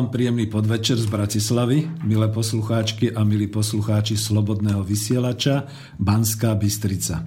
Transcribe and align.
Vám 0.00 0.16
príjemný 0.16 0.48
podvečer 0.48 0.96
z 0.96 1.12
Bratislavy, 1.12 1.84
milé 2.08 2.32
poslucháčky 2.32 3.12
a 3.12 3.20
milí 3.20 3.52
poslucháči 3.52 4.16
Slobodného 4.16 4.80
vysielača 4.80 5.68
Banská 6.00 6.56
Bystrica. 6.56 7.20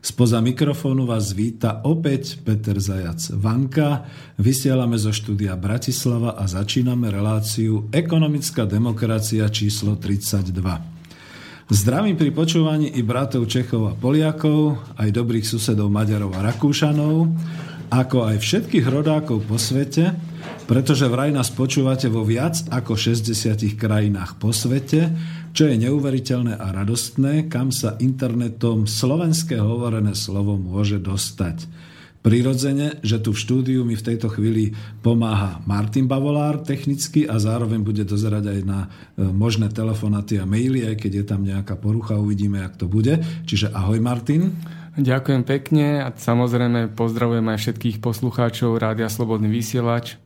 Spoza 0.00 0.40
mikrofónu 0.40 1.04
vás 1.04 1.36
víta 1.36 1.84
opäť 1.84 2.40
Peter 2.40 2.80
Zajac 2.80 3.20
Vanka. 3.36 4.08
Vysielame 4.40 4.96
zo 4.96 5.12
štúdia 5.12 5.60
Bratislava 5.60 6.40
a 6.40 6.48
začíname 6.48 7.12
reláciu 7.12 7.92
Ekonomická 7.92 8.64
demokracia 8.64 9.44
číslo 9.52 10.00
32. 10.00 10.56
Zdravím 11.68 12.16
pri 12.16 12.32
počúvaní 12.32 12.96
i 12.96 13.04
bratov 13.04 13.44
Čechov 13.44 13.92
a 13.92 13.92
Poliakov, 13.92 14.80
aj 14.96 15.12
dobrých 15.12 15.44
susedov 15.44 15.92
Maďarov 15.92 16.32
a 16.32 16.40
Rakúšanov, 16.48 17.28
ako 17.90 18.26
aj 18.32 18.36
všetkých 18.42 18.86
rodákov 18.86 19.46
po 19.46 19.56
svete, 19.56 20.14
pretože 20.66 21.06
vraj 21.06 21.30
nás 21.30 21.54
počúvate 21.54 22.10
vo 22.10 22.26
viac 22.26 22.58
ako 22.70 22.98
60 22.98 23.78
krajinách 23.78 24.38
po 24.42 24.50
svete, 24.50 25.14
čo 25.56 25.70
je 25.70 25.80
neuveriteľné 25.80 26.58
a 26.58 26.68
radostné, 26.74 27.48
kam 27.48 27.70
sa 27.72 27.96
internetom 28.02 28.84
slovenské 28.84 29.56
hovorené 29.56 30.12
slovo 30.12 30.58
môže 30.58 31.00
dostať. 31.00 31.86
Prirodzene, 32.26 32.98
že 33.06 33.22
tu 33.22 33.30
v 33.30 33.38
štúdiu 33.38 33.80
mi 33.86 33.94
v 33.94 34.02
tejto 34.02 34.26
chvíli 34.26 34.74
pomáha 34.98 35.62
Martin 35.62 36.10
Bavolár 36.10 36.58
technicky 36.58 37.22
a 37.22 37.38
zároveň 37.38 37.86
bude 37.86 38.02
dozerať 38.02 38.50
aj 38.50 38.60
na 38.66 38.90
e, 39.14 39.22
možné 39.30 39.70
telefonaty 39.70 40.42
a 40.42 40.44
maily, 40.44 40.90
aj 40.90 41.06
keď 41.06 41.22
je 41.22 41.24
tam 41.24 41.46
nejaká 41.46 41.78
porucha, 41.78 42.18
uvidíme, 42.18 42.58
jak 42.58 42.74
to 42.82 42.90
bude. 42.90 43.22
Čiže 43.46 43.70
ahoj 43.70 44.02
Martin. 44.02 44.58
Ďakujem 44.96 45.44
pekne 45.44 46.00
a 46.00 46.08
samozrejme 46.08 46.96
pozdravujem 46.96 47.44
aj 47.52 47.60
všetkých 47.60 48.00
poslucháčov 48.00 48.80
Rádia 48.80 49.12
Slobodný 49.12 49.52
vysielač. 49.52 50.16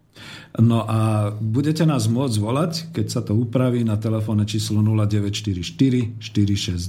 No 0.63 0.87
a 0.87 1.35
budete 1.35 1.83
nás 1.83 2.07
môcť 2.07 2.37
volať, 2.39 2.95
keď 2.95 3.07
sa 3.11 3.27
to 3.27 3.35
upraví 3.35 3.83
na 3.83 3.99
telefónne 3.99 4.47
číslo 4.47 4.79
0944 4.79 6.23
462 6.23 6.87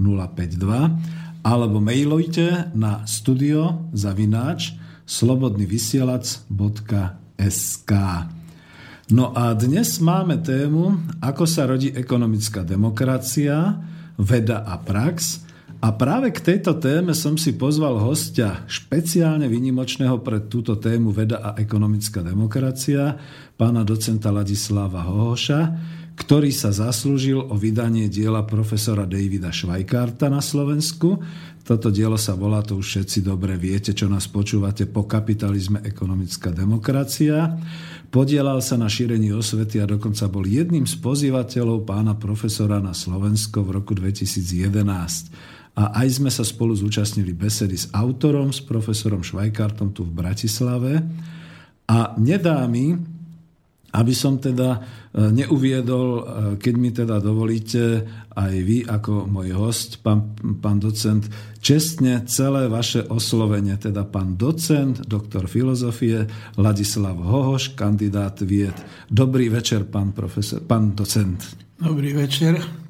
052 0.00 1.44
alebo 1.44 1.84
mailujte 1.84 2.72
na 2.72 3.04
studio 3.04 3.92
zavináč 3.92 4.72
slobodnyvysielac.sk 5.04 7.92
No 9.12 9.36
a 9.36 9.52
dnes 9.52 10.00
máme 10.00 10.40
tému, 10.40 10.96
ako 11.20 11.44
sa 11.44 11.68
rodí 11.68 11.92
ekonomická 11.92 12.64
demokracia, 12.64 13.84
veda 14.16 14.64
a 14.64 14.80
prax– 14.80 15.44
a 15.86 15.94
práve 15.94 16.34
k 16.34 16.42
tejto 16.42 16.82
téme 16.82 17.14
som 17.14 17.38
si 17.38 17.54
pozval 17.54 18.02
hostia 18.02 18.66
špeciálne 18.66 19.46
vynimočného 19.46 20.18
pre 20.18 20.50
túto 20.50 20.82
tému 20.82 21.14
veda 21.14 21.38
a 21.38 21.54
ekonomická 21.54 22.26
demokracia, 22.26 23.14
pána 23.54 23.86
docenta 23.86 24.34
Ladislava 24.34 25.06
Hohoša, 25.06 25.60
ktorý 26.18 26.50
sa 26.50 26.74
zaslúžil 26.74 27.38
o 27.38 27.54
vydanie 27.54 28.10
diela 28.10 28.42
profesora 28.42 29.06
Davida 29.06 29.54
Švajkárta 29.54 30.26
na 30.26 30.42
Slovensku. 30.42 31.22
Toto 31.62 31.94
dielo 31.94 32.18
sa 32.18 32.34
volá, 32.34 32.66
to 32.66 32.82
už 32.82 32.86
všetci 33.06 33.22
dobre 33.22 33.54
viete, 33.54 33.94
čo 33.94 34.10
nás 34.10 34.26
počúvate, 34.26 34.90
po 34.90 35.06
kapitalizme 35.06 35.86
ekonomická 35.86 36.50
demokracia. 36.50 37.62
Podielal 38.10 38.58
sa 38.58 38.74
na 38.74 38.90
šírení 38.90 39.30
osvety 39.30 39.78
a 39.78 39.86
dokonca 39.86 40.26
bol 40.26 40.50
jedným 40.50 40.82
z 40.82 40.98
pozývateľov 40.98 41.86
pána 41.86 42.18
profesora 42.18 42.82
na 42.82 42.90
Slovensko 42.90 43.62
v 43.62 43.70
roku 43.78 43.94
2011 43.94 45.55
a 45.76 46.00
aj 46.00 46.08
sme 46.08 46.32
sa 46.32 46.40
spolu 46.40 46.72
zúčastnili 46.72 47.36
besedy 47.36 47.76
s 47.76 47.92
autorom, 47.92 48.48
s 48.48 48.64
profesorom 48.64 49.20
Švajkartom 49.20 49.92
tu 49.92 50.08
v 50.08 50.16
Bratislave. 50.24 51.04
A 51.84 52.16
nedá 52.16 52.64
mi, 52.64 52.96
aby 53.92 54.12
som 54.16 54.40
teda 54.40 54.76
e, 54.76 54.78
neuviedol, 55.36 56.08
e, 56.08 56.22
keď 56.56 56.74
mi 56.80 56.90
teda 56.96 57.20
dovolíte, 57.20 58.08
aj 58.32 58.54
vy 58.56 58.88
ako 58.88 59.28
môj 59.28 59.52
host, 59.52 60.00
pán, 60.00 60.32
pán 60.64 60.80
docent, 60.80 61.28
čestne 61.60 62.24
celé 62.24 62.72
vaše 62.72 63.04
oslovenie, 63.04 63.76
teda 63.76 64.08
pán 64.08 64.40
docent, 64.40 65.04
doktor 65.04 65.44
filozofie, 65.44 66.24
Ladislav 66.56 67.20
Hohoš, 67.20 67.76
kandidát 67.76 68.40
vied. 68.40 68.76
Dobrý 69.12 69.52
večer, 69.52 69.84
pán, 69.84 70.16
profesor, 70.16 70.64
pán 70.64 70.96
docent. 70.96 71.40
Dobrý 71.76 72.16
večer. 72.16 72.85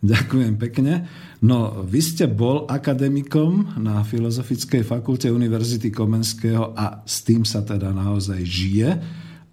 Ďakujem 0.00 0.54
pekne. 0.56 1.06
No, 1.40 1.84
vy 1.84 2.00
ste 2.00 2.28
bol 2.28 2.68
akademikom 2.68 3.80
na 3.80 4.04
Filozofickej 4.04 4.84
fakulte 4.84 5.28
Univerzity 5.32 5.88
Komenského 5.92 6.76
a 6.76 7.04
s 7.04 7.24
tým 7.24 7.44
sa 7.48 7.64
teda 7.64 7.92
naozaj 7.92 8.40
žije. 8.44 8.90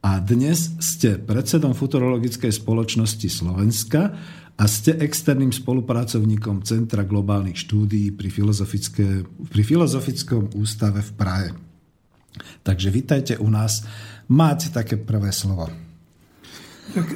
A 0.04 0.24
dnes 0.24 0.78
ste 0.80 1.20
predsedom 1.20 1.76
Futurologickej 1.76 2.54
spoločnosti 2.54 3.28
Slovenska 3.28 4.16
a 4.58 4.64
ste 4.66 4.98
externým 4.98 5.54
spolupracovníkom 5.54 6.66
Centra 6.66 7.06
globálnych 7.06 7.60
štúdií 7.62 8.16
pri, 8.16 8.30
pri 9.52 9.62
Filozofickom 9.62 10.58
ústave 10.58 11.06
v 11.06 11.12
Prahe. 11.14 11.50
Takže 12.62 12.90
vítajte 12.90 13.34
u 13.38 13.50
nás. 13.50 13.86
Máte 14.30 14.70
také 14.74 14.98
prvé 14.98 15.30
slovo. 15.34 15.70
Tak 16.94 17.08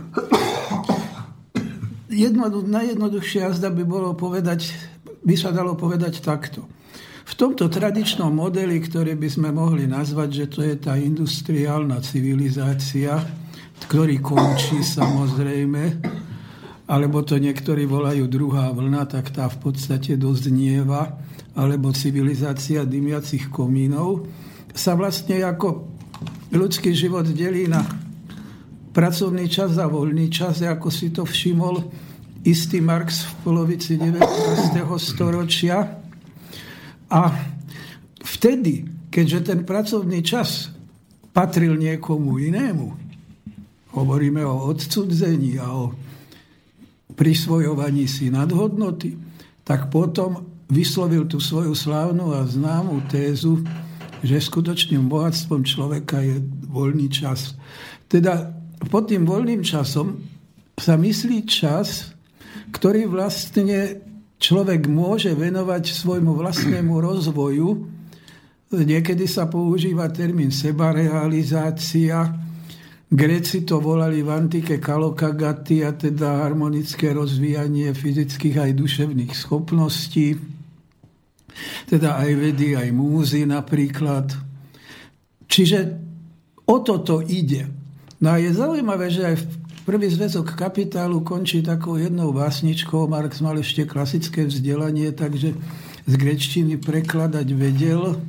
jednodu, 2.11 2.67
najjednoduchšia 2.67 3.49
jazda 3.49 3.71
by 3.71 3.83
bolo 3.87 4.13
povedať, 4.13 4.75
by 5.23 5.35
sa 5.39 5.55
dalo 5.55 5.79
povedať 5.79 6.19
takto. 6.19 6.67
V 7.23 7.33
tomto 7.39 7.71
tradičnom 7.71 8.27
modeli, 8.27 8.75
ktorý 8.83 9.15
by 9.15 9.29
sme 9.31 9.49
mohli 9.55 9.87
nazvať, 9.87 10.29
že 10.29 10.45
to 10.51 10.59
je 10.67 10.75
tá 10.75 10.99
industriálna 10.99 12.03
civilizácia, 12.03 13.15
ktorý 13.87 14.19
končí 14.19 14.83
samozrejme, 14.83 15.83
alebo 16.91 17.23
to 17.23 17.39
niektorí 17.39 17.87
volajú 17.87 18.27
druhá 18.27 18.75
vlna, 18.75 19.07
tak 19.07 19.31
tá 19.31 19.47
v 19.47 19.71
podstate 19.71 20.19
doznieva, 20.19 21.23
alebo 21.55 21.95
civilizácia 21.95 22.83
dymiacich 22.83 23.47
komínov, 23.47 24.27
sa 24.75 24.99
vlastne 24.99 25.39
ako 25.39 25.87
ľudský 26.51 26.91
život 26.91 27.31
delí 27.31 27.67
na 27.71 27.83
pracovný 28.91 29.47
čas 29.47 29.79
a 29.79 29.87
voľný 29.87 30.27
čas, 30.27 30.59
ako 30.63 30.87
si 30.91 31.11
to 31.11 31.23
všimol 31.23 31.79
istý 32.43 32.83
Marx 32.83 33.23
v 33.23 33.33
polovici 33.47 33.95
19. 33.95 34.19
storočia. 34.99 35.99
A 37.11 37.21
vtedy, 38.23 38.87
keďže 39.11 39.39
ten 39.51 39.59
pracovný 39.63 40.19
čas 40.23 40.71
patril 41.31 41.79
niekomu 41.79 42.39
inému, 42.39 42.87
hovoríme 43.91 44.43
o 44.47 44.71
odcudzení 44.71 45.59
a 45.59 45.67
o 45.71 45.85
prisvojovaní 47.15 48.07
si 48.07 48.31
nadhodnoty, 48.31 49.19
tak 49.67 49.91
potom 49.91 50.47
vyslovil 50.71 51.27
tú 51.27 51.43
svoju 51.43 51.75
slávnu 51.75 52.31
a 52.31 52.47
známu 52.47 53.11
tézu, 53.11 53.59
že 54.23 54.39
skutočným 54.39 55.11
bohatstvom 55.11 55.67
človeka 55.67 56.23
je 56.23 56.39
voľný 56.71 57.11
čas. 57.11 57.59
Teda 58.07 58.60
pod 58.89 59.11
tým 59.11 59.27
voľným 59.27 59.61
časom 59.61 60.17
sa 60.79 60.97
myslí 60.97 61.45
čas, 61.45 62.17
ktorý 62.73 63.05
vlastne 63.05 64.01
človek 64.41 64.89
môže 64.89 65.37
venovať 65.37 65.93
svojmu 65.93 66.33
vlastnému 66.33 66.97
rozvoju. 66.97 67.69
Niekedy 68.71 69.27
sa 69.29 69.45
používa 69.51 70.09
termín 70.09 70.49
sebarealizácia. 70.49 72.25
Gréci 73.11 73.67
to 73.67 73.83
volali 73.83 74.23
v 74.23 74.31
antike 74.31 74.79
a 74.79 75.91
teda 75.91 76.47
harmonické 76.47 77.11
rozvíjanie 77.11 77.91
fyzických 77.91 78.55
aj 78.57 78.71
duševných 78.71 79.33
schopností. 79.35 80.39
Teda 81.91 82.15
aj 82.23 82.31
vedy, 82.39 82.79
aj 82.79 82.89
múzy 82.95 83.43
napríklad. 83.43 84.31
Čiže 85.51 85.79
o 86.71 86.79
toto 86.79 87.19
ide. 87.19 87.80
No 88.21 88.33
a 88.33 88.37
je 88.37 88.53
zaujímavé, 88.53 89.09
že 89.09 89.25
aj 89.25 89.35
Prvý 89.81 90.13
zväzok 90.13 90.53
kapitálu 90.53 91.25
končí 91.25 91.65
takou 91.65 91.97
jednou 91.97 92.29
básničkou. 92.29 93.09
Marx 93.09 93.41
mal 93.41 93.57
ešte 93.57 93.89
klasické 93.89 94.45
vzdelanie, 94.45 95.09
takže 95.09 95.57
z 96.05 96.13
grečtiny 96.13 96.77
prekladať 96.77 97.47
vedel. 97.57 98.21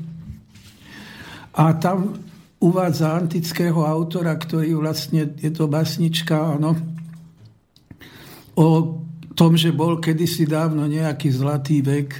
A 1.53 1.77
tam 1.77 2.17
uvádza 2.57 3.13
antického 3.13 3.85
autora, 3.85 4.33
ktorý 4.33 4.81
vlastne, 4.81 5.29
je 5.37 5.53
to 5.53 5.69
básnička, 5.69 6.57
áno, 6.57 6.73
o 8.57 8.69
tom, 9.37 9.53
že 9.53 9.77
bol 9.77 10.01
kedysi 10.01 10.49
dávno 10.49 10.89
nejaký 10.89 11.29
zlatý 11.37 11.85
vek. 11.85 12.11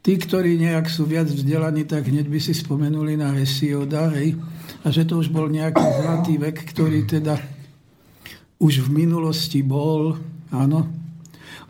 Tí, 0.00 0.16
ktorí 0.16 0.56
nejak 0.56 0.88
sú 0.88 1.04
viac 1.04 1.28
vzdelaní, 1.28 1.84
tak 1.84 2.08
hneď 2.08 2.24
by 2.24 2.40
si 2.40 2.56
spomenuli 2.56 3.20
na 3.20 3.36
Hesioda, 3.36 4.08
hej? 4.16 4.40
A 4.86 4.94
že 4.94 5.02
to 5.02 5.18
už 5.18 5.34
bol 5.34 5.50
nejaký 5.50 5.82
zlatý 5.82 6.38
vek, 6.38 6.62
ktorý 6.70 7.10
teda 7.10 7.42
už 8.62 8.86
v 8.86 9.02
minulosti 9.02 9.58
bol, 9.66 10.14
áno, 10.54 10.86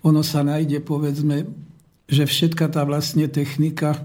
ono 0.04 0.20
sa 0.20 0.44
nájde, 0.44 0.84
povedzme, 0.84 1.48
že 2.04 2.28
všetka 2.28 2.68
tá 2.68 2.84
vlastne 2.84 3.24
technika, 3.32 4.04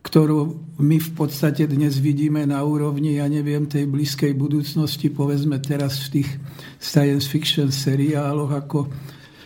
ktorú 0.00 0.64
my 0.80 0.96
v 0.96 1.10
podstate 1.12 1.68
dnes 1.68 2.00
vidíme 2.00 2.48
na 2.48 2.64
úrovni, 2.64 3.20
ja 3.20 3.28
neviem, 3.28 3.68
tej 3.68 3.84
blízkej 3.84 4.32
budúcnosti, 4.32 5.12
povedzme 5.12 5.60
teraz 5.60 6.08
v 6.08 6.24
tých 6.24 6.40
science 6.80 7.28
fiction 7.28 7.68
seriáloch 7.68 8.64
ako 8.64 8.88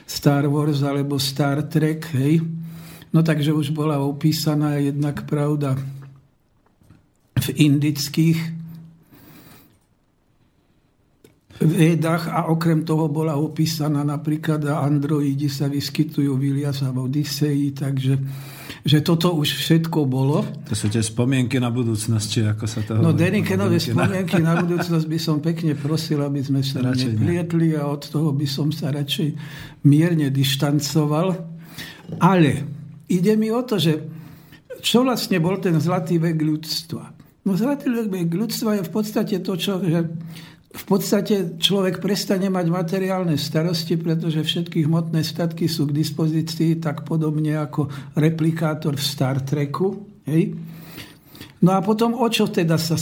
Star 0.07 0.47
Wars 0.47 0.87
alebo 0.87 1.19
Star 1.19 1.67
Trek, 1.67 2.07
hej, 2.15 2.39
no 3.11 3.27
takže 3.27 3.51
už 3.51 3.75
bola 3.75 3.99
opísaná 3.99 4.79
jednak 4.79 5.27
pravda 5.27 5.75
v 7.43 7.47
indických 7.59 8.62
vedách 11.65 12.29
a 12.29 12.51
okrem 12.51 12.83
toho 12.83 13.07
bola 13.09 13.39
opísaná 13.39 14.03
napríklad 14.03 14.67
androidi 14.67 15.47
sa 15.47 15.71
vyskytujú 15.71 16.35
v 16.37 16.43
Iliasa 16.55 16.91
v 16.91 17.07
Odiseji, 17.07 17.69
takže 17.75 18.15
že 18.83 18.99
toto 18.99 19.39
už 19.39 19.63
všetko 19.63 20.11
bolo. 20.11 20.43
To 20.67 20.75
sú 20.75 20.91
tie 20.91 20.99
spomienky 20.99 21.63
na 21.63 21.71
budúcnosť, 21.71 22.27
či 22.27 22.41
ako 22.43 22.65
sa 22.67 22.81
to 22.83 22.99
No 22.99 23.15
Denikenové 23.15 23.79
spomienky 23.79 24.43
na 24.43 24.59
budúcnosť 24.59 25.07
by 25.07 25.19
som 25.23 25.39
pekne 25.39 25.79
prosil, 25.79 26.19
aby 26.19 26.43
sme 26.43 26.67
sa 26.67 26.83
radšej 26.83 27.15
neplietli 27.15 27.79
a 27.79 27.87
od 27.87 28.03
toho 28.03 28.35
by 28.35 28.47
som 28.51 28.75
sa 28.75 28.91
radšej 28.91 29.29
mierne 29.87 30.35
dištancoval. 30.35 31.39
Ale 32.19 32.51
ide 33.07 33.39
mi 33.39 33.55
o 33.55 33.63
to, 33.63 33.79
že 33.79 34.03
čo 34.83 35.07
vlastne 35.07 35.39
bol 35.39 35.63
ten 35.63 35.79
zlatý 35.79 36.19
vek 36.19 36.43
ľudstva? 36.43 37.03
No 37.47 37.55
zlatý 37.55 37.87
vek 37.87 38.31
ľudstva 38.35 38.83
je 38.83 38.87
v 38.87 38.93
podstate 38.93 39.37
to, 39.47 39.55
čo, 39.55 39.79
že 39.79 40.11
v 40.73 40.85
podstate 40.89 41.61
človek 41.61 42.01
prestane 42.01 42.49
mať 42.49 42.67
materiálne 42.73 43.37
starosti, 43.37 44.01
pretože 44.01 44.41
všetky 44.41 44.89
hmotné 44.89 45.21
statky 45.21 45.69
sú 45.69 45.85
k 45.85 45.97
dispozícii 46.01 46.81
tak 46.81 47.05
podobne 47.05 47.61
ako 47.61 47.93
replikátor 48.17 48.97
v 48.97 49.05
Star 49.05 49.45
Treku. 49.45 50.09
Hej? 50.25 50.57
No 51.61 51.77
a 51.77 51.85
potom 51.85 52.17
o 52.17 52.27
čo 52.33 52.49
teda 52.49 52.81
sa 52.81 52.97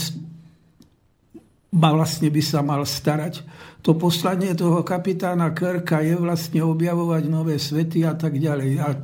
vlastne 1.71 2.27
by 2.27 2.41
sa 2.43 2.59
mal 2.59 2.83
starať? 2.83 3.39
To 3.87 3.95
poslanie 3.95 4.51
toho 4.51 4.83
kapitána 4.83 5.55
Kirka 5.55 6.03
je 6.03 6.19
vlastne 6.19 6.61
objavovať 6.61 7.23
nové 7.31 7.55
svety 7.55 8.03
a 8.03 8.13
tak 8.13 8.35
ďalej. 8.35 8.71
A 8.83 8.99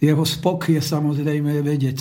jeho 0.00 0.24
spok 0.24 0.72
je 0.72 0.80
samozrejme 0.80 1.60
vedec 1.60 2.00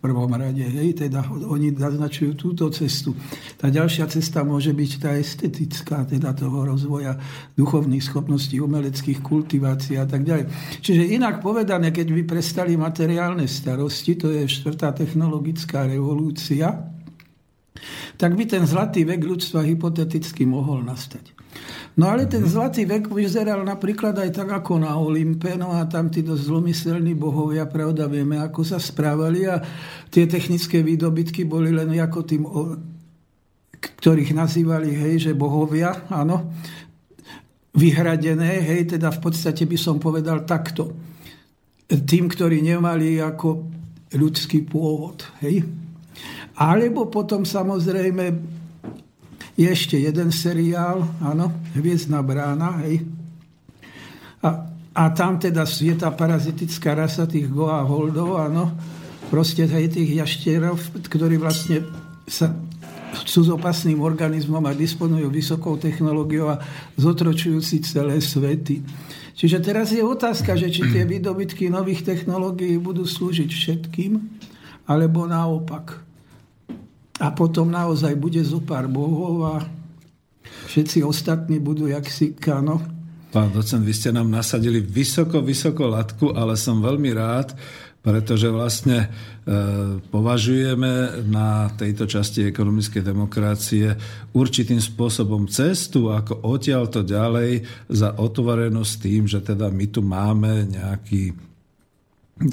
prvom 0.00 0.32
rade. 0.32 0.64
Hej, 0.64 1.04
teda 1.06 1.28
oni 1.28 1.76
naznačujú 1.76 2.32
túto 2.34 2.72
cestu. 2.72 3.12
Tá 3.60 3.68
ďalšia 3.68 4.08
cesta 4.08 4.40
môže 4.40 4.72
byť 4.72 4.90
tá 4.96 5.12
estetická, 5.14 6.08
teda 6.08 6.32
toho 6.32 6.64
rozvoja 6.64 7.20
duchovných 7.54 8.00
schopností, 8.00 8.56
umeleckých 8.58 9.20
kultivácií 9.20 10.00
a 10.00 10.08
tak 10.08 10.24
ďalej. 10.24 10.48
Čiže 10.80 11.14
inak 11.14 11.44
povedané, 11.44 11.92
keď 11.92 12.16
by 12.16 12.22
prestali 12.24 12.80
materiálne 12.80 13.44
starosti, 13.44 14.16
to 14.16 14.32
je 14.32 14.48
štvrtá 14.48 14.96
technologická 14.96 15.84
revolúcia, 15.84 16.72
tak 18.16 18.36
by 18.36 18.44
ten 18.44 18.64
zlatý 18.64 19.04
vek 19.04 19.20
ľudstva 19.20 19.64
hypoteticky 19.64 20.44
mohol 20.44 20.84
nastať. 20.84 21.39
No 21.98 22.06
ale 22.06 22.30
ten 22.30 22.46
zlatý 22.46 22.86
vek 22.86 23.10
vyzeral 23.10 23.66
napríklad 23.66 24.14
aj 24.14 24.30
tak 24.30 24.48
ako 24.48 24.78
na 24.78 24.94
Olympe, 24.94 25.58
no 25.58 25.74
a 25.74 25.84
tam 25.90 26.06
tí 26.06 26.22
dosť 26.22 26.42
zlomyselní 26.46 27.18
bohovia, 27.18 27.66
pravda, 27.66 28.06
vieme, 28.06 28.38
ako 28.38 28.62
sa 28.62 28.78
správali 28.78 29.44
a 29.50 29.58
tie 30.08 30.24
technické 30.30 30.86
výdobytky 30.86 31.44
boli 31.44 31.74
len 31.74 31.90
ako 31.98 32.18
tým, 32.22 32.42
ktorých 33.80 34.32
nazývali, 34.32 34.94
hej, 34.94 35.28
že 35.28 35.32
bohovia, 35.34 36.06
áno, 36.08 36.54
vyhradené, 37.74 38.62
hej, 38.62 38.96
teda 38.96 39.10
v 39.10 39.20
podstate 39.20 39.66
by 39.66 39.76
som 39.76 39.98
povedal 39.98 40.46
takto. 40.46 40.94
Tým, 41.90 42.30
ktorí 42.30 42.62
nemali 42.62 43.18
ako 43.18 43.66
ľudský 44.14 44.62
pôvod, 44.62 45.26
hej. 45.42 45.66
Alebo 46.54 47.10
potom 47.10 47.42
samozrejme 47.42 48.58
je 49.58 49.66
ešte 49.66 49.98
jeden 49.98 50.30
seriál, 50.30 51.06
áno, 51.20 51.52
Hviezdna 51.74 52.22
brána, 52.22 52.82
hej. 52.86 53.06
A, 54.40 54.70
a 54.94 55.02
tam 55.12 55.36
teda 55.36 55.66
je 55.66 55.94
tá 55.94 56.10
parazitická 56.14 56.96
rasa 56.96 57.28
tých 57.28 57.50
Goa 57.50 57.84
Holdov, 57.84 58.40
áno, 58.40 58.72
proste 59.28 59.66
hej, 59.66 59.92
tých 59.92 60.18
jaštierov, 60.20 61.02
ktorí 61.06 61.36
vlastne 61.38 61.84
sa 62.26 62.54
sú 63.26 63.42
s 63.42 63.50
opasným 63.50 63.98
organizmom 63.98 64.62
a 64.66 64.76
disponujú 64.76 65.26
vysokou 65.34 65.74
technológiou 65.74 66.54
a 66.54 66.62
zotročujú 66.94 67.58
celé 67.82 68.22
svety. 68.22 68.86
Čiže 69.34 69.58
teraz 69.64 69.90
je 69.90 70.04
otázka, 70.04 70.54
že 70.54 70.68
či 70.68 70.84
tie 70.92 71.02
výdobytky 71.08 71.72
nových 71.72 72.04
technológií 72.04 72.76
budú 72.76 73.08
slúžiť 73.08 73.50
všetkým, 73.50 74.12
alebo 74.84 75.24
naopak. 75.24 76.09
A 77.20 77.28
potom 77.28 77.68
naozaj 77.68 78.16
bude 78.16 78.40
zo 78.40 78.64
pár 78.64 78.88
bohov 78.88 79.44
a 79.44 79.54
všetci 80.72 81.04
ostatní 81.04 81.60
budú 81.60 81.84
jak 81.84 82.08
si 82.08 82.32
kano. 82.32 82.80
Pán 83.30 83.52
docent, 83.54 83.84
vy 83.84 83.94
ste 83.94 84.10
nám 84.10 84.26
nasadili 84.26 84.82
vysoko, 84.82 85.38
vysoko 85.44 85.86
latku, 85.86 86.34
ale 86.34 86.58
som 86.58 86.82
veľmi 86.82 87.14
rád, 87.14 87.54
pretože 88.00 88.48
vlastne 88.48 89.06
e, 89.06 89.08
považujeme 90.00 91.22
na 91.28 91.68
tejto 91.76 92.08
časti 92.08 92.48
ekonomickej 92.48 93.04
demokracie 93.04 93.92
určitým 94.32 94.80
spôsobom 94.80 95.44
cestu, 95.46 96.08
ako 96.08 96.42
odtiaľ 96.42 96.88
to 96.88 97.04
ďalej 97.04 97.62
za 97.92 98.16
otvorenosť 98.16 98.92
tým, 99.04 99.28
že 99.28 99.44
teda 99.44 99.68
my 99.68 99.86
tu 99.92 100.00
máme 100.00 100.66
nejaký 100.72 101.49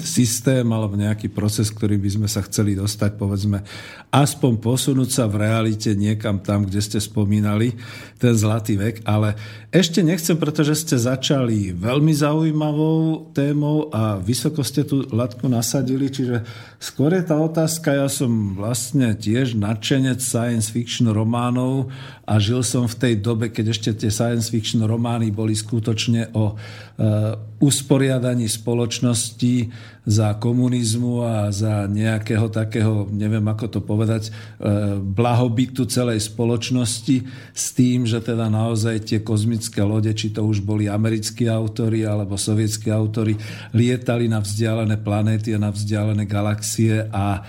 systém 0.04 0.68
alebo 0.68 1.00
nejaký 1.00 1.32
proces, 1.32 1.72
ktorý 1.72 1.96
by 1.96 2.10
sme 2.20 2.28
sa 2.28 2.44
chceli 2.44 2.76
dostať, 2.76 3.16
povedzme, 3.16 3.64
aspoň 4.12 4.52
posunúť 4.60 5.08
sa 5.08 5.24
v 5.24 5.40
realite 5.48 5.96
niekam 5.96 6.44
tam, 6.44 6.68
kde 6.68 6.80
ste 6.84 6.98
spomínali 7.00 7.72
ten 8.20 8.36
zlatý 8.36 8.76
vek. 8.76 9.08
Ale 9.08 9.32
ešte 9.72 10.04
nechcem, 10.04 10.36
pretože 10.36 10.84
ste 10.84 11.00
začali 11.00 11.72
veľmi 11.72 12.12
zaujímavou 12.12 13.32
témou 13.32 13.88
a 13.88 14.20
vysoko 14.20 14.60
ste 14.60 14.84
tú 14.84 15.08
latku 15.08 15.48
nasadili, 15.48 16.12
čiže 16.12 16.44
skôr 16.76 17.16
je 17.16 17.24
tá 17.24 17.40
otázka, 17.40 17.96
ja 17.96 18.12
som 18.12 18.60
vlastne 18.60 19.16
tiež 19.16 19.56
nadšenec 19.56 20.20
science 20.20 20.68
fiction 20.68 21.08
románov 21.08 21.88
a 22.28 22.36
žil 22.36 22.60
som 22.60 22.84
v 22.84 22.92
tej 23.00 23.14
dobe, 23.24 23.48
keď 23.48 23.72
ešte 23.72 23.90
tie 24.04 24.12
science 24.12 24.52
fiction 24.52 24.84
romány 24.84 25.32
boli 25.32 25.56
skutočne 25.56 26.36
o 26.36 26.52
uh, 26.52 27.32
usporiadaní 27.56 28.44
spoločnosti 28.44 29.72
za 30.08 30.40
komunizmu 30.40 31.20
a 31.20 31.52
za 31.52 31.84
nejakého 31.84 32.48
takého, 32.48 33.04
neviem 33.12 33.44
ako 33.44 33.66
to 33.68 33.80
povedať, 33.84 34.32
e, 34.32 34.96
blahobytu 35.04 35.84
celej 35.84 36.32
spoločnosti 36.32 37.28
s 37.52 37.64
tým, 37.76 38.08
že 38.08 38.24
teda 38.24 38.48
naozaj 38.48 39.04
tie 39.04 39.20
kozmické 39.20 39.84
lode, 39.84 40.08
či 40.16 40.32
to 40.32 40.48
už 40.48 40.64
boli 40.64 40.88
americkí 40.88 41.44
autori 41.44 42.08
alebo 42.08 42.40
sovietskí 42.40 42.88
autori, 42.88 43.36
lietali 43.76 44.32
na 44.32 44.40
vzdialené 44.40 44.96
planéty 44.96 45.52
a 45.52 45.60
na 45.60 45.68
vzdialené 45.68 46.24
galaxie 46.24 47.04
a 47.12 47.36
e, 47.36 47.40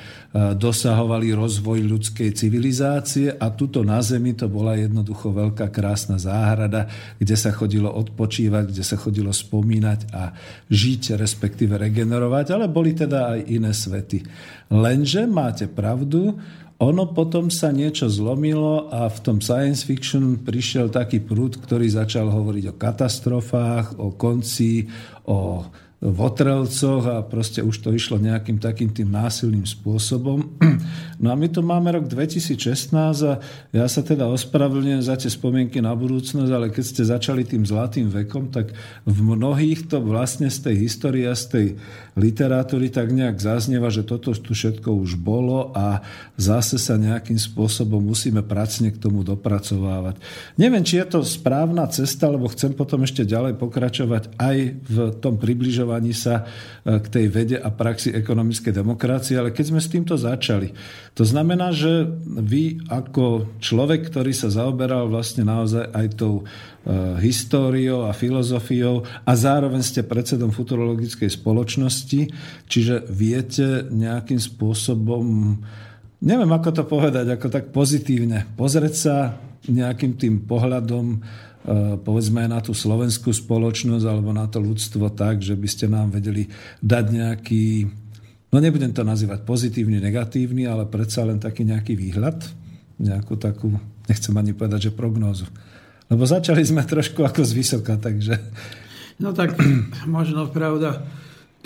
dosahovali 0.60 1.32
rozvoj 1.32 1.80
ľudskej 1.80 2.36
civilizácie. 2.36 3.40
A 3.40 3.56
tuto 3.56 3.88
na 3.88 4.04
Zemi 4.04 4.36
to 4.36 4.52
bola 4.52 4.76
jednoducho 4.76 5.32
veľká 5.32 5.72
krásna 5.72 6.20
záhrada, 6.20 6.92
kde 7.24 7.40
sa 7.40 7.56
chodilo 7.56 7.88
odpočívať, 7.88 8.68
kde 8.68 8.84
sa 8.84 9.00
chodilo 9.00 9.32
spomínať 9.32 10.12
a 10.12 10.36
žiť, 10.68 11.16
respektíve 11.16 11.80
regenerovať 11.80 12.49
ale 12.54 12.68
boli 12.70 12.98
teda 12.98 13.38
aj 13.38 13.40
iné 13.50 13.72
svety. 13.72 14.20
Lenže 14.74 15.26
máte 15.26 15.66
pravdu, 15.70 16.38
ono 16.80 17.12
potom 17.12 17.52
sa 17.52 17.76
niečo 17.76 18.08
zlomilo 18.08 18.88
a 18.88 19.12
v 19.12 19.20
tom 19.20 19.38
science 19.44 19.84
fiction 19.84 20.40
prišiel 20.40 20.88
taký 20.88 21.20
prúd, 21.20 21.60
ktorý 21.60 21.92
začal 21.92 22.32
hovoriť 22.32 22.66
o 22.72 22.78
katastrofách, 22.80 24.00
o 24.00 24.16
konci, 24.16 24.88
o 25.28 25.68
votrelcoch 26.00 27.04
a 27.12 27.20
proste 27.20 27.60
už 27.60 27.84
to 27.84 27.92
išlo 27.92 28.16
nejakým 28.24 28.56
takým 28.56 28.88
tým 28.88 29.12
násilným 29.12 29.68
spôsobom. 29.68 30.48
No 31.20 31.36
a 31.36 31.36
my 31.36 31.52
tu 31.52 31.60
máme 31.60 31.92
rok 31.92 32.08
2016 32.08 32.96
a 33.28 33.44
ja 33.76 33.86
sa 33.92 34.00
teda 34.00 34.24
ospravedlňujem 34.32 35.04
za 35.04 35.20
tie 35.20 35.28
spomienky 35.28 35.84
na 35.84 35.92
budúcnosť, 35.92 36.48
ale 36.48 36.72
keď 36.72 36.84
ste 36.88 37.04
začali 37.04 37.44
tým 37.44 37.68
zlatým 37.68 38.08
vekom, 38.08 38.48
tak 38.48 38.72
v 39.04 39.18
mnohých 39.20 39.92
to 39.92 40.00
vlastne 40.00 40.48
z 40.48 40.72
tej 40.72 40.76
histórie 40.88 41.28
a 41.28 41.36
z 41.36 41.46
tej 41.52 41.66
literatúry 42.16 42.88
tak 42.88 43.12
nejak 43.12 43.36
zaznieva, 43.36 43.92
že 43.92 44.08
toto 44.08 44.32
tu 44.32 44.56
všetko 44.56 44.96
už 44.96 45.20
bolo 45.20 45.76
a 45.76 46.00
zase 46.40 46.80
sa 46.80 46.96
nejakým 46.96 47.36
spôsobom 47.36 48.00
musíme 48.00 48.40
pracne 48.40 48.88
k 48.88 49.02
tomu 49.04 49.28
dopracovávať. 49.28 50.24
Neviem, 50.56 50.88
či 50.88 51.04
je 51.04 51.20
to 51.20 51.20
správna 51.28 51.84
cesta, 51.92 52.32
lebo 52.32 52.48
chcem 52.48 52.72
potom 52.72 53.04
ešte 53.04 53.28
ďalej 53.28 53.60
pokračovať 53.60 54.40
aj 54.40 54.58
v 54.88 54.98
tom 55.20 55.36
približovaní 55.36 55.89
vyjadrovaní 55.90 56.14
sa 56.14 56.46
e, 56.86 57.02
k 57.02 57.08
tej 57.10 57.26
vede 57.34 57.58
a 57.58 57.70
praxi 57.74 58.14
ekonomickej 58.14 58.74
demokracie, 58.74 59.42
ale 59.42 59.50
keď 59.50 59.66
sme 59.74 59.82
s 59.82 59.90
týmto 59.90 60.14
začali, 60.14 60.70
to 61.18 61.26
znamená, 61.26 61.74
že 61.74 62.06
vy 62.26 62.86
ako 62.86 63.58
človek, 63.58 64.14
ktorý 64.14 64.32
sa 64.32 64.54
zaoberal 64.54 65.10
vlastne 65.10 65.42
naozaj 65.42 65.90
aj 65.90 66.08
tou 66.14 66.36
e, 66.40 66.94
históriou 67.26 68.06
a 68.06 68.14
filozofiou 68.14 69.02
a 69.26 69.32
zároveň 69.34 69.82
ste 69.82 70.06
predsedom 70.06 70.54
futurologickej 70.54 71.30
spoločnosti, 71.34 72.22
čiže 72.70 73.10
viete 73.10 73.90
nejakým 73.90 74.38
spôsobom, 74.38 75.58
neviem 76.22 76.52
ako 76.54 76.70
to 76.70 76.84
povedať, 76.86 77.26
ako 77.34 77.48
tak 77.50 77.74
pozitívne, 77.74 78.46
pozrieť 78.54 78.96
sa 78.96 79.16
nejakým 79.66 80.16
tým 80.16 80.48
pohľadom 80.48 81.20
povedzme 82.02 82.48
aj 82.48 82.50
na 82.50 82.60
tú 82.64 82.72
slovenskú 82.72 83.36
spoločnosť 83.36 84.06
alebo 84.08 84.32
na 84.32 84.48
to 84.48 84.64
ľudstvo 84.64 85.12
tak, 85.12 85.44
že 85.44 85.60
by 85.60 85.68
ste 85.68 85.86
nám 85.92 86.16
vedeli 86.16 86.48
dať 86.80 87.06
nejaký, 87.12 87.66
no 88.50 88.58
nebudem 88.64 88.96
to 88.96 89.04
nazývať 89.04 89.44
pozitívny, 89.44 90.00
negatívny, 90.00 90.64
ale 90.64 90.88
predsa 90.88 91.28
len 91.28 91.38
taký 91.38 91.68
nejaký 91.68 92.00
výhľad, 92.00 92.48
nejakú 93.00 93.36
takú, 93.36 93.76
nechcem 94.08 94.34
ani 94.40 94.56
povedať, 94.56 94.90
že 94.90 94.96
prognózu. 94.96 95.46
Lebo 96.10 96.26
začali 96.26 96.64
sme 96.66 96.82
trošku 96.88 97.22
ako 97.22 97.44
z 97.46 97.52
vysoka, 97.54 97.94
takže... 98.00 98.40
No 99.20 99.36
tak 99.36 99.60
možno 100.08 100.48
pravda, 100.48 101.06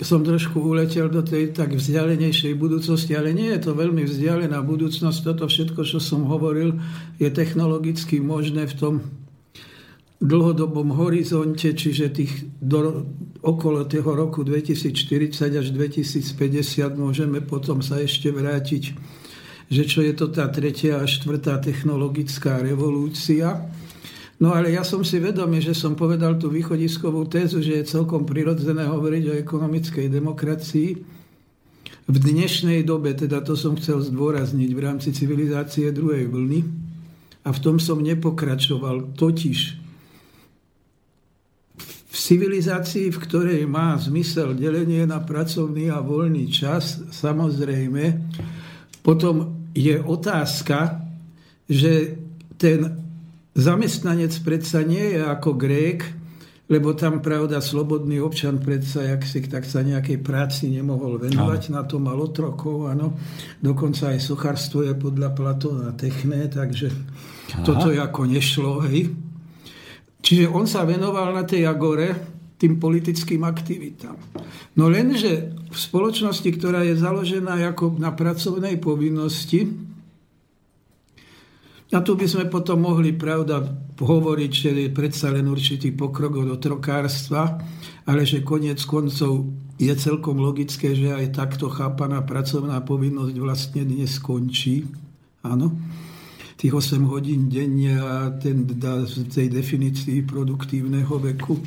som 0.02 0.26
trošku 0.26 0.58
uletel 0.58 1.06
do 1.06 1.22
tej 1.22 1.54
tak 1.54 1.70
vzdialenejšej 1.70 2.58
budúcnosti, 2.58 3.14
ale 3.14 3.30
nie 3.30 3.46
je 3.54 3.62
to 3.62 3.78
veľmi 3.78 4.02
vzdialená 4.02 4.58
budúcnosť. 4.58 5.22
Toto 5.22 5.46
všetko, 5.46 5.86
čo 5.86 6.02
som 6.02 6.26
hovoril, 6.26 6.82
je 7.22 7.30
technologicky 7.30 8.18
možné 8.18 8.66
v 8.66 8.74
tom 8.74 8.94
dlhodobom 10.24 10.96
horizonte, 10.96 11.76
čiže 11.76 12.08
tých 12.08 12.32
do, 12.56 13.04
okolo 13.44 13.84
toho 13.84 14.16
roku 14.16 14.40
2040 14.40 15.60
až 15.60 15.66
2050 15.70 16.96
môžeme 16.96 17.44
potom 17.44 17.84
sa 17.84 18.00
ešte 18.00 18.32
vrátiť, 18.32 18.96
že 19.68 19.82
čo 19.84 20.00
je 20.00 20.16
to 20.16 20.32
tá 20.32 20.48
tretia 20.48 21.00
a 21.00 21.04
štvrtá 21.04 21.60
technologická 21.60 22.64
revolúcia. 22.64 23.68
No 24.40 24.56
ale 24.56 24.72
ja 24.72 24.82
som 24.82 25.04
si 25.04 25.20
vedomý, 25.20 25.60
že 25.60 25.76
som 25.76 25.94
povedal 25.94 26.40
tú 26.40 26.50
východiskovú 26.50 27.28
tézu, 27.28 27.60
že 27.60 27.84
je 27.84 27.92
celkom 27.92 28.24
prirodzené 28.24 28.88
hovoriť 28.88 29.24
o 29.30 29.38
ekonomickej 29.38 30.10
demokracii. 30.10 30.90
V 32.04 32.16
dnešnej 32.20 32.84
dobe, 32.84 33.16
teda 33.16 33.40
to 33.40 33.56
som 33.56 33.76
chcel 33.76 34.00
zdôrazniť 34.00 34.70
v 34.72 34.80
rámci 34.80 35.08
civilizácie 35.14 35.88
druhej 35.94 36.28
vlny, 36.28 36.84
a 37.44 37.52
v 37.52 37.58
tom 37.60 37.76
som 37.76 38.00
nepokračoval. 38.00 39.14
Totiž 39.20 39.83
v 42.14 42.16
civilizácii, 42.16 43.10
v 43.10 43.18
ktorej 43.26 43.60
má 43.66 43.98
zmysel 43.98 44.54
delenie 44.54 45.02
na 45.02 45.18
pracovný 45.18 45.90
a 45.90 45.98
voľný 45.98 46.46
čas, 46.46 47.02
samozrejme, 47.10 48.30
potom 49.02 49.66
je 49.74 49.98
otázka, 49.98 51.02
že 51.66 52.14
ten 52.54 52.86
zamestnanec 53.50 54.30
predsa 54.46 54.86
nie 54.86 55.18
je 55.18 55.26
ako 55.26 55.58
Grék, 55.58 56.06
lebo 56.70 56.94
tam, 56.94 57.18
pravda, 57.18 57.58
slobodný 57.58 58.22
občan 58.22 58.62
predsa, 58.62 59.04
jak 59.04 59.26
si 59.26 59.42
tak 59.44 59.66
sa 59.66 59.82
nejakej 59.82 60.22
práci 60.22 60.70
nemohol 60.70 61.18
venovať, 61.18 61.62
no. 61.68 61.72
na 61.76 61.82
to 61.82 61.98
mal 61.98 62.16
otrokov, 62.16 62.94
áno. 62.94 63.18
Dokonca 63.58 64.14
aj 64.14 64.22
sochárstvo 64.22 64.86
je 64.86 64.94
podľa 64.94 65.34
Platóna 65.34 65.92
techné, 65.98 66.46
takže 66.46 66.88
Aha. 66.88 67.66
toto 67.66 67.90
ako 67.90 68.22
nešlo, 68.30 68.86
hej. 68.86 69.12
Čiže 70.24 70.48
on 70.48 70.64
sa 70.64 70.88
venoval 70.88 71.36
na 71.36 71.44
tej 71.44 71.68
agore 71.68 72.16
tým 72.56 72.80
politickým 72.80 73.44
aktivitám. 73.44 74.16
No 74.80 74.88
lenže 74.88 75.52
v 75.68 75.76
spoločnosti, 75.76 76.48
ktorá 76.56 76.80
je 76.80 76.96
založená 76.96 77.60
ako 77.68 78.00
na 78.00 78.08
pracovnej 78.08 78.80
povinnosti, 78.80 79.68
a 81.94 82.02
tu 82.02 82.18
by 82.18 82.26
sme 82.26 82.50
potom 82.50 82.82
mohli, 82.82 83.14
pravda, 83.14 83.62
hovoriť, 84.00 84.50
že 84.50 84.70
je 84.74 84.90
predsa 84.90 85.30
len 85.30 85.46
určitý 85.46 85.94
pokrok 85.94 86.42
od 86.42 86.58
otrokárstva, 86.58 87.54
ale 88.08 88.26
že 88.26 88.42
konec 88.42 88.82
koncov 88.82 89.46
je 89.78 89.94
celkom 89.94 90.42
logické, 90.42 90.90
že 90.90 91.14
aj 91.14 91.38
takto 91.38 91.70
chápaná 91.70 92.26
pracovná 92.26 92.82
povinnosť 92.82 93.34
vlastne 93.38 93.86
dnes 93.86 94.10
skončí. 94.18 94.90
Áno 95.46 95.70
tých 96.64 96.72
8 96.72 97.04
hodín 97.12 97.52
denne 97.52 98.00
a 98.00 98.32
ten, 98.40 98.64
dá, 98.64 99.04
tej 99.04 99.52
definícii 99.52 100.24
produktívneho 100.24 101.12
veku. 101.20 101.60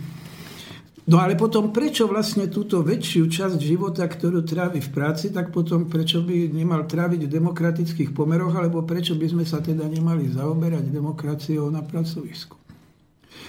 No 1.06 1.22
ale 1.22 1.38
potom 1.38 1.70
prečo 1.70 2.10
vlastne 2.10 2.50
túto 2.50 2.82
väčšiu 2.82 3.30
časť 3.30 3.62
života, 3.62 4.10
ktorú 4.10 4.42
trávi 4.42 4.82
v 4.82 4.90
práci, 4.90 5.30
tak 5.30 5.54
potom 5.54 5.86
prečo 5.86 6.26
by 6.26 6.50
nemal 6.50 6.90
tráviť 6.90 7.30
v 7.30 7.34
demokratických 7.38 8.10
pomeroch, 8.10 8.58
alebo 8.58 8.82
prečo 8.82 9.14
by 9.14 9.30
sme 9.30 9.46
sa 9.46 9.62
teda 9.62 9.86
nemali 9.86 10.34
zaoberať 10.34 10.90
demokraciou 10.90 11.70
na 11.70 11.86
pracovisku. 11.86 12.58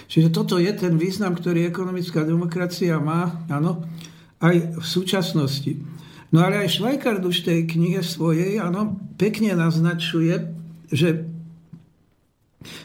Čiže 0.05 0.29
toto 0.29 0.61
je 0.61 0.69
ten 0.69 1.01
význam, 1.01 1.33
ktorý 1.33 1.65
ekonomická 1.65 2.21
demokracia 2.29 3.01
má, 3.01 3.41
áno, 3.49 3.89
aj 4.37 4.77
v 4.77 4.85
súčasnosti. 4.85 5.81
No 6.29 6.45
ale 6.45 6.61
aj 6.61 6.77
Švajkard 6.77 7.25
už 7.25 7.41
v 7.41 7.47
tej 7.49 7.59
knihe 7.73 8.05
svojej, 8.05 8.61
áno, 8.61 9.01
pekne 9.17 9.57
naznačuje, 9.57 10.53
že 10.93 11.38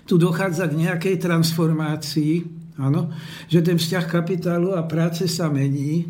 tu 0.07 0.15
dochádza 0.17 0.71
k 0.71 0.79
nejakej 0.87 1.17
transformácii, 1.19 2.35
áno, 2.79 3.11
že 3.51 3.63
ten 3.63 3.79
vzťah 3.79 4.05
kapitálu 4.07 4.75
a 4.75 4.87
práce 4.87 5.27
sa 5.27 5.51
mení 5.51 6.07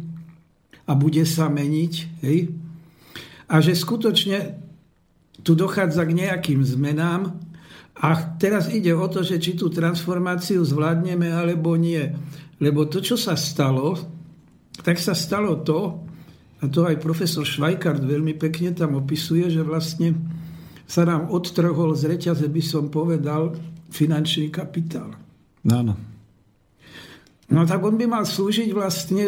a 0.84 0.92
bude 0.92 1.24
sa 1.24 1.48
meniť, 1.48 1.92
hej, 2.24 2.52
a 3.48 3.60
že 3.60 3.72
skutočne 3.76 4.60
tu 5.44 5.52
dochádza 5.52 6.04
k 6.08 6.16
nejakým 6.24 6.60
zmenám 6.64 7.36
a 8.00 8.08
teraz 8.40 8.72
ide 8.72 8.96
o 8.96 9.06
to, 9.06 9.20
že 9.20 9.36
či 9.38 9.54
tú 9.54 9.68
transformáciu 9.68 10.64
zvládneme 10.64 11.28
alebo 11.28 11.76
nie. 11.76 12.00
Lebo 12.58 12.88
to, 12.88 13.04
čo 13.04 13.20
sa 13.20 13.36
stalo, 13.36 13.94
tak 14.80 14.96
sa 14.96 15.12
stalo 15.12 15.60
to, 15.62 16.00
a 16.58 16.64
to 16.72 16.88
aj 16.88 16.96
profesor 16.96 17.44
Švajkard 17.44 18.00
veľmi 18.00 18.34
pekne 18.40 18.72
tam 18.72 18.96
opisuje, 18.96 19.52
že 19.52 19.60
vlastne 19.60 20.16
sa 20.84 21.02
nám 21.08 21.32
odtrhol 21.32 21.96
z 21.96 22.16
reťaze, 22.16 22.46
by 22.48 22.62
som 22.62 22.92
povedal, 22.92 23.56
finančný 23.88 24.52
kapitál. 24.52 25.16
Áno. 25.64 25.94
No 27.48 27.60
tak 27.68 27.80
on 27.84 27.96
by 27.96 28.06
mal 28.08 28.24
slúžiť 28.24 28.68
vlastne 28.72 29.24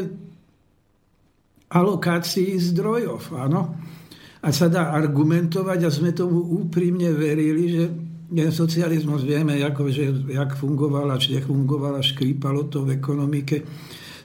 alokácii 1.72 2.56
zdrojov, 2.72 3.32
áno. 3.36 3.76
A 4.46 4.48
sa 4.54 4.70
dá 4.70 4.94
argumentovať 4.94 5.80
a 5.86 5.90
sme 5.90 6.14
tomu 6.14 6.38
úprimne 6.62 7.10
verili, 7.10 7.64
že 7.72 7.84
socializmus 8.54 9.26
vieme, 9.26 9.58
ako, 9.58 9.90
že, 9.90 10.12
jak 10.30 10.54
fungovala, 10.54 11.18
či 11.18 11.38
nefungovala, 11.38 12.02
škrípalo 12.02 12.70
to 12.70 12.86
v 12.86 12.94
ekonomike. 12.98 13.62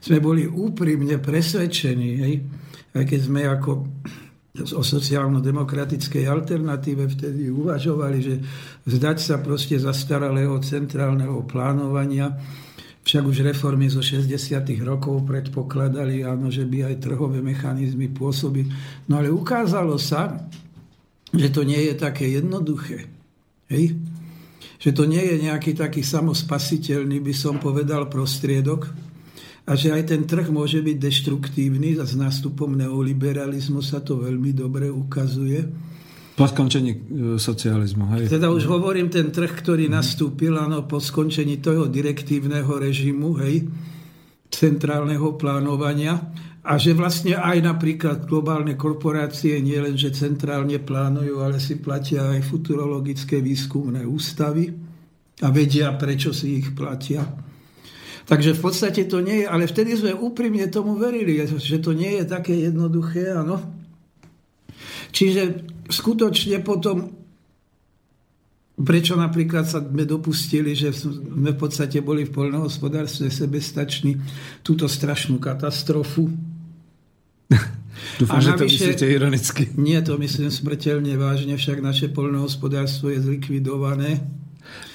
sme 0.02 0.18
boli 0.18 0.46
úprimne 0.50 1.22
presvedčení, 1.22 2.10
hej, 2.22 2.36
aj 2.98 3.04
keď 3.06 3.20
sme 3.22 3.42
ako 3.46 3.72
o 4.52 4.84
sociálno-demokratickej 4.84 6.28
alternatíve 6.28 7.08
vtedy 7.08 7.48
uvažovali, 7.48 8.18
že 8.20 8.36
vzdať 8.84 9.18
sa 9.18 9.40
proste 9.40 9.80
zastaralého 9.80 10.60
centrálneho 10.60 11.48
plánovania, 11.48 12.36
však 13.02 13.24
už 13.26 13.38
reformy 13.48 13.88
zo 13.88 14.04
60. 14.04 14.28
rokov 14.84 15.24
predpokladali, 15.26 16.28
áno, 16.28 16.52
že 16.52 16.68
by 16.68 16.94
aj 16.94 16.96
trhové 17.02 17.40
mechanizmy 17.40 18.12
pôsobili. 18.12 18.70
No 19.10 19.24
ale 19.24 19.32
ukázalo 19.32 19.96
sa, 19.96 20.38
že 21.32 21.48
to 21.50 21.64
nie 21.64 21.80
je 21.88 21.96
také 21.96 22.28
jednoduché. 22.30 23.08
Hej? 23.72 23.96
Že 24.84 24.92
to 24.92 25.04
nie 25.08 25.24
je 25.24 25.36
nejaký 25.48 25.74
taký 25.80 26.04
samospasiteľný, 26.04 27.24
by 27.24 27.34
som 27.34 27.56
povedal, 27.58 28.12
prostriedok, 28.12 28.92
a 29.72 29.80
že 29.80 29.96
aj 29.96 30.12
ten 30.12 30.28
trh 30.28 30.52
môže 30.52 30.84
byť 30.84 30.98
deštruktívny 31.00 31.96
a 31.96 32.04
s 32.04 32.20
nástupom 32.20 32.76
neoliberalizmu 32.76 33.80
sa 33.80 34.04
to 34.04 34.20
veľmi 34.20 34.52
dobre 34.52 34.92
ukazuje. 34.92 35.64
Po 36.36 36.44
skončení 36.44 36.92
e, 36.92 37.00
socializmu. 37.40 38.04
Hej. 38.12 38.36
Teda 38.36 38.52
už 38.52 38.68
hovorím, 38.68 39.08
ten 39.08 39.32
trh, 39.32 39.48
ktorý 39.48 39.88
mm. 39.88 39.96
nastúpil 39.96 40.60
ano, 40.60 40.84
po 40.84 41.00
skončení 41.00 41.64
toho 41.64 41.88
direktívneho 41.88 42.68
režimu, 42.68 43.40
hej, 43.40 43.64
centrálneho 44.52 45.40
plánovania 45.40 46.20
a 46.68 46.76
že 46.76 46.92
vlastne 46.92 47.40
aj 47.40 47.64
napríklad 47.64 48.28
globálne 48.28 48.76
korporácie 48.76 49.56
nie 49.64 49.80
len, 49.80 49.96
že 49.96 50.12
centrálne 50.12 50.84
plánujú, 50.84 51.40
ale 51.40 51.64
si 51.64 51.80
platia 51.80 52.28
aj 52.36 52.44
futurologické 52.44 53.40
výskumné 53.40 54.04
ústavy 54.04 54.68
a 55.40 55.48
vedia, 55.48 55.96
prečo 55.96 56.36
si 56.36 56.60
ich 56.60 56.76
platia. 56.76 57.24
Takže 58.32 58.56
v 58.56 58.64
podstate 58.64 59.04
to 59.12 59.20
nie 59.20 59.44
je, 59.44 59.48
ale 59.52 59.68
vtedy 59.68 59.92
sme 59.92 60.16
úprimne 60.16 60.64
tomu 60.72 60.96
verili, 60.96 61.36
že 61.44 61.84
to 61.84 61.92
nie 61.92 62.16
je 62.16 62.24
také 62.24 62.56
jednoduché, 62.56 63.36
áno. 63.36 63.60
Čiže 65.12 65.68
skutočne 65.92 66.64
potom, 66.64 67.12
prečo 68.80 69.20
napríklad 69.20 69.68
sa 69.68 69.84
sme 69.84 70.08
dopustili, 70.08 70.72
že 70.72 70.96
sme 70.96 71.52
v 71.52 71.60
podstate 71.60 72.00
boli 72.00 72.24
v 72.24 72.32
poľnohospodárstve 72.32 73.28
sebestační, 73.28 74.16
túto 74.64 74.88
strašnú 74.88 75.36
katastrofu. 75.36 76.32
Dúfam, 78.16 78.40
že 78.40 78.56
to 78.56 78.64
myslíte 78.64 79.12
ironicky. 79.12 79.76
Nie, 79.76 80.00
to 80.00 80.16
myslím 80.16 80.48
smrteľne 80.48 81.20
vážne, 81.20 81.60
však 81.60 81.84
naše 81.84 82.08
poľnohospodárstvo 82.08 83.12
je 83.12 83.20
zlikvidované 83.28 84.24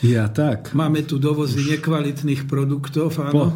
ja 0.05 0.29
tak. 0.31 0.73
Máme 0.73 1.03
tu 1.03 1.17
dovozy 1.21 1.63
Už. 1.63 1.69
nekvalitných 1.79 2.47
produktov, 2.47 3.15
áno. 3.19 3.53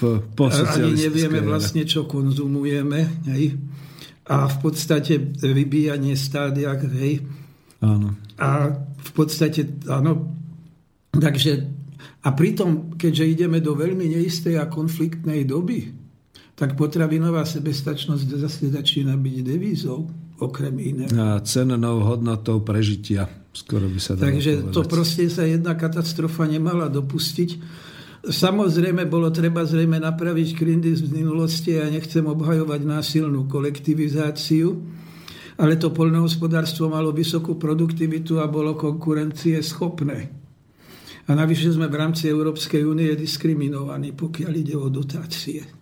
Po, 0.00 0.08
po 0.32 0.46
Ani 0.48 0.96
nevieme 0.96 1.44
vlastne, 1.44 1.84
čo 1.84 2.08
konzumujeme. 2.08 3.28
Hej. 3.28 3.60
A 4.32 4.48
v 4.48 4.56
podstate 4.64 5.20
vybíjanie 5.44 6.16
stádia, 6.16 6.72
hej. 6.76 7.20
Áno. 7.84 8.16
A 8.40 8.72
v 8.96 9.10
podstate, 9.12 9.68
áno, 9.88 10.36
takže 11.12 11.68
a 12.20 12.28
pritom, 12.36 13.00
keďže 13.00 13.24
ideme 13.24 13.64
do 13.64 13.72
veľmi 13.72 14.12
neistej 14.12 14.60
a 14.60 14.68
konfliktnej 14.68 15.48
doby, 15.48 15.88
tak 16.52 16.76
potravinová 16.76 17.48
sebestačnosť 17.48 18.28
zase 18.36 18.68
začína 18.68 19.16
byť 19.16 19.36
devízou, 19.40 20.04
okrem 20.36 20.76
iného. 20.76 21.12
A 21.16 21.40
cennou 21.40 22.04
hodnotou 22.04 22.60
prežitia. 22.60 23.39
Skoro 23.50 23.90
by 23.90 23.98
sa 23.98 24.14
Takže 24.14 24.62
povedať. 24.62 24.74
to 24.74 24.82
proste 24.86 25.26
sa 25.26 25.42
jedna 25.42 25.74
katastrofa 25.74 26.46
nemala 26.46 26.86
dopustiť. 26.86 27.50
Samozrejme, 28.20 29.08
bolo 29.08 29.32
treba 29.32 29.64
zrejme 29.64 29.96
napraviť 29.96 30.48
krindy 30.54 30.92
z 30.92 31.08
minulosti 31.08 31.74
a 31.74 31.88
ja 31.88 31.88
nechcem 31.88 32.22
obhajovať 32.22 32.80
násilnú 32.84 33.48
kolektivizáciu, 33.48 34.76
ale 35.56 35.80
to 35.80 35.90
poľnohospodárstvo 35.90 36.92
malo 36.92 37.10
vysokú 37.16 37.56
produktivitu 37.56 38.38
a 38.38 38.46
bolo 38.46 38.76
konkurencie 38.76 39.58
schopné. 39.64 40.30
A 41.26 41.30
navyše 41.32 41.72
sme 41.72 41.88
v 41.88 41.96
rámci 41.96 42.28
Európskej 42.28 42.84
únie 42.84 43.08
diskriminovaní, 43.16 44.12
pokiaľ 44.12 44.52
ide 44.52 44.76
o 44.76 44.92
dotácie. 44.92 45.79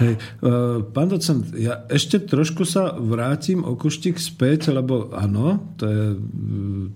Hej. 0.00 0.16
Uh, 0.40 0.80
pán 0.96 1.12
docent, 1.12 1.44
ja 1.52 1.84
ešte 1.92 2.24
trošku 2.24 2.64
sa 2.64 2.96
vrátim 2.96 3.60
o 3.60 3.76
kuštik 3.76 4.16
späť, 4.16 4.72
lebo 4.72 5.12
áno, 5.12 5.76
to 5.76 5.84
je 5.84 6.04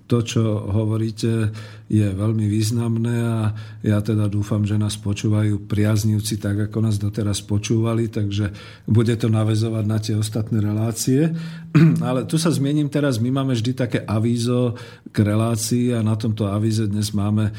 to, 0.09 0.19
čo 0.25 0.43
hovoríte, 0.73 1.53
je 1.93 2.07
veľmi 2.09 2.49
významné 2.49 3.17
a 3.21 3.53
ja 3.85 4.01
teda 4.01 4.33
dúfam, 4.33 4.65
že 4.65 4.81
nás 4.81 4.97
počúvajú 4.97 5.69
priaznivci 5.69 6.41
tak, 6.41 6.73
ako 6.73 6.81
nás 6.81 6.97
doteraz 6.97 7.45
počúvali, 7.45 8.09
takže 8.09 8.57
bude 8.89 9.13
to 9.21 9.29
navezovať 9.29 9.85
na 9.85 9.99
tie 10.01 10.17
ostatné 10.17 10.65
relácie. 10.65 11.29
Ale 12.09 12.23
tu 12.31 12.39
sa 12.39 12.55
zmiením 12.55 12.87
teraz, 12.87 13.19
my 13.19 13.35
máme 13.35 13.59
vždy 13.59 13.73
také 13.75 13.99
avízo 14.07 14.79
k 15.11 15.17
relácii 15.27 15.91
a 15.99 16.07
na 16.07 16.15
tomto 16.15 16.47
avíze 16.47 16.87
dnes 16.87 17.11
máme 17.11 17.51
e, 17.51 17.53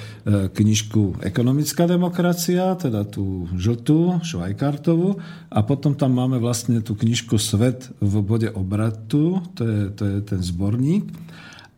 knižku 0.48 1.20
Ekonomická 1.20 1.84
demokracia, 1.84 2.80
teda 2.80 3.04
tú 3.04 3.52
žltú, 3.60 4.24
švajkartovú 4.24 5.20
a 5.52 5.60
potom 5.68 6.00
tam 6.00 6.16
máme 6.16 6.40
vlastne 6.40 6.80
tú 6.80 6.96
knižku 6.96 7.36
Svet 7.36 7.92
v 8.00 8.14
bode 8.24 8.48
obratu, 8.56 9.44
to 9.52 9.64
je, 9.68 9.82
to 9.92 10.04
je 10.08 10.18
ten 10.24 10.40
zborník. 10.40 11.12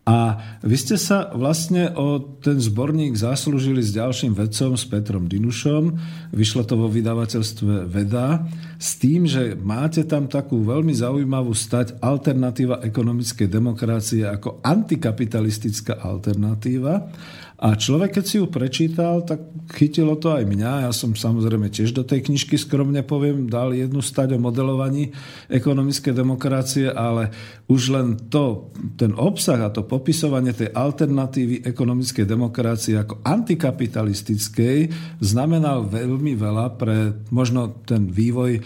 A 0.08 0.40
vy 0.64 0.78
ste 0.80 0.96
sa 0.96 1.36
vlastne 1.36 1.92
o 1.92 2.40
ten 2.40 2.64
zborník 2.64 3.20
zaslúžili 3.20 3.84
s 3.84 3.92
ďalším 3.92 4.40
vedcom, 4.40 4.80
s 4.80 4.88
Petrom 4.88 5.28
Dinušom. 5.28 6.00
Vyšlo 6.32 6.64
to 6.64 6.80
vo 6.80 6.88
vydavateľstve 6.88 7.92
Veda 7.92 8.48
s 8.78 9.02
tým, 9.02 9.26
že 9.26 9.58
máte 9.58 10.06
tam 10.06 10.30
takú 10.30 10.62
veľmi 10.62 10.94
zaujímavú 10.94 11.50
stať 11.52 11.98
alternatíva 11.98 12.86
ekonomickej 12.86 13.50
demokracie 13.50 14.22
ako 14.22 14.62
antikapitalistická 14.62 15.98
alternatíva. 15.98 17.10
A 17.58 17.74
človek, 17.74 18.22
keď 18.22 18.26
si 18.30 18.38
ju 18.38 18.46
prečítal, 18.46 19.26
tak 19.26 19.42
chytilo 19.74 20.14
to 20.14 20.30
aj 20.30 20.46
mňa. 20.46 20.86
Ja 20.86 20.92
som 20.94 21.18
samozrejme 21.18 21.74
tiež 21.74 21.90
do 21.90 22.06
tej 22.06 22.30
knižky 22.30 22.54
skromne 22.54 23.02
poviem, 23.02 23.50
dal 23.50 23.74
jednu 23.74 23.98
stať 23.98 24.38
o 24.38 24.40
modelovaní 24.40 25.10
ekonomickej 25.50 26.14
demokracie, 26.14 26.86
ale 26.94 27.34
už 27.66 27.82
len 27.98 28.08
to, 28.30 28.70
ten 28.94 29.10
obsah 29.18 29.58
a 29.58 29.74
to 29.74 29.90
popisovanie 29.90 30.54
tej 30.54 30.70
alternatívy 30.70 31.66
ekonomickej 31.66 32.30
demokracie 32.30 32.94
ako 32.94 33.26
antikapitalistickej 33.26 34.94
znamenal 35.18 35.90
veľmi 35.90 36.38
veľa 36.38 36.78
pre 36.78 37.26
možno 37.34 37.82
ten 37.90 38.06
vývoj 38.06 38.62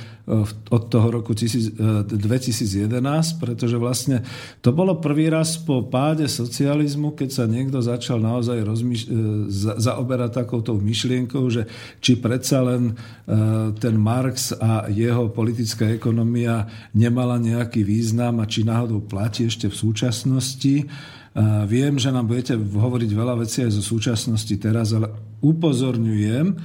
od 0.72 0.84
toho 0.88 1.08
roku 1.12 1.36
2011, 1.36 2.08
pretože 3.36 3.76
vlastne 3.76 4.24
to 4.64 4.72
bolo 4.72 5.04
prvý 5.04 5.28
raz 5.28 5.60
po 5.60 5.84
páde 5.84 6.32
socializmu, 6.32 7.12
keď 7.20 7.30
sa 7.30 7.46
niekto 7.52 7.84
začal 7.84 8.24
naozaj 8.24 8.64
rozmýš- 8.64 9.12
e, 9.12 9.52
zaoberať 9.76 10.32
takouto 10.32 10.80
myšlienkou, 10.80 11.44
že 11.52 11.68
či 12.00 12.16
predsa 12.16 12.64
len 12.64 12.96
e, 12.96 13.74
ten 13.76 13.96
Marx 14.00 14.56
a 14.56 14.88
jeho 14.88 15.28
politická 15.28 15.92
ekonomia 15.92 16.72
nemala 16.96 17.36
nejaký 17.36 17.84
význam 17.84 18.40
a 18.40 18.48
či 18.48 18.64
náhodou 18.64 19.04
platí 19.04 19.52
ešte 19.52 19.68
v 19.68 19.76
súčasnosti. 19.76 20.76
Viem, 21.68 21.96
že 21.96 22.12
nám 22.12 22.28
budete 22.28 22.60
hovoriť 22.60 23.12
veľa 23.16 23.40
vecí 23.40 23.64
aj 23.64 23.72
zo 23.72 23.80
súčasnosti 23.80 24.52
teraz, 24.60 24.92
ale 24.92 25.08
upozorňujem, 25.40 26.60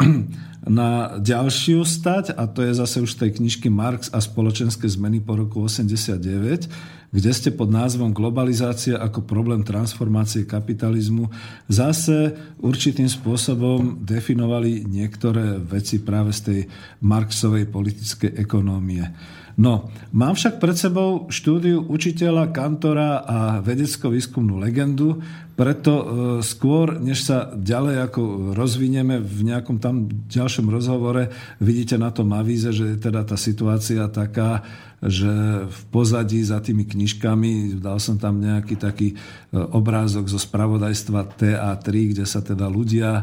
na 0.64 1.20
ďalšiu 1.20 1.84
stať, 1.84 2.32
a 2.32 2.48
to 2.48 2.64
je 2.64 2.72
zase 2.72 3.04
už 3.04 3.20
tej 3.20 3.36
knižky 3.36 3.68
Marx 3.68 4.08
a 4.08 4.18
spoločenské 4.20 4.88
zmeny 4.88 5.20
po 5.20 5.36
roku 5.36 5.60
89, 5.60 6.68
kde 7.14 7.30
ste 7.30 7.54
pod 7.54 7.70
názvom 7.70 8.10
Globalizácia 8.10 8.98
ako 8.98 9.22
problém 9.22 9.62
transformácie 9.62 10.42
kapitalizmu 10.48 11.30
zase 11.70 12.34
určitým 12.58 13.06
spôsobom 13.06 14.02
definovali 14.02 14.82
niektoré 14.82 15.62
veci 15.62 16.02
práve 16.02 16.34
z 16.34 16.40
tej 16.42 16.60
Marxovej 17.06 17.70
politickej 17.70 18.34
ekonómie. 18.34 19.06
No, 19.54 19.94
mám 20.10 20.34
však 20.34 20.58
pred 20.58 20.74
sebou 20.74 21.30
štúdiu 21.30 21.86
učiteľa, 21.86 22.50
kantora 22.50 23.22
a 23.22 23.38
vedecko-výskumnú 23.62 24.58
legendu, 24.58 25.22
preto 25.54 25.92
e, 25.94 26.04
skôr, 26.42 26.98
než 26.98 27.30
sa 27.30 27.54
ďalej 27.54 28.10
ako 28.10 28.22
rozvinieme 28.58 29.22
v 29.22 29.40
nejakom 29.54 29.78
tam 29.78 30.10
ďalšom 30.26 30.66
rozhovore, 30.66 31.30
vidíte 31.62 31.94
na 31.94 32.10
tom 32.10 32.34
avíze, 32.34 32.74
že 32.74 32.94
je 32.94 32.98
teda 32.98 33.22
tá 33.22 33.38
situácia 33.38 34.10
taká, 34.10 34.66
že 34.98 35.30
v 35.70 35.80
pozadí 35.94 36.42
za 36.42 36.58
tými 36.58 36.82
knižkami 36.82 37.78
dal 37.78 38.02
som 38.02 38.18
tam 38.18 38.42
nejaký 38.42 38.74
taký 38.74 39.14
e, 39.14 39.16
obrázok 39.54 40.26
zo 40.26 40.42
spravodajstva 40.42 41.38
TA3, 41.38 41.86
kde 42.10 42.24
sa 42.26 42.42
teda 42.42 42.66
ľudia 42.66 43.22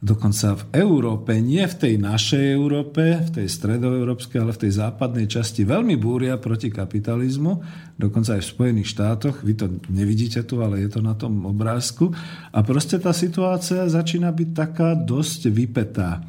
dokonca 0.00 0.56
v 0.56 0.80
Európe, 0.80 1.36
nie 1.44 1.60
v 1.60 1.76
tej 1.76 1.94
našej 2.00 2.44
Európe, 2.56 3.20
v 3.20 3.30
tej 3.36 3.46
stredoeurópskej, 3.52 4.40
ale 4.40 4.56
v 4.56 4.62
tej 4.64 4.72
západnej 4.80 5.28
časti 5.28 5.68
veľmi 5.68 6.00
búria 6.00 6.40
proti 6.40 6.72
kapitalizmu, 6.72 7.60
dokonca 8.00 8.40
aj 8.40 8.42
v 8.42 8.52
Spojených 8.56 8.96
štátoch. 8.96 9.44
Vy 9.44 9.52
to 9.60 9.66
nevidíte 9.92 10.40
tu, 10.48 10.64
ale 10.64 10.80
je 10.80 10.88
to 10.88 11.04
na 11.04 11.12
tom 11.12 11.44
obrázku. 11.44 12.16
A 12.48 12.64
proste 12.64 12.96
tá 12.96 13.12
situácia 13.12 13.84
začína 13.84 14.32
byť 14.32 14.48
taká 14.56 14.96
dosť 14.96 15.52
vypetá. 15.52 16.24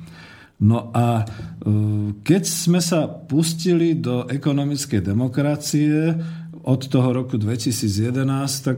No 0.62 0.93
a 0.93 1.25
keď 2.21 2.43
sme 2.45 2.77
sa 2.84 3.10
pustili 3.10 3.97
do 3.97 4.29
ekonomickej 4.29 5.01
demokracie, 5.01 6.13
od 6.62 6.82
toho 6.86 7.10
roku 7.10 7.41
2011, 7.41 8.65
tak 8.65 8.78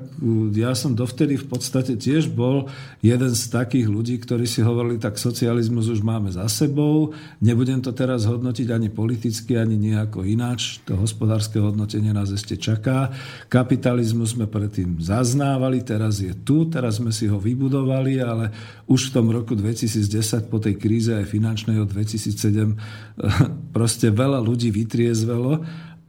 ja 0.56 0.72
som 0.72 0.96
dovtedy 0.96 1.36
v 1.36 1.48
podstate 1.52 2.00
tiež 2.00 2.32
bol 2.32 2.72
jeden 3.04 3.32
z 3.36 3.44
takých 3.52 3.92
ľudí, 3.92 4.16
ktorí 4.24 4.48
si 4.48 4.64
hovorili, 4.64 4.96
tak 4.96 5.20
socializmus 5.20 5.92
už 5.92 6.00
máme 6.00 6.32
za 6.32 6.48
sebou, 6.48 7.12
nebudem 7.44 7.84
to 7.84 7.92
teraz 7.92 8.24
hodnotiť 8.24 8.68
ani 8.72 8.88
politicky, 8.88 9.60
ani 9.60 9.76
nejako 9.76 10.24
ináč, 10.24 10.80
to 10.88 10.96
hospodárske 10.96 11.60
hodnotenie 11.60 12.16
nás 12.16 12.32
ešte 12.32 12.56
čaká. 12.56 13.12
Kapitalizmus 13.52 14.40
sme 14.40 14.48
predtým 14.48 15.04
zaznávali, 15.04 15.84
teraz 15.84 16.24
je 16.24 16.32
tu, 16.32 16.72
teraz 16.72 17.04
sme 17.04 17.12
si 17.12 17.28
ho 17.28 17.36
vybudovali, 17.36 18.24
ale 18.24 18.50
už 18.88 19.12
v 19.12 19.14
tom 19.20 19.28
roku 19.28 19.60
2010 19.60 20.48
po 20.48 20.64
tej 20.64 20.80
kríze 20.80 21.12
aj 21.12 21.28
finančnej 21.28 21.84
od 21.84 21.92
2007 21.92 22.80
proste 23.76 24.08
veľa 24.08 24.40
ľudí 24.40 24.72
vytriezvelo 24.72 25.60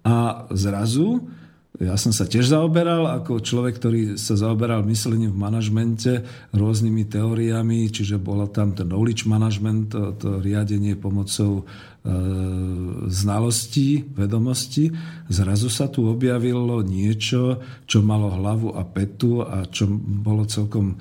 a 0.04 0.46
zrazu 0.54 1.24
ja 1.82 1.98
som 1.98 2.14
sa 2.14 2.22
tiež 2.22 2.54
zaoberal 2.54 3.02
ako 3.18 3.42
človek, 3.42 3.82
ktorý 3.82 4.00
sa 4.14 4.38
zaoberal 4.38 4.86
myslením 4.86 5.34
v 5.34 5.42
manažmente 5.42 6.12
rôznymi 6.54 7.02
teóriami, 7.10 7.90
čiže 7.90 8.14
bolo 8.14 8.46
tam 8.46 8.78
ten 8.78 8.86
knowledge 8.86 9.26
management, 9.26 9.90
to, 9.90 10.14
to 10.14 10.38
riadenie 10.38 10.94
pomocou 10.94 11.66
e, 11.66 12.14
znalostí, 13.10 14.06
vedomostí. 14.06 14.94
Zrazu 15.26 15.66
sa 15.66 15.90
tu 15.90 16.06
objavilo 16.06 16.78
niečo, 16.86 17.58
čo 17.90 18.06
malo 18.06 18.30
hlavu 18.30 18.78
a 18.78 18.86
petu 18.86 19.42
a 19.42 19.66
čo 19.66 19.90
bolo 19.98 20.46
celkom, 20.46 20.94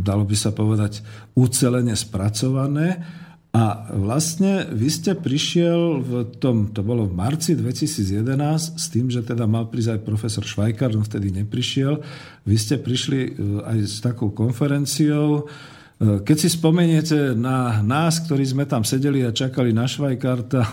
dalo 0.00 0.24
by 0.24 0.32
sa 0.32 0.56
povedať, 0.56 1.04
ucelene 1.36 1.92
spracované 1.92 3.19
a 3.50 3.90
vlastne 3.98 4.70
vy 4.70 4.86
ste 4.86 5.18
prišiel 5.18 5.98
v 6.06 6.12
tom, 6.38 6.70
to 6.70 6.86
bolo 6.86 7.10
v 7.10 7.18
marci 7.18 7.58
2011, 7.58 8.78
s 8.78 8.86
tým, 8.94 9.10
že 9.10 9.26
teda 9.26 9.42
mal 9.50 9.66
prísť 9.66 9.98
aj 9.98 10.06
profesor 10.06 10.46
Švajkár, 10.46 10.94
on 10.94 11.02
vtedy 11.02 11.34
neprišiel. 11.34 11.98
Vy 12.46 12.54
ste 12.54 12.78
prišli 12.78 13.20
e, 13.26 13.30
aj 13.66 13.78
s 13.82 13.98
takou 13.98 14.30
konferenciou. 14.30 15.50
E, 15.98 16.22
keď 16.22 16.36
si 16.38 16.46
spomeniete 16.46 17.34
na 17.34 17.82
nás, 17.82 18.22
ktorí 18.22 18.46
sme 18.46 18.70
tam 18.70 18.86
sedeli 18.86 19.26
a 19.26 19.34
čakali 19.34 19.74
na 19.74 19.90
Švajkarta, 19.90 20.70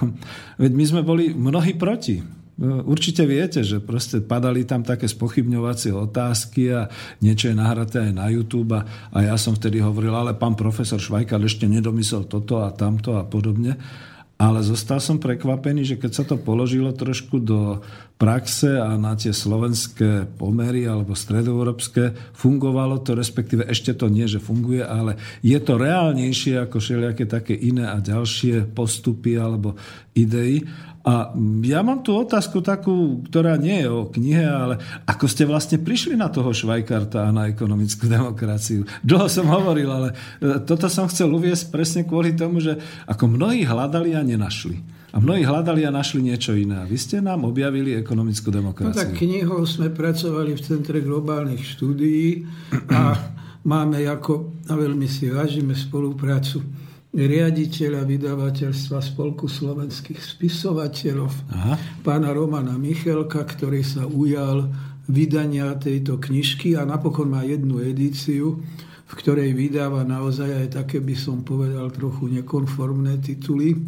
veď 0.62 0.72
my 0.78 0.86
sme 0.86 1.02
boli 1.02 1.34
mnohí 1.34 1.74
proti. 1.82 2.37
No, 2.58 2.82
určite 2.90 3.22
viete, 3.30 3.62
že 3.62 3.78
proste 3.78 4.18
padali 4.18 4.66
tam 4.66 4.82
také 4.82 5.06
spochybňovacie 5.06 5.94
otázky 5.94 6.74
a 6.74 6.90
niečo 7.22 7.54
je 7.54 7.56
nahraté 7.56 8.10
aj 8.10 8.14
na 8.18 8.34
YouTube 8.34 8.74
a, 8.74 8.82
a 9.14 9.30
ja 9.30 9.38
som 9.38 9.54
vtedy 9.54 9.78
hovoril, 9.78 10.10
ale 10.18 10.34
pán 10.34 10.58
profesor 10.58 10.98
Švajkar 10.98 11.38
ešte 11.46 11.70
nedomyslel 11.70 12.26
toto 12.26 12.66
a 12.66 12.74
tamto 12.74 13.14
a 13.14 13.22
podobne. 13.22 13.78
Ale 14.38 14.62
zostal 14.62 15.02
som 15.02 15.18
prekvapený, 15.18 15.82
že 15.82 15.96
keď 15.98 16.12
sa 16.14 16.22
to 16.26 16.38
položilo 16.38 16.94
trošku 16.94 17.42
do 17.42 17.82
praxe 18.22 18.70
a 18.78 18.94
na 18.94 19.18
tie 19.18 19.34
slovenské 19.34 20.30
pomery 20.38 20.86
alebo 20.86 21.18
stredoeurópske, 21.18 22.34
fungovalo 22.38 23.02
to, 23.02 23.18
respektíve 23.18 23.66
ešte 23.66 23.98
to 23.98 24.10
nie, 24.10 24.30
že 24.30 24.38
funguje, 24.38 24.86
ale 24.86 25.18
je 25.42 25.58
to 25.58 25.82
reálnejšie 25.82 26.58
ako 26.70 26.78
všelijaké 26.78 27.26
také 27.26 27.58
iné 27.58 27.90
a 27.90 27.98
ďalšie 27.98 28.70
postupy 28.78 29.42
alebo 29.42 29.74
idei. 30.14 30.62
A 31.08 31.32
ja 31.64 31.80
mám 31.88 32.04
tu 32.04 32.12
otázku 32.12 32.60
takú, 32.60 33.24
ktorá 33.32 33.56
nie 33.56 33.80
je 33.80 33.88
o 33.88 34.12
knihe, 34.12 34.44
ale 34.44 34.76
ako 35.08 35.32
ste 35.32 35.48
vlastne 35.48 35.80
prišli 35.80 36.20
na 36.20 36.28
toho 36.28 36.52
Švajkarta 36.52 37.32
a 37.32 37.32
na 37.32 37.48
ekonomickú 37.48 38.12
demokraciu? 38.12 38.84
Dlho 39.08 39.32
som 39.32 39.48
hovoril, 39.48 39.88
ale 39.88 40.12
e, 40.44 40.60
toto 40.68 40.92
som 40.92 41.08
chcel 41.08 41.32
uviesť 41.32 41.72
presne 41.72 42.04
kvôli 42.04 42.36
tomu, 42.36 42.60
že 42.60 42.76
ako 43.08 43.40
mnohí 43.40 43.64
hľadali 43.64 44.20
a 44.20 44.22
nenašli. 44.28 44.84
A 45.16 45.24
mnohí 45.24 45.48
hľadali 45.48 45.88
a 45.88 45.96
našli 45.96 46.28
niečo 46.28 46.52
iné. 46.52 46.84
Vy 46.84 47.00
ste 47.00 47.24
nám 47.24 47.48
objavili 47.48 47.96
ekonomickú 47.96 48.52
demokraciu. 48.52 48.92
No 48.92 49.00
tak 49.00 49.16
knihou 49.16 49.64
sme 49.64 49.88
pracovali 49.88 50.60
v 50.60 50.62
Centre 50.62 51.00
globálnych 51.00 51.64
štúdií 51.64 52.44
a 52.92 53.16
máme 53.64 54.04
ako, 54.04 54.60
a 54.68 54.76
veľmi 54.76 55.08
si 55.08 55.32
vážime 55.32 55.72
spoluprácu 55.72 56.87
riaditeľa 57.16 58.04
vydavateľstva 58.04 59.00
Spolku 59.00 59.48
slovenských 59.48 60.20
spisovateľov, 60.20 61.32
Aha. 61.56 61.74
pána 62.04 62.36
Romana 62.36 62.76
Michelka, 62.76 63.48
ktorý 63.48 63.82
sa 63.82 64.04
ujal 64.04 64.68
vydania 65.08 65.72
tejto 65.80 66.20
knižky 66.20 66.76
a 66.76 66.84
napokon 66.84 67.32
má 67.32 67.48
jednu 67.48 67.80
edíciu, 67.80 68.60
v 69.08 69.14
ktorej 69.16 69.56
vydáva 69.56 70.04
naozaj 70.04 70.68
aj 70.68 70.68
také, 70.84 71.00
by 71.00 71.16
som 71.16 71.48
povedal, 71.48 71.88
trochu 71.96 72.28
nekonformné 72.28 73.24
tituly 73.24 73.80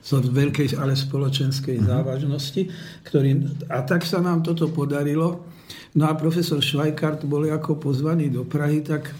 zo 0.00 0.24
veľkej, 0.24 0.80
ale 0.80 0.96
spoločenskej 0.96 1.76
uh-huh. 1.84 2.00
závažnosti. 2.00 2.72
Ktorý, 3.04 3.44
a 3.68 3.84
tak 3.84 4.08
sa 4.08 4.24
nám 4.24 4.40
toto 4.40 4.72
podarilo. 4.72 5.44
No 5.92 6.08
a 6.08 6.16
profesor 6.16 6.64
Švajkart 6.64 7.28
bol 7.28 7.44
ako 7.52 7.76
pozvaný 7.76 8.32
do 8.32 8.48
Prahy, 8.48 8.80
tak 8.80 9.12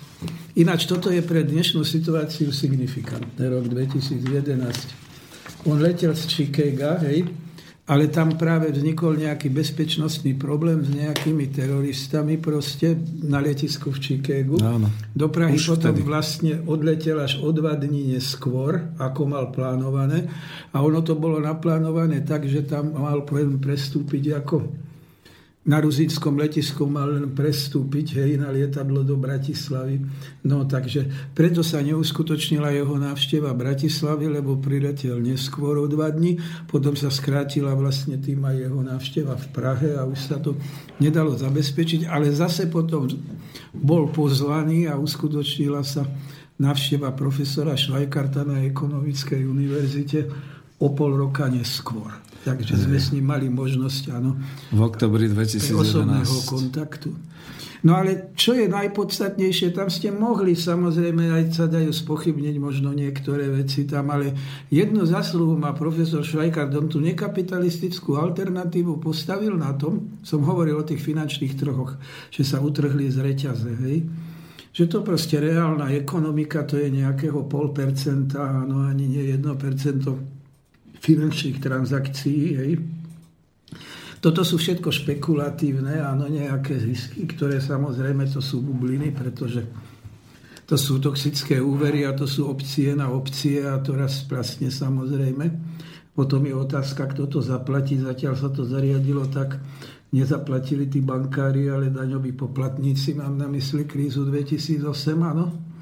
Ináč 0.56 0.88
toto 0.88 1.12
je 1.12 1.20
pre 1.20 1.44
dnešnú 1.44 1.84
situáciu 1.84 2.48
signifikantné, 2.54 3.44
rok 3.50 3.68
2011. 3.68 5.66
On 5.66 5.76
letel 5.76 6.14
z 6.14 6.24
Chicaga, 6.30 7.02
hej, 7.04 7.26
ale 7.86 8.10
tam 8.10 8.34
práve 8.34 8.74
vznikol 8.74 9.14
nejaký 9.14 9.46
bezpečnostný 9.46 10.34
problém 10.34 10.82
s 10.82 10.90
nejakými 10.90 11.54
teroristami 11.54 12.34
proste 12.34 12.98
na 13.22 13.38
letisku 13.38 13.94
v 13.94 13.98
Chicagu. 14.02 14.58
Áno. 14.58 14.90
Do 15.14 15.30
Prahy 15.30 15.54
Už 15.54 15.78
potom 15.78 15.94
vtedy. 15.94 16.02
vlastne 16.02 16.52
odletel 16.66 17.22
až 17.22 17.38
o 17.46 17.54
dva 17.54 17.78
dní 17.78 18.10
neskôr, 18.18 18.90
ako 18.98 19.30
mal 19.30 19.54
plánované. 19.54 20.26
A 20.74 20.82
ono 20.82 20.98
to 21.06 21.14
bolo 21.14 21.38
naplánované 21.38 22.26
tak, 22.26 22.50
že 22.50 22.66
tam 22.66 22.90
mal 22.90 23.22
prestúpiť 23.62 24.34
ako 24.42 24.85
na 25.66 25.82
Ruzickom 25.82 26.38
letisku 26.38 26.86
mal 26.86 27.10
len 27.10 27.34
prestúpiť 27.34 28.22
hej, 28.22 28.38
na 28.38 28.54
lietadlo 28.54 29.02
do 29.02 29.18
Bratislavy. 29.18 29.98
No 30.46 30.62
takže 30.62 31.10
preto 31.34 31.66
sa 31.66 31.82
neuskutočnila 31.82 32.70
jeho 32.70 32.94
návšteva 32.94 33.50
Bratislavy, 33.50 34.30
lebo 34.30 34.62
priletel 34.62 35.18
neskôr 35.18 35.74
o 35.82 35.90
dva 35.90 36.14
dní. 36.14 36.38
Potom 36.70 36.94
sa 36.94 37.10
skrátila 37.10 37.74
vlastne 37.74 38.14
tým 38.22 38.46
aj 38.46 38.56
jeho 38.62 38.80
návšteva 38.80 39.34
v 39.34 39.46
Prahe 39.50 39.90
a 39.98 40.06
už 40.06 40.18
sa 40.22 40.38
to 40.38 40.54
nedalo 41.02 41.34
zabezpečiť. 41.34 42.06
Ale 42.06 42.30
zase 42.30 42.70
potom 42.70 43.10
bol 43.74 44.06
pozvaný 44.14 44.86
a 44.86 44.94
uskutočnila 44.94 45.82
sa 45.82 46.06
návšteva 46.62 47.10
profesora 47.12 47.74
Švajkarta 47.74 48.46
na 48.46 48.62
Ekonomickej 48.64 49.42
univerzite 49.44 50.30
o 50.78 50.94
pol 50.94 51.18
roka 51.18 51.50
neskôr. 51.50 52.25
Takže 52.46 52.78
sme 52.78 52.94
s 53.02 53.10
ním 53.10 53.26
mali 53.26 53.50
možnosť, 53.50 54.02
áno, 54.14 54.38
v 54.70 54.80
oktobri 54.86 55.26
2011. 55.26 55.82
osobného 55.82 56.36
kontaktu. 56.46 57.10
No 57.82 57.98
ale 57.98 58.34
čo 58.38 58.54
je 58.54 58.70
najpodstatnejšie, 58.70 59.74
tam 59.74 59.90
ste 59.90 60.14
mohli 60.14 60.54
samozrejme 60.54 61.26
aj 61.26 61.44
sa 61.54 61.66
dajú 61.66 61.90
spochybniť 61.90 62.56
možno 62.62 62.94
niektoré 62.94 63.50
veci 63.50 63.82
tam, 63.82 64.14
ale 64.14 64.34
jednu 64.70 65.02
zasluhu 65.06 65.58
má 65.58 65.74
profesor 65.74 66.22
Švajkard, 66.22 66.70
on 66.78 66.86
tú 66.86 67.02
nekapitalistickú 67.02 68.14
alternatívu 68.14 69.02
postavil 69.02 69.58
na 69.58 69.74
tom, 69.74 70.18
som 70.22 70.42
hovoril 70.46 70.78
o 70.78 70.86
tých 70.86 71.02
finančných 71.02 71.58
trhoch, 71.58 71.98
že 72.30 72.46
sa 72.46 72.62
utrhli 72.62 73.10
z 73.10 73.18
reťaze, 73.22 73.70
hej? 73.82 74.06
že 74.76 74.84
to 74.86 75.00
proste 75.00 75.40
reálna 75.40 75.88
ekonomika, 75.94 76.62
to 76.68 76.76
je 76.76 76.92
nejakého 76.92 77.48
pol 77.48 77.72
percenta, 77.72 78.66
no 78.66 78.84
ani 78.84 79.08
nie 79.08 79.34
jedno 79.34 79.56
percento 79.56 80.35
finančných 81.06 81.62
transakcií. 81.62 82.42
Hej. 82.58 82.72
Toto 84.18 84.42
sú 84.42 84.58
všetko 84.58 84.90
špekulatívne, 84.90 86.02
áno, 86.02 86.26
nejaké 86.26 86.74
zisky, 86.82 87.30
ktoré 87.30 87.62
samozrejme 87.62 88.26
to 88.26 88.42
sú 88.42 88.58
bubliny, 88.58 89.14
pretože 89.14 89.62
to 90.66 90.74
sú 90.74 90.98
toxické 90.98 91.62
úvery 91.62 92.02
a 92.02 92.10
to 92.10 92.26
sú 92.26 92.50
opcie 92.50 92.90
na 92.98 93.06
opcie 93.06 93.62
a 93.62 93.78
to 93.78 93.94
raz 93.94 94.26
vlastne 94.26 94.66
samozrejme. 94.66 95.46
Potom 96.10 96.42
je 96.42 96.58
otázka, 96.58 97.06
kto 97.14 97.30
to 97.30 97.38
zaplatí. 97.38 97.94
Zatiaľ 98.00 98.34
sa 98.34 98.50
to 98.50 98.66
zariadilo 98.66 99.30
tak, 99.30 99.62
nezaplatili 100.10 100.90
tí 100.90 101.04
bankári, 101.04 101.70
ale 101.70 101.94
daňoví 101.94 102.34
poplatníci, 102.34 103.14
mám 103.14 103.38
na 103.38 103.46
mysli 103.46 103.86
krízu 103.86 104.26
2008, 104.26 104.90
áno. 105.22 105.75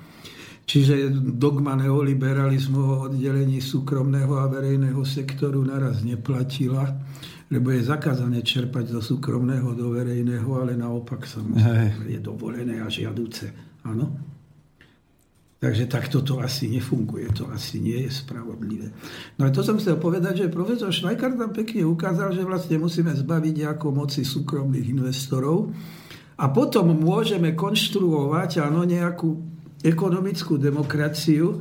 Čiže 0.65 1.13
dogma 1.37 1.77
neoliberalizmu 1.77 2.81
o 2.81 2.95
oddelení 3.13 3.61
súkromného 3.61 4.41
a 4.41 4.49
verejného 4.49 5.05
sektoru 5.05 5.61
naraz 5.61 6.01
neplatila, 6.01 6.89
lebo 7.53 7.69
je 7.69 7.85
zakázané 7.85 8.41
čerpať 8.41 8.97
zo 8.97 9.01
súkromného 9.05 9.77
do 9.77 9.93
verejného, 9.93 10.49
ale 10.57 10.73
naopak 10.73 11.29
samozrejme 11.29 12.09
je 12.09 12.21
dovolené 12.21 12.81
a 12.81 12.89
žiaduce. 12.89 13.53
Áno? 13.85 14.33
Takže 15.61 15.89
takto 15.89 16.21
to 16.21 16.45
asi 16.45 16.69
nefunguje, 16.69 17.29
to 17.33 17.49
asi 17.49 17.81
nie 17.81 18.05
je 18.05 18.13
spravodlivé. 18.13 18.89
No 19.41 19.49
a 19.49 19.53
to 19.53 19.65
som 19.65 19.81
chcel 19.81 19.97
povedať, 19.97 20.45
že 20.45 20.53
profesor 20.53 20.93
Švajkar 20.93 21.41
tam 21.41 21.57
pekne 21.57 21.89
ukázal, 21.89 22.37
že 22.37 22.45
vlastne 22.45 22.77
musíme 22.77 23.13
zbaviť 23.13 23.65
nejakou 23.65 23.89
moci 23.89 24.29
súkromných 24.29 24.93
investorov 24.93 25.73
a 26.37 26.53
potom 26.53 26.93
môžeme 26.93 27.57
konštruovať 27.57 28.61
áno, 28.61 28.85
nejakú 28.85 29.54
ekonomickú 29.85 30.57
demokraciu, 30.57 31.61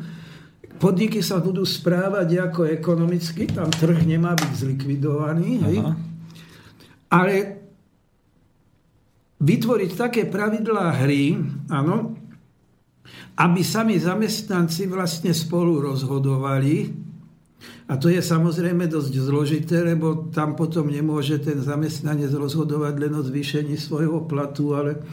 podniky 0.80 1.20
sa 1.20 1.44
budú 1.44 1.68
správať 1.68 2.40
ako 2.40 2.72
ekonomicky, 2.72 3.52
tam 3.52 3.68
trh 3.68 4.08
nemá 4.08 4.34
byť 4.40 4.52
zlikvidovaný, 4.56 5.52
hej? 5.68 5.78
ale 7.12 7.36
vytvoriť 9.44 9.92
také 10.00 10.22
pravidlá 10.32 11.04
hry, 11.04 11.36
áno, 11.68 12.16
aby 13.44 13.62
sami 13.66 14.00
zamestnanci 14.00 14.88
vlastne 14.88 15.36
spolu 15.36 15.84
rozhodovali. 15.84 17.04
A 17.92 18.00
to 18.00 18.08
je 18.08 18.24
samozrejme 18.24 18.88
dosť 18.88 19.14
zložité, 19.20 19.84
lebo 19.84 20.32
tam 20.32 20.56
potom 20.56 20.88
nemôže 20.88 21.44
ten 21.44 21.60
zamestnanec 21.60 22.32
rozhodovať 22.32 22.94
len 22.96 23.14
o 23.20 23.22
zvýšení 23.22 23.76
svojho 23.76 24.24
platu, 24.24 24.72
ale 24.72 25.04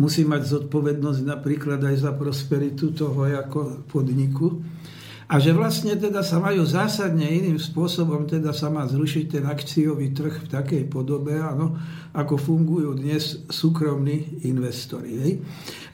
musí 0.00 0.24
mať 0.24 0.42
zodpovednosť 0.48 1.20
napríklad 1.24 1.80
aj 1.84 1.96
za 2.08 2.12
prosperitu 2.16 2.96
toho 2.96 3.28
ako 3.28 3.84
podniku. 3.88 4.62
A 5.32 5.40
že 5.40 5.56
vlastne 5.56 5.96
teda 5.96 6.20
sa 6.20 6.36
majú 6.44 6.60
zásadne 6.68 7.24
iným 7.24 7.56
spôsobom, 7.56 8.28
teda 8.28 8.52
sa 8.52 8.68
má 8.68 8.84
zrušiť 8.84 9.24
ten 9.32 9.44
akciový 9.48 10.12
trh 10.12 10.44
v 10.44 10.50
takej 10.52 10.82
podobe, 10.92 11.40
áno, 11.40 11.72
ako 12.12 12.36
fungujú 12.36 12.92
dnes 13.00 13.40
súkromní 13.48 14.44
investori. 14.44 15.12
Hej. 15.16 15.32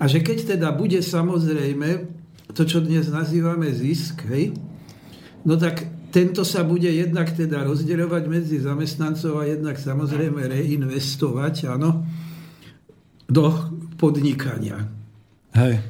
A 0.02 0.10
že 0.10 0.26
keď 0.26 0.58
teda 0.58 0.74
bude 0.74 0.98
samozrejme 0.98 2.10
to, 2.50 2.66
čo 2.66 2.82
dnes 2.82 3.06
nazývame 3.14 3.70
zisk, 3.70 4.26
hej, 4.26 4.58
no 5.46 5.54
tak 5.54 5.86
tento 6.10 6.42
sa 6.42 6.66
bude 6.66 6.90
jednak 6.90 7.30
teda 7.30 7.62
rozdeľovať 7.62 8.22
medzi 8.26 8.58
zamestnancov 8.58 9.38
a 9.38 9.46
jednak 9.46 9.78
samozrejme 9.78 10.50
reinvestovať, 10.50 11.70
áno, 11.70 12.02
do 13.28 13.44
podnikania. 13.98 14.86
Hej. 15.58 15.82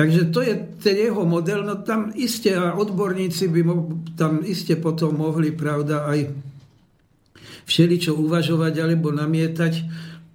Takže 0.00 0.32
to 0.32 0.40
je 0.40 0.54
ten 0.80 0.96
jeho 0.96 1.28
model, 1.28 1.60
no 1.60 1.76
tam 1.84 2.08
iste 2.16 2.48
a 2.56 2.72
odborníci 2.72 3.52
by 3.52 3.60
mo, 3.60 4.00
tam 4.16 4.40
iste 4.40 4.80
potom 4.80 5.20
mohli, 5.20 5.52
pravda, 5.52 6.08
aj 6.08 6.32
všeličo 7.68 8.16
uvažovať 8.16 8.80
alebo 8.80 9.12
namietať. 9.12 9.84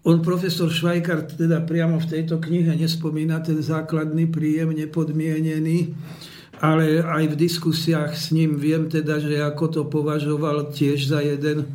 On, 0.06 0.22
profesor 0.22 0.70
Švajkart, 0.70 1.34
teda 1.42 1.66
priamo 1.66 1.98
v 1.98 2.10
tejto 2.14 2.38
knihe 2.38 2.78
nespomína 2.78 3.42
ten 3.42 3.58
základný 3.58 4.30
príjem 4.30 4.70
nepodmienený, 4.70 5.98
ale 6.62 7.02
aj 7.02 7.34
v 7.34 7.40
diskusiách 7.50 8.14
s 8.14 8.30
ním 8.30 8.62
viem 8.62 8.86
teda, 8.86 9.18
že 9.18 9.42
ako 9.42 9.66
to 9.72 9.82
považoval 9.90 10.70
tiež 10.78 11.10
za 11.10 11.26
jeden, 11.26 11.74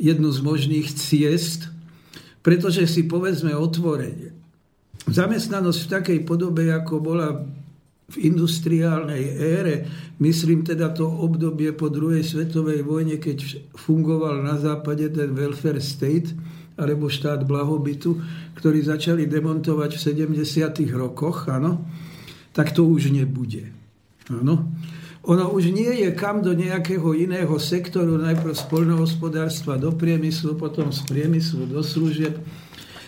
jednu 0.00 0.32
z 0.32 0.40
možných 0.40 0.88
ciest, 0.88 1.68
pretože 2.40 2.88
si 2.88 3.04
povedzme 3.04 3.52
otvorenie 3.52 4.35
zamestnanosť 5.06 5.80
v 5.86 5.92
takej 5.92 6.18
podobe, 6.26 6.70
ako 6.70 6.94
bola 6.98 7.28
v 8.06 8.16
industriálnej 8.22 9.34
ére, 9.34 9.76
myslím 10.22 10.62
teda 10.62 10.94
to 10.94 11.06
obdobie 11.06 11.74
po 11.74 11.90
druhej 11.90 12.22
svetovej 12.22 12.86
vojne, 12.86 13.18
keď 13.18 13.66
fungoval 13.74 14.46
na 14.46 14.54
západe 14.62 15.10
ten 15.10 15.34
welfare 15.34 15.82
state, 15.82 16.30
alebo 16.76 17.08
štát 17.08 17.42
blahobytu, 17.48 18.20
ktorý 18.54 18.84
začali 18.84 19.24
demontovať 19.26 19.96
v 19.96 20.00
70. 20.36 20.86
rokoch, 20.92 21.48
áno, 21.48 21.82
tak 22.52 22.76
to 22.76 22.84
už 22.84 23.10
nebude. 23.10 23.72
Áno. 24.28 24.70
Ono 25.26 25.50
už 25.50 25.74
nie 25.74 26.06
je 26.06 26.14
kam 26.14 26.38
do 26.38 26.54
nejakého 26.54 27.10
iného 27.16 27.50
sektoru, 27.58 28.14
najprv 28.22 28.54
z 28.54 28.64
poľnohospodárstva 28.70 29.74
do 29.74 29.90
priemyslu, 29.90 30.54
potom 30.54 30.94
z 30.94 31.02
priemyslu 31.10 31.66
do 31.66 31.82
služieb, 31.82 32.38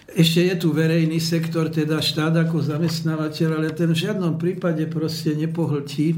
ešte 0.08 0.40
je 0.40 0.54
tu 0.56 0.72
verejný 0.72 1.20
sektor, 1.20 1.68
teda 1.68 2.00
štát 2.00 2.32
ako 2.48 2.64
zamestnávateľ, 2.64 3.60
ale 3.60 3.76
ten 3.76 3.92
v 3.92 4.08
žiadnom 4.08 4.40
prípade 4.40 4.88
proste 4.88 5.36
nepohltí. 5.36 6.16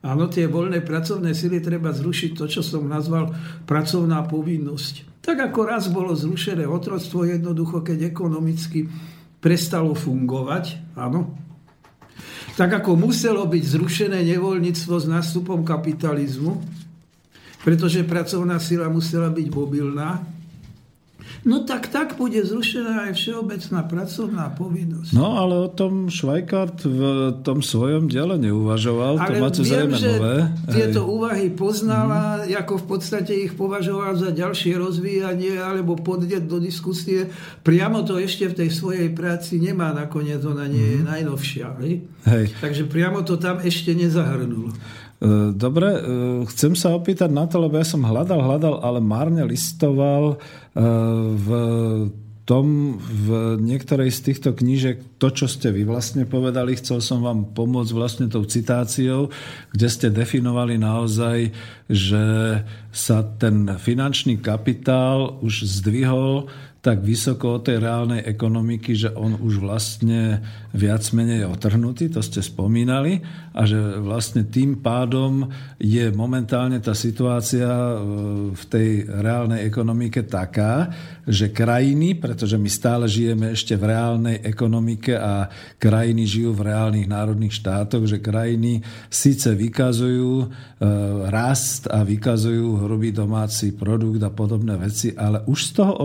Áno, 0.00 0.30
tie 0.32 0.48
voľné 0.48 0.80
pracovné 0.80 1.36
sily 1.36 1.60
treba 1.60 1.92
zrušiť 1.92 2.32
to, 2.32 2.48
čo 2.48 2.64
som 2.64 2.88
nazval 2.88 3.28
pracovná 3.68 4.24
povinnosť. 4.24 5.20
Tak 5.20 5.52
ako 5.52 5.60
raz 5.68 5.92
bolo 5.92 6.16
zrušené 6.16 6.64
otroctvo 6.64 7.28
jednoducho, 7.28 7.84
keď 7.84 8.08
ekonomicky 8.08 8.88
prestalo 9.44 9.92
fungovať, 9.92 10.96
áno, 10.96 11.36
tak 12.56 12.80
ako 12.80 12.96
muselo 12.96 13.44
byť 13.46 13.64
zrušené 13.76 14.18
nevoľníctvo 14.34 14.94
s 14.98 15.06
nástupom 15.06 15.62
kapitalizmu, 15.62 16.58
pretože 17.62 18.08
pracovná 18.08 18.56
sila 18.58 18.88
musela 18.88 19.30
byť 19.30 19.46
mobilná, 19.52 20.37
No 21.48 21.64
tak 21.64 21.88
tak 21.88 22.20
bude 22.20 22.44
zrušená 22.44 23.08
aj 23.08 23.16
všeobecná 23.16 23.80
pracovná 23.88 24.52
povinnosť. 24.52 25.16
No 25.16 25.40
ale 25.40 25.56
o 25.64 25.72
tom 25.72 26.12
Švajkart 26.12 26.84
v 26.84 27.00
tom 27.40 27.64
svojom 27.64 28.04
diele 28.04 28.36
neuvažoval. 28.36 29.16
Ale 29.16 29.40
to 29.40 29.40
máte 29.40 29.62
viem, 29.64 29.88
že 29.96 30.20
nové. 30.20 30.52
tieto 30.68 31.08
Hej. 31.08 31.08
úvahy 31.08 31.46
poznala, 31.48 32.44
mm. 32.44 32.52
ako 32.52 32.84
v 32.84 32.86
podstate 32.92 33.32
ich 33.32 33.56
považoval 33.56 34.20
za 34.20 34.28
ďalšie 34.28 34.76
rozvíjanie 34.76 35.56
alebo 35.56 35.96
podnet 35.96 36.44
do 36.44 36.60
diskusie. 36.60 37.32
Priamo 37.64 38.04
to 38.04 38.20
ešte 38.20 38.52
v 38.52 38.54
tej 38.64 38.68
svojej 38.68 39.08
práci 39.16 39.56
nemá, 39.56 39.96
nakoniec 39.96 40.44
ona 40.44 40.68
nie 40.68 40.84
mm. 40.84 40.92
je 40.92 41.00
mhm. 41.00 41.06
najnovšia. 41.08 41.66
Hej? 41.80 41.92
Hej. 42.28 42.44
Takže 42.60 42.84
priamo 42.92 43.24
to 43.24 43.40
tam 43.40 43.64
ešte 43.64 43.96
nezahrnulo. 43.96 44.76
E, 45.18 45.50
dobre, 45.50 45.88
e, 45.90 46.00
chcem 46.54 46.78
sa 46.78 46.94
opýtať 46.94 47.26
na 47.26 47.50
to, 47.50 47.58
lebo 47.58 47.74
ja 47.74 47.82
som 47.82 48.06
hľadal, 48.06 48.38
hľadal, 48.38 48.74
ale 48.86 49.02
márne 49.02 49.42
listoval 49.42 50.34
e, 50.34 50.36
v 51.34 51.48
tom, 52.48 52.96
v 52.96 53.60
niektorej 53.60 54.08
z 54.08 54.20
týchto 54.24 54.56
knížek, 54.56 55.20
to, 55.20 55.28
čo 55.28 55.44
ste 55.44 55.68
vy 55.68 55.84
vlastne 55.84 56.24
povedali, 56.24 56.80
chcel 56.80 57.04
som 57.04 57.20
vám 57.20 57.52
pomôcť 57.52 57.92
vlastne 57.92 58.26
tou 58.30 58.40
citáciou, 58.48 59.28
kde 59.76 59.88
ste 59.92 60.08
definovali 60.08 60.80
naozaj, 60.80 61.52
že 61.92 62.24
sa 62.88 63.20
ten 63.20 63.68
finančný 63.76 64.40
kapitál 64.40 65.36
už 65.44 65.68
zdvihol 65.68 66.48
tak 66.78 67.02
vysoko 67.02 67.58
od 67.58 67.66
tej 67.66 67.82
reálnej 67.82 68.22
ekonomiky, 68.22 68.94
že 68.94 69.10
on 69.10 69.34
už 69.34 69.58
vlastne 69.58 70.38
viac 70.70 71.02
menej 71.10 71.42
je 71.42 71.50
otrhnutý, 71.50 72.06
to 72.06 72.22
ste 72.22 72.38
spomínali, 72.38 73.18
a 73.50 73.66
že 73.66 73.98
vlastne 73.98 74.46
tým 74.46 74.78
pádom 74.78 75.50
je 75.82 76.14
momentálne 76.14 76.78
tá 76.78 76.94
situácia 76.94 77.66
e, 77.66 77.94
v 78.54 78.64
tej 78.70 79.10
reálnej 79.10 79.66
ekonomike 79.66 80.22
taká, 80.22 80.86
že 81.26 81.50
krajiny, 81.50 82.14
pretože 82.14 82.54
my 82.54 82.70
stále 82.70 83.10
žijeme 83.10 83.50
ešte 83.50 83.74
v 83.74 83.84
reálnej 83.90 84.36
ekonomike 84.46 85.18
a 85.18 85.50
krajiny 85.82 86.30
žijú 86.30 86.54
v 86.54 86.70
reálnych 86.70 87.10
národných 87.10 87.58
štátoch, 87.58 88.06
že 88.06 88.22
krajiny 88.22 88.86
síce 89.10 89.50
vykazujú 89.50 90.30
e, 90.40 90.46
rast 91.26 91.90
a 91.90 92.06
vykazujú 92.06 92.86
hrubý 92.86 93.10
domáci 93.10 93.74
produkt 93.74 94.22
a 94.22 94.30
podobné 94.30 94.78
veci, 94.78 95.10
ale 95.18 95.42
už 95.50 95.58
z 95.58 95.70
toho 95.74 95.98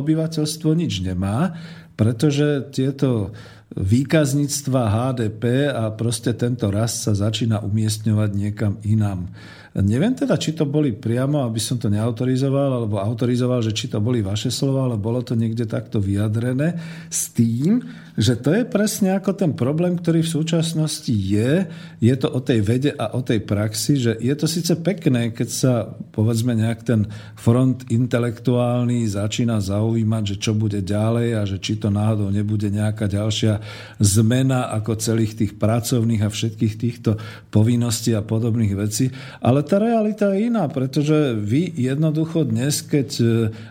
obyvateľstvo 0.63 0.71
nič 0.79 1.03
nemá, 1.03 1.59
pretože 1.99 2.71
tieto 2.71 3.35
výkazníctva 3.73 4.81
HDP 4.87 5.67
a 5.73 5.89
proste 5.91 6.31
tento 6.37 6.69
rast 6.69 7.03
sa 7.03 7.11
začína 7.17 7.59
umiestňovať 7.65 8.29
niekam 8.31 8.77
inám. 8.85 9.27
Neviem 9.73 10.13
teda, 10.13 10.37
či 10.37 10.53
to 10.53 10.69
boli 10.69 10.93
priamo, 10.93 11.41
aby 11.41 11.57
som 11.57 11.81
to 11.81 11.89
neautorizoval, 11.89 12.85
alebo 12.85 13.01
autorizoval, 13.01 13.65
že 13.65 13.73
či 13.73 13.89
to 13.89 13.97
boli 13.97 14.21
vaše 14.21 14.53
slova, 14.53 14.85
ale 14.85 15.01
bolo 15.01 15.25
to 15.25 15.33
niekde 15.33 15.65
takto 15.65 15.97
vyjadrené 15.97 16.77
s 17.09 17.33
tým, 17.33 17.81
že 18.13 18.37
to 18.37 18.53
je 18.53 18.61
presne 18.61 19.17
ako 19.17 19.33
ten 19.33 19.57
problém, 19.57 19.97
ktorý 19.97 20.21
v 20.21 20.33
súčasnosti 20.37 21.09
je. 21.09 21.65
Je 21.97 22.13
to 22.13 22.29
o 22.29 22.37
tej 22.45 22.61
vede 22.61 22.91
a 22.93 23.17
o 23.17 23.25
tej 23.25 23.41
praxi, 23.41 23.97
že 23.97 24.13
je 24.21 24.33
to 24.37 24.45
síce 24.45 24.69
pekné, 24.85 25.33
keď 25.33 25.49
sa 25.49 25.73
povedzme 26.13 26.53
nejak 26.53 26.85
ten 26.85 27.09
front 27.33 27.89
intelektuálny 27.89 29.09
začína 29.09 29.57
zaujímať, 29.57 30.23
že 30.29 30.35
čo 30.37 30.53
bude 30.53 30.85
ďalej 30.85 31.27
a 31.33 31.41
že 31.49 31.57
či 31.57 31.81
to 31.81 31.89
náhodou 31.89 32.29
nebude 32.29 32.69
nejaká 32.69 33.09
ďalšia 33.09 33.57
zmena 33.97 34.69
ako 34.77 35.01
celých 35.01 35.33
tých 35.33 35.53
pracovných 35.57 36.21
a 36.21 36.29
všetkých 36.29 36.75
týchto 36.77 37.17
povinností 37.49 38.13
a 38.13 38.21
podobných 38.21 38.77
vecí. 38.77 39.09
Ale 39.41 39.65
tá 39.65 39.81
realita 39.81 40.37
je 40.37 40.53
iná, 40.53 40.69
pretože 40.69 41.33
vy 41.33 41.73
jednoducho 41.81 42.45
dnes, 42.45 42.85
keď 42.85 43.09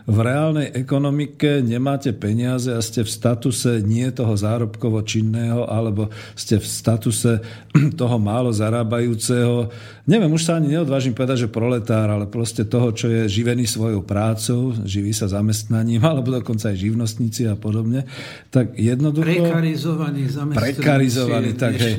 v 0.03 0.17
reálnej 0.19 0.67
ekonomike 0.75 1.63
nemáte 1.63 2.11
peniaze 2.11 2.67
a 2.75 2.83
ste 2.83 3.07
v 3.07 3.13
statuse 3.13 3.79
nie 3.79 4.11
toho 4.11 4.32
toho 4.33 4.41
zárobkovo 4.41 4.97
činného, 5.05 5.69
alebo 5.69 6.09
ste 6.33 6.57
v 6.57 6.65
statuse 6.65 7.37
toho 8.01 8.17
málo 8.17 8.49
zarábajúceho, 8.49 9.69
neviem, 10.09 10.33
už 10.33 10.49
sa 10.49 10.57
ani 10.57 10.73
neodvážim 10.73 11.13
povedať, 11.13 11.45
že 11.45 11.53
proletár, 11.53 12.09
ale 12.09 12.25
proste 12.25 12.65
toho, 12.65 12.89
čo 12.89 13.13
je 13.13 13.29
živený 13.29 13.69
svojou 13.69 14.01
prácou, 14.01 14.73
živí 14.81 15.13
sa 15.13 15.29
zamestnaním, 15.29 16.01
alebo 16.09 16.33
dokonca 16.33 16.73
aj 16.73 16.81
živnostníci 16.81 17.45
a 17.45 17.53
podobne, 17.53 18.09
tak 18.49 18.73
jednoducho... 18.73 19.29
Prekarizovaní 19.29 20.25
Prekarizovaní, 20.57 21.53
tak, 21.53 21.77
hej, 21.77 21.93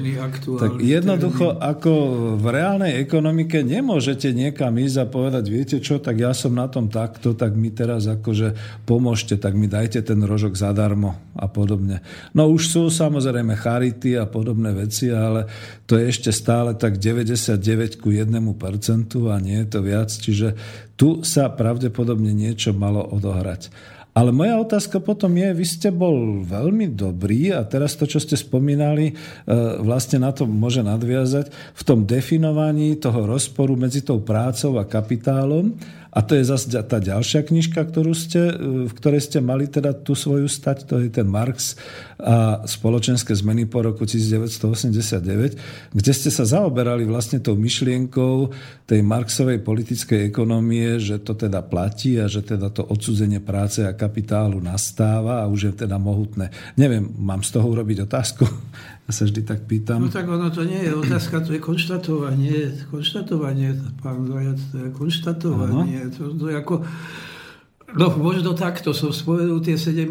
tak 0.58 0.82
jednoducho 0.82 1.54
termín. 1.54 1.70
ako 1.70 1.92
v 2.34 2.46
reálnej 2.50 2.92
ekonomike 2.98 3.62
nemôžete 3.62 4.34
niekam 4.34 4.74
ísť 4.74 4.96
a 4.98 5.06
povedať, 5.06 5.44
viete 5.46 5.76
čo, 5.78 6.02
tak 6.02 6.18
ja 6.18 6.34
som 6.34 6.50
na 6.50 6.66
tom 6.66 6.90
takto, 6.90 7.38
tak 7.38 7.54
mi 7.54 7.70
teraz 7.70 8.10
akože 8.10 8.82
pomôžte, 8.82 9.38
tak 9.38 9.54
mi 9.54 9.70
dajte 9.70 10.02
ten 10.02 10.18
rožok 10.18 10.58
zadarmo 10.58 11.14
a 11.38 11.46
podobne. 11.46 12.00
No 12.32 12.48
už 12.48 12.62
sú 12.72 12.82
samozrejme 12.88 13.52
charity 13.60 14.16
a 14.16 14.24
podobné 14.24 14.72
veci, 14.72 15.12
ale 15.12 15.44
to 15.84 16.00
je 16.00 16.08
ešte 16.08 16.30
stále 16.32 16.72
tak 16.78 16.96
99 16.96 18.00
ku 18.00 18.08
1% 18.08 18.32
a 19.28 19.36
nie 19.42 19.58
je 19.60 19.68
to 19.68 19.80
viac, 19.84 20.08
čiže 20.08 20.56
tu 20.96 21.20
sa 21.26 21.52
pravdepodobne 21.52 22.32
niečo 22.32 22.72
malo 22.72 23.04
odohrať. 23.04 23.68
Ale 24.14 24.30
moja 24.30 24.54
otázka 24.62 25.02
potom 25.02 25.34
je, 25.34 25.50
vy 25.50 25.66
ste 25.66 25.90
bol 25.90 26.38
veľmi 26.46 26.94
dobrý 26.94 27.50
a 27.50 27.66
teraz 27.66 27.98
to, 27.98 28.06
čo 28.06 28.22
ste 28.22 28.38
spomínali, 28.38 29.10
e, 29.10 29.14
vlastne 29.82 30.22
na 30.22 30.30
to 30.30 30.46
môže 30.46 30.86
nadviazať 30.86 31.50
v 31.50 31.82
tom 31.82 32.06
definovaní 32.06 32.94
toho 32.94 33.26
rozporu 33.26 33.74
medzi 33.74 34.06
tou 34.06 34.22
prácou 34.22 34.78
a 34.78 34.86
kapitálom 34.86 35.74
a 36.14 36.22
to 36.22 36.38
je 36.38 36.46
zase 36.46 36.70
tá 36.70 37.02
ďalšia 37.02 37.42
knižka, 37.42 37.82
ktorú 37.82 38.14
ste, 38.14 38.54
e, 38.54 38.54
v 38.86 38.92
ktorej 38.94 39.26
ste 39.26 39.42
mali 39.42 39.66
teda 39.66 39.90
tú 39.90 40.14
svoju 40.14 40.46
stať, 40.46 40.86
to 40.86 41.02
je 41.02 41.10
ten 41.10 41.26
Marx 41.26 41.74
a 42.22 42.62
spoločenské 42.62 43.34
zmeny 43.34 43.66
po 43.66 43.82
roku 43.82 44.06
1989, 44.06 45.90
kde 45.90 46.12
ste 46.14 46.30
sa 46.30 46.46
zaoberali 46.46 47.02
vlastne 47.02 47.42
tou 47.42 47.58
myšlienkou 47.58 48.54
tej 48.86 49.00
Marxovej 49.02 49.58
politickej 49.66 50.30
ekonomie, 50.30 51.02
že 51.02 51.18
to 51.18 51.34
teda 51.34 51.66
platí 51.66 52.22
a 52.22 52.30
že 52.30 52.46
teda 52.46 52.70
to 52.70 52.86
odsudzenie 52.86 53.42
práce 53.42 53.82
a 53.82 53.90
kapitálu 53.90 54.62
nastáva 54.62 55.42
a 55.42 55.50
už 55.50 55.74
je 55.74 55.74
teda 55.84 55.98
mohutné. 55.98 56.54
Neviem, 56.78 57.10
mám 57.18 57.42
z 57.42 57.58
toho 57.58 57.66
urobiť 57.74 58.06
otázku? 58.06 58.46
Ja 59.04 59.12
sa 59.12 59.28
vždy 59.28 59.40
tak 59.44 59.68
pýtam. 59.68 60.00
No 60.00 60.08
tak 60.08 60.24
ono 60.24 60.48
to 60.48 60.64
nie 60.64 60.80
je 60.80 60.96
otázka, 60.96 61.44
to 61.44 61.52
je 61.52 61.60
konštatovanie. 61.60 62.72
Konštatovanie, 62.88 63.76
pán 64.00 64.24
Zajac, 64.24 64.60
to 64.72 64.76
je 64.80 64.88
konštatovanie. 64.96 66.00
To, 66.16 66.32
to 66.32 66.44
je 66.48 66.56
ako... 66.56 66.74
No 67.94 68.10
možno 68.16 68.56
takto 68.56 68.90
som 68.96 69.12
spomenul 69.12 69.60
tie 69.60 69.76
70. 69.76 70.08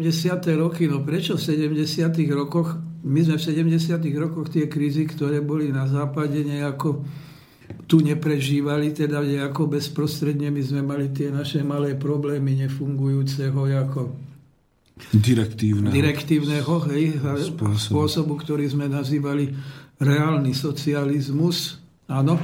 roky. 0.56 0.86
No 0.86 1.02
prečo 1.02 1.34
v 1.34 1.42
70. 1.42 1.84
rokoch, 2.32 2.78
my 3.02 3.20
sme 3.20 3.36
v 3.36 3.42
70. 3.66 3.98
rokoch 4.14 4.48
tie 4.48 4.70
krízy, 4.70 5.04
ktoré 5.10 5.42
boli 5.42 5.74
na 5.74 5.90
západe 5.90 6.40
nejako 6.46 7.02
tu 7.84 8.00
neprežívali, 8.00 8.92
teda 8.94 9.20
nejako 9.20 9.76
bezprostredne 9.76 10.48
my 10.48 10.62
sme 10.64 10.80
mali 10.80 11.12
tie 11.12 11.28
naše 11.28 11.60
malé 11.60 11.96
problémy 11.96 12.56
nefungujúceho 12.64 13.60
ako 13.88 14.00
direktívneho, 14.94 15.90
direktívneho 15.90 16.74
hej, 16.94 17.18
spôsobu. 17.50 17.74
spôsobu, 17.76 18.32
ktorý 18.38 18.64
sme 18.70 18.86
nazývali 18.86 19.50
reálny 19.98 20.54
socializmus. 20.54 21.82
Áno. 22.06 22.38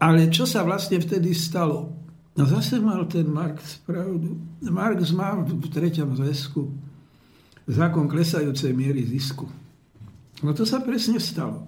Ale 0.00 0.28
čo 0.32 0.48
sa 0.48 0.64
vlastne 0.64 1.00
vtedy 1.00 1.36
stalo? 1.36 1.92
No 2.34 2.44
zase 2.48 2.82
mal 2.82 3.06
ten 3.06 3.30
Marx 3.30 3.78
pravdu. 3.86 4.40
Marx 4.66 5.14
má 5.14 5.38
v 5.38 5.68
treťom 5.70 6.18
zväzku 6.18 6.66
zákon 7.64 8.10
klesajúcej 8.10 8.74
miery 8.76 9.06
zisku. 9.06 9.48
No 10.44 10.52
to 10.52 10.68
sa 10.68 10.84
presne 10.84 11.16
stalo. 11.22 11.64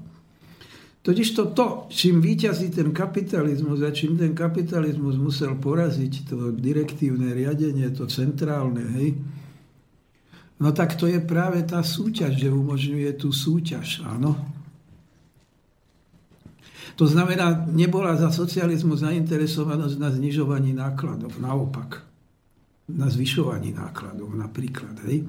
Totiž 1.06 1.38
to, 1.38 1.54
to, 1.54 1.86
čím 1.86 2.18
vyťazí 2.18 2.74
ten 2.74 2.90
kapitalizmus 2.90 3.78
a 3.86 3.94
čím 3.94 4.18
ten 4.18 4.34
kapitalizmus 4.34 5.14
musel 5.14 5.54
poraziť 5.54 6.12
to 6.26 6.50
direktívne 6.50 7.30
riadenie, 7.30 7.94
to 7.94 8.10
centrálne, 8.10 8.82
hej, 8.98 9.14
No 10.56 10.72
tak 10.72 10.96
to 10.96 11.04
je 11.04 11.20
práve 11.20 11.60
tá 11.68 11.84
súťaž, 11.84 12.40
že 12.40 12.48
umožňuje 12.48 13.12
tú 13.20 13.28
súťaž, 13.28 14.00
áno. 14.08 14.40
To 16.96 17.04
znamená, 17.04 17.68
nebola 17.68 18.16
za 18.16 18.32
socializmu 18.32 18.96
zainteresovanosť 18.96 19.96
na 20.00 20.08
znižovaní 20.08 20.72
nákladov, 20.72 21.36
naopak. 21.36 22.00
Na 22.88 23.12
zvyšovaní 23.12 23.76
nákladov 23.76 24.32
napríklad. 24.32 24.96
Hej. 25.04 25.28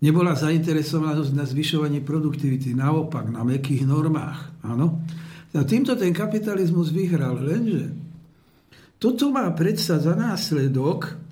Nebola 0.00 0.32
zainteresovanosť 0.32 1.32
na 1.36 1.44
zvyšovaní 1.44 2.00
produktivity, 2.00 2.72
naopak, 2.72 3.28
na 3.28 3.44
mekých 3.44 3.84
normách. 3.84 4.56
Áno. 4.64 5.04
A 5.52 5.62
týmto 5.68 5.92
ten 6.00 6.16
kapitalizmus 6.16 6.88
vyhral, 6.88 7.36
lenže 7.44 7.92
toto 8.96 9.28
má 9.28 9.52
predsa 9.52 10.00
za 10.00 10.16
následok, 10.16 11.23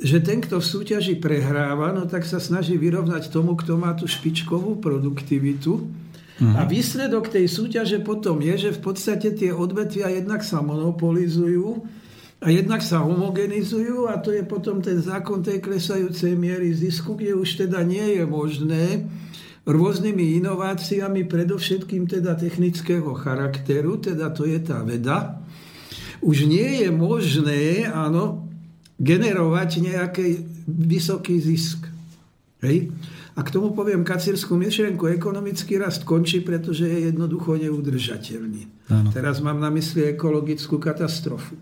že 0.00 0.18
ten, 0.24 0.40
kto 0.40 0.64
v 0.64 0.66
súťaži 0.66 1.20
prehráva, 1.20 1.92
no 1.92 2.08
tak 2.08 2.24
sa 2.24 2.40
snaží 2.40 2.80
vyrovnať 2.80 3.28
tomu, 3.28 3.52
kto 3.52 3.76
má 3.76 3.92
tú 3.92 4.08
špičkovú 4.08 4.80
produktivitu. 4.80 5.72
Uh-huh. 6.40 6.56
A 6.56 6.64
výsledok 6.64 7.28
tej 7.28 7.44
súťaže 7.52 8.00
potom 8.00 8.40
je, 8.40 8.56
že 8.56 8.70
v 8.72 8.80
podstate 8.80 9.36
tie 9.36 9.52
odvetvia 9.52 10.08
jednak 10.08 10.40
sa 10.40 10.64
monopolizujú 10.64 11.84
a 12.40 12.48
jednak 12.48 12.80
sa 12.80 13.04
homogenizujú 13.04 14.08
a 14.08 14.16
to 14.16 14.32
je 14.32 14.40
potom 14.40 14.80
ten 14.80 14.96
zákon 14.96 15.44
tej 15.44 15.60
klesajúcej 15.60 16.32
miery 16.32 16.72
zisku, 16.72 17.12
kde 17.12 17.36
už 17.36 17.68
teda 17.68 17.84
nie 17.84 18.16
je 18.16 18.24
možné 18.24 19.04
rôznymi 19.68 20.40
inováciami, 20.40 21.28
predovšetkým 21.28 22.08
teda 22.08 22.32
technického 22.40 23.12
charakteru, 23.12 24.00
teda 24.00 24.32
to 24.32 24.48
je 24.48 24.56
tá 24.64 24.80
veda, 24.80 25.44
už 26.24 26.48
nie 26.48 26.84
je 26.84 26.88
možné, 26.88 27.84
áno, 27.92 28.49
generovať 29.00 29.70
nejaký 29.80 30.26
vysoký 30.68 31.40
zisk. 31.40 31.88
Hej? 32.60 32.92
A 33.32 33.40
k 33.40 33.48
tomu 33.48 33.72
poviem 33.72 34.04
kacírskú 34.04 34.60
myšlienku, 34.60 35.08
ekonomický 35.08 35.80
rast 35.80 36.04
končí, 36.04 36.44
pretože 36.44 36.84
je 36.84 37.08
jednoducho 37.08 37.56
neudržateľný. 37.56 38.92
Áno. 38.92 39.08
Teraz 39.08 39.40
mám 39.40 39.56
na 39.56 39.72
mysli 39.72 40.12
ekologickú 40.12 40.76
katastrofu. 40.76 41.56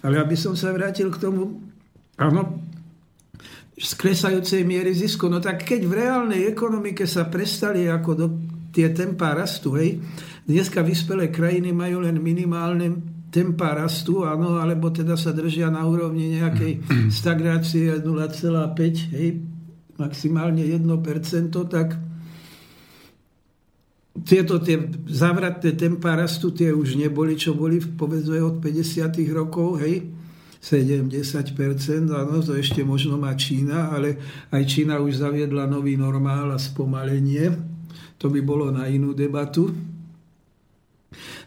Ale 0.00 0.16
aby 0.16 0.32
som 0.32 0.56
sa 0.56 0.72
vrátil 0.72 1.12
k 1.12 1.20
tomu, 1.20 1.60
áno, 2.16 2.64
z 3.76 3.92
klesajúcej 4.00 4.64
miery 4.64 4.96
zisku, 4.96 5.28
no 5.28 5.40
tak 5.40 5.64
keď 5.64 5.80
v 5.84 5.92
reálnej 5.92 6.42
ekonomike 6.48 7.04
sa 7.04 7.28
prestali 7.28 7.84
ako 7.88 8.10
do, 8.16 8.26
tie 8.72 8.88
tempá 8.92 9.36
rastu, 9.36 9.76
hej, 9.76 10.00
dneska 10.48 10.80
vyspelé 10.80 11.28
krajiny 11.28 11.72
majú 11.76 12.04
len 12.04 12.16
minimálne 12.16 13.19
tempa 13.30 13.72
rastu, 13.78 14.26
áno, 14.26 14.58
alebo 14.58 14.90
teda 14.90 15.14
sa 15.14 15.30
držia 15.30 15.70
na 15.70 15.86
úrovni 15.86 16.36
nejakej 16.36 16.82
stagnácie 17.22 18.02
0,5, 18.02 19.14
hej, 19.14 19.38
maximálne 19.96 20.66
1%, 20.66 20.82
tak 21.70 21.88
tieto 24.26 24.58
tie 24.58 24.76
zavratné 25.06 25.78
tempa 25.78 26.18
rastu 26.18 26.50
tie 26.50 26.74
už 26.74 26.98
neboli, 26.98 27.38
čo 27.38 27.54
boli 27.54 27.78
povedzme 27.78 28.42
od 28.42 28.58
50 28.58 29.14
rokov, 29.30 29.78
hej, 29.80 30.10
70%, 30.60 31.08
áno, 32.12 32.44
to 32.44 32.52
ešte 32.52 32.84
možno 32.84 33.16
má 33.16 33.32
Čína, 33.32 33.96
ale 33.96 34.20
aj 34.52 34.62
Čína 34.68 35.00
už 35.00 35.24
zaviedla 35.24 35.64
nový 35.64 35.96
normál 35.96 36.52
a 36.52 36.60
spomalenie. 36.60 37.48
To 38.20 38.28
by 38.28 38.44
bolo 38.44 38.68
na 38.68 38.84
inú 38.84 39.16
debatu. 39.16 39.72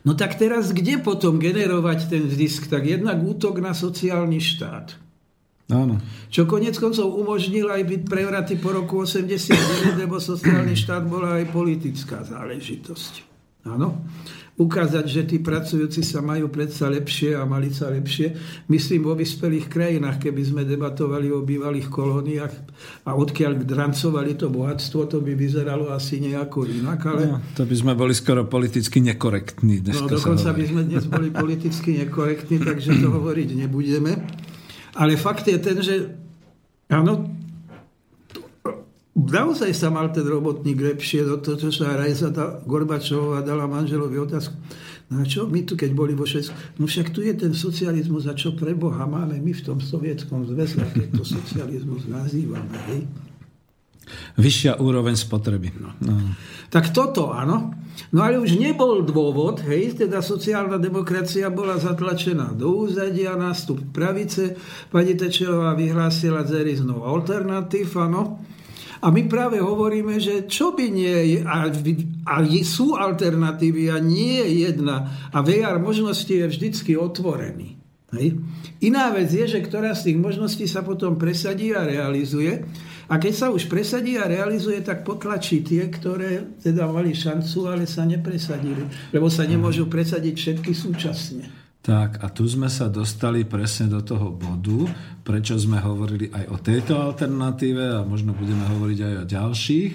No 0.04 0.14
tak 0.14 0.36
teraz 0.36 0.76
kde 0.76 1.00
potom 1.00 1.40
generovať 1.40 2.12
ten 2.12 2.24
zisk? 2.28 2.68
Tak 2.68 2.84
jednak 2.84 3.20
útok 3.24 3.64
na 3.64 3.72
sociálny 3.72 4.40
štát. 4.40 5.00
Áno. 5.72 5.98
Čo 6.28 6.44
konec 6.44 6.76
koncov 6.76 7.16
umožnil 7.16 7.72
aj 7.72 7.88
byť 7.88 8.02
prevraty 8.04 8.60
po 8.60 8.76
roku 8.76 9.08
89, 9.08 9.96
lebo 9.96 10.20
sociálny 10.20 10.76
štát 10.76 11.08
bola 11.08 11.40
aj 11.40 11.50
politická 11.56 12.22
záležitosť. 12.28 13.14
Áno 13.64 14.04
ukázať, 14.54 15.06
že 15.10 15.22
tí 15.26 15.38
pracujúci 15.42 16.06
sa 16.06 16.22
majú 16.22 16.46
predsa 16.54 16.86
lepšie 16.86 17.34
a 17.34 17.42
mali 17.42 17.74
sa 17.74 17.90
lepšie. 17.90 18.38
Myslím, 18.70 19.10
vo 19.10 19.18
vyspelých 19.18 19.66
krajinách, 19.66 20.22
keby 20.22 20.42
sme 20.46 20.62
debatovali 20.62 21.34
o 21.34 21.42
bývalých 21.42 21.90
kolóniách 21.90 22.54
a 23.10 23.18
odkiaľ 23.18 23.66
drancovali 23.66 24.38
to 24.38 24.54
bohatstvo, 24.54 25.10
to 25.10 25.26
by 25.26 25.34
vyzeralo 25.34 25.90
asi 25.90 26.22
nejako 26.22 26.70
inak. 26.70 27.02
Ale... 27.02 27.22
No, 27.34 27.38
to 27.58 27.66
by 27.66 27.76
sme 27.76 27.94
boli 27.98 28.14
skoro 28.14 28.46
politicky 28.46 29.02
nekorektní. 29.02 29.82
No, 29.90 30.06
dokonca 30.06 30.54
by 30.54 30.64
sme 30.70 30.82
dnes 30.86 31.10
boli 31.10 31.34
politicky 31.44 31.98
nekorektní, 32.06 32.62
takže 32.62 33.02
to 33.02 33.10
hovoriť 33.18 33.50
nebudeme. 33.58 34.22
Ale 34.94 35.18
fakt 35.18 35.50
je 35.50 35.58
ten, 35.58 35.82
že 35.82 36.14
áno, 36.94 37.26
naozaj 39.14 39.72
sa 39.78 39.94
mal 39.94 40.10
ten 40.10 40.26
robotník 40.26 40.82
lepšie 40.82 41.26
do 41.26 41.38
toho, 41.38 41.58
čo 41.58 41.70
sa 41.70 41.98
Rajza 41.98 42.34
Gorbačová 42.66 43.46
dala 43.46 43.70
manželovi 43.70 44.18
otázku. 44.18 44.58
No 45.14 45.22
a 45.22 45.24
čo 45.30 45.46
my 45.46 45.62
tu, 45.62 45.78
keď 45.78 45.94
boli 45.94 46.18
vo 46.18 46.26
Švedsku? 46.26 46.82
No 46.82 46.90
však 46.90 47.14
tu 47.14 47.22
je 47.22 47.38
ten 47.38 47.54
socializmus 47.54 48.26
a 48.26 48.34
čo 48.34 48.58
pre 48.58 48.74
Boha 48.74 49.06
máme 49.06 49.38
my 49.38 49.54
v 49.54 49.62
tom 49.62 49.78
sovietskom 49.78 50.50
zväze, 50.50 50.82
keď 50.82 51.22
to 51.22 51.24
socializmus 51.28 52.10
nazývame. 52.10 52.74
Hej? 52.90 53.02
Vyššia 54.42 54.82
úroveň 54.82 55.14
spotreby. 55.14 55.70
No. 55.78 55.94
No. 56.02 56.34
Tak 56.74 56.90
toto, 56.90 57.30
áno. 57.30 57.78
No 58.10 58.20
ale 58.26 58.42
už 58.42 58.58
nebol 58.58 59.06
dôvod, 59.06 59.62
hej, 59.70 59.94
teda 59.94 60.26
sociálna 60.26 60.82
demokracia 60.82 61.54
bola 61.54 61.78
zatlačená 61.78 62.58
do 62.58 62.90
úzadia, 62.90 63.38
nástup 63.38 63.78
pravice, 63.94 64.58
pani 64.90 65.14
Tečerová 65.14 65.78
vyhlásila 65.78 66.42
no 66.82 67.06
alternative, 67.06 67.94
áno. 68.02 68.42
A 69.04 69.12
my 69.12 69.28
práve 69.28 69.60
hovoríme, 69.60 70.16
že 70.16 70.48
čo 70.48 70.72
by 70.72 70.88
nie 70.88 71.44
a, 71.44 71.68
a 72.24 72.36
sú 72.64 72.96
alternatívy 72.96 73.92
a 73.92 74.00
nie 74.00 74.40
je 74.40 74.72
jedna. 74.72 75.12
A 75.36 75.44
VR 75.44 75.76
možnosti 75.76 76.32
je 76.32 76.48
vždycky 76.48 76.96
otvorený. 76.96 77.76
Hej. 78.16 78.40
Iná 78.80 79.12
vec 79.12 79.28
je, 79.34 79.44
že 79.44 79.60
ktorá 79.60 79.92
z 79.92 80.12
tých 80.12 80.18
možností 80.22 80.66
sa 80.70 80.86
potom 80.86 81.20
presadí 81.20 81.76
a 81.76 81.84
realizuje. 81.84 82.64
A 83.12 83.20
keď 83.20 83.34
sa 83.36 83.48
už 83.52 83.68
presadí 83.68 84.16
a 84.16 84.30
realizuje, 84.30 84.80
tak 84.80 85.04
potlačí 85.04 85.60
tie, 85.66 85.92
ktoré 85.92 86.56
teda 86.64 86.88
mali 86.88 87.12
šancu, 87.12 87.68
ale 87.68 87.84
sa 87.84 88.08
nepresadili. 88.08 88.88
Lebo 89.12 89.28
sa 89.28 89.44
nemôžu 89.44 89.92
presadiť 89.92 90.36
všetky 90.40 90.72
súčasne. 90.72 91.63
Tak 91.84 92.24
a 92.24 92.32
tu 92.32 92.48
sme 92.48 92.72
sa 92.72 92.88
dostali 92.88 93.44
presne 93.44 93.92
do 93.92 94.00
toho 94.00 94.32
bodu, 94.32 94.88
prečo 95.20 95.60
sme 95.60 95.84
hovorili 95.84 96.32
aj 96.32 96.46
o 96.48 96.58
tejto 96.64 96.96
alternatíve 96.96 98.00
a 98.00 98.08
možno 98.08 98.32
budeme 98.32 98.64
hovoriť 98.72 99.00
aj 99.04 99.14
o 99.20 99.26
ďalších. 99.28 99.92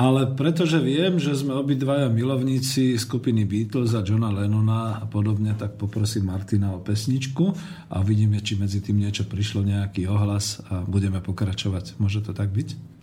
Ale 0.00 0.32
pretože 0.32 0.80
viem, 0.80 1.20
že 1.20 1.36
sme 1.36 1.52
obidvaja 1.56 2.08
milovníci 2.08 2.96
skupiny 2.96 3.44
Beatles 3.44 3.92
a 3.92 4.00
Johna 4.00 4.32
Lennona 4.32 5.00
a 5.00 5.04
podobne, 5.04 5.52
tak 5.52 5.76
poprosím 5.76 6.32
Martina 6.32 6.72
o 6.72 6.80
pesničku 6.80 7.44
a 7.92 8.00
uvidíme, 8.00 8.40
či 8.40 8.56
medzi 8.56 8.80
tým 8.80 9.04
niečo 9.04 9.28
prišlo, 9.28 9.60
nejaký 9.60 10.08
ohlas 10.08 10.64
a 10.72 10.88
budeme 10.88 11.20
pokračovať. 11.20 12.00
Môže 12.00 12.24
to 12.24 12.32
tak 12.32 12.48
byť? 12.48 12.95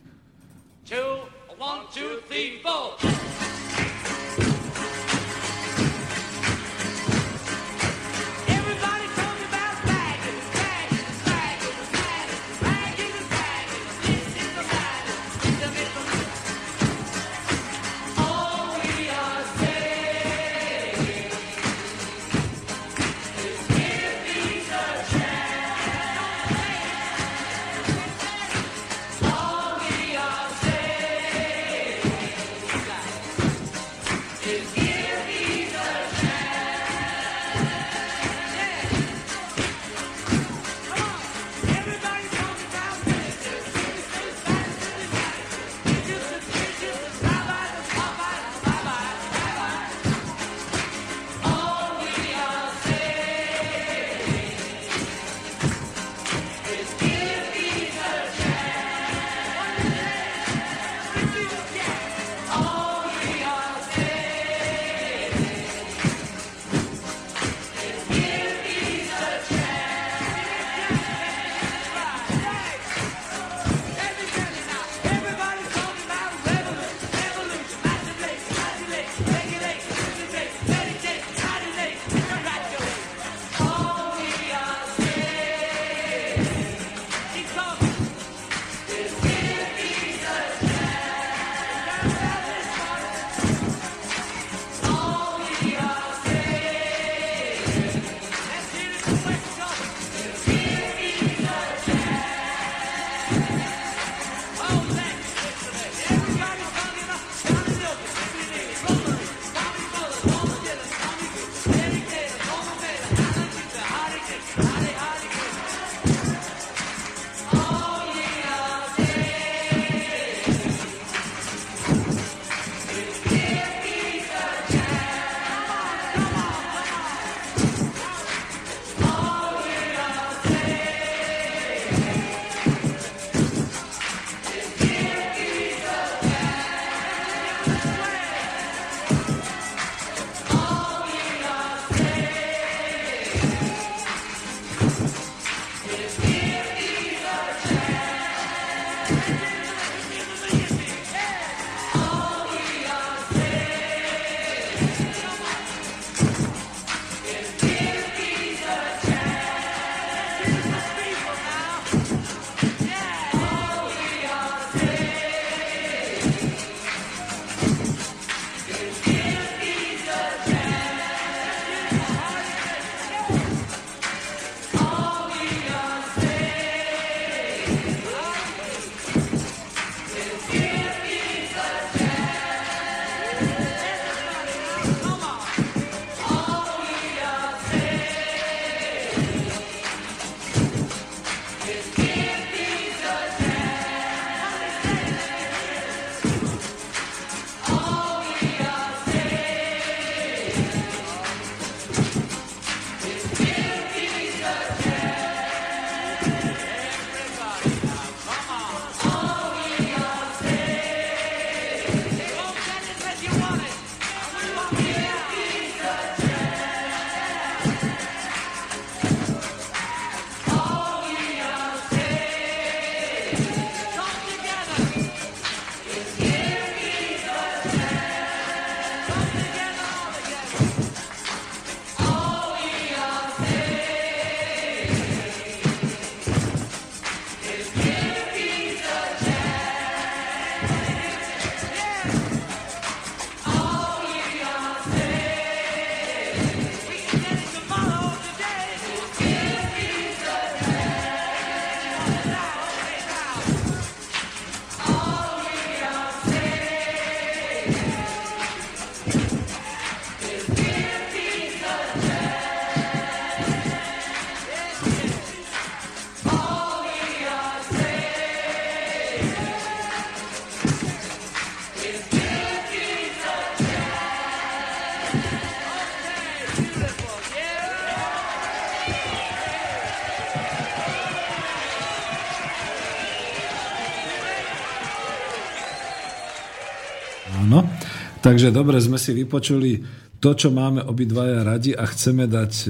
Takže 288.33 288.49
dobre, 288.49 288.81
sme 288.81 288.97
si 288.97 289.13
vypočuli 289.13 289.85
to, 290.17 290.33
čo 290.33 290.49
máme 290.49 290.81
obidvaja 290.81 291.45
radi 291.45 291.77
a 291.77 291.85
chceme 291.85 292.25
dať 292.25 292.65
e, 292.65 292.67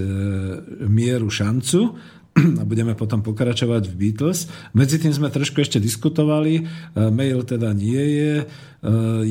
mieru 0.91 1.31
šancu 1.31 1.95
a 2.59 2.67
budeme 2.67 2.99
potom 2.99 3.23
pokračovať 3.23 3.87
v 3.87 3.95
Beatles. 3.95 4.51
Medzi 4.75 4.99
tým 4.99 5.15
sme 5.15 5.31
trošku 5.31 5.63
ešte 5.63 5.79
diskutovali, 5.79 6.59
e, 6.59 6.63
mail 7.15 7.47
teda 7.47 7.71
nie 7.71 7.95
je. 7.95 8.33
E, 8.43 8.45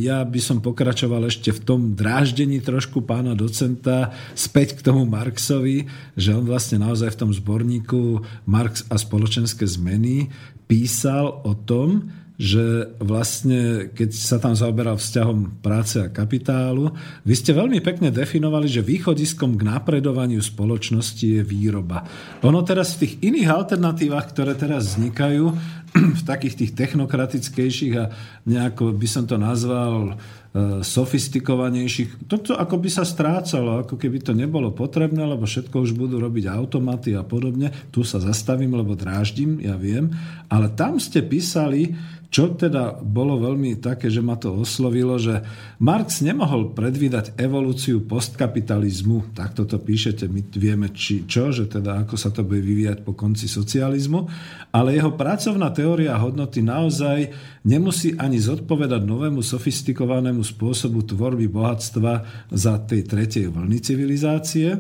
ja 0.01 0.25
by 0.25 0.41
som 0.41 0.65
pokračoval 0.65 1.29
ešte 1.29 1.53
v 1.53 1.61
tom 1.69 1.81
dráždení 1.93 2.65
trošku 2.65 3.05
pána 3.05 3.37
docenta 3.37 4.17
späť 4.33 4.81
k 4.81 4.89
tomu 4.89 5.05
Marxovi, 5.05 5.85
že 6.17 6.33
on 6.33 6.49
vlastne 6.49 6.81
naozaj 6.81 7.13
v 7.13 7.21
tom 7.29 7.31
zborníku 7.37 8.25
Marx 8.49 8.89
a 8.89 8.97
spoločenské 8.97 9.69
zmeny 9.69 10.33
písal 10.65 11.45
o 11.45 11.53
tom, 11.53 12.09
že 12.43 12.91
vlastne, 12.99 13.87
keď 13.95 14.11
sa 14.11 14.43
tam 14.43 14.59
zaoberal 14.59 14.99
vzťahom 14.99 15.63
práce 15.63 16.03
a 16.03 16.11
kapitálu, 16.11 16.91
vy 17.23 17.35
ste 17.39 17.55
veľmi 17.55 17.79
pekne 17.79 18.11
definovali, 18.11 18.67
že 18.67 18.83
východiskom 18.83 19.55
k 19.55 19.63
napredovaniu 19.63 20.43
spoločnosti 20.43 21.23
je 21.23 21.43
výroba. 21.47 22.03
Ono 22.43 22.59
teraz 22.67 22.99
v 22.99 23.07
tých 23.07 23.15
iných 23.23 23.47
alternatívach, 23.47 24.35
ktoré 24.35 24.59
teraz 24.59 24.99
vznikajú, 24.99 25.55
v 26.21 26.23
takých 26.25 26.55
tých 26.65 26.73
technokratickejších 26.73 27.95
a 28.01 28.09
nejako 28.49 28.97
by 28.97 29.09
som 29.09 29.29
to 29.29 29.37
nazval 29.37 30.13
e, 30.13 30.81
sofistikovanejších. 30.81 32.29
Toto 32.29 32.57
ako 32.57 32.81
by 32.81 32.89
sa 32.89 33.05
strácalo, 33.05 33.85
ako 33.85 34.01
keby 34.01 34.25
to 34.25 34.33
nebolo 34.33 34.73
potrebné, 34.73 35.21
lebo 35.21 35.45
všetko 35.45 35.85
už 35.85 35.93
budú 35.93 36.17
robiť 36.17 36.49
automaty 36.49 37.13
a 37.13 37.21
podobne. 37.21 37.69
Tu 37.93 38.01
sa 38.09 38.21
zastavím, 38.25 38.73
lebo 38.73 38.97
dráždim, 38.97 39.61
ja 39.61 39.77
viem. 39.77 40.09
Ale 40.49 40.73
tam 40.73 40.97
ste 40.97 41.21
písali, 41.21 41.93
čo 42.33 42.57
teda 42.57 42.97
bolo 43.05 43.37
veľmi 43.37 43.77
také, 43.77 44.09
že 44.09 44.25
ma 44.25 44.41
to 44.41 44.57
oslovilo, 44.57 45.21
že 45.21 45.45
Marx 45.85 46.25
nemohol 46.25 46.73
predvídať 46.73 47.37
evolúciu 47.37 48.09
postkapitalizmu, 48.09 49.37
takto 49.37 49.69
to 49.69 49.77
píšete, 49.77 50.33
my 50.33 50.41
vieme 50.57 50.89
či 50.97 51.29
čo, 51.29 51.53
že 51.53 51.69
teda 51.69 52.09
ako 52.09 52.17
sa 52.17 52.33
to 52.33 52.41
bude 52.41 52.65
vyvíjať 52.65 53.05
po 53.05 53.13
konci 53.13 53.45
socializmu, 53.45 54.33
ale 54.73 54.97
jeho 54.97 55.13
pracovná 55.13 55.69
teória 55.83 56.15
hodnoty 56.15 56.63
naozaj 56.63 57.27
nemusí 57.67 58.15
ani 58.15 58.39
zodpovedať 58.39 59.03
novému 59.03 59.43
sofistikovanému 59.43 60.47
spôsobu 60.47 61.03
tvorby 61.03 61.51
bohatstva 61.51 62.23
za 62.55 62.79
tej 62.87 63.03
tretej 63.03 63.51
vlny 63.51 63.83
civilizácie, 63.83 64.79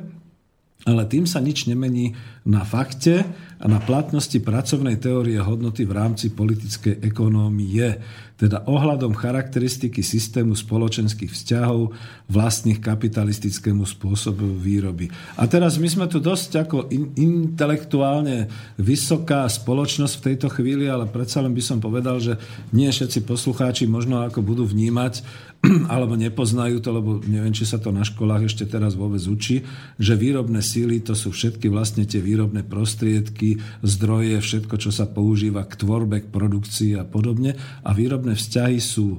ale 0.83 1.07
tým 1.07 1.31
sa 1.31 1.39
nič 1.39 1.71
nemení 1.71 2.19
na 2.43 2.67
fakte 2.67 3.23
a 3.63 3.71
na 3.71 3.79
platnosti 3.79 4.35
pracovnej 4.43 4.99
teórie 4.99 5.39
hodnoty 5.39 5.87
v 5.87 5.95
rámci 5.95 6.35
politickej 6.35 7.07
ekonómie, 7.07 8.03
teda 8.35 8.67
ohľadom 8.67 9.15
charakteristiky 9.15 10.03
systému 10.03 10.59
spoločenských 10.59 11.31
vzťahov 11.31 11.95
vlastných 12.27 12.83
kapitalistickému 12.83 13.87
spôsobu 13.87 14.59
výroby. 14.59 15.07
A 15.39 15.47
teraz 15.47 15.79
my 15.79 15.87
sme 15.87 16.11
tu 16.11 16.19
dosť 16.19 16.67
ako 16.67 16.91
in, 16.91 17.15
intelektuálne 17.15 18.51
vysoká 18.83 19.47
spoločnosť 19.47 20.15
v 20.19 20.27
tejto 20.35 20.51
chvíli, 20.51 20.91
ale 20.91 21.07
predsa 21.07 21.39
len 21.39 21.55
by 21.55 21.63
som 21.63 21.79
povedal, 21.79 22.19
že 22.19 22.35
nie 22.75 22.91
všetci 22.91 23.23
poslucháči 23.23 23.87
možno 23.87 24.27
ako 24.27 24.43
budú 24.43 24.67
vnímať 24.67 25.23
alebo 25.93 26.19
nepoznajú 26.19 26.83
to, 26.83 26.91
lebo 26.91 27.23
neviem, 27.23 27.55
či 27.55 27.63
sa 27.63 27.79
to 27.79 27.95
na 27.95 28.03
školách 28.03 28.51
ešte 28.51 28.67
teraz 28.67 28.99
vôbec 28.99 29.23
učí, 29.23 29.63
že 29.95 30.19
výrobné 30.19 30.59
síly 30.59 30.99
to 30.99 31.15
sú 31.15 31.31
všetky 31.31 31.71
vlastne 31.71 32.03
tie 32.03 32.19
výrobné 32.19 32.67
prostriedky, 32.67 33.63
zdroje, 33.87 34.43
všetko, 34.43 34.75
čo 34.83 34.91
sa 34.91 35.07
používa 35.07 35.63
k 35.63 35.79
tvorbe, 35.79 36.27
k 36.27 36.33
produkcii 36.35 36.99
a 36.99 37.07
podobne. 37.07 37.55
A 37.87 37.95
výrobné 37.95 38.35
vzťahy 38.35 38.79
sú 38.83 39.19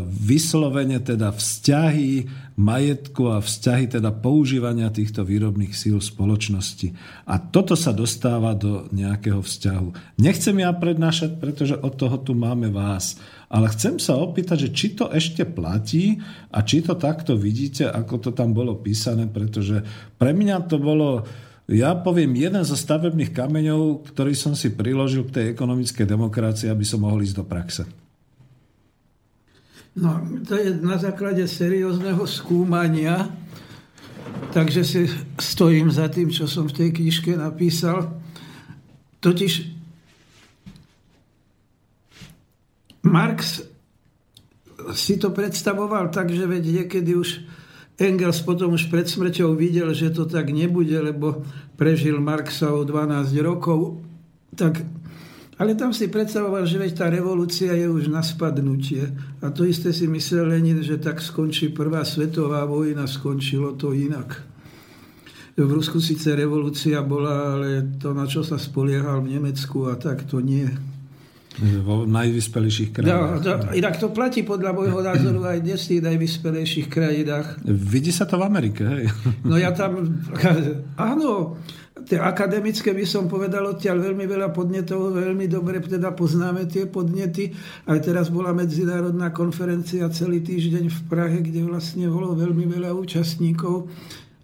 vyslovene 0.00 0.96
teda 0.96 1.28
vzťahy 1.28 2.24
majetku 2.56 3.28
a 3.28 3.44
vzťahy 3.44 4.00
teda 4.00 4.16
používania 4.16 4.88
týchto 4.88 5.28
výrobných 5.28 5.76
síl 5.76 6.00
spoločnosti. 6.00 6.92
A 7.28 7.36
toto 7.36 7.76
sa 7.76 7.92
dostáva 7.92 8.56
do 8.56 8.88
nejakého 8.96 9.44
vzťahu. 9.44 10.16
Nechcem 10.20 10.56
ja 10.60 10.72
prednášať, 10.72 11.36
pretože 11.36 11.76
od 11.76 11.96
toho 11.96 12.16
tu 12.20 12.32
máme 12.32 12.72
vás. 12.72 13.20
Ale 13.50 13.66
chcem 13.74 13.98
sa 13.98 14.14
opýtať, 14.14 14.70
že 14.70 14.70
či 14.70 14.86
to 14.94 15.10
ešte 15.10 15.42
platí 15.42 16.22
a 16.54 16.62
či 16.62 16.86
to 16.86 16.94
takto 16.94 17.34
vidíte, 17.34 17.90
ako 17.90 18.22
to 18.22 18.30
tam 18.30 18.54
bolo 18.54 18.78
písané, 18.78 19.26
pretože 19.26 19.82
pre 20.22 20.30
mňa 20.30 20.70
to 20.70 20.78
bolo, 20.78 21.26
ja 21.66 21.98
poviem, 21.98 22.38
jeden 22.38 22.62
zo 22.62 22.78
stavebných 22.78 23.34
kameňov, 23.34 24.06
ktorý 24.14 24.38
som 24.38 24.54
si 24.54 24.70
priložil 24.70 25.26
k 25.26 25.34
tej 25.34 25.44
ekonomickej 25.58 26.06
demokracii, 26.06 26.70
aby 26.70 26.86
som 26.86 27.02
mohol 27.02 27.26
ísť 27.26 27.36
do 27.42 27.44
praxe. 27.44 27.82
No, 29.98 30.22
to 30.46 30.54
je 30.54 30.70
na 30.78 30.94
základe 31.02 31.42
seriózneho 31.50 32.22
skúmania, 32.30 33.34
takže 34.54 34.86
si 34.86 35.10
stojím 35.42 35.90
za 35.90 36.06
tým, 36.06 36.30
čo 36.30 36.46
som 36.46 36.70
v 36.70 36.86
tej 36.86 36.88
knižke 36.94 37.34
napísal. 37.34 38.14
Totiž 39.18 39.79
Marx 43.02 43.64
si 44.96 45.16
to 45.20 45.32
predstavoval 45.32 46.08
tak, 46.08 46.32
že 46.32 46.44
veď 46.48 46.84
niekedy 46.84 47.16
už 47.16 47.44
Engels 48.00 48.40
potom 48.40 48.72
už 48.72 48.88
pred 48.88 49.04
smrťou 49.04 49.52
videl, 49.52 49.92
že 49.92 50.08
to 50.08 50.24
tak 50.24 50.48
nebude, 50.48 50.96
lebo 50.96 51.44
prežil 51.76 52.16
Marxa 52.16 52.72
o 52.72 52.80
12 52.80 53.28
rokov. 53.44 54.00
Tak, 54.56 54.80
ale 55.60 55.76
tam 55.76 55.92
si 55.92 56.08
predstavoval, 56.08 56.64
že 56.64 56.80
veď 56.80 56.92
tá 56.96 57.06
revolúcia 57.12 57.76
je 57.76 57.84
už 57.92 58.08
na 58.08 58.24
spadnutie. 58.24 59.04
A 59.44 59.52
to 59.52 59.68
isté 59.68 59.92
si 59.92 60.08
myslel 60.08 60.48
Lenin, 60.48 60.80
že 60.80 60.96
tak 60.96 61.20
skončí 61.20 61.68
prvá 61.76 62.00
svetová 62.00 62.64
vojna, 62.64 63.04
skončilo 63.04 63.76
to 63.76 63.92
inak. 63.92 64.48
V 65.60 65.68
Rusku 65.68 66.00
síce 66.00 66.32
revolúcia 66.32 67.04
bola, 67.04 67.60
ale 67.60 67.84
to, 68.00 68.16
na 68.16 68.24
čo 68.24 68.40
sa 68.40 68.56
spoliehal 68.56 69.20
v 69.20 69.36
Nemecku 69.36 69.92
a 69.92 70.00
tak, 70.00 70.24
to 70.24 70.40
nie. 70.40 70.72
Vo 71.60 72.08
najvyspelejších 72.08 72.90
krajinách. 72.96 73.36
No, 73.36 73.44
to, 73.44 73.52
inak 73.76 74.00
to 74.00 74.08
platí 74.08 74.40
podľa 74.40 74.72
môjho 74.72 75.00
názoru 75.12 75.44
aj 75.44 75.60
dnes 75.60 75.80
v 75.84 76.00
najvyspelejších 76.00 76.88
krajinách. 76.88 77.60
Vidí 77.68 78.08
sa 78.08 78.24
to 78.24 78.40
v 78.40 78.48
Amerike, 78.48 78.82
hej? 78.84 79.04
No 79.48 79.60
ja 79.60 79.72
tam, 79.76 80.00
áno, 80.96 81.60
tie 82.08 82.16
akademické 82.16 82.96
by 82.96 83.04
som 83.04 83.28
povedal 83.28 83.66
odtiaľ 83.68 84.00
veľmi 84.00 84.24
veľa 84.24 84.48
podnetov, 84.56 85.12
veľmi 85.12 85.46
dobre 85.50 85.84
teda 85.84 86.16
poznáme 86.16 86.64
tie 86.64 86.88
podnety. 86.88 87.52
Aj 87.84 88.00
teraz 88.00 88.32
bola 88.32 88.56
medzinárodná 88.56 89.28
konferencia 89.30 90.08
celý 90.08 90.40
týždeň 90.40 90.88
v 90.88 91.00
Prahe, 91.12 91.38
kde 91.44 91.68
vlastne 91.68 92.08
bolo 92.08 92.32
veľmi 92.32 92.64
veľa 92.66 92.96
účastníkov 92.96 93.90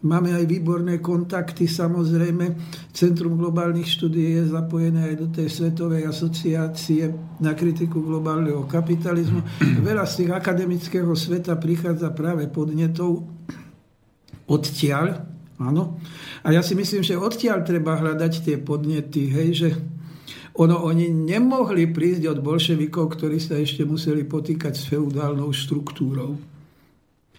Máme 0.05 0.29
aj 0.37 0.45
výborné 0.45 1.01
kontakty, 1.01 1.65
samozrejme. 1.65 2.53
Centrum 2.93 3.41
globálnych 3.41 3.89
štúdí 3.89 4.37
je 4.37 4.53
zapojené 4.53 5.13
aj 5.13 5.15
do 5.17 5.27
tej 5.33 5.49
Svetovej 5.49 6.05
asociácie 6.05 7.09
na 7.41 7.57
kritiku 7.57 8.05
globálneho 8.05 8.69
kapitalizmu. 8.69 9.41
Veľa 9.89 10.05
z 10.05 10.15
tých 10.23 10.31
akademického 10.37 11.09
sveta 11.17 11.57
prichádza 11.57 12.13
práve 12.13 12.45
podnetov 12.53 13.25
odtiaľ. 14.45 15.33
Áno. 15.57 15.97
A 16.45 16.53
ja 16.53 16.61
si 16.61 16.77
myslím, 16.77 17.01
že 17.01 17.17
odtiaľ 17.17 17.65
treba 17.65 17.97
hľadať 17.97 18.33
tie 18.45 18.57
podnety, 18.61 19.33
hej, 19.33 19.49
že 19.57 19.69
ono, 20.61 20.85
oni 20.85 21.09
nemohli 21.09 21.89
prísť 21.89 22.37
od 22.37 22.39
bolševikov, 22.45 23.17
ktorí 23.17 23.41
sa 23.41 23.57
ešte 23.57 23.85
museli 23.89 24.25
potýkať 24.29 24.77
s 24.77 24.89
feudálnou 24.89 25.53
štruktúrou. 25.53 26.56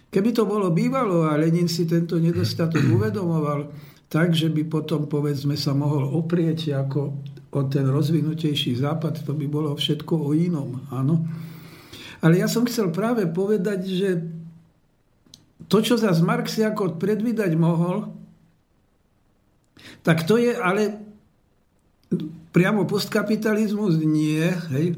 Keby 0.08 0.30
to 0.32 0.48
bolo 0.48 0.72
bývalo 0.72 1.28
a 1.28 1.36
Lenin 1.36 1.68
si 1.68 1.84
tento 1.84 2.16
nedostatok 2.16 2.80
uvedomoval, 2.96 3.68
tak, 4.08 4.32
že 4.32 4.48
by 4.48 4.64
potom, 4.64 5.04
povedzme, 5.04 5.52
sa 5.54 5.76
mohol 5.76 6.08
oprieť 6.16 6.72
ako 6.80 7.00
o 7.48 7.60
ten 7.68 7.84
rozvinutejší 7.88 8.76
západ, 8.76 9.24
to 9.24 9.32
by 9.36 9.44
bolo 9.48 9.76
všetko 9.76 10.14
o 10.16 10.32
inom, 10.32 10.84
áno. 10.92 11.24
Ale 12.24 12.40
ja 12.40 12.48
som 12.48 12.64
chcel 12.64 12.92
práve 12.92 13.28
povedať, 13.28 13.80
že 13.88 14.08
to, 15.68 15.84
čo 15.84 16.00
za 16.00 16.12
Marx 16.24 16.56
ako 16.56 16.96
predvídať 16.96 17.52
mohol, 17.56 18.08
tak 20.00 20.24
to 20.24 20.40
je 20.40 20.56
ale 20.56 20.96
priamo 22.52 22.88
postkapitalizmus 22.88 24.00
nie, 24.00 24.44
hej, 24.72 24.96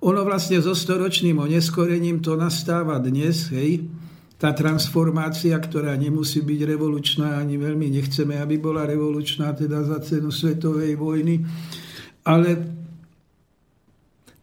ono 0.00 0.20
vlastne 0.24 0.60
so 0.60 0.76
storočným 0.76 1.40
oneskorením 1.40 2.20
to 2.20 2.36
nastáva 2.36 3.00
dnes, 3.00 3.48
hej, 3.52 3.88
tá 4.36 4.52
transformácia, 4.52 5.56
ktorá 5.56 5.96
nemusí 5.96 6.44
byť 6.44 6.60
revolučná, 6.76 7.40
ani 7.40 7.56
veľmi 7.56 7.88
nechceme, 7.88 8.36
aby 8.36 8.60
bola 8.60 8.84
revolučná, 8.84 9.56
teda 9.56 9.80
za 9.80 9.96
cenu 10.04 10.28
svetovej 10.28 10.92
vojny, 10.96 11.40
ale 12.28 12.76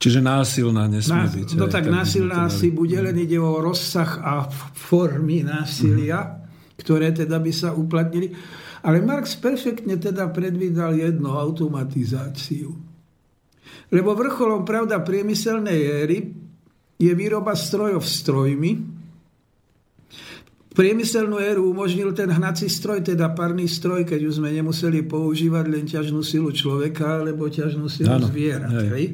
Čiže 0.04 0.20
násilná 0.20 0.92
nesmie 0.92 1.32
byť. 1.32 1.56
No 1.56 1.72
tak 1.72 1.88
násilná 1.88 2.52
asi 2.52 2.76
bude, 2.76 3.00
len 3.00 3.16
ide 3.16 3.40
o 3.40 3.64
rozsah 3.64 4.20
a 4.20 4.52
formy 4.76 5.48
násilia, 5.48 6.20
mm. 6.28 6.76
ktoré 6.76 7.16
teda 7.16 7.40
by 7.40 7.52
sa 7.56 7.72
uplatnili. 7.72 8.36
Ale 8.84 9.00
Marx 9.00 9.40
perfektne 9.40 9.96
teda 9.96 10.28
predvídal 10.28 11.00
jedno, 11.00 11.40
automatizáciu. 11.40 12.76
Lebo 13.94 14.18
vrcholom, 14.18 14.66
pravda, 14.66 15.06
priemyselnej 15.06 15.80
éry 16.02 16.18
je 16.98 17.12
výroba 17.14 17.54
strojov 17.54 18.02
strojmi, 18.02 18.72
priemyselnú 20.74 21.38
éru 21.38 21.70
umožnil 21.70 22.10
ten 22.18 22.34
hnací 22.34 22.66
stroj, 22.66 23.06
teda 23.06 23.30
parný 23.38 23.70
stroj, 23.70 24.02
keď 24.10 24.26
už 24.26 24.42
sme 24.42 24.50
nemuseli 24.50 25.06
používať 25.06 25.66
len 25.70 25.86
ťažnú 25.86 26.26
silu 26.26 26.50
človeka, 26.50 27.22
alebo 27.22 27.46
ťažnú 27.46 27.86
silu 27.86 28.18
ano, 28.18 28.26
zvierat. 28.26 28.74
Hej. 28.74 28.90
Hej. 28.90 29.06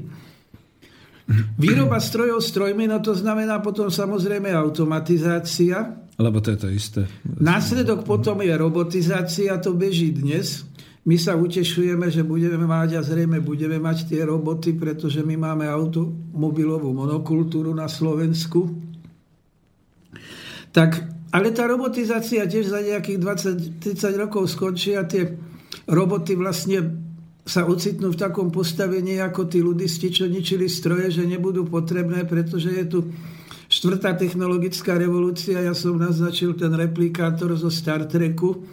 Výroba 1.59 2.01
strojov 2.01 2.41
strojmi, 2.41 2.89
no 2.89 2.97
to 3.03 3.13
znamená 3.13 3.61
potom 3.61 3.91
samozrejme 3.91 4.49
automatizácia. 4.49 5.99
Lebo 6.15 6.41
to 6.41 6.55
je 6.55 6.59
to 6.59 6.69
isté. 6.71 7.01
Následok 7.27 8.07
potom 8.07 8.41
je 8.41 8.55
robotizácia, 8.55 9.59
to 9.61 9.75
beží 9.75 10.15
dnes. 10.15 10.65
My 11.07 11.15
sa 11.15 11.39
utešujeme, 11.39 12.11
že 12.11 12.27
budeme 12.27 12.59
mať 12.59 12.99
a 12.99 13.01
zrejme 13.01 13.39
budeme 13.39 13.79
mať 13.79 14.11
tie 14.11 14.27
roboty, 14.27 14.75
pretože 14.75 15.23
my 15.23 15.39
máme 15.39 15.65
automobilovú 15.65 16.91
monokultúru 16.91 17.71
na 17.71 17.87
Slovensku. 17.87 18.67
Tak, 20.75 20.91
ale 21.31 21.55
tá 21.55 21.65
robotizácia 21.65 22.43
tiež 22.45 22.69
za 22.69 22.83
nejakých 22.83 23.19
20-30 23.79 24.21
rokov 24.21 24.53
skončí 24.53 24.93
a 24.99 25.07
tie 25.07 25.33
roboty 25.87 26.35
vlastne 26.35 27.07
sa 27.49 27.65
ocitnú 27.65 28.13
v 28.13 28.21
takom 28.21 28.53
postavení 28.53 29.17
ako 29.17 29.49
tí 29.49 29.63
ľudisti, 29.63 30.13
čo 30.13 30.29
ničili 30.29 30.69
stroje, 30.69 31.09
že 31.09 31.25
nebudú 31.25 31.65
potrebné, 31.65 32.29
pretože 32.29 32.69
je 32.69 32.85
tu 32.85 32.99
štvrtá 33.65 34.13
technologická 34.13 34.93
revolúcia. 34.93 35.57
Ja 35.57 35.73
som 35.73 35.97
naznačil 35.97 36.53
ten 36.53 36.69
replikátor 36.77 37.57
zo 37.57 37.73
Star 37.73 38.05
Treku, 38.05 38.65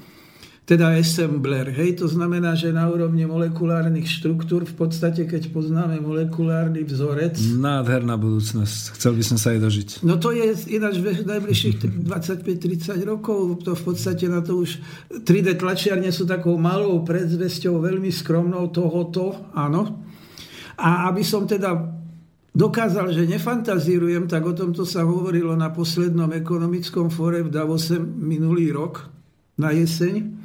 teda 0.66 0.98
assembler. 0.98 1.70
Hej, 1.70 2.02
to 2.02 2.10
znamená, 2.10 2.58
že 2.58 2.74
na 2.74 2.90
úrovni 2.90 3.22
molekulárnych 3.22 4.10
štruktúr 4.10 4.66
v 4.66 4.74
podstate, 4.74 5.22
keď 5.22 5.54
poznáme 5.54 6.02
molekulárny 6.02 6.82
vzorec... 6.82 7.38
Nádherná 7.54 8.18
budúcnosť. 8.18 8.98
Chcel 8.98 9.14
by 9.14 9.22
som 9.22 9.38
sa 9.38 9.54
jej 9.54 9.62
dožiť. 9.62 10.02
No 10.02 10.18
to 10.18 10.34
je 10.34 10.50
ináč 10.74 10.98
v 10.98 11.22
najbližších 11.22 12.02
25-30 12.02 12.98
rokov. 13.06 13.62
To 13.62 13.78
v 13.78 13.82
podstate 13.86 14.26
na 14.26 14.42
to 14.42 14.66
už 14.66 14.82
3D 15.22 15.54
tlačiarne 15.54 16.10
sú 16.10 16.26
takou 16.26 16.58
malou 16.58 16.98
predzvesťou, 17.06 17.78
veľmi 17.78 18.10
skromnou 18.10 18.66
tohoto, 18.74 19.54
áno. 19.54 20.02
A 20.82 21.06
aby 21.06 21.22
som 21.22 21.46
teda 21.46 21.78
dokázal, 22.50 23.14
že 23.14 23.22
nefantazírujem, 23.22 24.26
tak 24.26 24.42
o 24.42 24.50
tomto 24.50 24.82
sa 24.82 25.06
hovorilo 25.06 25.54
na 25.54 25.70
poslednom 25.70 26.34
ekonomickom 26.34 27.06
fóre 27.06 27.46
v 27.46 27.54
Davose 27.54 28.02
minulý 28.02 28.74
rok, 28.74 29.14
na 29.56 29.72
jeseň 29.72 30.35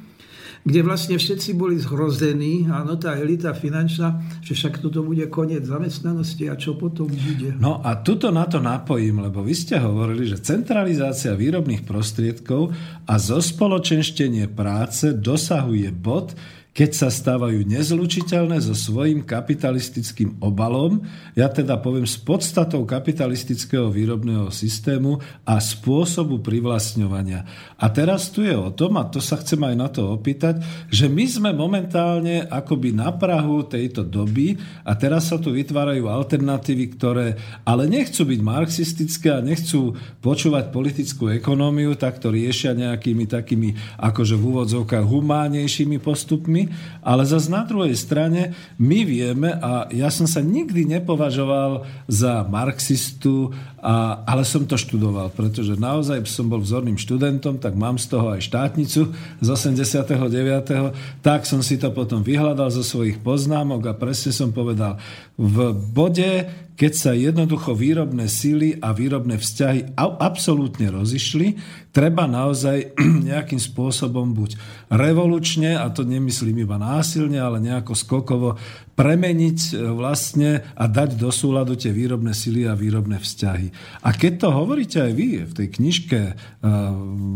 kde 0.62 0.80
vlastne 0.86 1.18
všetci 1.18 1.58
boli 1.58 1.74
zhrození, 1.74 2.70
áno, 2.70 2.94
tá 2.94 3.18
elita 3.18 3.50
finančná, 3.50 4.38
že 4.38 4.54
však 4.54 4.78
toto 4.78 5.02
bude 5.02 5.26
koniec 5.26 5.66
zamestnanosti 5.66 6.46
a 6.46 6.54
čo 6.54 6.78
potom 6.78 7.10
bude. 7.10 7.58
No 7.58 7.82
a 7.82 7.98
tuto 7.98 8.30
na 8.30 8.46
to 8.46 8.62
napojím, 8.62 9.26
lebo 9.26 9.42
vy 9.42 9.54
ste 9.58 9.82
hovorili, 9.82 10.30
že 10.30 10.38
centralizácia 10.38 11.34
výrobných 11.34 11.82
prostriedkov 11.82 12.70
a 13.10 13.14
zospoločenštenie 13.18 14.46
práce 14.54 15.10
dosahuje 15.10 15.90
bod, 15.90 16.38
keď 16.72 16.90
sa 16.96 17.08
stávajú 17.12 17.68
nezlučiteľné 17.68 18.56
so 18.64 18.72
svojím 18.72 19.28
kapitalistickým 19.28 20.40
obalom, 20.40 21.04
ja 21.36 21.52
teda 21.52 21.76
poviem 21.76 22.08
s 22.08 22.16
podstatou 22.16 22.88
kapitalistického 22.88 23.92
výrobného 23.92 24.48
systému 24.48 25.20
a 25.44 25.60
spôsobu 25.60 26.40
privlastňovania. 26.40 27.44
A 27.76 27.86
teraz 27.92 28.32
tu 28.32 28.40
je 28.48 28.56
o 28.56 28.72
tom, 28.72 28.96
a 28.96 29.04
to 29.04 29.20
sa 29.20 29.36
chcem 29.44 29.60
aj 29.60 29.74
na 29.76 29.88
to 29.92 30.16
opýtať, 30.16 30.64
že 30.88 31.12
my 31.12 31.24
sme 31.28 31.50
momentálne 31.52 32.48
akoby 32.48 32.96
na 32.96 33.12
Prahu 33.12 33.68
tejto 33.68 34.08
doby 34.08 34.56
a 34.88 34.96
teraz 34.96 35.28
sa 35.28 35.36
tu 35.36 35.52
vytvárajú 35.52 36.08
alternatívy, 36.08 36.84
ktoré 36.96 37.36
ale 37.68 37.84
nechcú 37.84 38.24
byť 38.24 38.40
marxistické 38.40 39.28
a 39.28 39.44
nechcú 39.44 39.92
počúvať 40.24 40.72
politickú 40.72 41.36
ekonómiu, 41.36 42.00
tak 42.00 42.16
to 42.16 42.32
riešia 42.32 42.72
nejakými 42.72 43.28
takými 43.28 43.76
akože 44.00 44.40
v 44.40 44.44
úvodzovkách 44.56 45.04
humánnejšími 45.04 46.00
postupmi 46.00 46.61
ale 47.00 47.22
zase 47.24 47.48
na 47.48 47.64
druhej 47.64 47.96
strane 47.96 48.52
my 48.78 49.00
vieme, 49.02 49.50
a 49.56 49.88
ja 49.90 50.12
som 50.12 50.28
sa 50.28 50.44
nikdy 50.44 50.86
nepovažoval 50.98 51.86
za 52.06 52.44
marxistu, 52.46 53.54
a, 53.82 54.22
ale 54.22 54.46
som 54.46 54.62
to 54.62 54.78
študoval, 54.78 55.34
pretože 55.34 55.74
naozaj 55.74 56.22
som 56.30 56.46
bol 56.46 56.62
vzorným 56.62 56.94
študentom, 56.94 57.58
tak 57.58 57.74
mám 57.74 57.98
z 57.98 58.14
toho 58.14 58.30
aj 58.30 58.46
štátnicu 58.46 59.10
z 59.42 59.48
89. 59.50 61.18
Tak 61.18 61.42
som 61.42 61.58
si 61.66 61.82
to 61.82 61.90
potom 61.90 62.22
vyhľadal 62.22 62.70
zo 62.70 62.86
svojich 62.86 63.18
poznámok 63.18 63.90
a 63.90 63.98
presne 63.98 64.30
som 64.30 64.54
povedal, 64.54 65.02
v 65.34 65.74
bode, 65.74 66.46
keď 66.78 66.92
sa 66.94 67.10
jednoducho 67.10 67.74
výrobné 67.74 68.30
síly 68.30 68.78
a 68.78 68.94
výrobné 68.94 69.42
vzťahy 69.42 69.98
absolútne 69.98 70.86
rozišli, 70.86 71.58
treba 71.90 72.30
naozaj 72.30 72.94
nejakým 73.34 73.58
spôsobom 73.58 74.30
buď 74.30 74.62
revolučne, 74.94 75.74
a 75.74 75.90
to 75.90 76.06
nemyslím 76.06 76.62
iba 76.62 76.78
násilne, 76.78 77.42
ale 77.42 77.58
nejako 77.58 77.98
skokovo 77.98 78.54
premeniť 79.02 79.58
e, 79.74 79.82
vlastne 79.98 80.62
a 80.78 80.86
dať 80.86 81.18
do 81.18 81.34
súladu 81.34 81.74
tie 81.74 81.90
výrobné 81.90 82.30
sily 82.30 82.70
a 82.70 82.78
výrobné 82.78 83.18
vzťahy. 83.18 83.98
A 84.06 84.14
keď 84.14 84.46
to 84.46 84.48
hovoríte 84.54 85.02
aj 85.02 85.10
vy 85.10 85.42
v 85.42 85.52
tej 85.58 85.68
knižke 85.74 86.20
uh, 86.22 86.34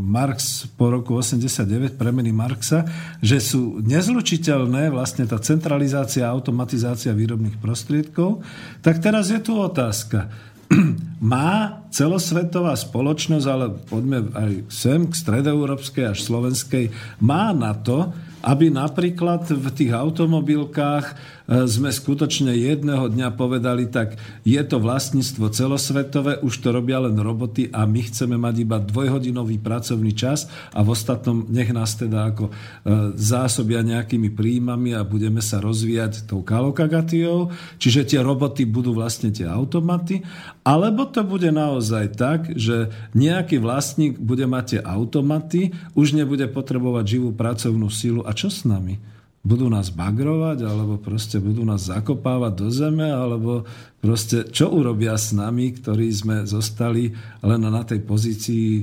Marx 0.06 0.70
po 0.78 0.94
roku 0.94 1.18
89, 1.18 1.98
premeny 1.98 2.30
Marxa, 2.30 2.86
že 3.18 3.42
sú 3.42 3.82
nezlučiteľné 3.82 4.94
vlastne 4.94 5.26
tá 5.26 5.42
centralizácia 5.42 6.30
a 6.30 6.34
automatizácia 6.34 7.10
výrobných 7.10 7.58
prostriedkov, 7.58 8.46
tak 8.78 9.02
teraz 9.02 9.34
je 9.34 9.42
tu 9.42 9.58
otázka. 9.58 10.30
Má 11.34 11.82
celosvetová 11.90 12.78
spoločnosť, 12.78 13.46
ale 13.50 13.66
poďme 13.74 14.30
aj 14.38 14.50
sem 14.70 15.02
k 15.08 15.18
stredoeurópskej 15.18 16.14
až 16.14 16.22
slovenskej, 16.22 16.92
má 17.18 17.50
na 17.56 17.72
to, 17.72 18.12
aby 18.46 18.70
napríklad 18.70 19.50
v 19.50 19.66
tých 19.74 19.90
automobilkách 19.90 21.18
E, 21.46 21.70
sme 21.70 21.94
skutočne 21.94 22.50
jedného 22.58 23.06
dňa 23.06 23.30
povedali, 23.38 23.86
tak 23.86 24.18
je 24.42 24.58
to 24.66 24.82
vlastníctvo 24.82 25.54
celosvetové, 25.54 26.42
už 26.42 26.58
to 26.58 26.74
robia 26.74 26.98
len 26.98 27.14
roboty 27.14 27.70
a 27.70 27.86
my 27.86 28.02
chceme 28.02 28.34
mať 28.34 28.66
iba 28.66 28.82
dvojhodinový 28.82 29.62
pracovný 29.62 30.10
čas 30.10 30.50
a 30.74 30.82
v 30.82 30.90
ostatnom 30.90 31.46
nech 31.46 31.70
nás 31.70 31.94
teda 31.94 32.34
ako 32.34 32.50
e, 32.50 32.52
zásobia 33.14 33.86
nejakými 33.86 34.34
príjmami 34.34 34.98
a 34.98 35.06
budeme 35.06 35.38
sa 35.38 35.62
rozvíjať 35.62 36.26
tou 36.26 36.42
kalokagatiou, 36.42 37.54
čiže 37.78 38.10
tie 38.10 38.20
roboty 38.26 38.66
budú 38.66 38.90
vlastne 38.98 39.30
tie 39.30 39.46
automaty, 39.46 40.26
alebo 40.66 41.06
to 41.06 41.22
bude 41.22 41.46
naozaj 41.46 42.18
tak, 42.18 42.58
že 42.58 42.90
nejaký 43.14 43.62
vlastník 43.62 44.18
bude 44.18 44.50
mať 44.50 44.64
tie 44.66 44.80
automaty, 44.82 45.70
už 45.94 46.18
nebude 46.18 46.50
potrebovať 46.50 47.04
živú 47.06 47.30
pracovnú 47.30 47.86
silu 47.86 48.26
a 48.26 48.34
čo 48.36 48.52
s 48.52 48.68
nami? 48.68 49.16
budú 49.46 49.70
nás 49.70 49.94
bagrovať, 49.94 50.66
alebo 50.66 50.98
proste 50.98 51.38
budú 51.38 51.62
nás 51.62 51.86
zakopávať 51.86 52.52
do 52.58 52.68
zeme, 52.74 53.06
alebo 53.06 53.62
Proste, 54.06 54.46
čo 54.54 54.70
urobia 54.70 55.18
s 55.18 55.34
nami, 55.34 55.74
ktorí 55.74 56.06
sme 56.14 56.46
zostali 56.46 57.10
len 57.42 57.58
na 57.58 57.82
tej 57.82 58.06
pozícii, 58.06 58.68
e, 58.78 58.82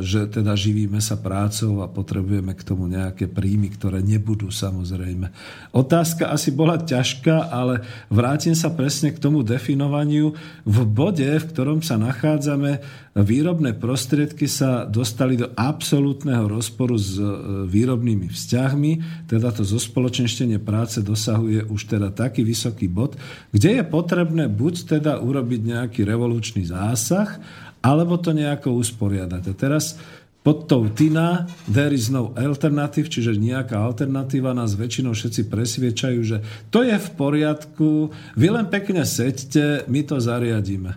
že 0.00 0.24
teda 0.24 0.56
živíme 0.56 1.04
sa 1.04 1.20
prácou 1.20 1.84
a 1.84 1.92
potrebujeme 1.92 2.56
k 2.56 2.64
tomu 2.64 2.88
nejaké 2.88 3.28
príjmy, 3.28 3.68
ktoré 3.76 4.00
nebudú 4.00 4.48
samozrejme. 4.48 5.28
Otázka 5.76 6.32
asi 6.32 6.48
bola 6.48 6.80
ťažká, 6.80 7.52
ale 7.52 7.84
vrátim 8.08 8.56
sa 8.56 8.72
presne 8.72 9.12
k 9.12 9.20
tomu 9.20 9.44
definovaniu. 9.44 10.32
V 10.64 10.78
bode, 10.88 11.28
v 11.28 11.44
ktorom 11.44 11.84
sa 11.84 12.00
nachádzame, 12.00 12.80
výrobné 13.14 13.76
prostriedky 13.76 14.48
sa 14.50 14.88
dostali 14.88 15.36
do 15.36 15.52
absolútneho 15.54 16.48
rozporu 16.48 16.96
s 16.96 17.20
e, 17.20 17.28
výrobnými 17.68 18.32
vzťahmi, 18.32 18.92
teda 19.28 19.52
to 19.52 19.62
zospoločenštenie 19.62 20.56
práce 20.56 21.04
dosahuje 21.04 21.68
už 21.68 21.80
teda 21.84 22.16
taký 22.16 22.42
vysoký 22.42 22.88
bod, 22.88 23.14
kde 23.52 23.78
je 23.78 23.84
potrebné 23.84 24.53
buď 24.54 24.98
teda 24.98 25.18
urobiť 25.18 25.60
nejaký 25.74 26.06
revolučný 26.06 26.70
zásah, 26.70 27.42
alebo 27.82 28.16
to 28.16 28.30
nejako 28.30 28.78
usporiadať. 28.78 29.42
A 29.50 29.52
teraz 29.52 29.98
pod 30.44 30.68
tou 30.68 30.86
TINA 30.92 31.48
there 31.66 31.90
is 31.90 32.12
no 32.12 32.36
alternative, 32.36 33.08
čiže 33.08 33.34
nejaká 33.40 33.80
alternatíva 33.80 34.52
nás 34.52 34.76
väčšinou 34.76 35.16
všetci 35.16 35.48
presviečajú, 35.48 36.20
že 36.20 36.38
to 36.68 36.84
je 36.84 36.94
v 36.94 37.08
poriadku, 37.16 38.12
vy 38.36 38.46
len 38.52 38.68
pekne 38.68 39.02
seďte, 39.08 39.88
my 39.88 40.00
to 40.04 40.20
zariadíme. 40.20 40.92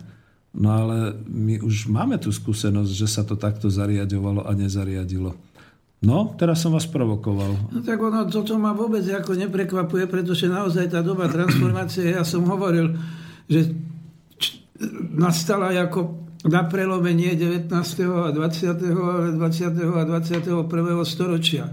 No 0.52 0.68
ale 0.72 1.16
my 1.28 1.64
už 1.64 1.88
máme 1.88 2.20
tú 2.20 2.28
skúsenosť, 2.28 2.92
že 2.92 3.08
sa 3.08 3.24
to 3.24 3.40
takto 3.40 3.72
zariadovalo 3.72 4.44
a 4.44 4.52
nezariadilo. 4.52 5.36
No, 5.98 6.36
teraz 6.38 6.62
som 6.62 6.70
vás 6.76 6.86
provokoval. 6.86 7.74
No 7.74 7.82
tak 7.82 7.98
ono, 7.98 8.22
toto 8.30 8.54
ma 8.54 8.70
vôbec 8.70 9.02
ako 9.02 9.34
neprekvapuje, 9.34 10.06
pretože 10.06 10.46
naozaj 10.46 10.94
tá 10.94 11.02
doba 11.02 11.26
transformácie, 11.26 12.14
ja 12.14 12.22
som 12.22 12.46
hovoril, 12.46 12.94
že 13.48 13.72
nastala 15.18 15.74
ako 15.74 16.28
na 16.46 16.62
prelomenie 16.70 17.34
19. 17.34 17.72
a 18.14 18.30
20. 18.30 18.70
a 18.70 19.30
20. 19.34 19.98
a 19.98 20.02
21. 20.06 21.02
storočia. 21.02 21.66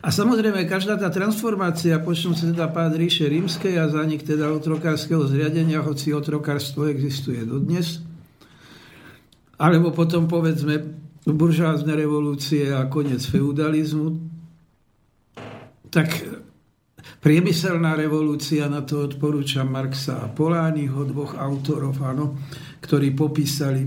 A 0.00 0.08
samozrejme, 0.08 0.64
každá 0.64 0.96
tá 0.96 1.12
transformácia, 1.12 2.00
počnom 2.00 2.32
sa 2.32 2.48
teda 2.48 2.72
pád 2.72 2.96
ríše 2.96 3.28
rímskej 3.28 3.76
a 3.76 3.84
zanik 3.92 4.24
teda 4.24 4.48
otrokárskeho 4.48 5.28
zriadenia, 5.28 5.84
hoci 5.84 6.16
otrokárstvo 6.16 6.88
existuje 6.88 7.44
dodnes, 7.44 8.00
alebo 9.60 9.92
potom 9.92 10.24
povedzme 10.24 10.80
buržázne 11.28 11.92
revolúcie 11.92 12.72
a 12.72 12.88
koniec 12.88 13.20
feudalizmu, 13.28 14.16
tak 15.92 16.08
priemyselná 17.20 17.92
revolúcia, 17.92 18.64
na 18.66 18.80
to 18.80 19.04
odporúčam 19.04 19.68
Marxa 19.68 20.24
a 20.24 20.32
Polányho, 20.32 21.04
dvoch 21.04 21.36
autorov, 21.36 22.00
áno, 22.00 22.40
ktorí 22.80 23.12
popísali 23.12 23.84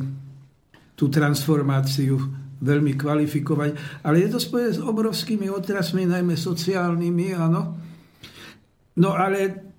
tú 0.93 1.09
transformáciu 1.09 2.15
veľmi 2.63 2.93
kvalifikovať. 2.93 4.01
Ale 4.05 4.23
je 4.23 4.29
to 4.29 4.39
spojené 4.39 4.71
s 4.77 4.79
obrovskými 4.79 5.49
otrasmi, 5.49 6.05
najmä 6.05 6.37
sociálnymi, 6.37 7.27
áno. 7.33 7.61
No 9.01 9.09
ale 9.17 9.73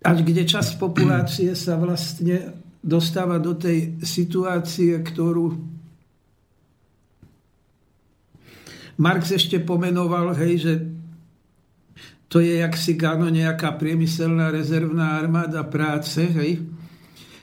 až 0.00 0.24
kde 0.24 0.46
časť 0.46 0.78
populácie 0.80 1.52
sa 1.58 1.76
vlastne 1.76 2.56
dostáva 2.80 3.36
do 3.36 3.58
tej 3.58 4.00
situácie, 4.00 4.96
ktorú 5.04 5.52
Marx 9.00 9.32
ešte 9.32 9.60
pomenoval, 9.60 10.36
hej, 10.36 10.54
že 10.60 10.72
to 12.30 12.38
je 12.38 12.62
jaksi 12.62 12.94
káno 12.94 13.26
nejaká 13.26 13.74
priemyselná 13.74 14.54
rezervná 14.54 15.18
armáda 15.18 15.66
práce, 15.66 16.22
hej, 16.22 16.62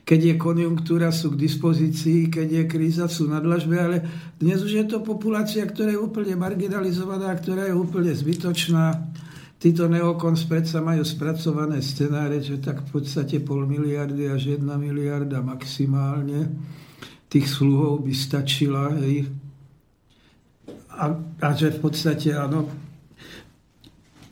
keď 0.07 0.19
je 0.23 0.35
konjunktúra, 0.39 1.11
sú 1.11 1.35
k 1.35 1.43
dispozícii, 1.43 2.31
keď 2.31 2.47
je 2.47 2.63
kríza, 2.63 3.11
sú 3.11 3.27
na 3.27 3.43
dlažbe, 3.43 3.75
ale 3.75 3.97
dnes 4.39 4.63
už 4.63 4.71
je 4.79 4.85
to 4.87 5.03
populácia, 5.03 5.67
ktorá 5.67 5.91
je 5.91 5.99
úplne 5.99 6.39
marginalizovaná, 6.39 7.35
ktorá 7.35 7.67
je 7.67 7.75
úplne 7.75 8.15
zbytočná. 8.15 8.95
Títo 9.59 9.91
neokons 9.91 10.47
predsa 10.47 10.79
majú 10.79 11.03
spracované 11.03 11.83
scenáre, 11.83 12.39
že 12.39 12.63
tak 12.63 12.87
v 12.87 12.89
podstate 12.95 13.43
pol 13.43 13.67
miliardy 13.67 14.31
až 14.31 14.55
jedna 14.55 14.79
miliarda 14.79 15.43
maximálne 15.43 16.55
tých 17.27 17.51
sluhov 17.51 18.07
by 18.07 18.13
stačila. 18.15 18.95
Hej. 19.03 19.27
A, 20.95 21.11
a 21.43 21.47
že 21.51 21.75
v 21.75 21.79
podstate, 21.83 22.31
áno, 22.31 22.86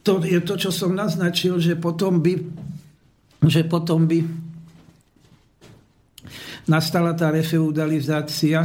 to 0.06 0.22
je 0.22 0.38
to, 0.46 0.54
čo 0.54 0.70
som 0.70 0.94
naznačil, 0.94 1.58
že 1.58 1.74
potom 1.74 2.22
by, 2.22 2.38
že 3.50 3.66
potom 3.66 4.06
by 4.06 4.22
nastala 6.70 7.18
tá 7.18 7.34
refeudalizácia, 7.34 8.62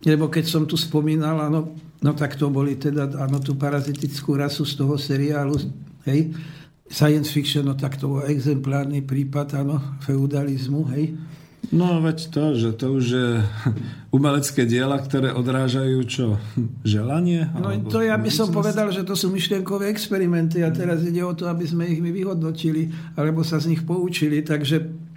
lebo 0.00 0.32
keď 0.32 0.44
som 0.48 0.64
tu 0.64 0.80
spomínal, 0.80 1.36
áno, 1.36 1.76
no 2.00 2.12
tak 2.16 2.40
to 2.40 2.48
boli 2.48 2.80
teda, 2.80 3.12
áno, 3.20 3.44
tú 3.44 3.60
parazitickú 3.60 4.40
rasu 4.40 4.64
z 4.64 4.80
toho 4.80 4.96
seriálu, 4.96 5.60
hej, 6.08 6.32
science 6.88 7.28
fiction, 7.28 7.68
no 7.68 7.76
tak 7.76 8.00
to 8.00 8.08
bol 8.08 8.24
exemplárny 8.24 9.04
prípad, 9.04 9.60
áno, 9.60 10.00
feudalizmu, 10.00 10.88
hej. 10.96 11.12
No 11.68 12.00
veď 12.00 12.18
to, 12.32 12.44
že 12.56 12.70
to 12.74 12.86
už 12.96 13.04
je 13.06 13.30
umelecké 14.16 14.64
diela, 14.64 14.96
ktoré 14.96 15.30
odrážajú 15.30 15.98
čo? 16.08 16.26
Želanie? 16.82 17.52
No 17.52 17.70
to 17.86 18.00
ja 18.00 18.16
by 18.16 18.30
som 18.32 18.48
povedal, 18.48 18.88
že 18.90 19.04
to 19.04 19.12
sú 19.12 19.28
myšlienkové 19.30 19.92
experimenty 19.92 20.64
a 20.64 20.72
teraz 20.72 21.04
ide 21.04 21.20
o 21.20 21.36
to, 21.36 21.46
aby 21.46 21.68
sme 21.68 21.86
ich 21.86 22.00
my 22.02 22.10
vyhodnotili 22.10 22.90
alebo 23.14 23.46
sa 23.46 23.60
z 23.60 23.76
nich 23.76 23.82
poučili. 23.86 24.42
Takže 24.42 25.08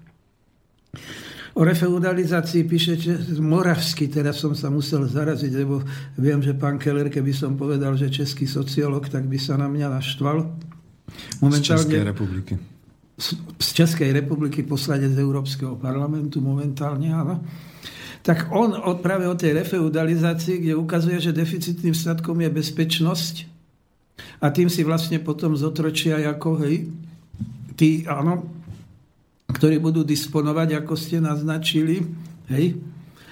O 1.53 1.61
refeudalizácii 1.61 2.65
píšete 2.65 3.37
moravsky, 3.37 4.09
teraz 4.09 4.41
som 4.41 4.57
sa 4.57 4.73
musel 4.73 5.05
zaraziť, 5.05 5.53
lebo 5.53 5.85
viem, 6.17 6.41
že 6.41 6.57
pán 6.57 6.81
Keller, 6.81 7.13
keby 7.13 7.29
som 7.29 7.53
povedal, 7.53 7.93
že 7.93 8.09
český 8.09 8.49
sociolog, 8.49 9.05
tak 9.05 9.29
by 9.29 9.37
sa 9.37 9.53
na 9.61 9.69
mňa 9.69 10.01
naštval. 10.01 10.49
Momentálne, 11.45 11.61
z 11.61 11.93
Českej 11.93 12.09
republiky. 12.09 12.57
Z, 13.13 13.37
Českej 13.73 14.09
republiky 14.09 14.65
poslanec 14.65 15.13
Európskeho 15.13 15.77
parlamentu 15.77 16.41
momentálne, 16.41 17.13
áno. 17.13 17.45
Tak 18.23 18.49
on 18.55 18.73
práve 19.03 19.27
o 19.27 19.35
tej 19.35 19.53
refeudalizácii, 19.59 20.63
kde 20.63 20.73
ukazuje, 20.79 21.19
že 21.19 21.35
deficitným 21.35 21.91
statkom 21.91 22.39
je 22.39 22.49
bezpečnosť 22.49 23.35
a 24.39 24.49
tým 24.49 24.71
si 24.71 24.81
vlastne 24.87 25.19
potom 25.19 25.53
zotročia 25.59 26.21
ako, 26.23 26.63
hej, 26.63 26.87
tí, 27.75 28.07
áno, 28.07 28.47
ktorí 29.51 29.77
budú 29.77 30.01
disponovať, 30.07 30.81
ako 30.81 30.93
ste 30.95 31.19
naznačili, 31.19 32.01
hej, 32.49 32.79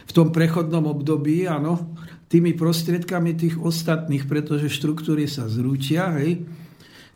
v 0.06 0.12
tom 0.12 0.30
prechodnom 0.36 0.92
období, 0.92 1.48
áno, 1.48 1.96
tými 2.28 2.56
prostriedkami 2.56 3.36
tých 3.36 3.56
ostatných, 3.60 4.28
pretože 4.28 4.72
štruktúry 4.72 5.28
sa 5.28 5.48
zrútia, 5.48 6.12
hej, 6.20 6.44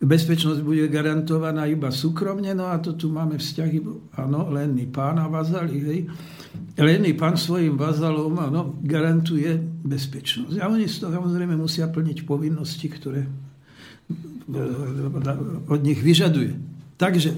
bezpečnosť 0.01 0.59
bude 0.59 0.85
garantovaná 0.91 1.65
iba 1.71 1.87
súkromne, 1.87 2.51
no 2.51 2.67
a 2.67 2.79
to 2.83 2.95
tu 2.99 3.07
máme 3.07 3.39
vzťahy, 3.39 3.79
áno, 4.19 4.51
lenný 4.51 4.91
pán 4.91 5.19
a 5.19 5.31
vazali, 5.31 5.77
hej. 5.79 5.99
Lenný 6.75 7.15
pán 7.15 7.39
svojim 7.39 7.79
vazalom, 7.79 8.35
áno, 8.39 8.75
garantuje 8.83 9.55
bezpečnosť. 9.83 10.59
A 10.59 10.67
oni 10.67 10.91
z 10.91 11.03
toho 11.03 11.15
samozrejme 11.15 11.55
musia 11.55 11.87
plniť 11.87 12.27
povinnosti, 12.27 12.87
ktoré 12.91 13.23
od 15.65 15.81
nich 15.81 15.99
vyžaduje. 16.03 16.53
Takže 16.99 17.33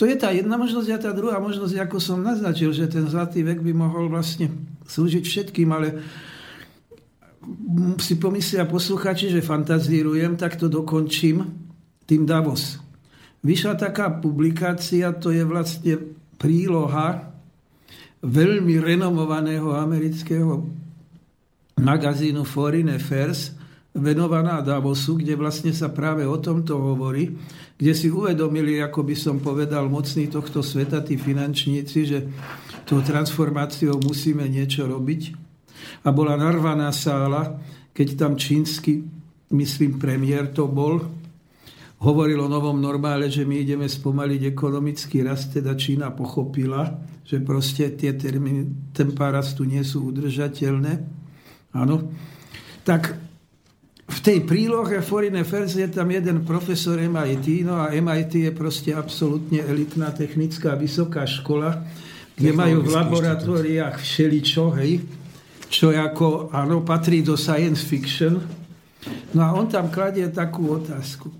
to 0.00 0.08
je 0.08 0.16
tá 0.18 0.34
jedna 0.34 0.58
možnosť 0.58 0.88
a 0.94 0.98
tá 0.98 1.10
druhá 1.14 1.38
možnosť, 1.38 1.78
ako 1.78 2.02
som 2.02 2.18
naznačil, 2.22 2.74
že 2.74 2.90
ten 2.90 3.06
zlatý 3.06 3.46
vek 3.46 3.62
by 3.62 3.70
mohol 3.70 4.10
vlastne 4.10 4.50
slúžiť 4.88 5.22
všetkým, 5.22 5.68
ale 5.70 6.02
si 7.98 8.14
pomyslia 8.16 8.64
posluchači, 8.64 9.30
že 9.30 9.42
fantazírujem, 9.42 10.38
tak 10.38 10.54
to 10.56 10.70
dokončím 10.70 11.42
tým 12.06 12.22
Davos. 12.26 12.78
Vyšla 13.42 13.74
taká 13.74 14.10
publikácia, 14.22 15.10
to 15.18 15.34
je 15.34 15.42
vlastne 15.42 15.98
príloha 16.38 17.34
veľmi 18.22 18.78
renomovaného 18.78 19.74
amerického 19.74 20.62
magazínu 21.82 22.46
Foreign 22.46 22.94
Affairs, 22.94 23.58
venovaná 23.92 24.62
Davosu, 24.62 25.18
kde 25.18 25.36
vlastne 25.36 25.74
sa 25.74 25.90
práve 25.90 26.24
o 26.24 26.38
tomto 26.38 26.78
hovorí, 26.78 27.34
kde 27.76 27.92
si 27.92 28.08
uvedomili, 28.08 28.80
ako 28.80 29.04
by 29.04 29.14
som 29.18 29.36
povedal, 29.42 29.90
mocní 29.90 30.30
tohto 30.30 30.62
sveta, 30.62 31.02
tí 31.02 31.18
finančníci, 31.18 31.98
že 32.06 32.18
tou 32.86 33.02
transformáciou 33.02 34.00
musíme 34.00 34.46
niečo 34.48 34.86
robiť. 34.86 35.41
A 36.02 36.08
bola 36.10 36.34
narvaná 36.34 36.90
sála, 36.90 37.62
keď 37.94 38.08
tam 38.18 38.32
čínsky, 38.34 39.06
myslím, 39.54 40.00
premiér 40.02 40.50
to 40.50 40.66
bol, 40.66 40.98
hovoril 42.02 42.42
o 42.42 42.50
novom 42.50 42.82
normále, 42.82 43.30
že 43.30 43.46
my 43.46 43.62
ideme 43.62 43.86
spomaliť 43.86 44.50
ekonomický 44.50 45.22
rast, 45.22 45.54
teda 45.54 45.78
Čína 45.78 46.10
pochopila, 46.10 46.90
že 47.22 47.38
proste 47.38 47.94
tie 47.94 48.18
termíny 48.18 48.90
tempa 48.90 49.30
rastu 49.30 49.62
nie 49.62 49.86
sú 49.86 50.10
udržateľné. 50.10 50.92
Áno. 51.78 52.10
Tak 52.82 53.02
v 54.12 54.18
tej 54.20 54.38
prílohe 54.42 54.98
Foreign 54.98 55.38
Affairs 55.38 55.78
je 55.78 55.86
tam 55.86 56.10
jeden 56.10 56.42
profesor 56.42 56.98
MIT, 56.98 57.62
no 57.62 57.78
a 57.78 57.94
MIT 57.94 58.50
je 58.50 58.52
proste 58.52 58.90
absolútne 58.90 59.62
elitná 59.62 60.10
technická 60.10 60.74
vysoká 60.74 61.22
škola, 61.22 61.86
kde 62.34 62.50
majú 62.50 62.82
v 62.82 62.90
laboratóriách 62.98 64.02
všeličo, 64.02 64.74
hej, 64.82 65.21
čo 65.72 65.88
ako, 65.88 66.52
áno, 66.52 66.84
patrí 66.84 67.24
do 67.24 67.32
science 67.32 67.80
fiction. 67.80 68.36
No 69.32 69.40
a 69.40 69.56
on 69.56 69.72
tam 69.72 69.88
kladie 69.88 70.28
takú 70.28 70.68
otázku. 70.68 71.32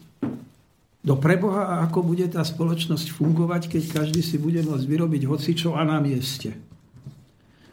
Do 1.04 1.20
preboha, 1.20 1.84
ako 1.84 2.00
bude 2.00 2.24
tá 2.32 2.40
spoločnosť 2.40 3.12
fungovať, 3.12 3.68
keď 3.68 3.82
každý 4.00 4.24
si 4.24 4.40
bude 4.40 4.64
môcť 4.64 4.88
vyrobiť 4.88 5.22
hocičo 5.28 5.76
a 5.76 5.84
na 5.84 6.00
mieste. 6.00 6.56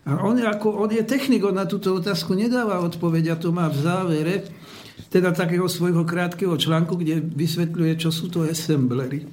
A 0.03 0.19
on, 0.25 0.35
ako, 0.35 0.83
on 0.83 0.89
je 0.91 1.05
technik, 1.05 1.45
on 1.45 1.55
na 1.55 1.69
túto 1.69 1.95
otázku 1.95 2.33
nedáva 2.33 2.81
odpoveď 2.83 3.37
a 3.37 3.39
to 3.39 3.53
má 3.53 3.69
v 3.69 3.79
závere, 3.79 4.35
teda 5.13 5.31
takého 5.31 5.69
svojho 5.69 6.03
krátkeho 6.03 6.57
článku, 6.57 6.97
kde 6.99 7.21
vysvetľuje, 7.21 7.93
čo 8.01 8.09
sú 8.09 8.27
to 8.27 8.43
assemblery. 8.43 9.23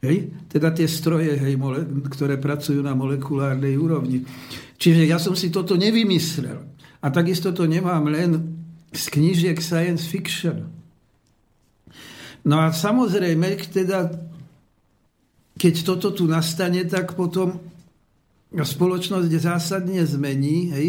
Hej? 0.00 0.30
Teda 0.48 0.72
tie 0.72 0.88
stroje, 0.88 1.36
hej, 1.36 1.58
mole, 1.58 1.84
ktoré 2.08 2.40
pracujú 2.40 2.80
na 2.80 2.96
molekulárnej 2.96 3.76
úrovni. 3.76 4.24
Čiže 4.80 5.04
ja 5.04 5.20
som 5.20 5.36
si 5.36 5.52
toto 5.52 5.76
nevymyslel. 5.76 6.56
A 7.04 7.06
takisto 7.12 7.52
to 7.52 7.68
nemám 7.68 8.08
len 8.08 8.56
z 8.90 9.04
knižiek 9.12 9.60
science 9.60 10.08
fiction. 10.08 10.72
No 12.40 12.56
a 12.64 12.72
samozrejme, 12.72 13.60
teda, 13.68 14.08
keď 15.60 15.74
toto 15.84 16.16
tu 16.16 16.24
nastane, 16.24 16.80
tak 16.88 17.12
potom 17.12 17.60
spoločnosť 18.50 19.30
zásadne 19.36 20.00
zmení. 20.08 20.72
Hej? 20.72 20.88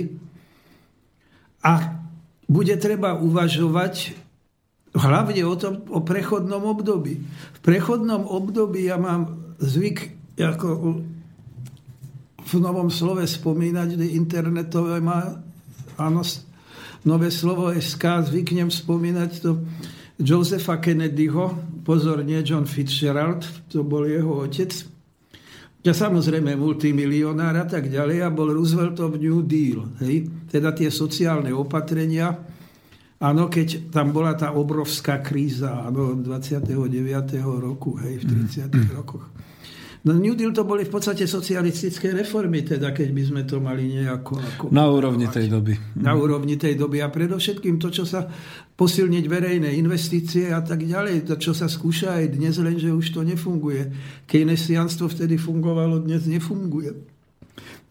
A 1.62 2.00
bude 2.48 2.74
treba 2.80 3.20
uvažovať 3.20 4.16
hlavne 4.96 5.44
o, 5.44 5.56
tom, 5.60 5.84
o 5.92 6.00
prechodnom 6.00 6.64
období. 6.64 7.20
V 7.28 7.60
prechodnom 7.60 8.24
období 8.24 8.88
ja 8.88 8.96
mám 8.96 9.36
zvyk 9.60 10.16
ako 10.40 11.04
v 12.42 12.54
novom 12.58 12.90
slove 12.90 13.22
spomínať, 13.24 13.98
že 13.98 14.18
internetové 14.18 14.98
má 15.02 15.40
áno, 15.98 16.22
nové 17.06 17.30
slovo 17.30 17.70
SK, 17.74 18.34
zvyknem 18.34 18.70
spomínať 18.70 19.32
to 19.42 19.62
Josefa 20.22 20.78
Kennedyho, 20.78 21.82
pozor, 21.82 22.22
nie 22.22 22.42
John 22.46 22.70
Fitzgerald, 22.70 23.42
to 23.74 23.82
bol 23.82 24.06
jeho 24.06 24.46
otec, 24.46 24.70
ja 25.82 25.98
samozrejme 25.98 26.54
multimilionár 26.62 27.58
a 27.58 27.66
tak 27.66 27.90
ďalej 27.90 28.22
a 28.22 28.30
bol 28.30 28.54
Rooseveltov 28.54 29.18
New 29.18 29.42
Deal. 29.42 29.82
Hej? 30.06 30.30
Teda 30.46 30.78
tie 30.78 30.94
sociálne 30.94 31.50
opatrenia. 31.50 32.38
Áno, 33.18 33.50
keď 33.50 33.90
tam 33.90 34.14
bola 34.14 34.38
tá 34.38 34.54
obrovská 34.54 35.26
kríza 35.26 35.82
áno, 35.90 36.14
29. 36.14 36.70
roku, 37.42 37.98
hej, 38.02 38.22
v 38.22 38.46
30. 38.46 38.70
Mm. 38.70 38.94
rokoch. 38.94 39.26
No 40.02 40.18
New 40.18 40.34
Deal 40.34 40.50
to 40.50 40.66
boli 40.66 40.82
v 40.82 40.90
podstate 40.98 41.30
socialistické 41.30 42.10
reformy, 42.10 42.66
teda 42.66 42.90
keď 42.90 43.10
by 43.14 43.22
sme 43.22 43.42
to 43.46 43.62
mali 43.62 43.86
nejako... 43.86 44.42
Ako 44.42 44.64
na 44.74 44.90
úrovni 44.90 45.30
tej 45.30 45.46
doby. 45.46 45.78
Na 46.02 46.18
úrovni 46.18 46.58
tej 46.58 46.74
doby. 46.74 47.06
A 47.06 47.14
predovšetkým 47.14 47.78
to, 47.78 47.94
čo 47.94 48.02
sa 48.10 48.26
posilniť 48.74 49.26
verejné 49.30 49.70
investície 49.78 50.50
a 50.50 50.66
tak 50.66 50.90
ďalej, 50.90 51.30
to, 51.30 51.38
čo 51.38 51.54
sa 51.54 51.70
skúša 51.70 52.18
aj 52.18 52.34
dnes, 52.34 52.58
lenže 52.58 52.90
už 52.90 53.14
to 53.14 53.22
nefunguje. 53.22 53.94
Keynesianstvo 54.26 55.06
vtedy 55.06 55.38
fungovalo, 55.38 56.02
dnes 56.02 56.26
nefunguje. 56.26 56.98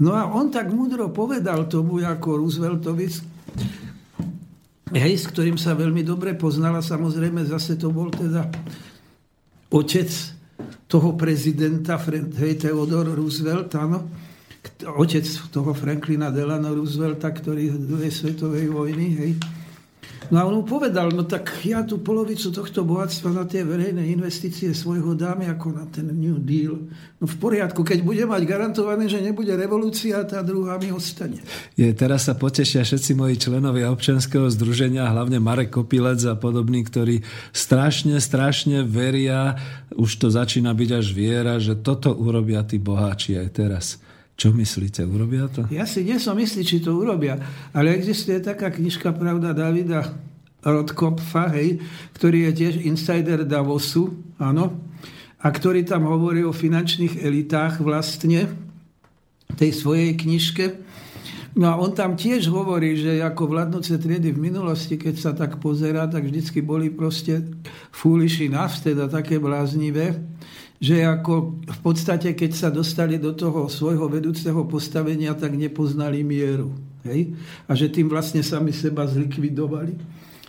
No 0.03 0.19
a 0.19 0.27
on 0.27 0.51
tak 0.51 0.67
múdro 0.75 1.15
povedal 1.15 1.71
tomu 1.71 2.03
ako 2.03 2.43
Rooseveltovi, 2.43 3.07
hej, 4.99 5.15
s 5.15 5.31
ktorým 5.31 5.55
sa 5.55 5.79
veľmi 5.79 6.03
dobre 6.03 6.35
poznala, 6.35 6.83
samozrejme 6.83 7.47
zase 7.47 7.79
to 7.79 7.95
bol 7.95 8.11
teda 8.11 8.51
otec 9.71 10.40
toho 10.91 11.15
prezidenta, 11.15 11.95
hej, 12.43 12.59
Theodore 12.59 13.15
Roosevelt, 13.15 13.71
áno, 13.79 14.11
otec 14.99 15.23
toho 15.55 15.71
Franklina 15.71 16.35
Delano 16.35 16.75
Roosevelta, 16.75 17.31
ktorý 17.31 17.71
z 17.71 17.79
druhej 17.87 18.13
svetovej 18.13 18.67
vojny, 18.75 19.07
hej, 19.15 19.33
No 20.31 20.39
a 20.39 20.47
on 20.47 20.63
mu 20.63 20.65
povedal, 20.65 21.11
no 21.11 21.27
tak 21.27 21.51
ja 21.67 21.83
tú 21.83 21.99
polovicu 21.99 22.55
tohto 22.55 22.87
bohatstva 22.87 23.35
na 23.35 23.45
tie 23.51 23.67
verejné 23.67 24.15
investície 24.15 24.71
svojho 24.71 25.19
dáme 25.19 25.51
ako 25.51 25.75
na 25.75 25.85
ten 25.91 26.07
New 26.07 26.39
Deal. 26.39 26.87
No 27.19 27.27
v 27.27 27.37
poriadku, 27.43 27.83
keď 27.83 28.07
bude 28.07 28.23
mať 28.31 28.47
garantované, 28.47 29.11
že 29.11 29.19
nebude 29.19 29.51
revolúcia, 29.51 30.23
tá 30.23 30.39
druhá 30.47 30.79
mi 30.79 30.95
ostane. 30.95 31.43
Je, 31.75 31.91
teraz 31.91 32.31
sa 32.31 32.39
potešia 32.39 32.87
všetci 32.87 33.19
moji 33.19 33.43
členovia 33.43 33.91
občanského 33.91 34.47
združenia, 34.55 35.11
hlavne 35.11 35.43
Marek 35.43 35.75
Kopilec 35.75 36.23
a 36.31 36.39
podobní, 36.39 36.87
ktorí 36.87 37.27
strašne, 37.51 38.23
strašne 38.23 38.87
veria, 38.87 39.59
už 39.99 40.15
to 40.15 40.31
začína 40.31 40.71
byť 40.71 40.91
až 40.95 41.07
viera, 41.11 41.59
že 41.59 41.75
toto 41.75 42.15
urobia 42.15 42.63
tí 42.63 42.79
boháči 42.79 43.35
aj 43.35 43.49
teraz. 43.51 43.87
Čo 44.41 44.57
myslíte, 44.57 45.05
urobia 45.05 45.53
to? 45.53 45.69
Ja 45.69 45.85
si 45.85 46.01
nie 46.01 46.17
som 46.17 46.33
istý, 46.41 46.65
či 46.65 46.81
to 46.81 46.97
urobia, 46.97 47.37
ale 47.77 47.93
existuje 47.93 48.41
taká 48.41 48.73
knižka 48.73 49.13
Pravda 49.13 49.53
Davida 49.53 50.17
Rodkopfa, 50.65 51.53
hej, 51.53 51.77
ktorý 52.17 52.49
je 52.49 52.53
tiež 52.57 52.75
insider 52.89 53.45
Davosu, 53.45 54.17
áno, 54.41 54.81
a 55.45 55.45
ktorý 55.45 55.85
tam 55.85 56.09
hovorí 56.09 56.41
o 56.41 56.57
finančných 56.57 57.21
elitách 57.21 57.85
vlastne, 57.85 58.49
tej 59.61 59.77
svojej 59.77 60.17
knižke. 60.17 60.89
No 61.61 61.69
a 61.69 61.75
on 61.77 61.93
tam 61.93 62.17
tiež 62.17 62.49
hovorí, 62.49 62.97
že 62.97 63.21
ako 63.21 63.45
vládnoce 63.45 64.01
triedy 64.01 64.33
v 64.33 64.49
minulosti, 64.49 64.97
keď 64.97 65.15
sa 65.21 65.37
tak 65.37 65.61
pozerá, 65.61 66.09
tak 66.09 66.25
vždycky 66.25 66.65
boli 66.65 66.89
proste 66.89 67.45
foolish 67.93 68.41
enough, 68.41 68.81
teda 68.81 69.05
také 69.05 69.37
bláznivé 69.37 70.17
že 70.81 71.05
ako 71.05 71.61
v 71.61 71.81
podstate, 71.85 72.33
keď 72.33 72.51
sa 72.57 72.69
dostali 72.73 73.21
do 73.21 73.37
toho 73.37 73.69
svojho 73.69 74.09
vedúceho 74.09 74.65
postavenia, 74.65 75.37
tak 75.37 75.53
nepoznali 75.53 76.25
mieru. 76.25 76.73
Hej? 77.05 77.37
A 77.69 77.77
že 77.77 77.93
tým 77.93 78.09
vlastne 78.09 78.41
sami 78.41 78.73
seba 78.73 79.05
zlikvidovali. 79.05 79.93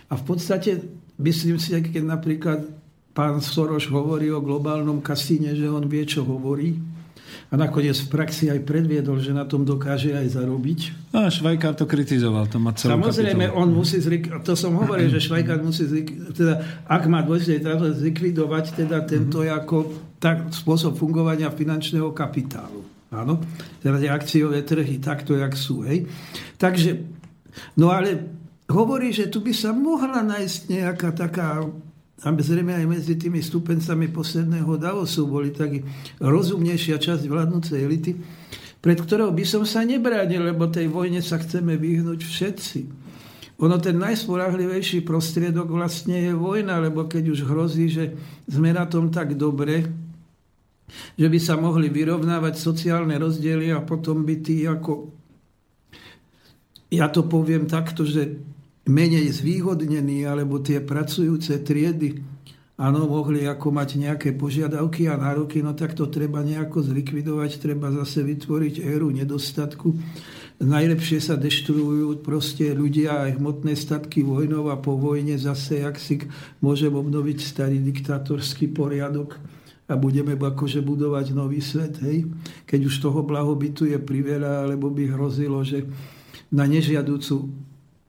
A 0.08 0.16
v 0.16 0.24
podstate, 0.24 0.88
myslím 1.20 1.60
si, 1.60 1.76
keď 1.76 2.04
napríklad 2.08 2.64
pán 3.12 3.44
Soroš 3.44 3.92
hovorí 3.92 4.32
o 4.32 4.40
globálnom 4.40 5.04
kasíne, 5.04 5.52
že 5.52 5.68
on 5.68 5.84
vie, 5.84 6.08
čo 6.08 6.24
hovorí, 6.24 6.80
a 7.52 7.54
nakoniec 7.60 8.00
v 8.00 8.08
praxi 8.08 8.48
aj 8.48 8.64
predviedol, 8.64 9.20
že 9.20 9.36
na 9.36 9.44
tom 9.44 9.68
dokáže 9.68 10.16
aj 10.16 10.40
zarobiť. 10.40 11.12
A 11.12 11.28
Švajkár 11.28 11.76
to 11.76 11.84
kritizoval, 11.84 12.48
to 12.48 12.56
má 12.56 12.72
celú 12.72 12.96
Samozrejme, 12.96 13.52
kapitolu. 13.52 13.60
on 13.60 13.68
musí 13.76 14.00
zlik- 14.00 14.32
to 14.40 14.56
som 14.56 14.72
hovoril, 14.72 15.12
že 15.12 15.20
Švajkár 15.20 15.60
musí 15.60 15.84
zlik- 15.84 16.32
teda, 16.32 16.64
ak 16.88 17.04
má 17.12 17.20
dôjsť 17.20 17.60
zlikvidovať 18.00 18.64
teda 18.80 19.04
tento 19.04 19.44
mm-hmm. 19.44 19.58
ako 19.60 19.76
tak, 20.16 20.48
spôsob 20.48 20.96
fungovania 20.96 21.52
finančného 21.52 22.08
kapitálu. 22.16 22.88
Áno, 23.12 23.36
teda 23.84 24.00
tie 24.00 24.08
akciové 24.08 24.64
trhy, 24.64 24.96
takto, 24.96 25.36
jak 25.36 25.52
sú. 25.52 25.84
Hej. 25.84 26.08
Takže, 26.56 27.04
no 27.76 27.92
ale 27.92 28.16
hovorí, 28.72 29.12
že 29.12 29.28
tu 29.28 29.44
by 29.44 29.52
sa 29.52 29.76
mohla 29.76 30.24
nájsť 30.24 30.60
nejaká 30.72 31.12
taká 31.12 31.60
a 32.22 32.30
zrejme 32.30 32.70
aj 32.70 32.86
medzi 32.86 33.18
tými 33.18 33.42
stupencami 33.42 34.06
posledného 34.14 34.78
Davosu 34.78 35.26
boli 35.26 35.50
taký 35.50 35.82
rozumnejšia 36.22 37.02
časť 37.02 37.26
vládnúcej 37.26 37.82
elity, 37.82 38.14
pred 38.78 38.98
ktorou 38.98 39.34
by 39.34 39.42
som 39.42 39.66
sa 39.66 39.82
nebránil, 39.82 40.46
lebo 40.46 40.70
tej 40.70 40.86
vojne 40.86 41.18
sa 41.18 41.42
chceme 41.42 41.74
vyhnúť 41.74 42.20
všetci. 42.22 42.80
Ono 43.62 43.78
ten 43.78 43.94
najspolahlivejší 43.98 45.06
prostriedok 45.06 45.70
vlastne 45.70 46.30
je 46.30 46.32
vojna, 46.34 46.82
lebo 46.82 47.06
keď 47.06 47.24
už 47.30 47.46
hrozí, 47.46 47.90
že 47.90 48.14
sme 48.46 48.74
na 48.74 48.86
tom 48.86 49.10
tak 49.10 49.34
dobre, 49.38 49.86
že 51.18 51.26
by 51.26 51.38
sa 51.42 51.58
mohli 51.58 51.90
vyrovnávať 51.90 52.54
sociálne 52.58 53.14
rozdiely 53.18 53.70
a 53.74 53.82
potom 53.82 54.22
by 54.22 54.34
tí 54.42 54.66
ako... 54.66 55.10
Ja 56.92 57.08
to 57.08 57.24
poviem 57.24 57.70
takto, 57.70 58.04
že 58.04 58.36
menej 58.88 59.30
zvýhodnení 59.30 60.26
alebo 60.26 60.58
tie 60.58 60.82
pracujúce 60.82 61.54
triedy 61.62 62.22
áno, 62.82 63.06
mohli 63.06 63.46
ako 63.46 63.70
mať 63.70 63.88
nejaké 64.00 64.34
požiadavky 64.34 65.06
a 65.06 65.14
nároky, 65.14 65.62
no 65.62 65.76
tak 65.76 65.94
to 65.94 66.10
treba 66.10 66.42
nejako 66.42 66.82
zlikvidovať, 66.82 67.62
treba 67.62 67.94
zase 67.94 68.26
vytvoriť 68.26 68.82
éru 68.82 69.14
nedostatku. 69.14 69.94
Najlepšie 70.62 71.18
sa 71.18 71.34
deštruujú 71.34 72.22
proste 72.22 72.70
ľudia 72.70 73.26
aj 73.26 73.38
hmotné 73.38 73.74
statky 73.74 74.22
vojnov 74.22 74.70
a 74.70 74.78
po 74.78 74.94
vojne 74.94 75.34
zase, 75.34 75.82
ak 75.82 75.98
si 75.98 76.22
môžem 76.62 76.94
obnoviť 76.94 77.38
starý 77.42 77.82
diktátorský 77.82 78.70
poriadok 78.70 79.38
a 79.90 79.98
budeme 79.98 80.38
akože 80.38 80.78
budovať 80.78 81.34
nový 81.34 81.58
svet, 81.58 81.98
hej? 82.06 82.30
Keď 82.70 82.80
už 82.86 82.94
toho 83.02 83.26
blahobytu 83.26 83.90
je 83.90 83.98
priveľa, 83.98 84.70
alebo 84.70 84.86
by 84.94 85.10
hrozilo, 85.10 85.66
že 85.66 85.82
na 86.54 86.70
nežiaducu 86.70 87.50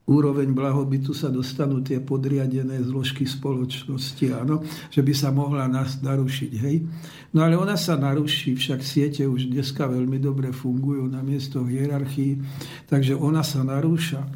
úroveň 0.03 0.51
blahobytu 0.51 1.15
sa 1.15 1.31
dostanú 1.31 1.79
tie 1.79 2.03
podriadené 2.03 2.83
zložky 2.83 3.23
spoločnosti, 3.23 4.25
áno, 4.35 4.59
že 4.91 4.99
by 4.99 5.13
sa 5.15 5.31
mohla 5.31 5.71
nás 5.71 6.03
narušiť. 6.03 6.51
Hej? 6.59 6.83
No 7.31 7.47
ale 7.47 7.55
ona 7.55 7.79
sa 7.79 7.95
naruší, 7.95 8.59
však 8.59 8.83
siete 8.83 9.23
už 9.23 9.47
dneska 9.47 9.87
veľmi 9.87 10.19
dobre 10.19 10.51
fungujú 10.51 11.07
na 11.07 11.23
miesto 11.23 11.63
hierarchii, 11.63 12.43
takže 12.91 13.15
ona 13.15 13.41
sa 13.47 13.63
narúša. 13.63 14.27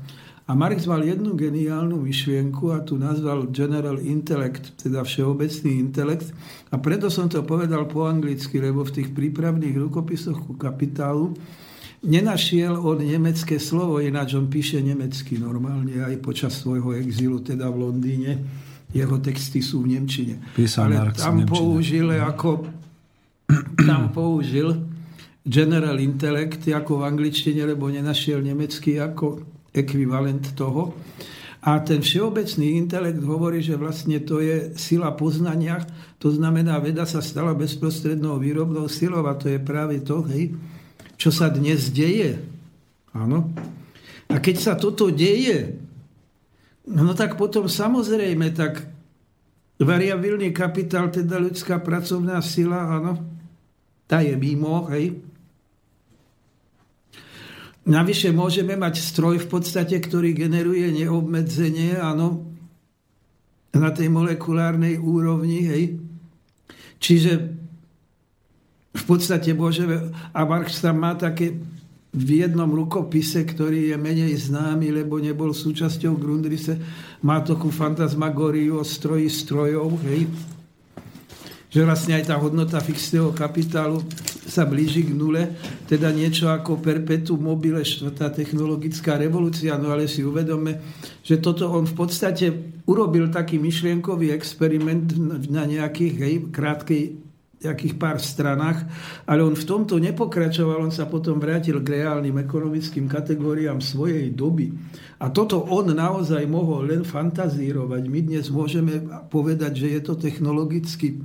A 0.47 0.55
Marx 0.55 0.87
mal 0.87 1.03
jednu 1.03 1.35
geniálnu 1.35 1.99
myšlienku 1.99 2.71
a 2.71 2.79
tu 2.79 2.95
nazval 2.95 3.51
General 3.51 3.99
Intellect, 3.99 4.79
teda 4.79 5.03
všeobecný 5.03 5.75
intelekt. 5.75 6.31
A 6.71 6.79
preto 6.79 7.11
som 7.11 7.27
to 7.27 7.43
povedal 7.43 7.83
po 7.83 8.07
anglicky, 8.07 8.55
lebo 8.63 8.87
v 8.87 8.95
tých 8.95 9.11
prípravných 9.11 9.75
rukopisoch 9.75 10.47
ku 10.47 10.55
kapitálu 10.55 11.35
nenašiel 12.03 12.77
on 12.77 13.01
nemecké 13.01 13.57
slovo, 13.57 13.97
ináč 14.01 14.37
on 14.37 14.49
píše 14.51 14.81
nemecky 14.81 15.41
normálne 15.41 16.03
aj 16.03 16.15
počas 16.21 16.57
svojho 16.61 16.93
exílu, 16.93 17.41
teda 17.41 17.69
v 17.73 17.77
Londýne. 17.89 18.31
Jeho 18.93 19.19
texty 19.19 19.59
sú 19.59 19.83
v 19.83 19.97
Nemčine. 19.97 20.39
Písal 20.55 20.93
Ale 20.93 21.11
Marx 21.11 21.19
tam 21.19 21.43
použil 21.43 22.07
ako 22.13 22.71
tam 23.87 24.11
použil 24.11 24.75
General 25.47 25.95
Intellect 25.95 26.59
ako 26.67 27.03
v 27.03 27.07
angličtine, 27.07 27.63
lebo 27.63 27.87
nenašiel 27.87 28.43
nemecký 28.43 28.99
ako 28.99 29.43
ekvivalent 29.71 30.51
toho. 30.51 30.91
A 31.67 31.83
ten 31.83 31.99
všeobecný 31.99 32.79
intelekt 32.79 33.23
hovorí, 33.23 33.59
že 33.59 33.79
vlastne 33.79 34.23
to 34.23 34.39
je 34.39 34.75
sila 34.79 35.11
poznania, 35.15 35.83
to 36.15 36.31
znamená, 36.31 36.79
veda 36.79 37.03
sa 37.03 37.19
stala 37.19 37.51
bezprostrednou 37.55 38.39
výrobnou 38.39 38.87
silou 38.87 39.23
a 39.27 39.35
to 39.35 39.51
je 39.51 39.59
práve 39.59 39.99
to, 40.03 40.23
hej, 40.31 40.55
čo 41.17 41.33
sa 41.33 41.49
dnes 41.49 41.89
deje. 41.89 42.37
Áno. 43.11 43.49
A 44.29 44.37
keď 44.37 44.55
sa 44.61 44.73
toto 44.77 45.09
deje, 45.09 45.81
no 46.85 47.11
tak 47.17 47.35
potom 47.35 47.65
samozrejme, 47.65 48.53
tak 48.53 48.85
variabilný 49.81 50.53
kapitál, 50.53 51.09
teda 51.09 51.37
ľudská 51.37 51.81
pracovná 51.81 52.41
sila, 52.41 52.97
áno, 52.97 53.21
tá 54.09 54.21
je 54.23 54.33
mimo, 54.33 54.85
hej. 54.93 55.21
Navyše 57.87 58.35
môžeme 58.35 58.75
mať 58.75 58.99
stroj 58.99 59.39
v 59.39 59.47
podstate, 59.47 59.95
ktorý 59.95 60.35
generuje 60.35 60.91
neobmedzenie, 60.91 61.95
áno, 61.95 62.43
na 63.71 63.93
tej 63.93 64.09
molekulárnej 64.11 64.97
úrovni, 64.99 65.61
hej. 65.69 65.83
Čiže 66.97 67.31
v 68.97 69.03
podstate 69.05 69.53
môžeme, 69.53 70.09
a 70.33 70.41
Marx 70.43 70.81
tam 70.81 71.05
má 71.05 71.13
také 71.13 71.53
v 72.17 72.29
jednom 72.41 72.67
rukopise, 72.73 73.45
ktorý 73.45 73.93
je 73.93 73.97
menej 73.99 74.33
známy, 74.49 74.89
lebo 74.89 75.21
nebol 75.21 75.53
súčasťou 75.53 76.17
Grundrise, 76.17 76.79
má 77.21 77.43
takú 77.45 77.69
fantasmagóriu 77.69 78.81
o 78.81 78.83
stroji 78.83 79.29
strojov, 79.29 80.01
hej, 80.09 80.25
že 81.67 81.85
vlastne 81.85 82.17
aj 82.17 82.31
tá 82.31 82.35
hodnota 82.39 82.81
fixného 82.81 83.35
kapitálu 83.35 84.01
sa 84.47 84.63
blíži 84.63 85.03
k 85.03 85.11
nule, 85.11 85.59
teda 85.85 86.09
niečo 86.09 86.47
ako 86.47 86.79
perpetuum 86.79 87.43
mobile, 87.53 87.83
štvrtá 87.83 88.31
technologická 88.31 89.19
revolúcia, 89.19 89.75
no 89.75 89.91
ale 89.91 90.07
si 90.07 90.23
uvedome, 90.23 90.79
že 91.21 91.37
toto 91.37 91.69
on 91.69 91.85
v 91.85 91.93
podstate 91.93 92.45
urobil 92.87 93.27
taký 93.27 93.59
myšlienkový 93.59 94.31
experiment 94.31 95.11
na 95.51 95.67
nejakých 95.67 96.13
hej, 96.17 96.33
krátkej 96.49 97.26
nejakých 97.57 97.97
pár 97.97 98.21
stranách, 98.21 98.85
ale 99.25 99.41
on 99.41 99.57
v 99.57 99.65
tomto 99.65 99.97
nepokračoval, 99.97 100.77
on 100.77 100.93
sa 100.93 101.09
potom 101.09 101.41
vrátil 101.41 101.81
k 101.81 102.01
reálnym 102.01 102.37
ekonomickým 102.37 103.09
kategóriám 103.09 103.81
svojej 103.81 104.29
doby. 104.29 104.69
A 105.17 105.33
toto 105.33 105.65
on 105.65 105.89
naozaj 105.89 106.45
mohol 106.45 106.85
len 106.85 107.01
fantazírovať. 107.01 108.03
My 108.05 108.19
dnes 108.21 108.53
môžeme 108.53 109.01
povedať, 109.33 109.73
že 109.73 109.87
je 109.97 110.01
to 110.05 110.13
technologicky 110.13 111.17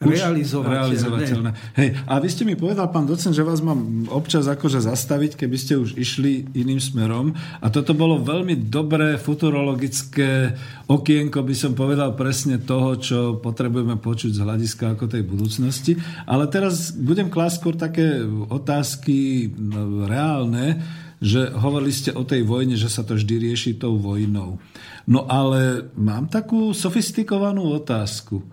realizovateľné. 0.00 0.74
realizovateľné. 0.74 1.50
Hej, 1.78 1.88
a 2.08 2.14
vy 2.18 2.28
ste 2.30 2.42
mi 2.42 2.54
povedal, 2.58 2.90
pán 2.90 3.06
docent, 3.06 3.36
že 3.36 3.46
vás 3.46 3.62
mám 3.62 4.08
občas 4.10 4.50
akože 4.50 4.82
zastaviť, 4.82 5.38
keby 5.38 5.56
ste 5.60 5.78
už 5.78 5.94
išli 5.94 6.50
iným 6.56 6.82
smerom. 6.82 7.36
A 7.62 7.66
toto 7.70 7.94
bolo 7.94 8.22
veľmi 8.22 8.66
dobré 8.66 9.20
futurologické 9.20 10.54
okienko, 10.90 11.44
by 11.44 11.54
som 11.54 11.72
povedal 11.72 12.16
presne 12.18 12.60
toho, 12.60 12.98
čo 12.98 13.18
potrebujeme 13.38 13.96
počuť 14.00 14.30
z 14.34 14.42
hľadiska 14.42 14.98
ako 14.98 15.04
tej 15.06 15.22
budúcnosti. 15.22 15.92
Ale 16.26 16.50
teraz 16.50 16.92
budem 16.94 17.30
klásť 17.30 17.54
skôr 17.60 17.74
také 17.78 18.24
otázky 18.50 19.48
no, 19.54 20.08
reálne, 20.08 20.80
že 21.24 21.48
hovorili 21.56 21.92
ste 21.94 22.12
o 22.12 22.20
tej 22.20 22.44
vojne, 22.44 22.76
že 22.76 22.92
sa 22.92 23.00
to 23.00 23.16
vždy 23.16 23.48
rieši 23.48 23.80
tou 23.80 23.96
vojnou. 23.96 24.60
No 25.08 25.24
ale 25.24 25.88
mám 25.96 26.28
takú 26.28 26.72
sofistikovanú 26.76 27.64
otázku. 27.76 28.44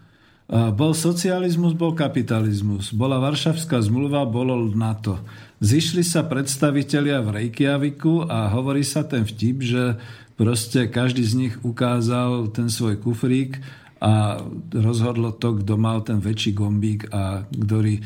Bol 0.52 0.91
socializmus, 0.91 1.72
bol 1.72 1.95
kapitalizmus. 1.95 2.91
Bola 2.91 3.24
Varšavská 3.24 3.80
zmluva, 3.80 4.28
bolo 4.28 4.60
NATO. 4.76 5.16
Zišli 5.64 6.04
sa 6.04 6.28
predstavitelia 6.28 7.24
v 7.24 7.39
Reykjaviku 7.39 8.28
a 8.28 8.52
hovorí 8.52 8.84
sa 8.84 9.08
ten 9.08 9.24
vtip, 9.24 9.64
že 9.64 9.95
proste 10.36 10.91
každý 10.91 11.24
z 11.24 11.34
nich 11.39 11.56
ukázal 11.64 12.52
ten 12.52 12.68
svoj 12.68 12.99
kufrík 12.99 13.64
a 14.04 14.43
rozhodlo 14.76 15.32
to, 15.32 15.64
kto 15.64 15.80
mal 15.80 16.04
ten 16.04 16.20
väčší 16.20 16.52
gombík 16.52 17.08
a 17.16 17.47
ktorý 17.47 17.95
e, 17.95 18.04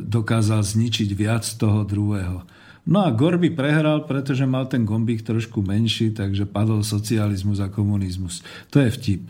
dokázal 0.00 0.64
zničiť 0.64 1.12
viac 1.12 1.44
toho 1.60 1.84
druhého. 1.84 2.40
No 2.86 3.02
a 3.04 3.10
Gorby 3.12 3.50
prehral, 3.50 4.06
pretože 4.08 4.46
mal 4.46 4.70
ten 4.70 4.86
gombík 4.86 5.26
trošku 5.26 5.60
menší, 5.60 6.14
takže 6.14 6.46
padol 6.46 6.86
socializmus 6.86 7.58
a 7.60 7.68
komunizmus. 7.68 8.40
To 8.70 8.78
je 8.78 8.88
vtip. 8.88 9.22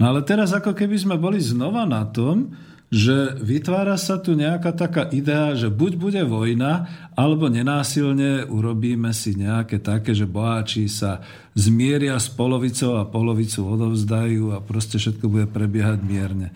No 0.00 0.16
ale 0.16 0.24
teraz 0.24 0.56
ako 0.56 0.72
keby 0.72 0.96
sme 0.96 1.20
boli 1.20 1.36
znova 1.44 1.84
na 1.84 2.08
tom, 2.08 2.56
že 2.90 3.38
vytvára 3.38 3.94
sa 3.94 4.18
tu 4.18 4.34
nejaká 4.34 4.74
taká 4.74 5.06
idea, 5.14 5.54
že 5.54 5.70
buď 5.70 5.92
bude 5.94 6.22
vojna, 6.26 6.90
alebo 7.14 7.46
nenásilne 7.46 8.50
urobíme 8.50 9.14
si 9.14 9.38
nejaké 9.38 9.78
také, 9.78 10.10
že 10.10 10.26
boháči 10.26 10.90
sa 10.90 11.22
zmieria 11.54 12.18
s 12.18 12.26
polovicou 12.26 12.98
a 12.98 13.06
polovicu 13.06 13.62
odovzdajú 13.62 14.56
a 14.56 14.58
proste 14.58 14.98
všetko 14.98 15.26
bude 15.30 15.46
prebiehať 15.46 16.02
mierne. 16.02 16.50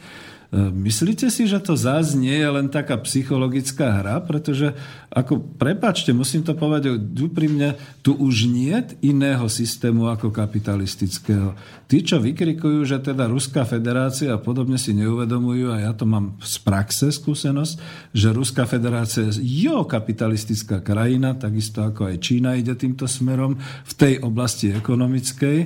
Myslíte 0.54 1.34
si, 1.34 1.50
že 1.50 1.58
to 1.58 1.74
zás 1.74 2.14
nie 2.14 2.38
je 2.38 2.46
len 2.46 2.70
taká 2.70 2.94
psychologická 3.02 3.90
hra? 3.98 4.22
Pretože, 4.22 4.70
ako, 5.10 5.42
prepačte, 5.58 6.14
musím 6.14 6.46
to 6.46 6.54
povedať 6.54 6.94
úprimne, 7.18 7.74
tu 8.06 8.14
už 8.14 8.46
nie 8.46 8.78
iného 9.02 9.50
systému 9.50 10.06
ako 10.06 10.30
kapitalistického. 10.30 11.58
Tí, 11.90 12.06
čo 12.06 12.22
vykrikujú, 12.22 12.86
že 12.86 13.02
teda 13.02 13.26
Ruská 13.26 13.66
federácia 13.66 14.30
a 14.30 14.38
podobne 14.38 14.78
si 14.78 14.94
neuvedomujú, 14.94 15.74
a 15.74 15.90
ja 15.90 15.92
to 15.96 16.06
mám 16.06 16.38
z 16.38 16.54
praxe 16.62 17.10
skúsenosť, 17.10 17.74
že 18.14 18.30
Ruská 18.30 18.62
federácia 18.62 19.26
je 19.34 19.66
jo 19.66 19.82
kapitalistická 19.82 20.86
krajina, 20.86 21.34
takisto 21.34 21.82
ako 21.82 22.14
aj 22.14 22.22
Čína 22.22 22.54
ide 22.54 22.78
týmto 22.78 23.10
smerom 23.10 23.58
v 23.58 23.92
tej 23.98 24.22
oblasti 24.22 24.70
ekonomickej, 24.70 25.58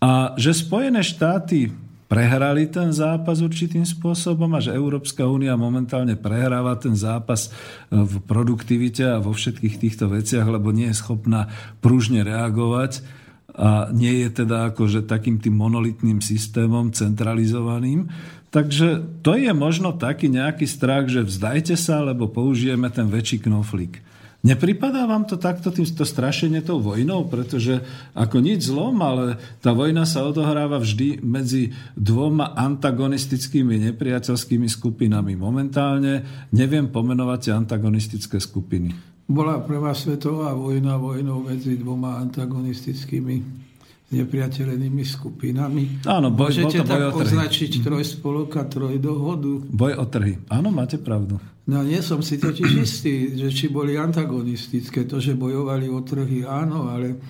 a 0.00 0.32
že 0.40 0.56
Spojené 0.56 1.04
štáty 1.04 1.89
prehrali 2.10 2.66
ten 2.66 2.90
zápas 2.90 3.38
určitým 3.38 3.86
spôsobom 3.86 4.50
a 4.50 4.58
že 4.58 4.74
Európska 4.74 5.30
únia 5.30 5.54
momentálne 5.54 6.18
prehráva 6.18 6.74
ten 6.74 6.98
zápas 6.98 7.46
e, 7.46 7.50
v 7.94 8.18
produktivite 8.26 9.06
a 9.06 9.22
vo 9.22 9.30
všetkých 9.30 9.78
týchto 9.78 10.10
veciach, 10.10 10.42
lebo 10.42 10.74
nie 10.74 10.90
je 10.90 10.98
schopná 10.98 11.46
pružne 11.78 12.26
reagovať 12.26 13.06
a 13.54 13.94
nie 13.94 14.26
je 14.26 14.42
teda 14.42 14.74
akože 14.74 15.06
takým 15.06 15.38
tým 15.38 15.54
monolitným 15.54 16.18
systémom 16.18 16.90
centralizovaným. 16.90 18.10
Takže 18.50 19.22
to 19.22 19.38
je 19.38 19.54
možno 19.54 19.94
taký 19.94 20.26
nejaký 20.26 20.66
strach, 20.66 21.06
že 21.06 21.22
vzdajte 21.22 21.78
sa, 21.78 22.02
lebo 22.02 22.26
použijeme 22.26 22.90
ten 22.90 23.06
väčší 23.06 23.46
knoflík. 23.46 24.09
Nepripadá 24.40 25.04
vám 25.04 25.28
to 25.28 25.36
takto 25.36 25.68
týmto 25.68 26.00
strašenie 26.00 26.64
tou 26.64 26.80
vojnou? 26.80 27.28
Pretože 27.28 27.84
ako 28.16 28.40
nič 28.40 28.72
zlom, 28.72 28.96
ale 29.04 29.36
tá 29.60 29.76
vojna 29.76 30.08
sa 30.08 30.24
odohráva 30.24 30.80
vždy 30.80 31.20
medzi 31.20 31.76
dvoma 31.92 32.56
antagonistickými 32.56 33.76
nepriateľskými 33.92 34.64
skupinami. 34.64 35.36
Momentálne 35.36 36.48
neviem 36.56 36.88
pomenovať 36.88 37.38
tie 37.44 37.52
antagonistické 37.52 38.40
skupiny. 38.40 38.96
Bola 39.28 39.60
prvá 39.60 39.92
svetová 39.92 40.56
vojna 40.56 40.96
vojnou 40.96 41.44
medzi 41.44 41.76
dvoma 41.76 42.16
antagonistickými 42.24 43.68
nepriateľenými 44.10 45.04
skupinami. 45.06 46.02
Áno, 46.02 46.34
boj, 46.34 46.50
Môžete 46.50 46.82
bol 46.82 46.82
to 46.82 46.90
tak 46.90 46.98
boj 46.98 47.12
trhy. 47.12 47.22
označiť 47.30 47.70
trojspolok 47.78 48.50
a 48.58 48.64
trojdohodu. 48.66 49.52
Boj 49.70 49.92
o 50.02 50.04
trhy. 50.10 50.34
Áno, 50.50 50.74
máte 50.74 50.98
pravdu. 50.98 51.38
No 51.68 51.84
nie 51.84 52.00
som 52.00 52.24
si 52.24 52.40
totiž 52.40 52.70
istý, 52.80 53.36
že 53.36 53.52
či 53.52 53.68
boli 53.68 53.94
antagonistické. 54.00 55.04
To, 55.04 55.20
že 55.20 55.36
bojovali 55.36 55.86
o 55.92 56.00
trhy, 56.00 56.42
áno, 56.48 56.88
ale 56.88 57.20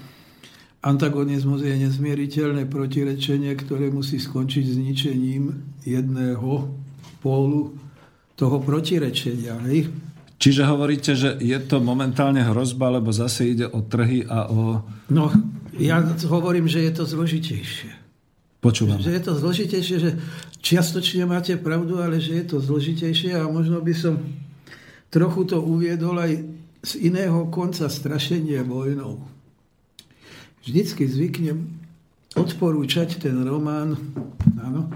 antagonizmus 0.80 1.60
je 1.60 1.76
nezmieriteľné 1.76 2.64
protirečenie, 2.70 3.52
ktoré 3.58 3.92
musí 3.92 4.16
skončiť 4.16 4.64
zničením 4.64 5.50
jedného 5.84 6.72
pólu 7.20 7.76
toho 8.38 8.56
protirečenia. 8.64 9.60
Hej? 9.68 9.92
Čiže 10.40 10.64
hovoríte, 10.64 11.12
že 11.12 11.36
je 11.36 11.58
to 11.68 11.84
momentálne 11.84 12.40
hrozba, 12.40 12.96
lebo 12.96 13.12
zase 13.12 13.52
ide 13.52 13.68
o 13.68 13.84
trhy 13.84 14.24
a 14.24 14.48
o... 14.48 14.80
No, 15.12 15.28
ja 15.76 16.00
hovorím, 16.24 16.64
že 16.64 16.80
je 16.88 16.92
to 16.96 17.04
zložitejšie. 17.04 17.99
Počúvam. 18.60 19.00
Že 19.00 19.16
je 19.16 19.22
to 19.24 19.32
zložitejšie, 19.40 19.96
že 19.96 20.10
čiastočne 20.60 21.24
máte 21.24 21.56
pravdu, 21.56 21.96
ale 21.96 22.20
že 22.20 22.44
je 22.44 22.44
to 22.44 22.56
zložitejšie 22.60 23.32
a 23.32 23.48
možno 23.48 23.80
by 23.80 23.94
som 23.96 24.20
trochu 25.08 25.48
to 25.48 25.64
uviedol 25.64 26.20
aj 26.20 26.44
z 26.84 26.92
iného 27.08 27.48
konca 27.48 27.88
strašenie 27.88 28.60
vojnou. 28.64 29.24
Vždycky 30.60 31.08
zvyknem 31.08 31.80
odporúčať 32.36 33.16
ten 33.16 33.36
román 33.40 33.96
áno, 34.60 34.92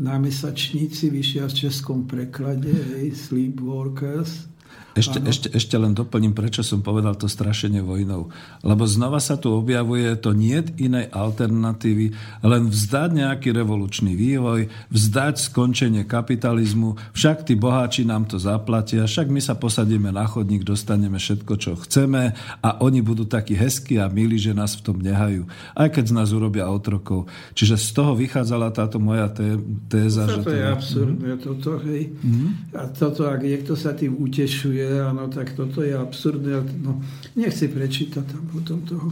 na 0.00 0.16
mesačníci 0.16 1.12
vyšia 1.12 1.46
v 1.46 1.68
českom 1.68 2.08
preklade 2.08 2.72
hey, 2.72 3.12
Sleepwalkers 3.12 4.51
ešte, 4.92 5.18
ešte, 5.24 5.48
ešte 5.52 5.76
len 5.80 5.96
doplním, 5.96 6.36
prečo 6.36 6.60
som 6.60 6.84
povedal 6.84 7.16
to 7.16 7.30
strašenie 7.30 7.80
vojnou. 7.80 8.28
Lebo 8.60 8.84
znova 8.84 9.18
sa 9.18 9.40
tu 9.40 9.52
objavuje 9.52 10.04
to 10.20 10.36
nie 10.36 10.60
inej 10.76 11.08
alternatívy, 11.08 12.12
len 12.44 12.62
vzdať 12.68 13.10
nejaký 13.24 13.56
revolučný 13.56 14.12
vývoj, 14.12 14.68
vzdať 14.92 15.34
skončenie 15.48 16.04
kapitalizmu, 16.04 17.00
však 17.16 17.48
tí 17.48 17.56
boháči 17.56 18.04
nám 18.04 18.28
to 18.28 18.36
zaplatia, 18.36 19.08
však 19.08 19.32
my 19.32 19.40
sa 19.40 19.56
posadíme 19.56 20.12
na 20.12 20.28
chodník, 20.28 20.62
dostaneme 20.62 21.16
všetko, 21.16 21.52
čo 21.56 21.72
chceme 21.80 22.36
a 22.60 22.68
oni 22.84 23.00
budú 23.00 23.24
takí 23.24 23.56
hezkí 23.56 23.96
a 23.96 24.12
milí, 24.12 24.36
že 24.36 24.52
nás 24.52 24.76
v 24.76 24.84
tom 24.84 25.00
nehajú. 25.00 25.48
Aj 25.72 25.88
keď 25.88 26.04
z 26.12 26.16
nás 26.16 26.28
urobia 26.36 26.68
otrokov. 26.68 27.26
Čiže 27.56 27.80
z 27.80 27.88
toho 27.96 28.12
vychádzala 28.12 28.68
táto 28.76 29.00
moja 29.00 29.32
té, 29.32 29.56
téza. 29.88 30.28
Toto 30.28 30.44
že 30.44 30.44
to 30.44 30.52
je 30.52 30.64
absurdné, 30.68 31.30
toto, 31.40 31.70
hej. 31.88 32.02
Mm-hmm. 32.12 32.50
A 32.76 32.82
toto, 32.92 33.24
ak 33.24 33.40
niekto 33.40 33.72
sa 33.72 33.96
tým 33.96 34.20
utešuje, 34.20 34.81
je, 34.82 34.90
áno, 34.98 35.30
tak 35.30 35.54
toto 35.54 35.86
je 35.86 35.94
absurdné. 35.94 36.82
No, 36.82 36.98
nechci 37.38 37.70
prečítať 37.70 38.24
tam 38.26 38.42
potom 38.50 38.82
toho. 38.82 39.08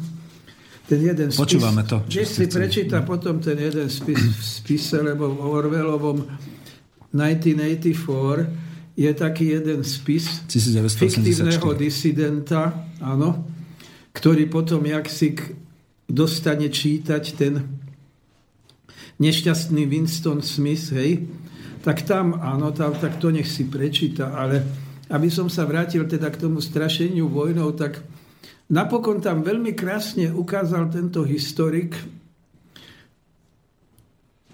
Ten 0.90 0.98
jeden 1.06 1.30
spis, 1.30 1.38
Počúvame 1.38 1.86
to. 1.86 2.02
Nech 2.10 2.26
si 2.26 2.50
prečíta 2.50 3.06
potom 3.06 3.38
ten 3.38 3.54
jeden 3.54 3.86
spis 3.86 4.18
v 4.18 4.42
spise, 4.42 4.98
lebo 4.98 5.30
v 5.30 5.38
Orwellovom 5.38 6.26
1984 7.14 8.70
je 8.98 9.10
taký 9.14 9.54
jeden 9.54 9.86
spis 9.86 10.42
1984. 10.50 10.98
fiktívneho 10.98 11.70
disidenta, 11.78 12.74
áno, 12.98 13.46
ktorý 14.12 14.50
potom 14.50 14.82
jak 14.82 15.06
si 15.06 15.38
dostane 16.10 16.66
čítať 16.66 17.24
ten 17.38 17.64
nešťastný 19.22 19.86
Winston 19.86 20.42
Smith, 20.42 20.90
hej, 20.90 21.28
tak 21.80 22.02
tam, 22.04 22.36
áno, 22.40 22.72
tam, 22.76 22.92
tak 22.96 23.16
to 23.16 23.32
nech 23.32 23.48
si 23.48 23.68
prečíta, 23.68 24.36
ale 24.36 24.64
aby 25.10 25.28
som 25.28 25.50
sa 25.50 25.66
vrátil 25.66 26.06
teda 26.06 26.30
k 26.30 26.40
tomu 26.46 26.62
strašeniu 26.62 27.26
vojnou, 27.26 27.74
tak 27.74 28.00
napokon 28.70 29.18
tam 29.18 29.42
veľmi 29.42 29.74
krásne 29.74 30.30
ukázal 30.30 30.88
tento 30.88 31.26
historik 31.26 31.98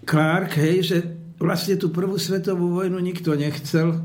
Clark, 0.06 0.54
hej, 0.56 0.76
že 0.86 0.98
vlastne 1.36 1.76
tú 1.76 1.90
prvú 1.90 2.14
svetovú 2.16 2.78
vojnu 2.78 2.96
nikto 3.02 3.34
nechcel, 3.34 4.00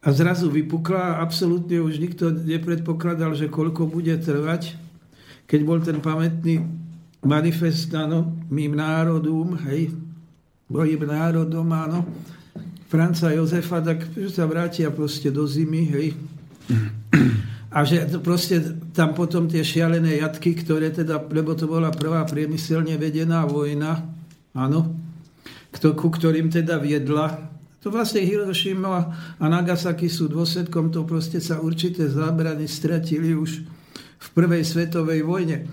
a 0.00 0.08
zrazu 0.16 0.48
vypukla 0.48 1.16
a 1.16 1.18
absolútne 1.20 1.76
už 1.76 2.00
nikto 2.00 2.32
nepredpokladal, 2.32 3.36
že 3.36 3.52
koľko 3.52 3.84
bude 3.84 4.16
trvať, 4.16 4.80
keď 5.44 5.60
bol 5.60 5.78
ten 5.84 6.00
pamätný 6.00 6.64
manifest, 7.20 7.92
áno, 7.92 8.32
mým 8.48 8.72
národom, 8.72 9.60
hej, 9.68 9.92
mojim 10.72 11.04
národom, 11.04 11.68
áno, 11.68 12.08
Franca 12.90 13.30
Jozefa, 13.30 13.78
tak 13.78 14.02
sa 14.34 14.50
vrátia 14.50 14.90
proste 14.90 15.30
do 15.30 15.46
zimy, 15.46 15.82
hej. 15.94 16.08
A 17.70 17.86
že 17.86 18.02
proste 18.18 18.58
tam 18.90 19.14
potom 19.14 19.46
tie 19.46 19.62
šialené 19.62 20.18
jatky, 20.18 20.58
ktoré 20.58 20.90
teda, 20.90 21.22
lebo 21.30 21.54
to 21.54 21.70
bola 21.70 21.94
prvá 21.94 22.26
priemyselne 22.26 22.98
vedená 22.98 23.46
vojna, 23.46 24.10
áno, 24.58 24.90
ku 25.70 26.08
ktorým 26.10 26.50
teda 26.50 26.82
viedla. 26.82 27.46
To 27.86 27.94
vlastne 27.94 28.26
Hiroshima 28.26 29.14
a 29.38 29.44
Nagasaki 29.46 30.10
sú 30.10 30.26
dôsledkom, 30.26 30.90
to 30.90 31.06
proste 31.06 31.38
sa 31.38 31.62
určité 31.62 32.10
zábrany 32.10 32.66
stratili 32.66 33.38
už 33.38 33.62
v 34.18 34.26
prvej 34.34 34.66
svetovej 34.66 35.22
vojne. 35.22 35.70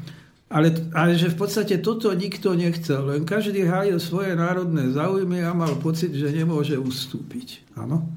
Ale, 0.47 0.71
ale 0.95 1.19
že 1.19 1.27
v 1.27 1.43
podstate 1.43 1.75
toto 1.83 2.07
nikto 2.15 2.55
nechcel, 2.55 3.03
len 3.03 3.27
každý 3.27 3.67
hájil 3.67 3.99
svoje 3.99 4.31
národné 4.31 4.95
záujmy 4.95 5.43
a 5.43 5.51
mal 5.51 5.75
pocit, 5.75 6.15
že 6.15 6.31
nemôže 6.31 6.79
ustúpiť. 6.79 7.67
Áno? 7.75 8.07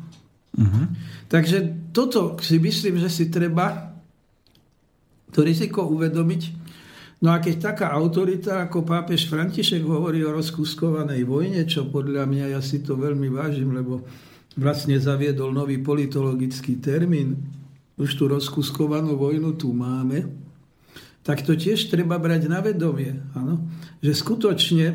Uh-huh. 0.54 0.86
Takže 1.26 1.90
toto 1.90 2.38
si 2.38 2.62
myslím, 2.62 3.02
že 3.02 3.10
si 3.10 3.34
treba 3.34 3.98
to 5.34 5.42
riziko 5.42 5.90
uvedomiť. 5.90 6.42
No 7.20 7.34
a 7.34 7.42
keď 7.42 7.74
taká 7.74 7.86
autorita 7.92 8.62
ako 8.62 8.86
pápež 8.86 9.26
František 9.26 9.82
hovorí 9.82 10.22
o 10.22 10.30
rozkuskovanej 10.30 11.26
vojne, 11.26 11.66
čo 11.66 11.90
podľa 11.90 12.30
mňa 12.30 12.46
ja 12.54 12.60
si 12.62 12.80
to 12.80 12.94
veľmi 12.94 13.26
vážim, 13.26 13.74
lebo 13.74 14.06
vlastne 14.54 14.96
zaviedol 14.96 15.50
nový 15.50 15.82
politologický 15.82 16.78
termín, 16.78 17.36
už 18.00 18.16
tú 18.16 18.24
rozkuskovanú 18.30 19.18
vojnu 19.18 19.54
tu 19.60 19.74
máme, 19.76 20.49
tak 21.20 21.44
to 21.44 21.52
tiež 21.52 21.92
treba 21.92 22.16
brať 22.16 22.48
na 22.48 22.64
vedomie. 22.64 23.20
Áno? 23.36 23.68
Že 24.00 24.12
skutočne, 24.16 24.86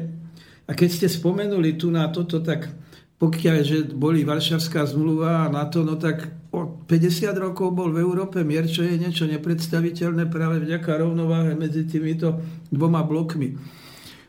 a 0.66 0.72
keď 0.74 0.90
ste 0.90 1.08
spomenuli 1.08 1.78
tu 1.78 1.94
na 1.94 2.10
toto, 2.10 2.42
tak 2.42 2.70
pokiaľ, 3.16 3.58
že 3.64 3.78
boli 3.96 4.28
Varšavská 4.28 4.84
zmluva 4.92 5.48
a 5.48 5.52
NATO, 5.54 5.86
no 5.88 5.96
tak 5.96 6.28
o 6.52 6.84
50 6.84 7.32
rokov 7.40 7.72
bol 7.72 7.94
v 7.94 8.04
Európe 8.04 8.44
mier, 8.44 8.68
čo 8.68 8.84
je 8.84 9.00
niečo 9.00 9.24
nepredstaviteľné 9.30 10.28
práve 10.28 10.60
vďaka 10.64 11.00
rovnováhe 11.00 11.56
medzi 11.56 11.88
týmito 11.88 12.44
dvoma 12.68 13.08
blokmi. 13.08 13.56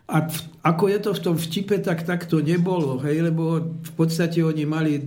A 0.07 0.31
v, 0.31 0.37
ako 0.63 0.85
je 0.87 0.99
to 1.03 1.11
v 1.19 1.23
tom 1.23 1.35
vtipe, 1.35 1.77
tak 1.83 2.07
tak 2.07 2.31
to 2.31 2.39
nebolo, 2.39 3.03
hej, 3.03 3.27
lebo 3.27 3.75
v 3.75 3.93
podstate 3.99 4.39
oni 4.39 4.63
mali 4.63 5.03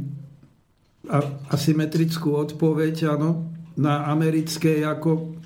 asymetrickú 1.47 2.35
odpoveď, 2.35 3.15
áno, 3.15 3.47
na 3.79 4.11
americké 4.11 4.83
ako 4.83 5.38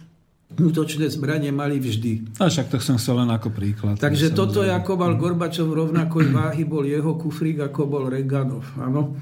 útočné 0.59 1.09
zbranie 1.09 1.49
mali 1.49 1.81
vždy. 1.81 2.37
A 2.37 2.49
však 2.49 2.69
to 2.69 2.77
som 2.77 2.97
chcel 3.01 3.21
len 3.23 3.29
ako 3.29 3.49
príklad. 3.49 3.97
Takže 3.97 4.33
toto, 4.33 4.61
je, 4.61 4.69
ako 4.69 4.99
mal 4.99 5.13
Gorbačov 5.17 5.69
rovnakoj 5.69 6.29
váhy, 6.29 6.65
bol 6.65 6.85
jeho 6.85 7.17
kufrík, 7.17 7.61
ako 7.61 7.89
bol 7.89 8.03
Reganov. 8.09 8.65
Áno. 8.77 9.17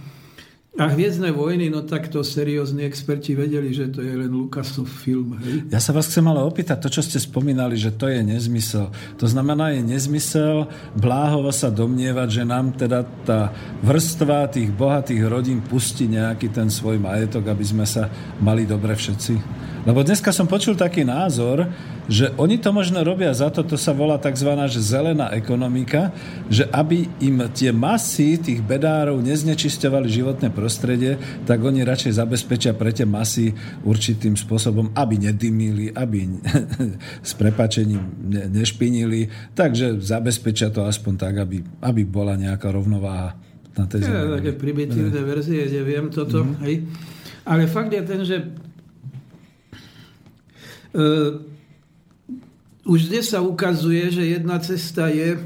A 0.79 0.87
Hviezdne 0.87 1.35
vojny, 1.35 1.67
no 1.67 1.83
tak 1.83 2.07
to 2.07 2.23
seriózni 2.23 2.87
experti 2.87 3.35
vedeli, 3.35 3.75
že 3.75 3.91
to 3.91 3.99
je 3.99 4.15
len 4.15 4.31
Lukasov 4.31 4.87
film. 4.87 5.35
Hej? 5.43 5.67
Ja 5.67 5.83
sa 5.83 5.91
vás 5.91 6.07
chcem 6.07 6.23
ale 6.23 6.39
opýtať, 6.47 6.79
to, 6.79 6.87
čo 6.87 7.03
ste 7.03 7.19
spomínali, 7.19 7.75
že 7.75 7.91
to 7.91 8.07
je 8.07 8.23
nezmysel. 8.23 8.87
To 9.19 9.27
znamená, 9.27 9.75
je 9.75 9.83
nezmysel 9.83 10.71
bláhovo 10.95 11.51
sa 11.51 11.67
domnievať, 11.67 12.27
že 12.31 12.43
nám 12.47 12.71
teda 12.79 13.03
tá 13.27 13.51
vrstva 13.83 14.47
tých 14.47 14.71
bohatých 14.71 15.27
rodín 15.27 15.59
pustí 15.59 16.07
nejaký 16.07 16.47
ten 16.55 16.71
svoj 16.71 17.03
majetok, 17.03 17.51
aby 17.51 17.65
sme 17.67 17.83
sa 17.83 18.07
mali 18.39 18.63
dobre 18.63 18.95
všetci. 18.95 19.33
Lebo 19.81 20.05
dneska 20.05 20.29
som 20.29 20.45
počul 20.45 20.77
taký 20.77 21.01
názor, 21.01 21.65
že 22.05 22.29
oni 22.37 22.61
to 22.61 22.69
možno 22.69 23.01
robia 23.01 23.33
za 23.33 23.49
to, 23.49 23.65
to 23.65 23.81
sa 23.81 23.97
volá 23.97 24.21
tzv. 24.21 24.53
Že 24.53 24.77
zelená 24.77 25.33
ekonomika, 25.33 26.13
že 26.53 26.69
aby 26.69 27.09
im 27.17 27.41
tie 27.49 27.73
masy 27.73 28.37
tých 28.37 28.61
bedárov 28.61 29.17
neznečisťovali 29.25 30.05
životné 30.05 30.53
prostredie, 30.53 31.17
tak 31.49 31.65
oni 31.65 31.81
radšej 31.81 32.13
zabezpečia 32.13 32.77
pre 32.77 32.93
tie 32.93 33.09
masy 33.09 33.57
určitým 33.81 34.37
spôsobom, 34.37 34.93
aby 34.93 35.17
nedymili, 35.17 35.89
aby 35.97 36.29
s 37.29 37.33
prepačením 37.33 38.05
nešpinili, 38.53 39.33
takže 39.57 39.97
zabezpečia 39.97 40.69
to 40.69 40.85
aspoň 40.85 41.13
tak, 41.17 41.41
aby, 41.41 41.57
aby 41.81 42.01
bola 42.05 42.37
nejaká 42.37 42.69
rovnováha 42.69 43.33
na 43.73 43.89
tej 43.89 44.03
ja, 44.03 44.29
také 44.37 44.51
primitívne 44.53 45.21
verzie, 45.25 45.63
neviem 45.71 46.11
toto, 46.11 46.43
mm-hmm. 46.43 46.63
hej. 46.69 46.75
Ale 47.47 47.65
fakt 47.65 47.89
je 47.89 48.03
ten, 48.05 48.21
že 48.21 48.37
už 52.83 52.99
dnes 53.07 53.25
sa 53.31 53.39
ukazuje, 53.39 54.11
že 54.11 54.35
jedna 54.35 54.59
cesta 54.59 55.07
je 55.07 55.39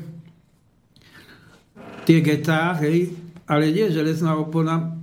tie 2.06 2.20
getá, 2.22 2.74
hej, 2.82 3.14
ale 3.46 3.74
nie 3.74 3.89
železná 3.89 4.38
opona, 4.38 4.93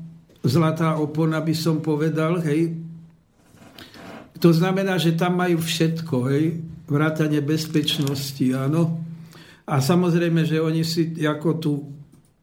zlatá 0.43 0.99
opona 0.99 1.38
by 1.43 1.55
som 1.55 1.78
povedal, 1.82 2.43
hej. 2.43 2.78
To 4.43 4.51
znamená, 4.51 4.99
že 4.99 5.14
tam 5.14 5.38
majú 5.38 5.62
všetko, 5.62 6.16
hej, 6.30 6.59
vrátanie 6.90 7.43
bezpečnosti, 7.43 8.43
áno. 8.55 8.99
A 9.62 9.78
samozrejme, 9.78 10.43
že 10.43 10.59
oni 10.59 10.82
si 10.82 11.14
ako 11.22 11.49
tu 11.62 11.72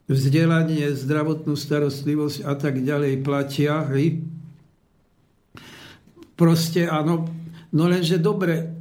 vzdelanie, 0.08 0.96
zdravotnú 0.96 1.60
starostlivosť 1.60 2.48
a 2.48 2.54
tak 2.56 2.80
ďalej 2.80 3.20
platia, 3.20 3.84
hej. 3.92 4.24
Proste, 6.40 6.88
áno, 6.88 7.28
No 7.70 7.86
lenže 7.86 8.18
dobre, 8.18 8.74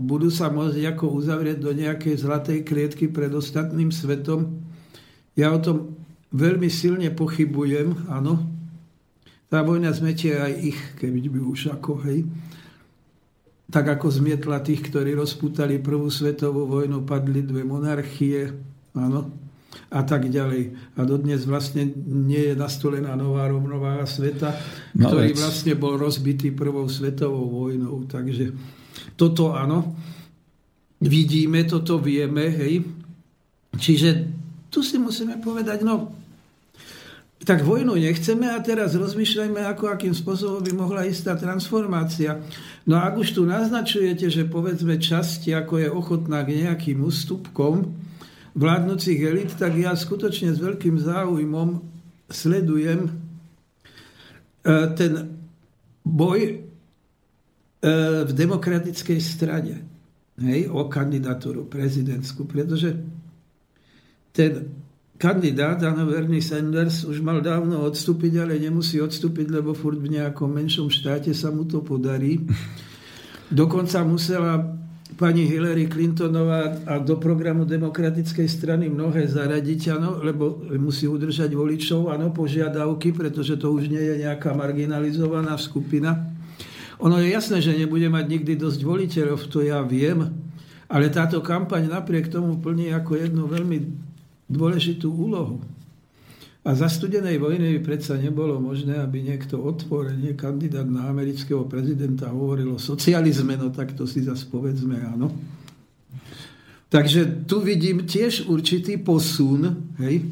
budú 0.00 0.28
sa 0.28 0.48
môcť 0.48 0.80
ako 0.92 1.12
uzavrieť 1.12 1.58
do 1.60 1.72
nejakej 1.72 2.14
zlatej 2.20 2.58
klietky 2.64 3.08
pred 3.08 3.32
ostatným 3.32 3.92
svetom. 3.92 4.64
Ja 5.36 5.54
o 5.54 5.60
tom 5.60 5.96
veľmi 6.34 6.68
silne 6.68 7.08
pochybujem, 7.12 8.08
áno. 8.08 8.44
Tá 9.48 9.64
vojna 9.64 9.92
zmetie 9.96 10.36
aj 10.36 10.52
ich, 10.60 10.80
keby 11.00 11.24
by 11.32 11.40
už 11.40 11.72
ako, 11.72 12.04
hej. 12.04 12.28
Tak 13.68 13.96
ako 13.96 14.08
zmietla 14.12 14.60
tých, 14.60 14.88
ktorí 14.88 15.16
rozputali 15.16 15.80
prvú 15.80 16.08
svetovú 16.12 16.68
vojnu, 16.68 17.04
padli 17.04 17.44
dve 17.44 17.64
monarchie, 17.64 18.52
áno 18.92 19.47
a 19.88 20.00
tak 20.04 20.28
ďalej. 20.28 20.96
A 20.96 21.00
dodnes 21.04 21.44
vlastne 21.44 21.88
nie 22.08 22.52
je 22.52 22.54
nastolená 22.56 23.16
nová 23.16 23.48
rovnováha 23.48 24.04
sveta, 24.04 24.52
no, 24.96 25.08
ktorý 25.08 25.32
veď. 25.32 25.38
vlastne 25.40 25.74
bol 25.76 25.96
rozbitý 25.96 26.52
prvou 26.52 26.88
svetovou 26.88 27.48
vojnou. 27.48 28.04
Takže 28.08 28.52
toto 29.16 29.56
áno, 29.56 29.96
vidíme, 31.00 31.64
toto 31.64 32.00
vieme, 32.00 32.48
hej. 32.52 32.84
Čiže 33.76 34.08
tu 34.68 34.84
si 34.84 35.00
musíme 35.00 35.40
povedať, 35.40 35.84
no 35.84 36.18
tak 37.38 37.62
vojnu 37.62 37.94
nechceme 37.94 38.50
a 38.50 38.58
teraz 38.58 38.98
rozmýšľajme, 38.98 39.62
ako 39.62 39.94
akým 39.94 40.12
spôsobom 40.12 40.58
by 40.58 40.72
mohla 40.74 41.06
ísť 41.06 41.32
tá 41.32 41.34
transformácia. 41.38 42.42
No 42.84 42.98
a 42.98 43.08
ak 43.08 43.24
už 43.24 43.38
tu 43.38 43.46
naznačujete, 43.46 44.26
že 44.26 44.44
povedzme 44.44 44.98
časť, 44.98 45.48
ako 45.54 45.74
je 45.80 45.88
ochotná 45.88 46.42
k 46.42 46.66
nejakým 46.66 46.98
ústupkom, 47.00 47.94
vládnúcich 48.58 49.18
elit, 49.22 49.54
tak 49.54 49.78
ja 49.78 49.94
skutočne 49.94 50.50
s 50.50 50.58
veľkým 50.58 50.98
záujmom 50.98 51.78
sledujem 52.26 53.06
e, 53.06 53.10
ten 54.98 55.12
boj 56.02 56.40
e, 56.42 56.52
v 58.26 58.30
demokratickej 58.34 59.18
strane 59.22 59.86
hej, 60.42 60.66
o 60.74 60.90
kandidatúru 60.90 61.70
prezidentskú, 61.70 62.50
pretože 62.50 62.98
ten 64.34 64.74
kandidát, 65.18 65.78
áno, 65.86 66.10
Bernie 66.10 66.42
Sanders, 66.42 67.06
už 67.06 67.22
mal 67.22 67.38
dávno 67.38 67.86
odstúpiť, 67.86 68.42
ale 68.42 68.58
nemusí 68.58 68.98
odstúpiť, 68.98 69.54
lebo 69.54 69.74
furt 69.74 69.98
v 69.98 70.18
nejakom 70.18 70.50
menšom 70.50 70.90
štáte 70.90 71.30
sa 71.34 71.50
mu 71.50 71.66
to 71.66 71.82
podarí. 71.82 72.42
Dokonca 73.50 74.02
musela 74.06 74.62
pani 75.18 75.50
Hillary 75.50 75.90
Clintonová 75.90 76.78
a 76.86 77.02
do 77.02 77.18
programu 77.18 77.66
demokratickej 77.66 78.46
strany 78.46 78.86
mnohé 78.86 79.26
zaradiť, 79.26 79.98
ano, 79.98 80.22
lebo 80.22 80.62
musí 80.78 81.10
udržať 81.10 81.50
voličov, 81.58 82.14
ano, 82.14 82.30
požiadavky, 82.30 83.10
pretože 83.10 83.58
to 83.58 83.74
už 83.74 83.90
nie 83.90 83.98
je 83.98 84.22
nejaká 84.22 84.54
marginalizovaná 84.54 85.58
skupina. 85.58 86.30
Ono 87.02 87.18
je 87.18 87.34
jasné, 87.34 87.58
že 87.58 87.74
nebude 87.74 88.06
mať 88.06 88.24
nikdy 88.30 88.54
dosť 88.54 88.80
voliteľov, 88.86 89.50
to 89.50 89.66
ja 89.66 89.82
viem, 89.82 90.30
ale 90.86 91.10
táto 91.10 91.42
kampaň 91.42 91.90
napriek 91.90 92.30
tomu 92.30 92.62
plní 92.62 92.94
ako 92.94 93.18
jednu 93.18 93.50
veľmi 93.50 93.78
dôležitú 94.46 95.10
úlohu. 95.10 95.58
A 96.68 96.76
za 96.76 96.92
studenej 96.92 97.40
vojny 97.40 97.80
by 97.80 97.80
predsa 97.80 98.20
nebolo 98.20 98.60
možné, 98.60 99.00
aby 99.00 99.24
niekto 99.24 99.56
otvorene 99.56 100.36
kandidát 100.36 100.84
na 100.84 101.08
amerického 101.08 101.64
prezidenta 101.64 102.28
hovoril 102.28 102.76
o 102.76 102.80
socializme, 102.82 103.56
no 103.56 103.72
tak 103.72 103.96
to 103.96 104.04
si 104.04 104.20
zase 104.20 104.44
povedzme 104.52 105.00
áno. 105.00 105.32
Takže 106.92 107.48
tu 107.48 107.64
vidím 107.64 108.04
tiež 108.04 108.52
určitý 108.52 109.00
posun, 109.00 109.96
hej? 109.96 110.28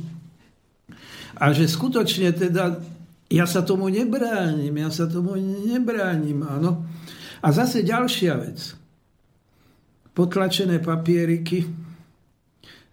A 1.41 1.57
že 1.57 1.65
skutočne 1.65 2.33
teda 2.37 2.85
Ja 3.27 3.43
sa 3.43 3.67
tomu 3.67 3.91
nebránim, 3.91 4.71
ja 4.71 4.91
sa 4.91 5.11
tomu 5.11 5.35
nebránim, 5.67 6.47
áno. 6.47 6.87
A 7.43 7.51
zase 7.51 7.83
ďalšia 7.83 8.39
vec. 8.39 8.79
Potlačené 10.15 10.79
papieriky. 10.79 11.86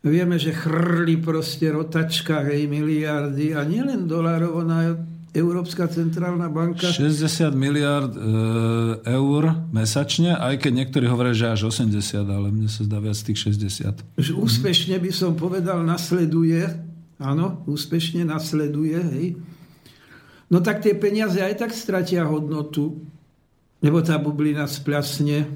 Vieme, 0.03 0.35
že 0.35 0.51
chrli 0.51 1.15
proste 1.15 1.71
rotačka, 1.71 2.43
hej, 2.43 2.67
miliardy 2.67 3.55
a 3.55 3.63
nielen 3.63 4.03
dolárov, 4.03 4.59
ona 4.59 4.99
Európska 5.33 5.87
centrálna 5.87 6.51
banka... 6.51 6.91
60 6.91 7.55
miliard 7.55 8.11
e, 8.11 8.21
eur 9.09 9.65
mesačne, 9.73 10.37
aj 10.37 10.59
keď 10.61 10.71
niektorí 10.83 11.07
hovoria, 11.07 11.31
že 11.31 11.55
až 11.55 11.71
80, 11.71 12.19
ale 12.19 12.51
mne 12.51 12.67
sa 12.67 12.83
zdá 12.85 12.99
viac 12.99 13.17
tých 13.17 13.47
60. 13.47 14.19
Že 14.19 14.31
úspešne 14.37 14.99
by 14.99 15.11
som 15.15 15.33
povedal, 15.33 15.81
nasleduje, 15.81 16.67
áno, 17.17 17.63
úspešne 17.65 18.27
nasleduje, 18.27 18.99
hej. 18.99 19.27
No 20.53 20.61
tak 20.61 20.85
tie 20.85 20.93
peniaze 20.93 21.41
aj 21.41 21.65
tak 21.65 21.71
stratia 21.73 22.27
hodnotu, 22.29 23.01
lebo 23.81 24.05
tá 24.05 24.21
bublina 24.21 24.69
splasne. 24.69 25.49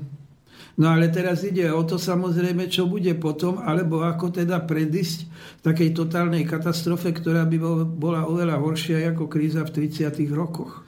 No 0.77 0.93
ale 0.93 1.09
teraz 1.09 1.41
ide 1.41 1.73
o 1.73 1.81
to 1.81 1.97
samozrejme, 1.97 2.69
čo 2.69 2.85
bude 2.85 3.09
potom, 3.17 3.57
alebo 3.65 4.05
ako 4.05 4.29
teda 4.29 4.61
predísť 4.61 5.25
takej 5.65 5.97
totálnej 5.97 6.45
katastrofe, 6.45 7.09
ktorá 7.17 7.49
by 7.49 7.57
bola 7.97 8.29
oveľa 8.29 8.61
horšia 8.61 9.09
ako 9.09 9.25
kríza 9.25 9.65
v 9.65 9.89
30. 9.89 10.29
rokoch. 10.37 10.85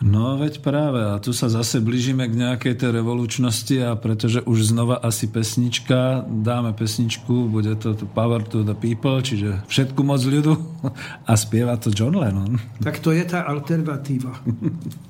No 0.00 0.40
veď 0.40 0.64
práve, 0.64 1.00
a 1.04 1.20
tu 1.20 1.36
sa 1.36 1.52
zase 1.52 1.76
blížime 1.76 2.24
k 2.24 2.32
nejakej 2.32 2.72
tej 2.72 3.00
revolučnosti 3.00 3.76
a 3.84 3.92
pretože 4.00 4.40
už 4.48 4.72
znova 4.72 4.96
asi 4.96 5.28
pesnička, 5.28 6.24
dáme 6.24 6.72
pesničku, 6.72 7.52
bude 7.52 7.76
to 7.76 7.92
Power 8.16 8.40
to 8.40 8.64
the 8.64 8.72
People, 8.72 9.20
čiže 9.20 9.60
všetku 9.68 10.00
moc 10.00 10.24
ľudu 10.24 10.56
a 11.28 11.32
spieva 11.36 11.76
to 11.76 11.92
John 11.92 12.16
Lennon. 12.16 12.56
Tak 12.80 13.04
to 13.04 13.12
je 13.12 13.24
tá 13.28 13.44
alternatíva. 13.44 14.40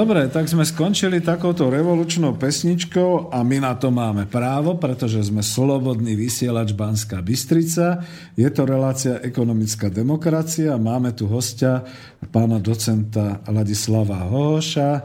Dobre, 0.00 0.32
tak 0.32 0.48
sme 0.48 0.64
skončili 0.64 1.20
takouto 1.20 1.68
revolučnou 1.68 2.32
pesničkou 2.40 3.36
a 3.36 3.44
my 3.44 3.60
na 3.60 3.76
to 3.76 3.92
máme 3.92 4.24
právo, 4.24 4.80
pretože 4.80 5.28
sme 5.28 5.44
slobodný 5.44 6.16
vysielač 6.16 6.72
Banská 6.72 7.20
Bystrica. 7.20 8.00
Je 8.32 8.48
to 8.48 8.64
relácia 8.64 9.20
ekonomická 9.20 9.92
demokracia. 9.92 10.80
Máme 10.80 11.12
tu 11.12 11.28
hostia 11.28 11.84
pána 12.32 12.56
docenta 12.64 13.44
Ladislava 13.44 14.24
Hohoša, 14.24 14.90
e, 14.96 15.02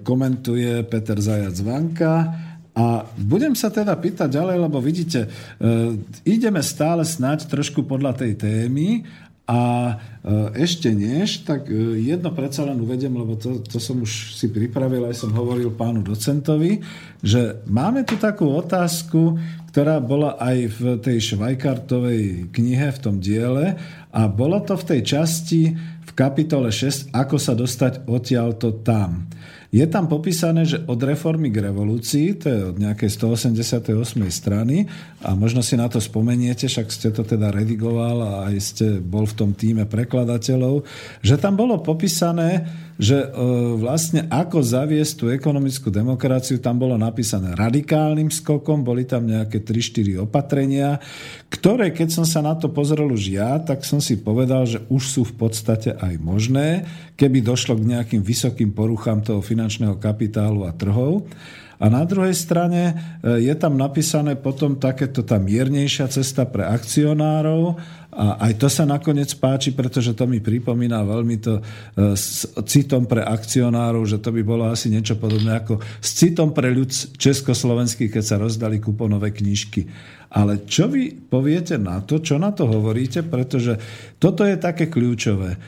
komentuje 0.00 0.72
Peter 0.88 1.20
Zajac 1.20 1.60
Vanka 1.60 2.14
a 2.72 3.04
budem 3.20 3.52
sa 3.52 3.68
teda 3.68 3.92
pýtať 3.92 4.40
ďalej, 4.40 4.56
lebo 4.56 4.80
vidíte, 4.80 5.28
e, 5.28 5.28
ideme 6.24 6.64
stále 6.64 7.04
snáď 7.04 7.44
trošku 7.44 7.84
podľa 7.84 8.24
tej 8.24 8.40
témy 8.40 9.04
a 9.44 9.60
e, 9.92 9.94
ešte 10.56 10.88
než, 10.88 11.44
tak 11.44 11.68
e, 11.68 12.00
jedno 12.00 12.32
predsa 12.32 12.64
len 12.64 12.80
uvedem, 12.80 13.12
lebo 13.12 13.36
to, 13.36 13.60
to 13.60 13.76
som 13.76 14.00
už 14.00 14.32
si 14.32 14.48
pripravil, 14.48 15.04
aj 15.04 15.20
som 15.20 15.36
hovoril 15.36 15.68
pánu 15.68 16.00
docentovi, 16.00 16.80
že 17.20 17.60
máme 17.68 18.08
tu 18.08 18.16
takú 18.16 18.48
otázku, 18.56 19.36
ktorá 19.68 20.00
bola 20.00 20.40
aj 20.40 20.58
v 20.80 20.82
tej 20.96 21.18
Švajkartovej 21.34 22.48
knihe, 22.56 22.88
v 22.88 23.02
tom 23.04 23.20
diele 23.20 23.76
a 24.16 24.20
bolo 24.32 24.64
to 24.64 24.80
v 24.80 24.96
tej 24.96 25.00
časti 25.04 25.76
v 25.76 26.10
kapitole 26.16 26.72
6, 26.72 27.12
ako 27.12 27.36
sa 27.36 27.52
dostať 27.52 28.08
odtiaľto 28.08 28.80
tam. 28.80 29.28
Je 29.74 29.86
tam 29.90 30.06
popísané, 30.06 30.62
že 30.62 30.78
od 30.86 31.02
reformy 31.02 31.50
k 31.50 31.66
revolúcii, 31.66 32.38
to 32.38 32.46
je 32.46 32.60
od 32.70 32.76
nejakej 32.78 33.10
188. 33.10 33.90
strany, 34.30 34.86
a 35.18 35.34
možno 35.34 35.66
si 35.66 35.74
na 35.74 35.90
to 35.90 35.98
spomeniete, 35.98 36.70
však 36.70 36.94
ste 36.94 37.10
to 37.10 37.26
teda 37.26 37.50
redigoval 37.50 38.22
a 38.22 38.30
aj 38.46 38.56
ste 38.62 38.86
bol 39.02 39.26
v 39.26 39.34
tom 39.34 39.50
týme 39.50 39.82
prekladateľov, 39.90 40.86
že 41.26 41.34
tam 41.42 41.58
bolo 41.58 41.82
popísané, 41.82 42.62
že 42.94 43.26
e, 43.26 43.28
vlastne 43.78 44.30
ako 44.30 44.62
zaviesť 44.62 45.12
tú 45.18 45.24
ekonomickú 45.30 45.90
demokraciu, 45.90 46.62
tam 46.62 46.78
bolo 46.78 46.94
napísané 46.94 47.54
radikálnym 47.58 48.30
skokom, 48.30 48.86
boli 48.86 49.02
tam 49.02 49.26
nejaké 49.26 49.66
3-4 49.66 50.22
opatrenia, 50.22 51.02
ktoré, 51.50 51.90
keď 51.90 52.22
som 52.22 52.26
sa 52.26 52.38
na 52.38 52.54
to 52.54 52.70
pozrel 52.70 53.10
už 53.10 53.34
ja, 53.34 53.58
tak 53.58 53.82
som 53.82 53.98
si 53.98 54.18
povedal, 54.22 54.66
že 54.66 54.82
už 54.86 55.02
sú 55.02 55.22
v 55.26 55.34
podstate 55.34 55.94
aj 55.98 56.14
možné, 56.22 56.86
keby 57.18 57.42
došlo 57.42 57.74
k 57.78 57.98
nejakým 57.98 58.22
vysokým 58.22 58.70
poruchám 58.70 59.26
toho 59.26 59.42
finančného 59.42 59.98
kapitálu 59.98 60.66
a 60.66 60.70
trhov. 60.70 61.26
A 61.84 61.92
na 61.92 62.08
druhej 62.08 62.32
strane 62.32 62.96
e, 63.20 63.44
je 63.44 63.54
tam 63.60 63.76
napísané 63.76 64.40
potom 64.40 64.80
takéto 64.80 65.20
tá 65.20 65.36
miernejšia 65.36 66.08
cesta 66.08 66.48
pre 66.48 66.64
akcionárov 66.64 67.76
a 68.08 68.40
aj 68.48 68.52
to 68.56 68.72
sa 68.72 68.88
nakoniec 68.88 69.28
páči, 69.36 69.76
pretože 69.76 70.16
to 70.16 70.24
mi 70.24 70.40
pripomína 70.40 71.04
veľmi 71.04 71.36
to 71.44 71.60
e, 71.60 71.62
s 72.16 72.48
citom 72.64 73.04
pre 73.04 73.20
akcionárov, 73.20 74.00
že 74.08 74.16
to 74.16 74.32
by 74.32 74.40
bolo 74.40 74.64
asi 74.64 74.88
niečo 74.88 75.20
podobné 75.20 75.60
ako 75.60 75.76
s 76.00 76.10
citom 76.16 76.56
pre 76.56 76.72
ľud 76.72 76.88
československých, 77.20 78.16
keď 78.16 78.24
sa 78.24 78.40
rozdali 78.40 78.80
kuponové 78.80 79.36
knižky. 79.36 79.84
Ale 80.34 80.66
čo 80.66 80.90
vy 80.90 81.14
poviete 81.14 81.78
na 81.78 82.02
to, 82.02 82.18
čo 82.18 82.42
na 82.42 82.50
to 82.50 82.66
hovoríte, 82.66 83.22
pretože 83.22 83.78
toto 84.18 84.42
je 84.42 84.58
také 84.58 84.90
kľúčové. 84.90 85.54
E, 85.54 85.58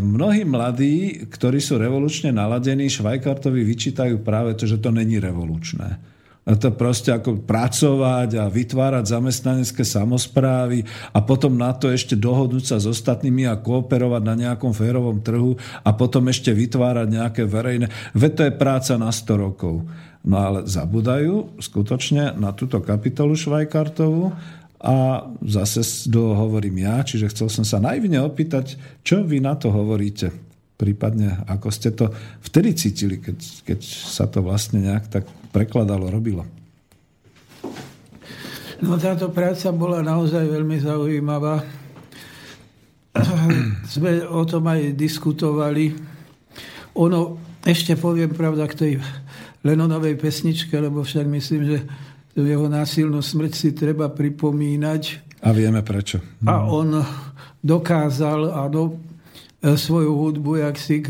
mnohí 0.00 0.48
mladí, 0.48 1.28
ktorí 1.28 1.60
sú 1.60 1.76
revolučne 1.76 2.32
naladení, 2.32 2.88
Švajkartovi 2.88 3.60
vyčítajú 3.60 4.24
práve 4.24 4.56
to, 4.56 4.64
že 4.64 4.80
to 4.80 4.88
není 4.88 5.20
revolučné 5.20 6.15
to 6.54 6.70
proste 6.70 7.10
ako 7.10 7.42
pracovať 7.42 8.38
a 8.38 8.46
vytvárať 8.46 9.10
zamestnanecké 9.10 9.82
samozprávy 9.82 10.86
a 11.10 11.18
potom 11.18 11.58
na 11.58 11.74
to 11.74 11.90
ešte 11.90 12.14
dohodnúť 12.14 12.64
sa 12.70 12.76
s 12.78 12.86
ostatnými 12.86 13.50
a 13.50 13.58
kooperovať 13.58 14.22
na 14.22 14.34
nejakom 14.38 14.70
férovom 14.70 15.18
trhu 15.18 15.58
a 15.82 15.90
potom 15.90 16.30
ešte 16.30 16.54
vytvárať 16.54 17.08
nejaké 17.10 17.42
verejné. 17.50 17.90
Veď 18.14 18.30
to 18.30 18.42
je 18.46 18.52
práca 18.54 18.94
na 18.94 19.10
100 19.10 19.42
rokov. 19.42 19.82
No 20.22 20.36
ale 20.38 20.70
zabudajú 20.70 21.58
skutočne 21.58 22.38
na 22.38 22.54
túto 22.54 22.78
kapitolu 22.78 23.34
Švajkartovú 23.34 24.30
a 24.78 25.26
zase 25.42 25.82
hovorím 26.14 26.86
ja, 26.86 27.02
čiže 27.02 27.34
chcel 27.34 27.50
som 27.50 27.66
sa 27.66 27.82
najvne 27.82 28.22
opýtať, 28.22 28.78
čo 29.02 29.26
vy 29.26 29.42
na 29.42 29.58
to 29.58 29.74
hovoríte 29.74 30.46
prípadne 30.76 31.40
ako 31.48 31.68
ste 31.72 31.90
to 31.96 32.12
vtedy 32.44 32.76
cítili, 32.76 33.16
keď, 33.16 33.38
keď 33.64 33.80
sa 33.82 34.28
to 34.28 34.44
vlastne 34.44 34.84
nejak 34.84 35.08
tak 35.08 35.24
prekladalo, 35.56 36.12
robilo? 36.12 36.44
No 38.84 39.00
táto 39.00 39.32
práca 39.32 39.72
bola 39.72 40.04
naozaj 40.04 40.44
veľmi 40.44 40.76
zaujímavá. 40.84 41.64
Sme 43.96 44.20
o 44.28 44.44
tom 44.44 44.68
aj 44.68 44.92
diskutovali. 44.92 45.96
Ono, 47.00 47.40
ešte 47.64 47.96
poviem 47.96 48.36
pravda 48.36 48.68
k 48.68 48.76
tej 48.76 48.92
Lenonovej 49.64 50.20
pesničke, 50.20 50.76
lebo 50.76 51.00
však 51.00 51.24
myslím, 51.24 51.62
že 51.64 51.78
jeho 52.36 52.68
násilnú 52.68 53.24
smrť 53.24 53.52
si 53.56 53.72
treba 53.72 54.12
pripomínať. 54.12 55.02
A 55.40 55.56
vieme 55.56 55.80
prečo. 55.80 56.20
No. 56.44 56.48
A 56.52 56.54
on 56.68 57.00
dokázal, 57.64 58.52
áno, 58.52 59.00
svoju 59.64 60.12
hudbu, 60.12 60.60
jak 60.68 60.76
si 60.76 61.00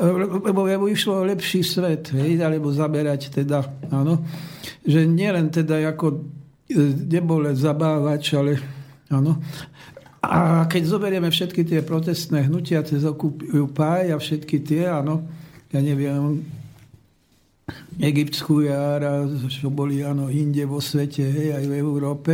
lebo 0.00 0.64
mu 0.64 0.88
išlo 0.88 1.20
o 1.20 1.28
lepší 1.28 1.60
svet, 1.60 2.08
hej, 2.16 2.40
alebo 2.40 2.72
zaberať 2.72 3.28
teda, 3.28 3.60
áno, 3.92 4.24
že 4.80 5.04
nielen 5.04 5.52
teda 5.52 5.84
ako 5.92 6.06
e, 6.16 6.18
nebol 7.04 7.44
zabávač, 7.52 8.32
ale 8.32 8.56
áno. 9.12 9.36
A 10.24 10.64
keď 10.68 10.82
zoberieme 10.84 11.28
všetky 11.28 11.64
tie 11.64 11.80
protestné 11.84 12.48
hnutia 12.48 12.84
cez 12.84 13.04
Occupy 13.04 14.12
a 14.12 14.16
všetky 14.16 14.64
tie, 14.64 14.88
áno, 14.88 15.24
ja 15.72 15.80
neviem, 15.84 16.44
egyptskú 18.00 18.64
jar 18.64 19.04
čo 19.52 19.68
boli 19.68 20.00
áno, 20.00 20.32
inde 20.32 20.64
vo 20.64 20.80
svete, 20.80 21.24
hej, 21.28 21.48
aj 21.60 21.64
v 21.68 21.74
Európe, 21.76 22.32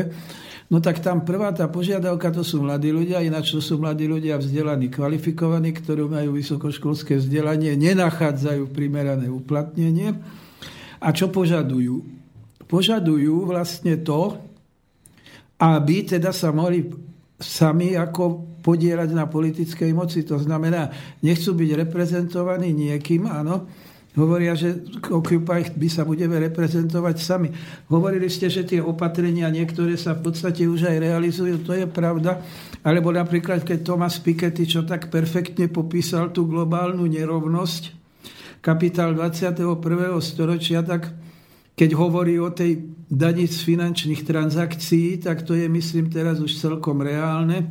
No 0.67 0.83
tak 0.83 0.99
tam 0.99 1.23
prvá 1.23 1.55
tá 1.55 1.71
požiadavka, 1.71 2.35
to 2.35 2.43
sú 2.43 2.59
mladí 2.59 2.91
ľudia, 2.91 3.23
ináč 3.23 3.55
to 3.55 3.63
sú 3.63 3.79
mladí 3.79 4.11
ľudia 4.11 4.35
vzdelaní, 4.35 4.91
kvalifikovaní, 4.91 5.71
ktorí 5.71 6.11
majú 6.11 6.35
vysokoškolské 6.35 7.23
vzdelanie, 7.23 7.79
nenachádzajú 7.79 8.75
primerané 8.75 9.31
uplatnenie. 9.31 10.19
A 10.99 11.09
čo 11.15 11.31
požadujú? 11.31 12.03
Požadujú 12.67 13.47
vlastne 13.47 14.03
to, 14.03 14.43
aby 15.63 16.03
teda 16.03 16.35
sa 16.35 16.51
mohli 16.51 16.83
sami 17.39 17.95
ako 17.95 18.59
podielať 18.67 19.15
na 19.15 19.31
politickej 19.31 19.95
moci. 19.95 20.27
To 20.27 20.43
znamená, 20.43 20.91
nechcú 21.23 21.55
byť 21.55 21.71
reprezentovaní 21.87 22.75
niekým, 22.75 23.31
áno, 23.31 23.71
Hovoria, 24.17 24.57
že 24.57 24.81
Occupy 25.13 25.77
by 25.77 25.89
sa 25.93 26.09
budeme 26.09 26.41
reprezentovať 26.41 27.17
sami. 27.21 27.53
Hovorili 27.93 28.33
ste, 28.33 28.49
že 28.49 28.65
tie 28.65 28.81
opatrenia 28.81 29.53
niektoré 29.53 30.01
sa 30.01 30.17
v 30.17 30.33
podstate 30.33 30.65
už 30.65 30.89
aj 30.89 30.97
realizujú, 30.97 31.61
to 31.61 31.77
je 31.77 31.85
pravda. 31.85 32.41
Alebo 32.81 33.13
napríklad, 33.13 33.61
keď 33.61 33.85
Thomas 33.85 34.17
Piketty, 34.17 34.65
čo 34.65 34.89
tak 34.89 35.13
perfektne 35.13 35.69
popísal 35.69 36.33
tú 36.33 36.49
globálnu 36.49 37.05
nerovnosť, 37.05 37.93
kapitál 38.65 39.13
21. 39.13 39.85
storočia, 40.25 40.81
tak 40.81 41.13
keď 41.77 41.93
hovorí 41.93 42.41
o 42.41 42.49
tej 42.49 42.97
daní 43.05 43.45
z 43.45 43.69
finančných 43.69 44.25
transakcií, 44.25 45.21
tak 45.21 45.45
to 45.45 45.53
je, 45.53 45.69
myslím, 45.69 46.09
teraz 46.09 46.41
už 46.41 46.57
celkom 46.57 47.05
reálne. 47.05 47.69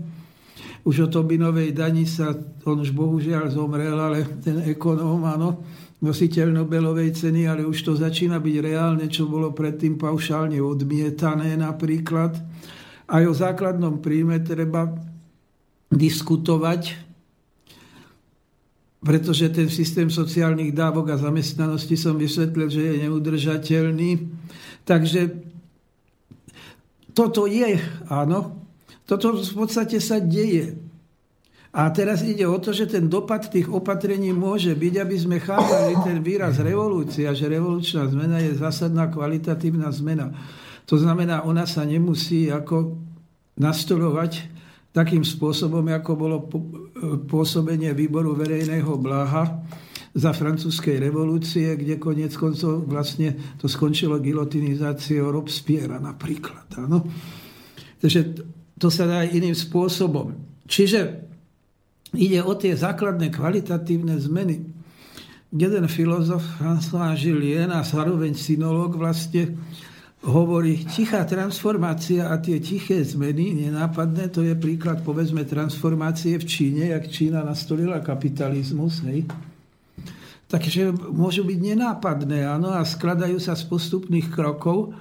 Už 0.85 1.03
o 1.03 1.07
Tobinovej 1.09 1.73
dani 1.73 2.05
sa, 2.05 2.29
on 2.69 2.85
už 2.85 2.93
bohužiaľ 2.93 3.49
zomrel, 3.49 3.97
ale 3.97 4.37
ten 4.45 4.61
ekonóm, 4.69 5.25
áno, 5.25 5.65
nositeľ 6.05 6.53
Nobelovej 6.53 7.17
ceny, 7.17 7.49
ale 7.49 7.65
už 7.65 7.81
to 7.81 7.97
začína 7.97 8.37
byť 8.37 8.55
reálne, 8.61 9.09
čo 9.09 9.25
bolo 9.25 9.49
predtým 9.49 9.97
paušálne 9.97 10.61
odmietané 10.61 11.57
napríklad. 11.57 12.37
Aj 13.09 13.23
o 13.25 13.33
základnom 13.33 13.97
príjme 14.05 14.37
treba 14.45 14.93
diskutovať, 15.89 17.01
pretože 19.01 19.49
ten 19.49 19.69
systém 19.69 20.09
sociálnych 20.09 20.73
dávok 20.73 21.13
a 21.13 21.21
zamestnanosti 21.21 21.97
som 21.97 22.17
vysvetlil, 22.17 22.69
že 22.69 22.81
je 22.81 22.93
neudržateľný. 23.05 24.11
Takže 24.85 25.21
toto 27.13 27.49
je, 27.49 27.81
áno, 28.09 28.61
toto 29.05 29.37
v 29.37 29.53
podstate 29.53 29.97
sa 30.01 30.21
deje. 30.21 30.84
A 31.75 31.91
teraz 31.91 32.23
ide 32.23 32.47
o 32.47 32.55
to, 32.55 32.71
že 32.71 32.87
ten 32.87 33.11
dopad 33.11 33.51
tých 33.51 33.67
opatrení 33.67 34.31
môže 34.31 34.71
byť, 34.71 34.93
aby 34.95 35.15
sme 35.19 35.37
chápali 35.43 35.91
ten 36.07 36.23
výraz 36.23 36.63
revolúcia, 36.63 37.35
že 37.35 37.51
revolučná 37.51 38.07
zmena 38.07 38.39
je 38.39 38.55
zásadná 38.55 39.11
kvalitatívna 39.11 39.91
zmena. 39.91 40.31
To 40.87 40.95
znamená, 40.95 41.43
ona 41.43 41.67
sa 41.67 41.83
nemusí 41.83 42.47
ako 42.47 42.95
nastolovať 43.59 44.47
takým 44.95 45.27
spôsobom, 45.27 45.83
ako 45.91 46.11
bolo 46.15 46.37
pôsobenie 47.27 47.91
výboru 47.91 48.31
verejného 48.39 48.95
bláha 48.95 49.59
za 50.15 50.31
francúzskej 50.31 50.95
revolúcie, 51.03 51.75
kde 51.75 51.99
konec 51.99 52.31
koncov 52.39 52.87
vlastne 52.87 53.35
to 53.59 53.67
skončilo 53.67 54.23
gilotinizáciou 54.23 55.27
Robespierre 55.27 55.99
napríklad. 55.99 56.71
Áno? 56.79 57.03
Takže 57.99 58.39
to 58.79 58.87
sa 58.87 59.03
dá 59.03 59.27
iným 59.27 59.51
spôsobom. 59.51 60.31
Čiže 60.63 61.27
Ide 62.15 62.39
o 62.41 62.55
tie 62.55 62.73
základné 62.73 63.27
kvalitatívne 63.29 64.15
zmeny. 64.15 64.63
Jeden 65.55 65.85
filozof, 65.87 66.43
François 66.59 67.15
Julien 67.15 67.71
a 67.71 67.83
zároveň 67.83 68.35
synolog 68.35 68.95
vlastne 68.95 69.55
hovorí, 70.25 70.83
tichá 70.89 71.21
transformácia 71.23 72.33
a 72.33 72.41
tie 72.41 72.57
tiché 72.57 73.05
zmeny, 73.05 73.67
nenápadné, 73.67 74.33
to 74.33 74.41
je 74.41 74.57
príklad, 74.57 75.05
povedzme, 75.05 75.45
transformácie 75.45 76.41
v 76.41 76.45
Číne, 76.49 76.83
jak 76.91 77.05
Čína 77.07 77.45
nastolila 77.45 78.01
kapitalizmus, 78.01 79.05
hej. 79.05 79.29
Takže 80.49 80.93
môžu 81.13 81.45
byť 81.45 81.59
nenápadné, 81.61 82.41
áno, 82.45 82.73
a 82.73 82.81
skladajú 82.81 83.37
sa 83.37 83.53
z 83.53 83.69
postupných 83.69 84.33
krokov, 84.33 84.97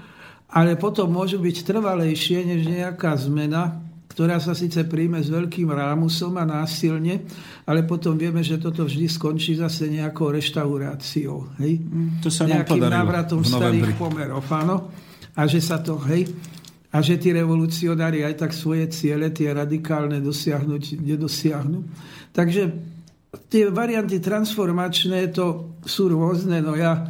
ale 0.53 0.77
potom 0.77 1.09
môžu 1.09 1.41
byť 1.41 1.57
trvalejšie 1.73 2.45
než 2.45 2.69
nejaká 2.69 3.16
zmena, 3.16 3.84
ktorá 4.15 4.39
sa 4.39 4.55
síce 4.55 4.86
príjme 4.86 5.19
s 5.19 5.27
veľkým 5.27 5.74
rámusom 5.74 6.39
a 6.39 6.47
násilne, 6.47 7.27
ale 7.66 7.82
potom 7.82 8.15
vieme, 8.15 8.47
že 8.47 8.62
toto 8.62 8.86
vždy 8.86 9.11
skončí 9.11 9.59
zase 9.59 9.91
nejakou 9.91 10.31
reštauráciou. 10.31 11.59
Hej? 11.59 11.82
To 12.23 12.31
sa 12.31 12.47
Nejakým 12.47 12.86
návratom 12.86 13.43
starých 13.43 13.99
pomerov. 13.99 14.47
Áno? 14.55 14.95
A 15.35 15.51
že 15.51 15.59
sa 15.59 15.82
to, 15.82 15.99
hej, 16.07 16.31
a 16.95 17.03
že 17.03 17.19
tí 17.19 17.35
revolucionári 17.35 18.23
aj 18.23 18.47
tak 18.47 18.55
svoje 18.55 18.86
ciele, 18.95 19.35
tie 19.35 19.51
radikálne 19.51 20.23
dosiahnuť, 20.23 21.03
nedosiahnu. 21.03 21.82
Takže 22.31 22.62
tie 23.51 23.66
varianty 23.66 24.23
transformačné 24.23 25.35
to 25.35 25.74
sú 25.82 26.07
rôzne, 26.07 26.62
no 26.62 26.78
ja 26.78 27.03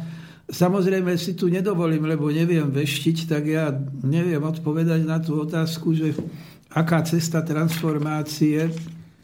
samozrejme 0.49 1.13
si 1.21 1.37
tu 1.37 1.53
nedovolím, 1.53 2.09
lebo 2.09 2.33
neviem 2.33 2.65
veštiť, 2.65 3.17
tak 3.29 3.45
ja 3.45 3.69
neviem 4.01 4.41
odpovedať 4.41 5.05
na 5.05 5.21
tú 5.21 5.37
otázku, 5.45 5.93
že 5.93 6.17
aká 6.75 6.99
cesta 7.07 7.39
transformácie 7.39 8.67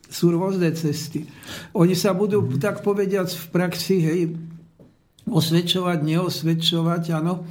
sú 0.07 0.31
rôzne 0.31 0.71
cesty. 0.71 1.27
Oni 1.75 1.95
sa 1.95 2.15
budú, 2.15 2.47
tak 2.55 2.79
povediac, 2.79 3.27
v 3.27 3.45
praxi 3.51 3.97
hej, 3.99 4.21
osvedčovať, 5.27 5.99
neosvedčovať, 6.03 7.03
áno. 7.15 7.43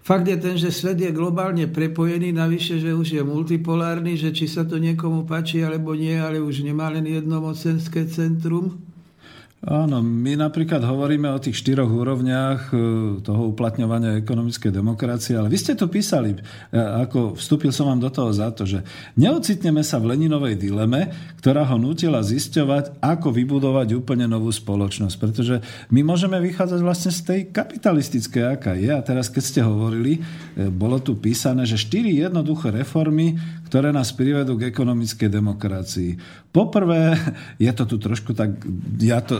Fakt 0.00 0.24
je 0.24 0.36
ten, 0.40 0.56
že 0.56 0.72
svet 0.72 0.96
je 0.96 1.12
globálne 1.12 1.68
prepojený, 1.68 2.32
navyše, 2.32 2.80
že 2.80 2.96
už 2.96 3.20
je 3.20 3.22
multipolárny, 3.24 4.16
že 4.16 4.32
či 4.32 4.48
sa 4.48 4.64
to 4.64 4.80
niekomu 4.80 5.28
páči 5.28 5.60
alebo 5.60 5.92
nie, 5.92 6.16
ale 6.16 6.40
už 6.40 6.64
nemá 6.64 6.88
len 6.88 7.04
jedno 7.04 7.44
mocenské 7.44 8.08
centrum. 8.08 8.89
Áno, 9.60 10.00
my 10.00 10.40
napríklad 10.40 10.80
hovoríme 10.80 11.28
o 11.28 11.36
tých 11.36 11.60
štyroch 11.60 11.92
úrovniach 11.92 12.72
e, 12.72 12.76
toho 13.20 13.52
uplatňovania 13.52 14.16
ekonomickej 14.16 14.72
demokracie, 14.72 15.36
ale 15.36 15.52
vy 15.52 15.58
ste 15.60 15.76
to 15.76 15.84
písali, 15.84 16.32
e, 16.32 16.40
ako 16.72 17.36
vstúpil 17.36 17.68
som 17.68 17.92
vám 17.92 18.00
do 18.00 18.08
toho 18.08 18.32
za 18.32 18.48
to, 18.56 18.64
že 18.64 18.80
neocitneme 19.20 19.84
sa 19.84 20.00
v 20.00 20.16
Leninovej 20.16 20.56
dileme, 20.56 21.12
ktorá 21.44 21.68
ho 21.68 21.76
nutila 21.76 22.24
zisťovať, 22.24 23.04
ako 23.04 23.36
vybudovať 23.36 24.00
úplne 24.00 24.24
novú 24.24 24.48
spoločnosť. 24.48 25.20
Pretože 25.20 25.60
my 25.92 26.08
môžeme 26.08 26.40
vychádzať 26.40 26.80
vlastne 26.80 27.12
z 27.12 27.20
tej 27.20 27.40
kapitalistickej, 27.52 28.44
aká 28.56 28.72
je. 28.80 28.88
A 28.88 29.04
teraz, 29.04 29.28
keď 29.28 29.44
ste 29.44 29.60
hovorili, 29.60 30.24
e, 30.56 30.72
bolo 30.72 31.04
tu 31.04 31.20
písané, 31.20 31.68
že 31.68 31.76
štyri 31.76 32.16
jednoduché 32.16 32.72
reformy, 32.72 33.36
ktoré 33.70 33.94
nás 33.94 34.10
privedú 34.10 34.58
k 34.58 34.66
ekonomickej 34.66 35.30
demokracii. 35.30 36.10
Poprvé, 36.50 37.14
je 37.62 37.70
to 37.70 37.86
tu 37.86 38.02
trošku 38.02 38.34
tak, 38.34 38.58
ja 38.98 39.22
to 39.22 39.38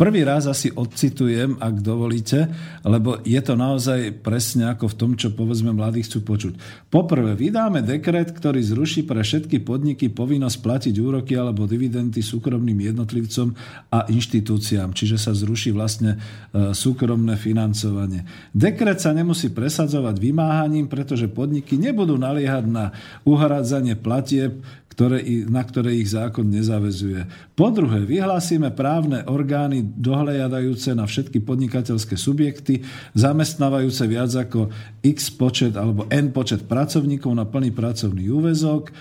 prvý 0.00 0.24
raz 0.24 0.48
asi 0.48 0.72
odcitujem, 0.72 1.60
ak 1.60 1.84
dovolíte, 1.84 2.48
lebo 2.88 3.20
je 3.20 3.36
to 3.44 3.60
naozaj 3.60 4.24
presne 4.24 4.72
ako 4.72 4.88
v 4.88 4.96
tom, 4.96 5.10
čo 5.12 5.36
povedzme 5.36 5.76
mladí 5.76 6.00
chcú 6.00 6.24
počuť. 6.24 6.56
Poprvé, 6.88 7.36
vydáme 7.36 7.84
dekret, 7.84 8.32
ktorý 8.32 8.64
zruší 8.64 9.04
pre 9.04 9.20
všetky 9.20 9.60
podniky 9.60 10.08
povinnosť 10.08 10.56
platiť 10.64 10.94
úroky 10.96 11.36
alebo 11.36 11.68
dividendy 11.68 12.24
súkromným 12.24 12.80
jednotlivcom 12.88 13.52
a 13.92 14.08
inštitúciám, 14.08 14.96
čiže 14.96 15.20
sa 15.20 15.36
zruší 15.36 15.76
vlastne 15.76 16.16
e, 16.16 16.72
súkromné 16.72 17.36
financovanie. 17.36 18.24
Dekret 18.56 19.04
sa 19.04 19.12
nemusí 19.12 19.52
presadzovať 19.52 20.16
vymáhaním, 20.16 20.88
pretože 20.88 21.28
podniky 21.28 21.76
nebudú 21.76 22.16
naliehať 22.16 22.64
na 22.64 22.96
uhrádzanie 23.50 23.96
platieb, 23.96 24.62
ktoré, 25.00 25.24
na 25.48 25.64
ktoré 25.64 25.96
ich 25.96 26.12
zákon 26.12 26.44
nezavezuje. 26.44 27.24
Po 27.56 27.72
druhé, 27.72 28.04
vyhlásime 28.04 28.68
právne 28.68 29.24
orgány 29.24 29.80
dohľadajúce 29.80 30.92
na 30.92 31.08
všetky 31.08 31.40
podnikateľské 31.40 32.20
subjekty, 32.20 32.84
zamestnávajúce 33.16 34.04
viac 34.04 34.28
ako 34.36 34.68
x 35.00 35.32
počet 35.32 35.72
alebo 35.80 36.04
n 36.12 36.28
počet 36.36 36.68
pracovníkov 36.68 37.32
na 37.32 37.48
plný 37.48 37.72
pracovný 37.72 38.28
úvezok, 38.28 38.92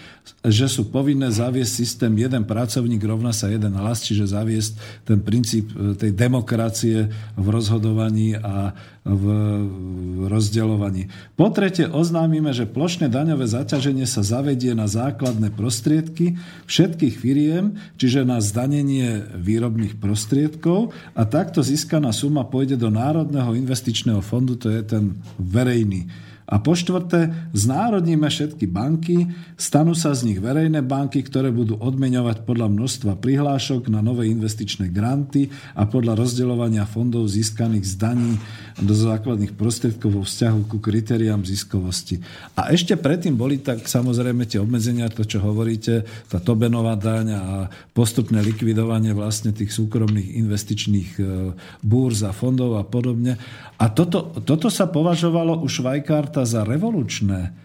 že 0.47 0.71
sú 0.71 0.87
povinné 0.87 1.35
zaviesť 1.35 1.73
systém 1.83 2.15
jeden 2.15 2.47
pracovník 2.47 3.03
rovná 3.03 3.35
sa 3.35 3.51
jeden 3.51 3.75
hlas, 3.75 3.99
čiže 3.99 4.31
zaviesť 4.31 5.03
ten 5.03 5.19
princíp 5.19 5.67
e, 5.75 5.99
tej 5.99 6.15
demokracie 6.15 7.11
v 7.35 7.47
rozhodovaní 7.51 8.39
a 8.39 8.71
v 9.03 9.25
rozdeľovaní. 10.29 11.09
Po 11.33 11.49
tretie 11.49 11.89
oznámime, 11.89 12.53
že 12.53 12.69
plošné 12.69 13.09
daňové 13.09 13.49
zaťaženie 13.49 14.05
sa 14.05 14.21
zavedie 14.21 14.77
na 14.77 14.85
základné 14.85 15.49
prostriedky 15.89 16.37
všetkých 16.69 17.15
firiem, 17.17 17.65
čiže 17.97 18.21
na 18.21 18.37
zdanenie 18.37 19.25
výrobných 19.33 19.97
prostriedkov. 19.97 20.93
A 21.17 21.25
takto 21.25 21.65
získaná 21.65 22.13
suma 22.13 22.45
pôjde 22.45 22.77
do 22.77 22.93
Národného 22.93 23.57
investičného 23.57 24.21
fondu, 24.21 24.53
to 24.53 24.69
je 24.69 24.85
ten 24.85 25.17
verejný 25.41 26.28
a 26.49 26.57
po 26.57 26.73
štvrté, 26.73 27.29
znárodníme 27.53 28.25
všetky 28.25 28.65
banky, 28.65 29.29
stanú 29.53 29.93
sa 29.93 30.17
z 30.17 30.33
nich 30.33 30.41
verejné 30.41 30.81
banky, 30.81 31.21
ktoré 31.21 31.53
budú 31.53 31.77
odmeňovať 31.77 32.41
podľa 32.41 32.73
množstva 32.73 33.21
prihlášok 33.21 33.93
na 33.93 34.01
nové 34.01 34.33
investičné 34.33 34.89
granty 34.89 35.53
a 35.77 35.85
podľa 35.85 36.17
rozdeľovania 36.17 36.89
fondov 36.89 37.29
získaných 37.29 37.85
z 37.85 37.93
daní 38.01 38.33
do 38.81 38.97
základných 38.97 39.53
prostriedkov 39.53 40.09
vo 40.09 40.23
vzťahu 40.25 40.59
ku 40.65 40.81
kritériám 40.81 41.45
ziskovosti. 41.45 42.17
A 42.57 42.73
ešte 42.73 42.97
predtým 42.97 43.37
boli 43.37 43.61
tak 43.61 43.85
samozrejme 43.85 44.49
tie 44.49 44.57
obmedzenia, 44.57 45.13
to 45.13 45.29
čo 45.29 45.45
hovoríte, 45.45 46.01
tá 46.33 46.41
Tobenová 46.41 46.97
daň 46.97 47.27
a 47.37 47.43
postupné 47.93 48.41
likvidovanie 48.41 49.13
vlastne 49.13 49.53
tých 49.53 49.69
súkromných 49.69 50.33
investičných 50.33 51.09
e, 51.19 51.21
búrz 51.85 52.25
a 52.25 52.33
fondov 52.33 52.81
a 52.81 52.83
podobne. 52.87 53.37
A 53.79 53.85
toto, 53.87 54.33
toto 54.43 54.67
sa 54.67 54.89
považovalo 54.91 55.61
u 55.61 55.67
Švajkárta 55.69 56.38
za 56.43 56.67
revolučné. 56.67 57.55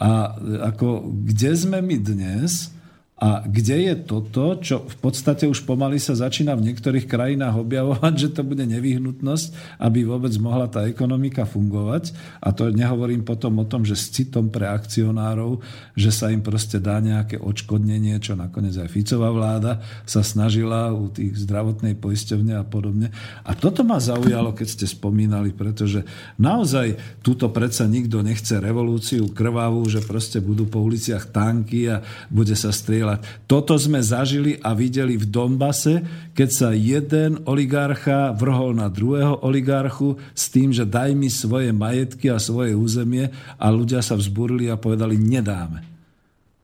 A 0.00 0.32
ako, 0.72 1.12
kde 1.28 1.50
sme 1.54 1.78
my 1.84 1.96
dnes? 2.00 2.72
A 3.20 3.44
kde 3.44 3.92
je 3.92 3.94
toto, 4.00 4.56
čo 4.64 4.88
v 4.88 4.96
podstate 4.96 5.44
už 5.44 5.68
pomaly 5.68 6.00
sa 6.00 6.16
začína 6.16 6.56
v 6.56 6.72
niektorých 6.72 7.04
krajinách 7.04 7.60
objavovať, 7.60 8.12
že 8.24 8.28
to 8.32 8.40
bude 8.40 8.64
nevyhnutnosť, 8.64 9.76
aby 9.76 10.08
vôbec 10.08 10.32
mohla 10.40 10.72
tá 10.72 10.88
ekonomika 10.88 11.44
fungovať. 11.44 12.16
A 12.40 12.56
to 12.56 12.72
nehovorím 12.72 13.20
potom 13.20 13.60
o 13.60 13.68
tom, 13.68 13.84
že 13.84 13.92
s 13.92 14.08
citom 14.08 14.48
pre 14.48 14.64
akcionárov, 14.72 15.60
že 15.92 16.08
sa 16.08 16.32
im 16.32 16.40
proste 16.40 16.80
dá 16.80 16.96
nejaké 17.04 17.36
odškodnenie, 17.36 18.16
čo 18.24 18.40
nakoniec 18.40 18.72
aj 18.80 18.88
Ficová 18.88 19.28
vláda 19.28 19.84
sa 20.08 20.24
snažila 20.24 20.88
u 20.96 21.12
tých 21.12 21.44
zdravotnej 21.44 22.00
poisťovne 22.00 22.56
a 22.56 22.64
podobne. 22.64 23.12
A 23.44 23.52
toto 23.52 23.84
ma 23.84 24.00
zaujalo, 24.00 24.56
keď 24.56 24.80
ste 24.80 24.86
spomínali, 24.88 25.52
pretože 25.52 26.08
naozaj 26.40 27.20
túto 27.20 27.52
predsa 27.52 27.84
nikto 27.84 28.24
nechce 28.24 28.56
revolúciu 28.56 29.28
krvavú, 29.28 29.84
že 29.92 30.00
proste 30.00 30.40
budú 30.40 30.64
po 30.64 30.80
uliciach 30.80 31.28
tanky 31.28 31.84
a 31.92 32.00
bude 32.32 32.56
sa 32.56 32.72
strieľať 32.72 33.09
strieľať. 33.10 33.48
Toto 33.50 33.74
sme 33.74 33.98
zažili 33.98 34.58
a 34.62 34.74
videli 34.74 35.18
v 35.18 35.26
Dombase, 35.26 36.04
keď 36.34 36.48
sa 36.48 36.68
jeden 36.70 37.42
oligarcha 37.46 38.30
vrhol 38.34 38.78
na 38.78 38.86
druhého 38.86 39.42
oligarchu 39.42 40.18
s 40.34 40.46
tým, 40.50 40.70
že 40.70 40.86
daj 40.86 41.14
mi 41.18 41.26
svoje 41.26 41.74
majetky 41.74 42.30
a 42.30 42.38
svoje 42.38 42.78
územie 42.78 43.30
a 43.58 43.66
ľudia 43.70 44.04
sa 44.04 44.14
vzburili 44.14 44.70
a 44.70 44.78
povedali 44.78 45.18
nedáme 45.18 45.89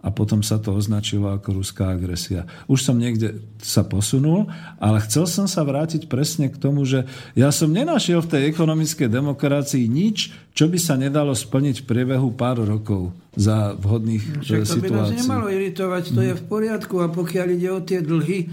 a 0.05 0.13
potom 0.13 0.45
sa 0.45 0.61
to 0.61 0.77
označilo 0.77 1.33
ako 1.33 1.65
ruská 1.65 1.97
agresia. 1.97 2.45
Už 2.69 2.85
som 2.85 3.01
niekde 3.01 3.43
sa 3.59 3.83
posunul, 3.83 4.47
ale 4.77 5.03
chcel 5.03 5.25
som 5.25 5.49
sa 5.49 5.65
vrátiť 5.65 6.07
presne 6.07 6.53
k 6.53 6.61
tomu, 6.61 6.85
že 6.85 7.09
ja 7.33 7.49
som 7.49 7.73
nenašiel 7.73 8.21
v 8.23 8.31
tej 8.31 8.43
ekonomickej 8.53 9.09
demokracii 9.09 9.89
nič, 9.89 10.37
čo 10.53 10.69
by 10.69 10.79
sa 10.79 10.95
nedalo 11.01 11.33
splniť 11.33 11.83
v 11.83 11.89
priebehu 11.89 12.29
pár 12.37 12.61
rokov 12.63 13.17
za 13.35 13.75
vhodných 13.77 14.45
Však 14.45 14.63
to 14.63 14.75
situácií. 14.79 14.85
by 14.85 15.01
nás 15.01 15.21
nemalo 15.27 15.47
iritovať, 15.49 16.03
to 16.13 16.21
je 16.23 16.35
v 16.39 16.45
poriadku 16.45 16.95
a 17.01 17.09
pokiaľ 17.09 17.47
ide 17.57 17.71
o 17.73 17.81
tie 17.81 17.99
dlhy, 18.05 18.53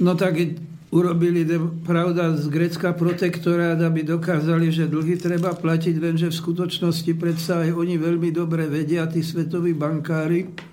no 0.00 0.16
tak 0.16 0.40
urobili, 0.90 1.46
pravda, 1.86 2.34
z 2.34 2.50
Grecka 2.50 2.90
protektorát, 2.90 3.78
aby 3.78 4.02
dokázali, 4.02 4.74
že 4.74 4.90
dlhy 4.90 5.22
treba 5.22 5.54
platiť, 5.54 5.94
lenže 6.02 6.34
v 6.34 6.40
skutočnosti 6.40 7.12
predsa 7.14 7.62
aj 7.62 7.78
oni 7.78 7.94
veľmi 7.94 8.34
dobre 8.34 8.66
vedia, 8.66 9.06
tí 9.06 9.22
svetoví 9.22 9.70
bankári, 9.70 10.69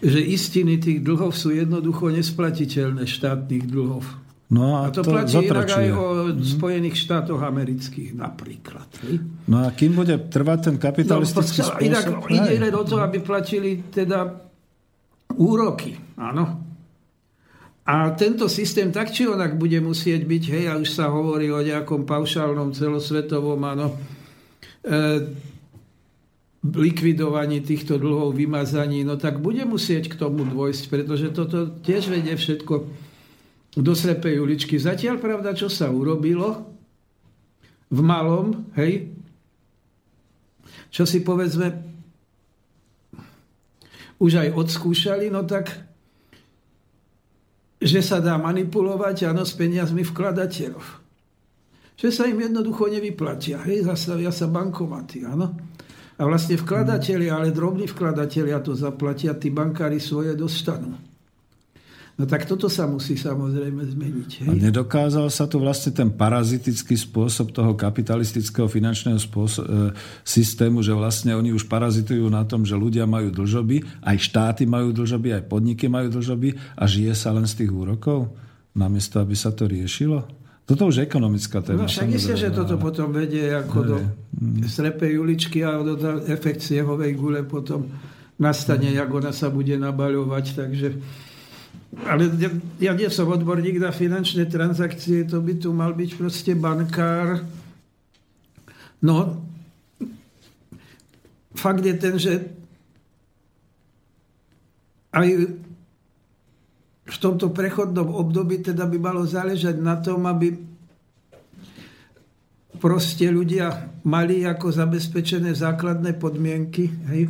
že 0.00 0.20
istiny 0.20 0.80
tých 0.80 1.04
dlhov 1.04 1.36
sú 1.36 1.52
jednoducho 1.52 2.08
nesplatiteľné 2.08 3.04
štátnych 3.04 3.64
dlhov. 3.68 4.04
No 4.50 4.82
a, 4.82 4.90
a 4.90 4.90
to, 4.90 5.06
to 5.06 5.14
platí 5.14 5.46
inak 5.46 5.70
aj 5.70 5.88
o 5.94 6.06
mm. 6.34 6.42
Spojených 6.42 6.96
štátoch 6.98 7.38
amerických 7.38 8.18
napríklad. 8.18 8.90
No 9.46 9.62
a 9.62 9.70
kým 9.70 9.94
bude 9.94 10.18
trvať 10.26 10.58
ten 10.66 10.76
kapitalistický 10.80 11.62
no, 11.62 11.68
spôsob? 11.70 11.86
Inak 11.86 12.04
ide 12.26 12.54
len 12.58 12.74
o 12.74 12.82
to, 12.82 12.98
aby 12.98 13.22
platili 13.22 13.86
teda 13.94 14.26
úroky. 15.38 15.94
Áno. 16.18 16.66
A 17.86 18.10
tento 18.18 18.50
systém 18.50 18.90
tak 18.90 19.14
či 19.14 19.30
onak 19.30 19.54
bude 19.54 19.78
musieť 19.78 20.26
byť, 20.26 20.44
hej, 20.50 20.64
a 20.66 20.78
už 20.78 20.98
sa 20.98 21.10
hovorí 21.10 21.50
o 21.50 21.62
nejakom 21.62 22.02
paušálnom 22.02 22.74
celosvetovom, 22.74 23.58
áno, 23.66 23.94
e, 24.82 25.30
likvidovaní 26.60 27.64
týchto 27.64 27.96
dlhov, 27.96 28.36
vymazaní, 28.36 29.00
no 29.00 29.16
tak 29.16 29.40
bude 29.40 29.64
musieť 29.64 30.12
k 30.12 30.18
tomu 30.20 30.44
dôjsť, 30.44 30.92
pretože 30.92 31.32
toto 31.32 31.72
tiež 31.80 32.12
vedie 32.12 32.36
všetko 32.36 32.74
do 33.80 33.92
slepej 33.96 34.44
uličky. 34.44 34.76
Zatiaľ, 34.76 35.16
pravda, 35.16 35.56
čo 35.56 35.72
sa 35.72 35.88
urobilo 35.88 36.68
v 37.88 38.00
malom, 38.04 38.68
hej, 38.76 39.08
čo 40.92 41.08
si 41.08 41.24
povedzme 41.24 41.80
už 44.20 44.32
aj 44.36 44.48
odskúšali, 44.52 45.32
no 45.32 45.46
tak 45.48 45.72
že 47.80 48.04
sa 48.04 48.20
dá 48.20 48.36
manipulovať 48.36 49.32
áno, 49.32 49.48
s 49.48 49.56
peniazmi 49.56 50.04
vkladateľov. 50.04 50.84
Že 51.96 52.08
sa 52.12 52.28
im 52.28 52.36
jednoducho 52.36 52.92
nevyplatia. 52.92 53.64
Hej, 53.64 53.88
zastavia 53.88 54.28
sa 54.28 54.44
bankomaty, 54.52 55.24
áno. 55.24 55.56
A 56.20 56.28
vlastne 56.28 56.60
vkladatelia, 56.60 57.32
ale 57.32 57.48
drobní 57.48 57.88
vkladatelia 57.88 58.60
to 58.60 58.76
zaplatia, 58.76 59.32
tí 59.32 59.48
bankári 59.48 59.96
svoje 59.96 60.36
dostanú. 60.36 60.92
No 62.20 62.28
tak 62.28 62.44
toto 62.44 62.68
sa 62.68 62.84
musí 62.84 63.16
samozrejme 63.16 63.80
zmeniť. 63.80 64.30
Hej? 64.44 64.48
A 64.52 64.52
nedokázal 64.52 65.32
sa 65.32 65.48
tu 65.48 65.56
vlastne 65.56 65.88
ten 65.96 66.12
parazitický 66.12 66.92
spôsob 66.92 67.56
toho 67.56 67.72
kapitalistického 67.72 68.68
finančného 68.68 69.16
spôsob, 69.16 69.64
e, 69.64 69.96
systému, 70.20 70.84
že 70.84 70.92
vlastne 70.92 71.32
oni 71.32 71.56
už 71.56 71.64
parazitujú 71.64 72.28
na 72.28 72.44
tom, 72.44 72.68
že 72.68 72.76
ľudia 72.76 73.08
majú 73.08 73.32
dlžoby, 73.32 74.04
aj 74.04 74.16
štáty 74.20 74.68
majú 74.68 74.92
dlžoby, 74.92 75.40
aj 75.40 75.48
podniky 75.48 75.88
majú 75.88 76.12
dlžoby 76.12 76.76
a 76.76 76.84
žije 76.84 77.16
sa 77.16 77.32
len 77.32 77.48
z 77.48 77.64
tých 77.64 77.72
úrokov, 77.72 78.28
namiesto 78.76 79.16
aby 79.24 79.32
sa 79.32 79.56
to 79.56 79.64
riešilo? 79.64 80.39
Toto 80.70 80.86
už 80.86 81.02
je 81.02 81.06
ekonomická 81.10 81.58
téma. 81.66 81.82
No 81.82 81.90
však 81.90 82.14
isté, 82.14 82.38
že 82.38 82.54
toto 82.54 82.78
potom 82.78 83.10
vedie 83.10 83.50
ako 83.50 83.78
do 83.82 83.96
slepej 84.70 85.18
uličky 85.18 85.66
a 85.66 85.82
do 85.82 85.98
efekt 86.30 86.62
siehovej 86.62 87.18
gule 87.18 87.42
potom 87.42 87.90
nastane, 88.38 88.94
jak 88.94 89.10
ona 89.10 89.34
sa 89.34 89.50
bude 89.50 89.74
nabaľovať. 89.74 90.44
Takže 90.54 90.88
ale 92.06 92.30
ja, 92.78 92.94
nie 92.94 93.10
som 93.10 93.26
odborník 93.26 93.82
na 93.82 93.90
finančné 93.90 94.46
transakcie, 94.46 95.26
to 95.26 95.42
by 95.42 95.58
tu 95.58 95.74
mal 95.74 95.90
byť 95.90 96.10
proste 96.14 96.54
bankár. 96.54 97.42
No, 99.02 99.42
fakt 101.58 101.82
je 101.82 101.94
ten, 101.98 102.14
že 102.14 102.46
aj 105.10 105.50
tomto 107.20 107.52
prechodnom 107.52 108.08
období 108.16 108.64
teda 108.64 108.88
by 108.88 108.98
malo 108.98 109.22
záležať 109.28 109.76
na 109.76 110.00
tom, 110.00 110.24
aby 110.24 110.56
proste 112.80 113.28
ľudia 113.28 113.92
mali 114.08 114.48
ako 114.48 114.72
zabezpečené 114.72 115.52
základné 115.52 116.16
podmienky, 116.16 116.88
hej? 117.12 117.28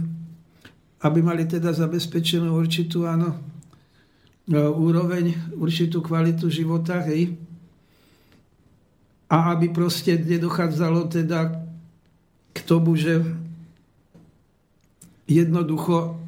aby 1.01 1.19
mali 1.19 1.49
teda 1.49 1.75
zabezpečenú 1.75 2.55
určitú, 2.55 3.09
áno, 3.09 3.51
E, 4.51 4.59
úroveň, 4.59 5.55
určitú 5.55 6.03
kvalitu 6.03 6.51
života, 6.51 6.99
hej. 7.07 7.39
A 9.31 9.55
aby 9.55 9.71
proste 9.71 10.19
nedochádzalo 10.19 11.07
teda 11.07 11.55
k 12.51 12.59
tomu, 12.67 12.99
že 12.99 13.23
jednoducho 15.31 16.19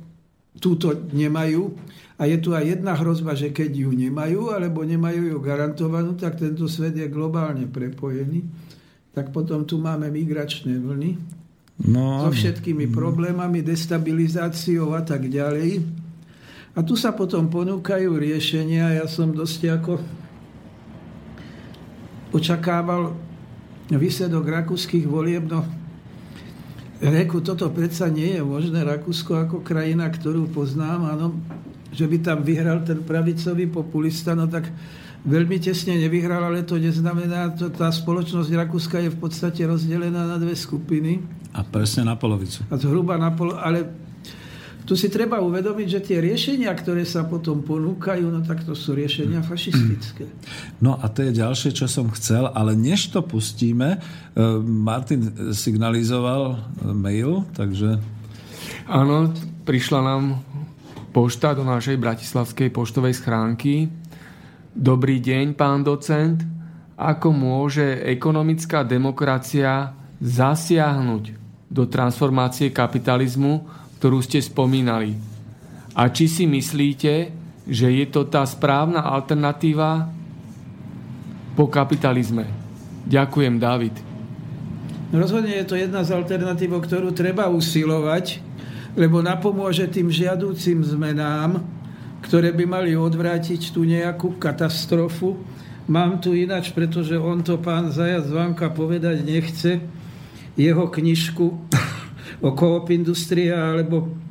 túto 0.63 0.95
nemajú. 1.11 1.75
A 2.21 2.29
je 2.29 2.37
tu 2.39 2.53
aj 2.53 2.77
jedna 2.77 2.93
hrozba, 2.93 3.33
že 3.33 3.51
keď 3.51 3.89
ju 3.89 3.91
nemajú, 3.91 4.53
alebo 4.53 4.85
nemajú 4.85 5.33
ju 5.33 5.39
garantovanú, 5.41 6.13
tak 6.15 6.37
tento 6.39 6.69
svet 6.69 6.97
je 6.97 7.09
globálne 7.09 7.65
prepojený. 7.65 8.45
Tak 9.13 9.33
potom 9.33 9.65
tu 9.65 9.77
máme 9.81 10.09
migračné 10.09 10.77
vlny 10.81 11.17
no, 11.89 12.29
so 12.29 12.31
všetkými 12.33 12.89
problémami, 12.93 13.61
destabilizáciou 13.65 14.93
a 14.97 15.03
tak 15.05 15.29
ďalej. 15.29 15.85
A 16.73 16.81
tu 16.81 16.97
sa 16.97 17.13
potom 17.13 17.53
ponúkajú 17.53 18.17
riešenia. 18.17 18.97
Ja 18.97 19.05
som 19.05 19.37
dosť 19.37 19.61
ako 19.77 19.93
očakával 22.33 23.13
výsledok 23.93 24.49
rakúskych 24.49 25.05
volieb. 25.05 25.45
No, 25.53 25.69
reku, 27.05 27.45
toto 27.45 27.69
predsa 27.69 28.09
nie 28.09 28.41
je 28.41 28.43
možné. 28.45 28.89
Rakúsko 28.89 29.37
ako 29.37 29.57
krajina, 29.61 30.09
ktorú 30.09 30.49
poznám, 30.49 31.13
áno, 31.13 31.37
že 31.93 32.09
by 32.09 32.17
tam 32.25 32.41
vyhral 32.41 32.81
ten 32.83 33.05
pravicový 33.05 33.69
populista, 33.69 34.33
no 34.33 34.49
tak 34.49 34.73
veľmi 35.23 35.61
tesne 35.63 35.95
nevyhral, 36.01 36.43
ale 36.43 36.67
to 36.67 36.81
neznamená, 36.81 37.55
to 37.55 37.71
tá 37.71 37.93
spoločnosť 37.93 38.51
Rakúska 38.51 38.99
je 38.99 39.15
v 39.15 39.19
podstate 39.21 39.63
rozdelená 39.63 40.27
na 40.27 40.37
dve 40.41 40.59
skupiny. 40.59 41.23
A 41.55 41.63
presne 41.63 42.09
na 42.09 42.19
polovicu. 42.19 42.67
A 42.73 42.75
zhruba 42.75 43.15
na 43.21 43.31
polovicu, 43.31 43.63
ale 43.63 43.81
tu 44.83 44.99
si 44.99 45.07
treba 45.07 45.39
uvedomiť, 45.39 45.87
že 45.87 46.01
tie 46.03 46.19
riešenia, 46.19 46.75
ktoré 46.75 47.07
sa 47.07 47.23
potom 47.23 47.63
ponúkajú, 47.63 48.27
no 48.27 48.43
tak 48.43 48.67
to 48.67 48.75
sú 48.75 48.99
riešenia 48.99 49.39
fašistické. 49.47 50.27
No 50.83 50.99
a 50.99 51.07
to 51.07 51.23
je 51.23 51.39
ďalšie, 51.39 51.71
čo 51.71 51.87
som 51.87 52.11
chcel, 52.11 52.51
ale 52.51 52.75
než 52.75 53.15
to 53.15 53.23
pustíme, 53.23 53.95
e, 53.95 53.99
Martin 54.67 55.55
signalizoval 55.55 56.43
e, 56.51 56.57
mail, 56.91 57.47
takže... 57.55 58.03
Áno, 58.91 59.31
prišla 59.63 59.99
nám 60.03 60.43
pošta 61.13 61.53
do 61.53 61.63
našej 61.63 62.01
bratislavskej 62.01 62.73
poštovej 62.73 63.21
schránky. 63.21 63.93
Dobrý 64.73 65.21
deň, 65.21 65.53
pán 65.53 65.85
docent. 65.85 66.41
Ako 66.97 67.31
môže 67.37 68.01
ekonomická 68.09 68.81
demokracia 68.81 69.93
zasiahnuť 70.25 71.37
do 71.69 71.85
transformácie 71.85 72.73
kapitalizmu, 72.73 73.69
ktorú 74.01 74.25
ste 74.25 74.41
spomínali. 74.41 75.13
A 75.93 76.09
či 76.09 76.25
si 76.25 76.49
myslíte, 76.49 77.29
že 77.69 77.89
je 77.93 78.07
to 78.09 78.25
tá 78.27 78.49
správna 78.49 79.05
alternatíva 79.05 80.09
po 81.53 81.69
kapitalizme? 81.69 82.49
Ďakujem, 83.05 83.61
David. 83.61 83.95
Rozhodne 85.13 85.61
je 85.61 85.69
to 85.69 85.77
jedna 85.77 86.01
z 86.01 86.17
alternatív, 86.17 86.81
ktorú 86.81 87.13
treba 87.13 87.53
usilovať, 87.53 88.41
lebo 88.93 89.25
napomôže 89.25 89.89
tým 89.89 90.13
žiadúcim 90.13 90.85
zmenám, 90.85 91.65
ktoré 92.23 92.55
by 92.55 92.65
mali 92.69 92.93
odvrátiť 92.95 93.73
tú 93.73 93.83
nejakú 93.83 94.39
katastrofu. 94.39 95.41
Mám 95.91 96.23
tu 96.23 96.37
ináč, 96.37 96.71
pretože 96.71 97.19
on 97.19 97.43
to 97.43 97.59
pán 97.59 97.91
Zajac 97.91 98.29
Vanka 98.31 98.71
povedať 98.71 99.27
nechce, 99.27 99.83
jeho 100.55 100.85
knižku 100.87 101.47
o 102.47 102.51
Coop 102.53 102.93
Industria 102.93 103.75
alebo 103.75 104.22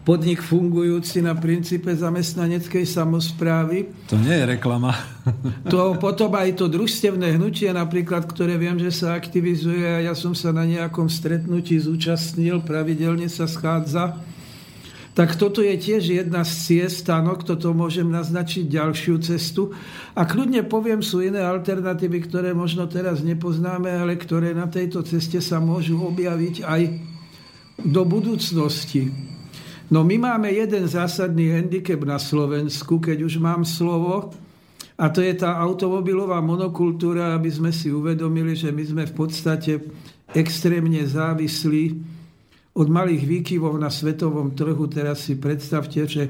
podnik 0.00 0.40
fungujúci 0.40 1.20
na 1.20 1.36
princípe 1.36 1.92
zamestnaneckej 1.92 2.88
samozprávy. 2.88 3.92
To 4.08 4.16
nie 4.16 4.32
je 4.32 4.44
reklama. 4.56 4.96
To 5.68 5.94
potom 6.00 6.32
aj 6.34 6.56
to 6.56 6.66
družstevné 6.72 7.36
hnutie 7.36 7.68
napríklad, 7.70 8.24
ktoré 8.24 8.56
viem, 8.56 8.80
že 8.80 8.90
sa 8.90 9.14
aktivizuje 9.14 9.84
a 9.84 10.04
ja 10.10 10.14
som 10.16 10.32
sa 10.32 10.50
na 10.50 10.64
nejakom 10.64 11.06
stretnutí 11.12 11.76
zúčastnil, 11.76 12.64
pravidelne 12.64 13.28
sa 13.28 13.44
schádza. 13.44 14.16
Tak 15.10 15.36
toto 15.36 15.60
je 15.60 15.74
tiež 15.76 16.22
jedna 16.22 16.46
z 16.46 16.52
ciest, 16.64 17.04
áno, 17.10 17.36
toto 17.36 17.74
môžem 17.76 18.08
naznačiť 18.08 18.70
ďalšiu 18.70 19.20
cestu. 19.20 19.74
A 20.16 20.24
kľudne 20.24 20.64
poviem, 20.64 21.02
sú 21.04 21.20
iné 21.20 21.44
alternatívy, 21.44 22.24
ktoré 22.30 22.56
možno 22.56 22.88
teraz 22.88 23.20
nepoznáme, 23.20 23.90
ale 23.90 24.16
ktoré 24.16 24.56
na 24.56 24.70
tejto 24.70 25.02
ceste 25.04 25.42
sa 25.42 25.60
môžu 25.60 25.98
objaviť 26.00 26.64
aj 26.64 26.82
do 27.84 28.02
budúcnosti. 28.06 29.10
No 29.90 30.06
my 30.06 30.16
máme 30.22 30.54
jeden 30.54 30.86
zásadný 30.86 31.50
handicap 31.50 31.98
na 32.06 32.22
Slovensku, 32.22 33.02
keď 33.02 33.26
už 33.26 33.42
mám 33.42 33.66
slovo, 33.66 34.30
a 35.00 35.08
to 35.08 35.24
je 35.24 35.32
tá 35.32 35.56
automobilová 35.56 36.38
monokultúra, 36.44 37.32
aby 37.34 37.48
sme 37.48 37.72
si 37.72 37.88
uvedomili, 37.88 38.52
že 38.52 38.70
my 38.70 38.84
sme 38.84 39.04
v 39.08 39.14
podstate 39.16 39.82
extrémne 40.30 41.00
závislí 41.02 41.84
od 42.76 42.86
malých 42.86 43.24
výkyvov 43.24 43.80
na 43.80 43.88
svetovom 43.90 44.52
trhu. 44.52 44.84
Teraz 44.86 45.26
si 45.26 45.40
predstavte, 45.40 46.04
že 46.04 46.28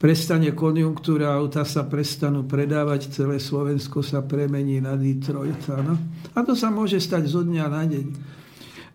prestane 0.00 0.56
konjunktúra, 0.56 1.36
auta 1.36 1.68
sa 1.68 1.84
prestanú 1.84 2.48
predávať, 2.48 3.12
celé 3.12 3.38
Slovensko 3.38 4.00
sa 4.00 4.24
premení 4.24 4.80
na 4.80 4.96
Detroit. 4.96 5.60
Ano? 5.68 6.00
A 6.32 6.42
to 6.42 6.56
sa 6.56 6.72
môže 6.72 6.96
stať 6.96 7.28
zo 7.28 7.44
dňa 7.44 7.64
na 7.68 7.84
deň. 7.84 8.06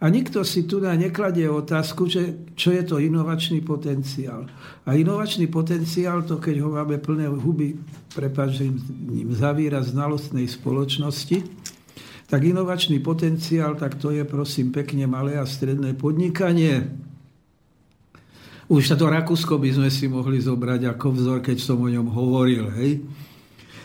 A 0.02 0.10
nikto 0.10 0.42
si 0.42 0.66
tu 0.66 0.82
nekladie 0.82 1.46
otázku, 1.46 2.10
že 2.10 2.50
čo 2.58 2.74
je 2.74 2.82
to 2.82 2.98
inovačný 2.98 3.62
potenciál. 3.62 4.50
A 4.90 4.98
inovačný 4.98 5.46
potenciál, 5.46 6.26
to 6.26 6.42
keď 6.42 6.66
ho 6.66 6.74
máme 6.74 6.98
plné 6.98 7.30
huby, 7.30 7.78
prepáčim 8.18 8.82
zavíra 9.30 9.86
znalostnej 9.86 10.50
spoločnosti, 10.50 11.46
tak 12.26 12.42
inovačný 12.42 12.98
potenciál, 12.98 13.78
tak 13.78 14.02
to 14.02 14.10
je 14.10 14.26
prosím 14.26 14.74
pekne 14.74 15.06
malé 15.06 15.38
a 15.38 15.46
stredné 15.46 15.94
podnikanie. 15.94 16.90
Už 18.72 18.88
to 18.98 19.06
Rakúsko 19.06 19.62
by 19.62 19.70
sme 19.70 19.90
si 19.94 20.10
mohli 20.10 20.42
zobrať 20.42 20.98
ako 20.98 21.08
vzor, 21.14 21.40
keď 21.46 21.62
som 21.62 21.78
o 21.78 21.92
ňom 21.92 22.08
hovoril. 22.10 22.72
Hej? 22.74 23.06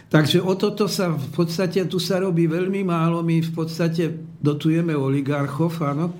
Takže 0.07 0.39
o 0.39 0.55
toto 0.55 0.87
sa 0.87 1.11
v 1.11 1.29
podstate, 1.35 1.83
tu 1.91 1.99
sa 1.99 2.23
robí 2.23 2.47
veľmi 2.47 2.87
málo. 2.87 3.27
My 3.27 3.43
v 3.43 3.51
podstate 3.51 4.15
dotujeme 4.39 4.95
oligarchov, 4.95 5.83
áno, 5.83 6.15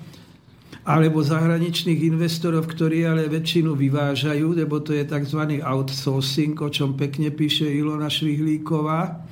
alebo 0.83 1.23
zahraničných 1.23 2.03
investorov, 2.07 2.67
ktorí 2.67 3.07
ale 3.07 3.31
väčšinu 3.31 3.75
vyvážajú, 3.75 4.55
lebo 4.55 4.83
to 4.83 4.91
je 4.91 5.07
tzv. 5.07 5.63
outsourcing, 5.63 6.55
o 6.59 6.67
čom 6.71 6.99
pekne 6.99 7.31
píše 7.31 7.67
Ilona 7.67 8.11
Švihlíková. 8.11 9.23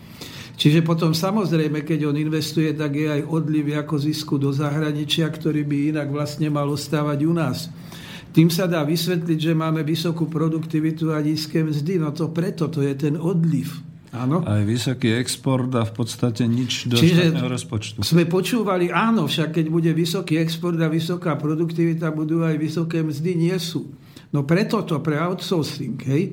Čiže 0.56 0.88
potom 0.88 1.12
samozrejme, 1.12 1.84
keď 1.84 2.08
on 2.08 2.16
investuje, 2.16 2.72
tak 2.72 2.96
je 2.96 3.12
aj 3.12 3.22
odliv 3.28 3.76
ako 3.76 4.00
zisku 4.00 4.40
do 4.40 4.56
zahraničia, 4.56 5.28
ktorý 5.28 5.68
by 5.68 5.78
inak 5.96 6.08
vlastne 6.08 6.48
mal 6.48 6.72
ostávať 6.72 7.28
u 7.28 7.36
nás. 7.36 7.68
Tým 8.32 8.48
sa 8.52 8.68
dá 8.68 8.84
vysvetliť, 8.84 9.40
že 9.40 9.54
máme 9.56 9.84
vysokú 9.84 10.28
produktivitu 10.28 11.12
a 11.12 11.20
nízke 11.20 11.64
mzdy. 11.64 12.00
No 12.00 12.16
to 12.16 12.32
preto, 12.32 12.68
to 12.68 12.84
je 12.84 12.96
ten 12.96 13.20
odliv. 13.20 13.95
Áno. 14.16 14.40
Aj 14.48 14.64
vysoký 14.64 15.12
export 15.20 15.68
a 15.76 15.84
v 15.84 15.92
podstate 15.92 16.48
nič 16.48 16.88
do 16.88 16.96
Čiže 16.96 17.36
rozpočtu. 17.36 18.00
sme 18.00 18.24
počúvali, 18.24 18.88
áno, 18.88 19.28
však 19.28 19.60
keď 19.60 19.66
bude 19.68 19.92
vysoký 19.92 20.40
export 20.40 20.80
a 20.80 20.88
vysoká 20.88 21.36
produktivita, 21.36 22.16
budú 22.16 22.48
aj 22.48 22.56
vysoké 22.56 23.04
mzdy, 23.04 23.36
nie 23.36 23.58
sú. 23.60 23.92
No 24.32 24.48
preto 24.48 24.80
to 24.88 25.04
pre 25.04 25.20
outsourcing, 25.20 26.00
hej. 26.08 26.32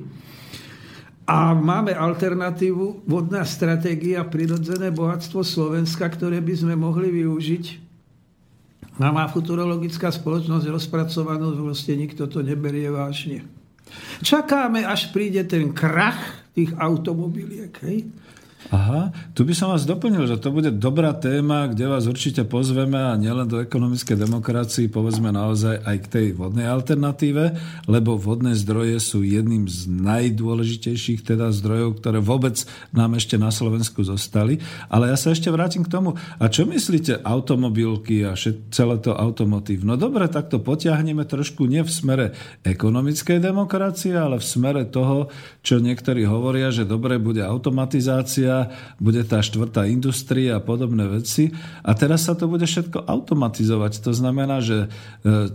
A 1.23 1.55
máme 1.55 1.95
alternatívu, 1.95 3.07
vodná 3.07 3.47
stratégia, 3.47 4.27
prirodzené 4.27 4.91
bohatstvo 4.91 5.39
Slovenska, 5.39 6.07
ktoré 6.11 6.43
by 6.43 6.51
sme 6.55 6.75
mohli 6.75 7.11
využiť. 7.23 7.65
A 8.99 9.09
má 9.09 9.25
futurologická 9.31 10.11
spoločnosť 10.11 10.67
rozpracovanú, 10.67 11.55
proste 11.55 11.95
nikto 11.95 12.27
to 12.27 12.43
neberie 12.43 12.91
vážne. 12.91 13.47
Čakáme, 14.23 14.85
až 14.87 15.11
príde 15.11 15.43
ten 15.43 15.73
krach 15.75 16.47
tých 16.53 16.71
automobiliek. 16.77 17.73
Hej? 17.83 18.07
Aha, 18.71 19.11
tu 19.35 19.43
by 19.43 19.51
som 19.51 19.75
vás 19.75 19.83
doplnil, 19.83 20.23
že 20.23 20.39
to 20.39 20.47
bude 20.47 20.71
dobrá 20.79 21.11
téma, 21.11 21.67
kde 21.67 21.83
vás 21.91 22.07
určite 22.07 22.47
pozveme 22.47 22.95
a 22.95 23.19
nielen 23.19 23.43
do 23.43 23.59
ekonomickej 23.59 24.15
demokracii, 24.15 24.87
povedzme 24.87 25.35
naozaj 25.35 25.83
aj 25.83 25.97
k 26.07 26.07
tej 26.07 26.27
vodnej 26.39 26.71
alternatíve, 26.71 27.59
lebo 27.91 28.15
vodné 28.15 28.55
zdroje 28.55 29.03
sú 29.03 29.19
jedným 29.25 29.67
z 29.67 29.91
najdôležitejších 29.91 31.27
teda 31.27 31.51
zdrojov, 31.51 31.99
ktoré 31.99 32.23
vôbec 32.23 32.63
nám 32.95 33.19
ešte 33.19 33.35
na 33.35 33.51
Slovensku 33.51 33.99
zostali. 34.07 34.63
Ale 34.87 35.11
ja 35.11 35.19
sa 35.19 35.35
ešte 35.35 35.51
vrátim 35.51 35.83
k 35.83 35.91
tomu. 35.91 36.15
A 36.39 36.47
čo 36.47 36.63
myslíte 36.63 37.19
automobilky 37.19 38.23
a 38.23 38.37
celé 38.71 38.95
to 39.03 39.11
automotív? 39.11 39.83
No 39.83 39.99
dobre, 39.99 40.31
tak 40.31 40.47
to 40.47 40.63
potiahneme 40.63 41.27
trošku 41.27 41.67
nie 41.67 41.83
v 41.83 41.91
smere 41.91 42.25
ekonomickej 42.63 43.43
demokracie, 43.43 44.15
ale 44.15 44.39
v 44.39 44.45
smere 44.45 44.87
toho, 44.87 45.27
čo 45.65 45.83
niektorí 45.83 46.23
hovoria, 46.23 46.71
že 46.71 46.87
dobre 46.87 47.19
bude 47.19 47.43
automatizácia, 47.43 48.52
bude 48.99 49.21
tá 49.23 49.39
štvrtá 49.39 49.87
industria 49.87 50.57
a 50.57 50.63
podobné 50.63 51.05
veci. 51.07 51.53
A 51.81 51.91
teraz 51.93 52.27
sa 52.27 52.33
to 52.33 52.49
bude 52.49 52.63
všetko 52.63 53.05
automatizovať. 53.05 54.03
To 54.03 54.11
znamená, 54.11 54.59
že 54.59 54.87
e, 54.87 54.87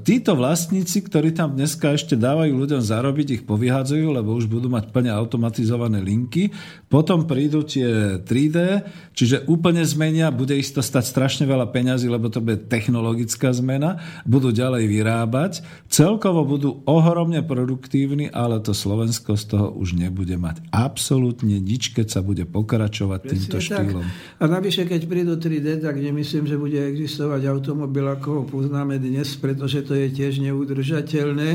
títo 0.02 0.34
vlastníci, 0.38 1.04
ktorí 1.04 1.34
tam 1.34 1.54
dneska 1.54 1.94
ešte 1.94 2.16
dávajú 2.16 2.52
ľuďom 2.54 2.82
zarobiť, 2.82 3.26
ich 3.40 3.42
povyhádzajú, 3.44 4.06
lebo 4.10 4.36
už 4.36 4.50
budú 4.50 4.66
mať 4.72 4.90
plne 4.90 5.12
automatizované 5.12 6.02
linky. 6.02 6.50
Potom 6.88 7.28
prídu 7.28 7.64
tie 7.64 8.16
3D, 8.20 8.88
čiže 9.12 9.44
úplne 9.44 9.84
zmenia, 9.84 10.32
bude 10.32 10.56
ich 10.56 10.72
to 10.72 10.80
stať 10.80 11.04
strašne 11.04 11.44
veľa 11.44 11.68
peňazí, 11.68 12.08
lebo 12.08 12.32
to 12.32 12.40
bude 12.40 12.72
technologická 12.72 13.52
zmena, 13.52 14.00
budú 14.24 14.48
ďalej 14.52 14.88
vyrábať. 14.88 15.52
Celkovo 15.92 16.48
budú 16.48 16.80
ohromne 16.88 17.44
produktívni, 17.44 18.32
ale 18.32 18.60
to 18.64 18.72
Slovensko 18.72 19.36
z 19.36 19.44
toho 19.52 19.66
už 19.76 19.94
nebude 19.96 20.34
mať 20.40 20.64
absolútne 20.72 21.60
nič, 21.60 21.92
keď 21.92 22.06
sa 22.08 22.20
bude 22.24 22.48
pokračovať 22.48 22.88
pokračovať 22.88 23.20
Presne 23.20 23.32
týmto 23.36 23.58
štýlom. 23.60 24.04
Tak. 24.04 24.40
A 24.40 24.44
navyše, 24.48 24.82
keď 24.84 25.00
prídu 25.08 25.34
3D, 25.36 25.82
tak 25.84 25.96
nemyslím, 26.00 26.44
že 26.44 26.56
bude 26.60 26.78
existovať 26.78 27.42
automobil, 27.48 28.04
ako 28.08 28.28
ho 28.28 28.42
poznáme 28.44 28.96
dnes, 28.98 29.36
pretože 29.36 29.84
to 29.84 29.94
je 29.94 30.08
tiež 30.12 30.40
neudržateľné. 30.42 31.48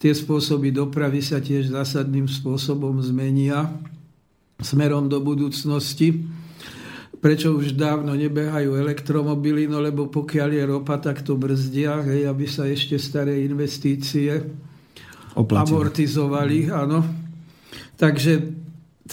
Tie 0.00 0.12
spôsoby 0.16 0.72
dopravy 0.72 1.20
sa 1.20 1.44
tiež 1.44 1.76
zásadným 1.76 2.24
spôsobom 2.24 2.96
zmenia 3.04 3.68
smerom 4.60 5.08
do 5.08 5.20
budúcnosti. 5.20 6.24
Prečo 7.20 7.52
už 7.52 7.76
dávno 7.76 8.16
nebehajú 8.16 8.80
elektromobily, 8.80 9.68
no 9.68 9.76
lebo 9.80 10.08
pokiaľ 10.08 10.48
je 10.56 10.64
ropa, 10.64 10.96
tak 10.96 11.20
to 11.20 11.36
brzdia, 11.36 12.00
hej, 12.00 12.24
aby 12.24 12.48
sa 12.48 12.64
ešte 12.64 12.96
staré 12.96 13.44
investície 13.44 14.40
Oplatili. 15.36 15.68
amortizovali, 15.68 16.58
áno. 16.72 17.04
Takže 18.00 18.59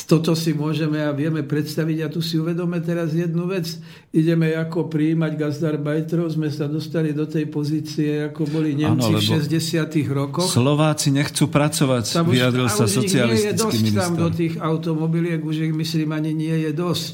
toto 0.05 0.37
si 0.37 0.53
môžeme 0.53 1.01
a 1.01 1.09
vieme 1.09 1.41
predstaviť. 1.41 1.97
A 2.05 2.07
tu 2.13 2.21
si 2.21 2.37
uvedome 2.37 2.77
teraz 2.85 3.17
jednu 3.17 3.49
vec. 3.49 3.65
Ideme 4.13 4.53
ako 4.53 4.85
prijímať 4.93 5.33
gazdarbajtrov, 5.33 6.29
sme 6.29 6.53
sa 6.53 6.69
dostali 6.69 7.17
do 7.17 7.25
tej 7.25 7.49
pozície, 7.49 8.29
ako 8.29 8.45
boli 8.45 8.77
Nemci 8.77 9.09
ano, 9.09 9.17
v 9.17 9.41
60 9.41 9.89
rokoch. 10.13 10.53
Slováci 10.53 11.09
nechcú 11.09 11.49
pracovať, 11.49 12.03
tam 12.13 12.29
už, 12.29 12.37
vyjadril 12.37 12.69
sa 12.69 12.85
socialistický 12.85 13.77
minister. 13.81 14.05
tam 14.05 14.13
do 14.13 14.29
tých 14.29 14.61
automobiliek, 14.61 15.41
už 15.41 15.71
ich 15.71 15.73
myslím 15.73 16.13
ani 16.13 16.37
nie 16.37 16.53
je 16.67 16.71
dosť. 16.77 17.13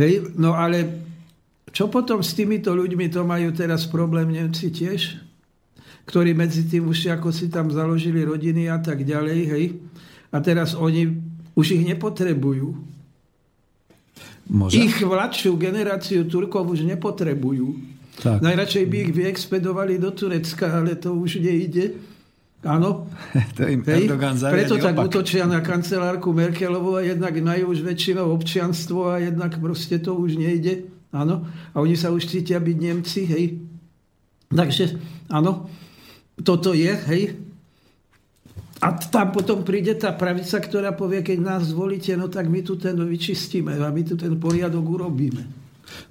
Hej, 0.00 0.32
no 0.40 0.56
ale 0.56 0.88
čo 1.72 1.88
potom 1.88 2.24
s 2.24 2.32
týmito 2.32 2.72
ľuďmi, 2.72 3.12
to 3.12 3.24
majú 3.24 3.52
teraz 3.52 3.84
problém 3.84 4.32
Nemci 4.32 4.72
tiež, 4.72 5.20
ktorí 6.08 6.32
medzi 6.32 6.64
tým 6.68 6.88
už 6.88 7.16
ako 7.20 7.32
si 7.32 7.52
tam 7.52 7.68
založili 7.68 8.24
rodiny 8.24 8.68
a 8.68 8.80
tak 8.80 9.04
ďalej, 9.04 9.40
hej. 9.52 9.64
A 10.32 10.40
teraz 10.40 10.72
oni 10.72 11.31
už 11.56 11.66
ich 11.78 11.82
nepotrebujú. 11.84 12.74
Môže? 14.52 14.76
Ich 14.76 15.00
mladšiu 15.00 15.54
generáciu 15.56 16.26
Turkov 16.26 16.68
už 16.72 16.84
nepotrebujú. 16.84 17.78
Tak. 18.20 18.44
Najradšej 18.44 18.84
by 18.86 18.96
ich 19.08 19.12
vyexpedovali 19.16 19.96
do 19.96 20.12
Turecka, 20.12 20.68
ale 20.68 21.00
to 21.00 21.16
už 21.16 21.40
nejde. 21.40 21.96
Áno. 22.62 23.08
to 23.56 23.66
im 23.66 23.82
Hej. 23.82 24.06
Erdogan 24.06 24.36
Preto 24.38 24.76
tak 24.78 24.94
opak. 24.94 25.08
útočia 25.08 25.48
na 25.48 25.64
kancelárku 25.64 26.30
Merkelovú 26.30 27.00
a 27.00 27.02
jednak 27.02 27.34
majú 27.42 27.74
už 27.74 27.82
väčšinou 27.82 28.30
občianstvo 28.30 29.10
a 29.10 29.18
jednak 29.18 29.56
proste 29.58 29.98
to 29.98 30.14
už 30.14 30.38
nejde. 30.38 30.86
Áno. 31.10 31.48
A 31.74 31.76
oni 31.82 31.98
sa 31.98 32.14
už 32.14 32.28
cítia 32.28 32.62
byť 32.62 32.76
Nemci. 32.78 33.26
Hej. 33.26 33.44
Takže 34.52 34.84
áno, 35.32 35.66
toto 36.44 36.76
je, 36.76 36.92
hej, 37.08 37.34
a 38.82 38.88
tam 38.98 39.30
potom 39.30 39.62
príde 39.62 39.94
tá 39.94 40.10
pravica, 40.10 40.58
ktorá 40.58 40.90
povie, 40.90 41.22
keď 41.22 41.38
nás 41.38 41.70
zvolíte, 41.70 42.18
no 42.18 42.26
tak 42.26 42.50
my 42.50 42.66
tu 42.66 42.74
ten 42.74 42.98
vyčistíme 42.98 43.78
a 43.78 43.94
my 43.94 44.02
tu 44.02 44.18
ten 44.18 44.34
poriadok 44.34 44.82
urobíme. 44.82 45.62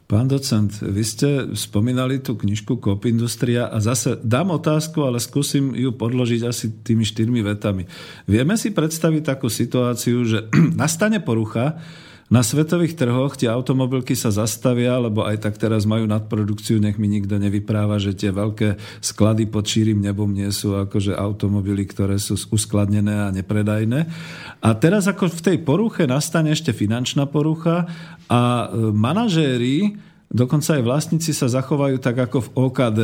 Pán 0.08 0.28
docent, 0.28 0.72
vy 0.80 1.04
ste 1.04 1.30
spomínali 1.56 2.20
tú 2.20 2.36
knižku 2.36 2.80
Kop 2.80 3.08
Industria 3.08 3.72
a 3.72 3.80
zase 3.80 4.20
dám 4.20 4.56
otázku, 4.56 5.04
ale 5.04 5.24
skúsim 5.24 5.72
ju 5.72 5.96
podložiť 5.96 6.42
asi 6.48 6.66
tými 6.84 7.08
štyrmi 7.08 7.40
vetami. 7.44 7.88
Vieme 8.28 8.56
si 8.56 8.76
predstaviť 8.76 9.24
takú 9.36 9.48
situáciu, 9.48 10.24
že 10.24 10.48
nastane 10.82 11.24
porucha, 11.24 11.80
na 12.32 12.48
svetových 12.48 12.96
trhoch 12.96 13.36
tie 13.36 13.52
automobilky 13.52 14.16
sa 14.16 14.32
zastavia, 14.32 14.96
lebo 14.96 15.28
aj 15.28 15.44
tak 15.44 15.60
teraz 15.60 15.84
majú 15.84 16.08
nadprodukciu, 16.08 16.80
nech 16.80 16.96
mi 16.96 17.12
nikto 17.12 17.36
nevypráva, 17.36 18.00
že 18.00 18.16
tie 18.16 18.32
veľké 18.32 18.80
sklady 19.04 19.52
pod 19.52 19.68
šírim 19.68 20.00
nebom 20.00 20.32
nie 20.32 20.48
sú 20.56 20.80
akože 20.80 21.12
automobily, 21.12 21.84
ktoré 21.84 22.16
sú 22.16 22.40
uskladnené 22.56 23.28
a 23.28 23.36
nepredajné. 23.36 24.08
A 24.64 24.70
teraz 24.80 25.12
ako 25.12 25.28
v 25.28 25.44
tej 25.44 25.58
poruche 25.60 26.08
nastane 26.08 26.56
ešte 26.56 26.72
finančná 26.72 27.28
porucha 27.28 27.92
a 28.32 28.72
e, 28.72 28.96
manažéri, 28.96 30.00
dokonca 30.32 30.80
aj 30.80 30.88
vlastníci 30.88 31.36
sa 31.36 31.52
zachovajú 31.52 32.00
tak 32.00 32.16
ako 32.32 32.48
v 32.48 32.50
OKD. 32.56 33.00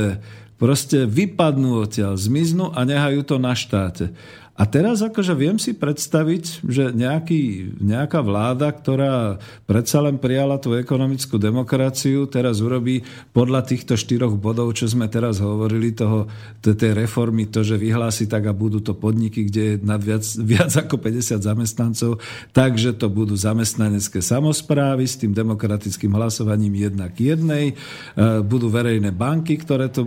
Proste 0.56 1.04
vypadnú 1.04 1.84
odtiaľ, 1.84 2.16
zmiznú 2.16 2.72
a 2.72 2.88
nehajú 2.88 3.28
to 3.28 3.36
na 3.44 3.52
štáte. 3.54 4.16
A 4.58 4.66
teraz 4.66 5.06
akože 5.06 5.38
viem 5.38 5.62
si 5.62 5.78
predstaviť, 5.78 6.66
že 6.66 6.90
nejaký, 6.90 7.78
nejaká 7.78 8.26
vláda, 8.26 8.74
ktorá 8.74 9.38
predsa 9.70 10.02
len 10.02 10.18
prijala 10.18 10.58
tú 10.58 10.74
ekonomickú 10.74 11.38
demokraciu, 11.38 12.26
teraz 12.26 12.58
urobí 12.58 13.06
podľa 13.38 13.62
týchto 13.70 13.94
štyroch 13.94 14.34
bodov, 14.34 14.74
čo 14.74 14.90
sme 14.90 15.06
teraz 15.14 15.38
hovorili, 15.38 15.94
toho, 15.94 16.26
tej 16.58 16.98
reformy, 16.98 17.46
to, 17.46 17.62
že 17.62 17.78
vyhlási 17.78 18.26
tak 18.26 18.50
a 18.50 18.58
budú 18.58 18.82
to 18.82 18.98
podniky, 18.98 19.46
kde 19.46 19.62
je 19.62 19.74
nad 19.86 20.02
viac, 20.02 20.26
viac 20.58 20.74
ako 20.74 21.06
50 21.06 21.38
zamestnancov, 21.38 22.18
takže 22.50 22.98
to 22.98 23.14
budú 23.14 23.38
zamestnanecké 23.38 24.26
samozprávy 24.26 25.06
s 25.06 25.22
tým 25.22 25.38
demokratickým 25.38 26.10
hlasovaním 26.18 26.90
jednak 26.90 27.14
jednej, 27.14 27.78
e, 28.18 28.42
budú 28.42 28.74
verejné 28.74 29.14
banky, 29.14 29.62
ktoré 29.62 29.94
to 29.94 30.02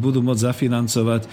budú 0.00 0.24
môcť 0.24 0.40
zafinancovať, 0.40 1.22
e, 1.24 1.28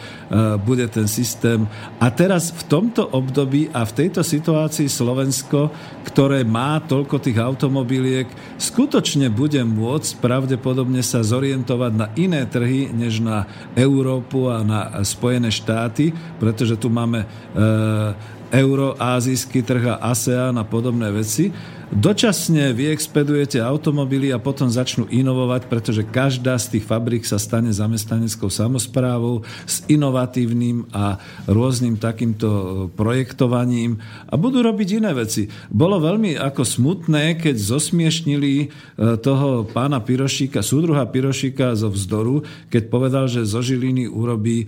bude 0.67 0.83
ten 0.91 1.07
systém. 1.07 1.63
A 2.03 2.11
teraz 2.11 2.56
v 2.57 2.63
tomto 2.65 3.05
období 3.13 3.69
a 3.69 3.85
v 3.85 3.95
tejto 4.03 4.25
situácii 4.25 4.89
Slovensko, 4.89 5.69
ktoré 6.09 6.41
má 6.41 6.81
toľko 6.81 7.21
tých 7.21 7.37
automobiliek, 7.37 8.25
skutočne 8.57 9.29
bude 9.29 9.61
môcť 9.61 10.17
pravdepodobne 10.17 11.05
sa 11.05 11.21
zorientovať 11.21 11.91
na 11.93 12.07
iné 12.17 12.49
trhy, 12.49 12.89
než 12.89 13.21
na 13.21 13.45
Európu 13.77 14.49
a 14.49 14.65
na 14.65 15.05
Spojené 15.05 15.53
štáty, 15.53 16.09
pretože 16.41 16.81
tu 16.81 16.89
máme 16.89 17.23
e, 17.23 17.27
euroázijský 18.49 19.61
trh 19.61 19.83
a 19.93 20.01
ASEAN 20.09 20.57
a 20.57 20.65
podobné 20.65 21.13
veci 21.13 21.53
Dočasne 21.87 22.75
vyexpedujete 22.75 23.63
automobily 23.63 24.35
a 24.35 24.43
potom 24.43 24.67
začnú 24.67 25.07
inovovať, 25.07 25.71
pretože 25.71 26.03
každá 26.03 26.59
z 26.59 26.75
tých 26.75 26.83
fabrík 26.83 27.23
sa 27.23 27.39
stane 27.39 27.71
zamestnaneckou 27.71 28.51
samozprávou 28.51 29.47
s 29.63 29.87
inovatívnym 29.87 30.91
a 30.91 31.15
rôznym 31.47 31.95
takýmto 31.95 32.91
projektovaním 32.91 34.03
a 34.27 34.35
budú 34.35 34.67
robiť 34.67 34.99
iné 34.99 35.15
veci. 35.15 35.47
Bolo 35.71 36.03
veľmi 36.03 36.35
ako 36.35 36.67
smutné, 36.67 37.39
keď 37.39 37.55
zosmiešnili 37.55 38.53
e, 38.59 38.65
toho 39.23 39.63
pána 39.63 40.03
Pirošíka, 40.03 40.59
súdruha 40.59 41.07
Pirošíka 41.07 41.71
zo 41.71 41.87
vzdoru, 41.87 42.43
keď 42.67 42.83
povedal, 42.91 43.31
že 43.31 43.47
zo 43.47 43.63
Žiliny 43.63 44.11
urobí 44.11 44.67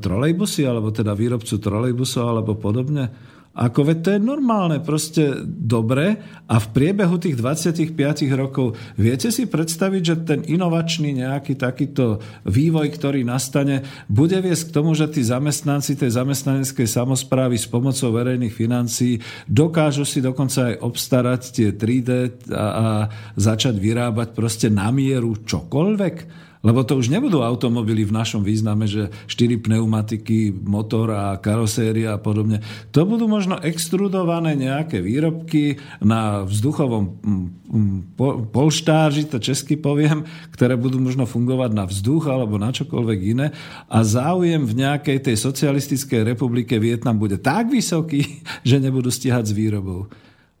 trolejbusy, 0.00 0.64
alebo 0.64 0.88
teda 0.88 1.12
výrobcu 1.12 1.60
trolejbusov, 1.60 2.24
alebo 2.24 2.56
podobne. 2.56 3.33
Ako 3.54 3.86
veď 3.86 3.98
to 4.02 4.08
je 4.18 4.20
normálne, 4.20 4.82
proste 4.82 5.46
dobre 5.46 6.18
a 6.50 6.58
v 6.58 6.66
priebehu 6.74 7.22
tých 7.22 7.38
25 7.38 7.94
rokov 8.34 8.74
viete 8.98 9.30
si 9.30 9.46
predstaviť, 9.46 10.02
že 10.02 10.16
ten 10.26 10.40
inovačný 10.42 11.22
nejaký 11.22 11.54
takýto 11.54 12.18
vývoj, 12.42 12.90
ktorý 12.90 13.22
nastane, 13.22 13.86
bude 14.10 14.42
viesť 14.42 14.68
k 14.68 14.74
tomu, 14.74 14.98
že 14.98 15.06
tí 15.06 15.22
zamestnanci 15.22 15.94
tej 15.94 16.10
zamestnaneckej 16.18 16.88
samozprávy 16.90 17.54
s 17.54 17.70
pomocou 17.70 18.10
verejných 18.10 18.50
financií 18.50 19.22
dokážu 19.46 20.02
si 20.02 20.18
dokonca 20.18 20.74
aj 20.74 20.82
obstarať 20.82 21.40
tie 21.54 21.68
3D 21.70 22.10
a, 22.50 22.58
a 22.58 22.86
začať 23.38 23.78
vyrábať 23.78 24.34
proste 24.34 24.66
na 24.66 24.90
mieru 24.90 25.38
čokoľvek. 25.46 26.43
Lebo 26.64 26.80
to 26.80 26.96
už 26.96 27.12
nebudú 27.12 27.44
automobily 27.44 28.08
v 28.08 28.16
našom 28.16 28.40
význame, 28.40 28.88
že 28.88 29.12
štyri 29.28 29.60
pneumatiky, 29.60 30.48
motor 30.64 31.12
a 31.12 31.36
karoséria 31.36 32.16
a 32.16 32.22
podobne. 32.22 32.64
To 32.96 33.04
budú 33.04 33.28
možno 33.28 33.60
extrudované 33.60 34.56
nejaké 34.56 35.04
výrobky 35.04 35.76
na 36.00 36.48
vzduchovom 36.48 37.20
mm, 37.20 37.46
mm, 37.68 37.98
polštáži, 38.48 39.28
to 39.28 39.36
česky 39.36 39.76
poviem, 39.76 40.24
ktoré 40.56 40.80
budú 40.80 40.96
možno 40.96 41.28
fungovať 41.28 41.70
na 41.76 41.84
vzduch 41.84 42.32
alebo 42.32 42.56
na 42.56 42.72
čokoľvek 42.72 43.20
iné. 43.36 43.52
A 43.92 44.00
záujem 44.00 44.64
v 44.64 44.80
nejakej 44.80 45.20
tej 45.20 45.36
socialistickej 45.36 46.24
republike 46.24 46.80
Vietnam 46.80 47.20
bude 47.20 47.36
tak 47.36 47.68
vysoký, 47.68 48.40
že 48.68 48.80
nebudú 48.80 49.12
stíhať 49.12 49.52
s 49.52 49.52
výrobou. 49.52 50.08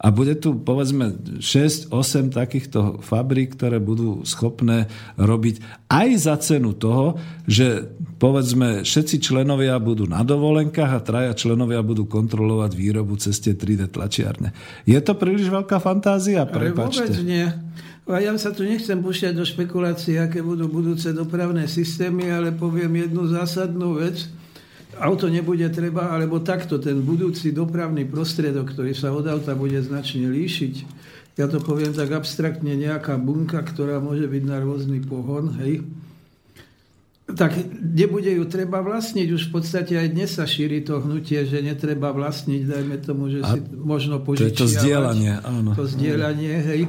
A 0.04 0.12
bude 0.12 0.36
tu 0.36 0.60
povedzme 0.60 1.16
6-8 1.40 1.88
takýchto 2.28 3.00
fabrík, 3.00 3.56
ktoré 3.56 3.80
budú 3.80 4.20
schopné 4.28 4.92
robiť 5.16 5.64
aj 5.88 6.08
za 6.20 6.36
cenu 6.36 6.76
toho, 6.76 7.16
že 7.48 7.88
povedzme 8.20 8.84
všetci 8.84 9.16
členovia 9.24 9.80
budú 9.80 10.04
na 10.04 10.20
dovolenkách 10.20 10.92
a 10.92 11.00
traja 11.00 11.32
členovia 11.32 11.80
budú 11.80 12.04
kontrolovať 12.04 12.76
výrobu 12.76 13.16
cez 13.16 13.40
tie 13.40 13.56
3D 13.56 13.88
tlačiarne. 13.88 14.52
Je 14.84 15.00
to 15.00 15.16
príliš 15.16 15.48
veľká 15.48 15.80
fantázia? 15.80 16.44
Prepačte. 16.44 17.08
vôbec 17.08 17.24
nie. 17.24 17.48
A 18.04 18.20
ja 18.20 18.36
sa 18.36 18.52
tu 18.52 18.68
nechcem 18.68 19.00
púšťať 19.00 19.32
do 19.32 19.48
špekulácií, 19.48 20.20
aké 20.20 20.44
budú 20.44 20.68
budúce 20.68 21.16
dopravné 21.16 21.64
systémy, 21.64 22.28
ale 22.28 22.52
poviem 22.52 23.08
jednu 23.08 23.24
zásadnú 23.32 23.96
vec– 24.04 24.20
auto 24.98 25.26
nebude 25.30 25.66
treba, 25.70 26.14
alebo 26.14 26.42
takto 26.42 26.78
ten 26.78 27.00
budúci 27.02 27.50
dopravný 27.50 28.06
prostriedok, 28.06 28.74
ktorý 28.74 28.92
sa 28.94 29.10
od 29.10 29.26
auta 29.26 29.54
bude 29.58 29.78
značne 29.82 30.28
líšiť, 30.30 30.74
ja 31.34 31.50
to 31.50 31.58
poviem 31.58 31.90
tak 31.90 32.14
abstraktne, 32.14 32.78
nejaká 32.78 33.18
bunka, 33.18 33.58
ktorá 33.58 33.98
môže 33.98 34.30
byť 34.30 34.42
na 34.46 34.62
rôzny 34.62 35.02
pohon, 35.02 35.50
hej, 35.58 35.82
tak 37.24 37.56
nebude 37.80 38.30
ju 38.30 38.44
treba 38.46 38.84
vlastniť. 38.84 39.28
Už 39.32 39.48
v 39.48 39.52
podstate 39.58 39.96
aj 39.96 40.12
dnes 40.12 40.30
sa 40.36 40.44
šíri 40.44 40.84
to 40.84 41.00
hnutie, 41.00 41.42
že 41.48 41.64
netreba 41.64 42.12
vlastniť, 42.12 42.62
dajme 42.68 42.96
tomu, 43.00 43.32
že 43.32 43.40
A 43.42 43.56
si 43.56 43.64
možno 43.72 44.20
požičiavať. 44.20 44.54
To 44.54 44.60
je 44.60 44.60
to 44.60 44.66
zdieľanie, 44.68 45.32
áno. 45.40 45.70
To 45.72 45.88
zdieľanie, 45.88 46.54
hej. 46.62 46.82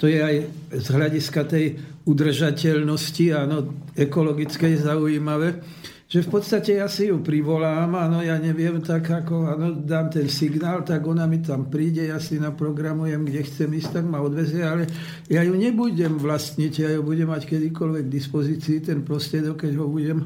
To 0.00 0.08
je 0.08 0.18
aj 0.18 0.36
z 0.72 0.86
hľadiska 0.88 1.40
tej 1.46 1.64
udržateľnosti, 2.08 3.26
áno, 3.36 3.56
ekologickej 3.92 4.80
zaujímavé 4.80 5.60
že 6.08 6.24
v 6.24 6.40
podstate 6.40 6.80
ja 6.80 6.88
si 6.88 7.12
ju 7.12 7.20
privolám, 7.20 7.92
áno, 7.92 8.24
ja 8.24 8.40
neviem, 8.40 8.80
tak 8.80 9.12
ako, 9.12 9.44
áno, 9.44 9.76
dám 9.76 10.08
ten 10.08 10.24
signál, 10.32 10.80
tak 10.80 11.04
ona 11.04 11.28
mi 11.28 11.44
tam 11.44 11.68
príde, 11.68 12.08
ja 12.08 12.16
si 12.16 12.40
naprogramujem, 12.40 13.28
kde 13.28 13.44
chcem 13.44 13.68
ísť, 13.68 14.00
tak 14.00 14.04
ma 14.08 14.24
odvezie, 14.24 14.64
ale 14.64 14.88
ja 15.28 15.44
ju 15.44 15.52
nebudem 15.52 16.16
vlastniť, 16.16 16.72
ja 16.80 16.90
ju 16.96 17.04
budem 17.04 17.28
mať 17.28 17.44
kedykoľvek 17.44 18.08
k 18.08 18.14
dispozícii, 18.16 18.80
ten 18.80 19.04
prostriedok, 19.04 19.68
keď 19.68 19.72
ho 19.76 19.84
budem 19.84 20.24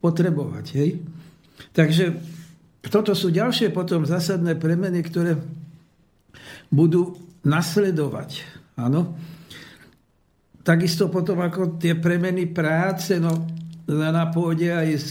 potrebovať, 0.00 0.66
hej. 0.80 1.04
Takže 1.76 2.16
toto 2.88 3.12
sú 3.12 3.28
ďalšie 3.28 3.76
potom 3.76 4.08
zásadné 4.08 4.56
premeny, 4.56 5.04
ktoré 5.04 5.36
budú 6.72 7.20
nasledovať, 7.44 8.40
áno. 8.80 9.20
Takisto 10.64 11.12
potom 11.12 11.44
ako 11.44 11.76
tie 11.76 11.92
premeny 11.92 12.48
práce, 12.48 13.20
no 13.20 13.59
na 13.90 14.30
pôde 14.30 14.70
aj 14.70 14.88
z 14.94 15.06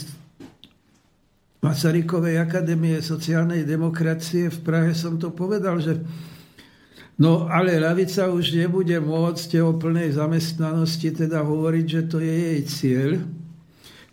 Masarykovej 1.59 2.39
akadémie 2.39 3.03
sociálnej 3.03 3.67
demokracie 3.67 4.47
v 4.47 4.59
Prahe 4.63 4.95
som 4.95 5.19
to 5.19 5.35
povedal, 5.35 5.75
že 5.83 5.99
no 7.19 7.51
ale 7.51 7.75
ľavica 7.75 8.31
už 8.31 8.55
nebude 8.55 8.95
môcť 8.95 9.59
o 9.59 9.75
plnej 9.75 10.15
zamestnanosti 10.15 11.11
teda 11.11 11.43
hovoriť, 11.43 11.85
že 11.85 12.01
to 12.07 12.23
je 12.23 12.31
jej 12.31 12.59
cieľ, 12.63 13.11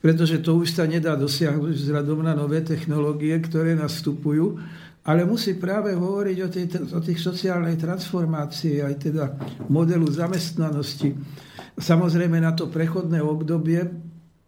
pretože 0.02 0.42
to 0.42 0.58
už 0.58 0.74
sa 0.74 0.90
nedá 0.90 1.14
dosiahnuť 1.14 1.70
vzhľadom 1.70 2.26
na 2.26 2.34
nové 2.34 2.66
technológie, 2.66 3.38
ktoré 3.38 3.78
nastupujú, 3.78 4.58
ale 5.06 5.22
musí 5.22 5.54
práve 5.54 5.94
hovoriť 5.94 6.38
o, 6.42 6.48
tej, 6.50 6.66
o 6.98 6.98
tých 6.98 7.22
sociálnej 7.22 7.78
transformácii, 7.78 8.82
aj 8.82 8.94
teda 9.06 9.24
modelu 9.70 10.10
zamestnanosti. 10.10 11.14
Samozrejme 11.78 12.42
na 12.42 12.58
to 12.58 12.66
prechodné 12.66 13.22
obdobie 13.22 13.86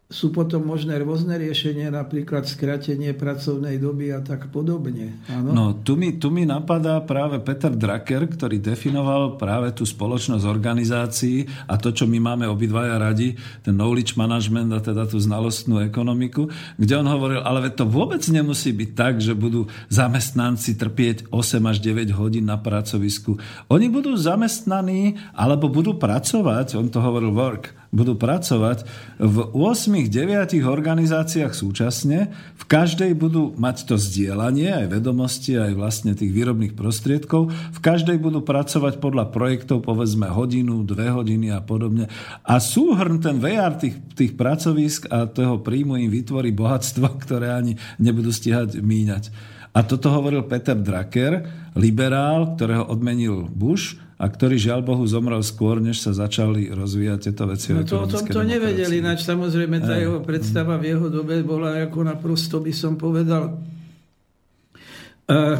sú 0.09 0.33
potom 0.33 0.65
možné 0.65 0.97
rôzne 1.05 1.37
riešenia, 1.37 1.93
napríklad 1.93 2.41
skratenie 2.49 3.13
pracovnej 3.13 3.77
doby 3.77 4.09
a 4.09 4.25
tak 4.25 4.49
podobne. 4.49 5.21
Áno? 5.29 5.53
No, 5.53 5.65
tu 5.85 5.93
mi, 5.93 6.17
tu 6.17 6.33
mi 6.33 6.49
napadá 6.49 6.97
práve 7.05 7.37
Peter 7.45 7.69
Drucker, 7.69 8.25
ktorý 8.25 8.57
definoval 8.57 9.37
práve 9.37 9.69
tú 9.69 9.85
spoločnosť 9.85 10.49
organizácií 10.49 11.45
a 11.69 11.77
to, 11.77 11.93
čo 11.93 12.09
my 12.09 12.17
máme 12.25 12.49
obidvaja 12.49 12.97
radi, 12.97 13.37
ten 13.61 13.77
knowledge 13.77 14.17
management 14.17 14.73
a 14.73 14.81
teda 14.81 15.05
tú 15.05 15.21
znalostnú 15.21 15.77
ekonomiku, 15.85 16.49
kde 16.81 16.93
on 16.97 17.05
hovoril, 17.05 17.45
ale 17.45 17.69
to 17.69 17.85
vôbec 17.85 18.25
nemusí 18.33 18.73
byť 18.73 18.89
tak, 18.97 19.21
že 19.21 19.37
budú 19.37 19.69
zamestnanci 19.93 20.73
trpieť 20.73 21.29
8 21.29 21.69
až 21.69 21.77
9 21.85 22.17
hodín 22.17 22.49
na 22.49 22.57
pracovisku. 22.57 23.37
Oni 23.69 23.93
budú 23.93 24.17
zamestnaní 24.17 25.21
alebo 25.37 25.69
budú 25.69 26.01
pracovať, 26.01 26.81
on 26.81 26.89
to 26.89 26.97
hovoril 26.97 27.29
work, 27.29 27.77
budú 27.89 28.13
pracovať 28.13 28.85
v 29.17 29.37
8-9 29.49 30.61
organizáciách 30.61 31.53
súčasne. 31.57 32.29
V 32.57 32.63
každej 32.69 33.17
budú 33.17 33.57
mať 33.57 33.89
to 33.89 33.95
zdieľanie, 33.97 34.85
aj 34.85 35.01
vedomosti, 35.01 35.57
aj 35.57 35.73
vlastne 35.73 36.13
tých 36.13 36.29
výrobných 36.29 36.77
prostriedkov. 36.77 37.49
V 37.49 37.79
každej 37.81 38.21
budú 38.21 38.45
pracovať 38.45 39.01
podľa 39.01 39.33
projektov, 39.33 39.81
povedzme 39.81 40.29
hodinu, 40.29 40.85
dve 40.85 41.09
hodiny 41.09 41.49
a 41.49 41.65
podobne. 41.65 42.05
A 42.45 42.61
súhrn 42.61 43.17
ten 43.17 43.41
VR 43.41 43.73
tých, 43.73 43.97
tých 44.13 44.37
pracovisk 44.37 45.09
a 45.09 45.25
toho 45.25 45.57
príjmu 45.61 45.97
im 45.97 46.13
vytvorí 46.13 46.53
bohatstvo, 46.53 47.17
ktoré 47.25 47.57
ani 47.57 47.73
nebudú 47.97 48.29
stíhať 48.29 48.77
míňať. 48.77 49.33
A 49.69 49.85
toto 49.85 50.09
hovoril 50.09 50.49
Peter 50.49 50.73
Drucker, 50.73 51.45
liberál, 51.77 52.57
ktorého 52.57 52.89
odmenil 52.89 53.45
Bush, 53.53 54.01
a 54.19 54.25
ktorý 54.27 54.59
žiaľ 54.59 54.83
Bohu 54.83 55.07
zomrel 55.07 55.39
skôr, 55.39 55.79
než 55.79 56.03
sa 56.03 56.11
začali 56.11 56.67
rozvíjať 56.75 57.31
tieto 57.31 57.47
veci. 57.47 57.71
No 57.71 57.87
to 57.87 58.03
o 58.03 58.07
tom 58.11 58.27
to 58.27 58.43
nevedeli, 58.43 58.99
ináč 58.99 59.23
samozrejme 59.23 59.79
tá 59.79 59.95
jeho 59.95 60.19
predstava 60.19 60.75
v 60.75 60.91
jeho 60.91 61.07
dobe 61.07 61.39
bola 61.39 61.87
ako 61.87 62.03
naprosto, 62.03 62.59
by 62.59 62.73
som 62.75 62.99
povedal, 62.99 63.55
uh, 65.31 65.57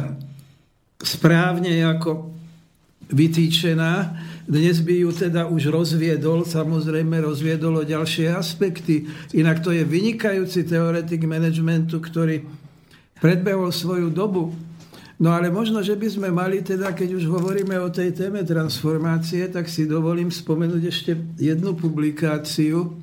správne 1.00 1.72
ako 1.88 2.36
vytýčená. 3.08 3.92
Dnes 4.44 4.84
by 4.84 5.08
ju 5.08 5.10
teda 5.16 5.48
už 5.48 5.72
rozviedol, 5.72 6.44
samozrejme 6.44 7.16
rozviedol 7.16 7.80
o 7.80 7.88
ďalšie 7.88 8.28
aspekty. 8.28 9.08
Inak 9.32 9.64
to 9.64 9.72
je 9.72 9.88
vynikajúci 9.88 10.68
teoretik 10.68 11.24
managementu, 11.24 11.96
ktorý 11.96 12.44
predbehol 13.24 13.72
svoju 13.72 14.12
dobu 14.12 14.52
No 15.20 15.36
ale 15.36 15.52
možno, 15.52 15.84
že 15.84 16.00
by 16.00 16.08
sme 16.08 16.28
mali 16.32 16.64
teda, 16.64 16.96
keď 16.96 17.20
už 17.20 17.28
hovoríme 17.28 17.76
o 17.76 17.92
tej 17.92 18.16
téme 18.16 18.40
transformácie, 18.40 19.52
tak 19.52 19.68
si 19.68 19.84
dovolím 19.84 20.32
spomenúť 20.32 20.82
ešte 20.88 21.12
jednu 21.36 21.76
publikáciu, 21.76 22.96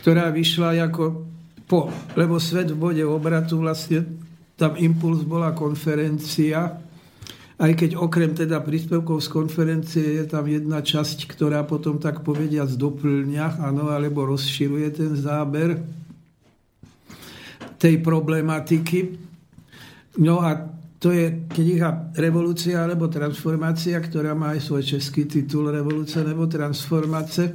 ktorá 0.00 0.32
vyšla 0.32 0.88
ako 0.88 1.28
po, 1.68 1.92
lebo 2.16 2.40
svet 2.40 2.72
v 2.72 2.80
bode 2.80 3.04
obratu 3.04 3.60
vlastne 3.60 4.08
tam 4.56 4.72
impuls 4.80 5.20
bola 5.20 5.52
konferencia, 5.52 6.80
aj 7.60 7.72
keď 7.76 8.00
okrem 8.00 8.32
teda 8.32 8.64
príspevkov 8.64 9.20
z 9.20 9.28
konferencie 9.28 10.06
je 10.22 10.24
tam 10.24 10.48
jedna 10.48 10.80
časť, 10.80 11.28
ktorá 11.28 11.60
potom 11.68 12.00
tak 12.00 12.24
povediac 12.24 12.72
doplňa, 12.72 13.60
áno, 13.60 13.92
alebo 13.92 14.24
rozširuje 14.24 14.88
ten 14.96 15.12
záber 15.12 15.76
tej 17.76 18.00
problematiky. 18.00 19.28
No 20.24 20.40
a 20.40 20.77
to 20.98 21.14
je 21.14 21.46
kniha 21.46 22.10
Revolúcia 22.18 22.82
alebo 22.82 23.06
transformácia, 23.06 23.94
ktorá 24.02 24.34
má 24.34 24.58
aj 24.58 24.66
svoj 24.66 24.82
český 24.82 25.30
titul 25.30 25.70
Revolúcia 25.70 26.26
nebo 26.26 26.50
transformace, 26.50 27.54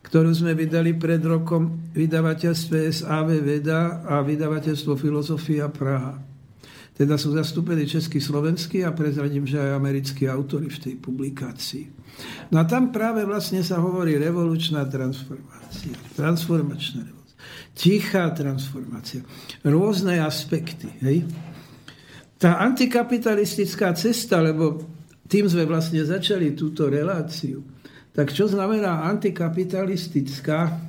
ktorú 0.00 0.32
sme 0.32 0.56
vydali 0.56 0.96
pred 0.96 1.20
rokom 1.20 1.92
vydavateľstve 1.92 2.88
SAV 2.88 3.44
Veda 3.44 4.00
a 4.00 4.24
vydavateľstvo 4.24 4.96
Filozofia 4.96 5.68
Praha. 5.68 6.16
Teda 6.96 7.20
sú 7.20 7.36
zastúpení 7.36 7.84
český, 7.84 8.20
slovenský 8.20 8.84
a 8.84 8.96
prezradím, 8.96 9.44
že 9.44 9.60
aj 9.60 9.76
americkí 9.76 10.24
autory 10.28 10.72
v 10.72 10.80
tej 10.80 10.94
publikácii. 11.00 11.84
No 12.52 12.60
a 12.60 12.64
tam 12.68 12.92
práve 12.92 13.24
vlastne 13.28 13.60
sa 13.60 13.80
hovorí 13.80 14.16
revolučná 14.20 14.84
transformácia, 14.88 15.96
transformačná 16.16 17.00
revolúcia, 17.04 17.40
tichá 17.72 18.28
transformácia, 18.32 19.24
rôzne 19.64 20.20
aspekty. 20.20 20.92
Hej? 21.00 21.28
Tá 22.40 22.56
antikapitalistická 22.64 23.92
cesta, 23.92 24.40
lebo 24.40 24.80
tým 25.28 25.44
sme 25.44 25.68
vlastne 25.68 26.00
začali 26.00 26.56
túto 26.56 26.88
reláciu, 26.88 27.60
tak 28.16 28.32
čo 28.32 28.48
znamená 28.48 29.04
antikapitalistická 29.12 30.80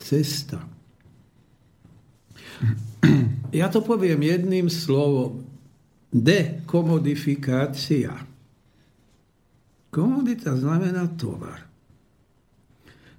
cesta? 0.00 0.64
Ja 3.52 3.68
to 3.70 3.84
poviem 3.84 4.24
jedným 4.24 4.72
slovom. 4.72 5.44
Dekomodifikácia. 6.08 8.16
Komodita 9.92 10.56
znamená 10.56 11.04
tovar. 11.16 11.68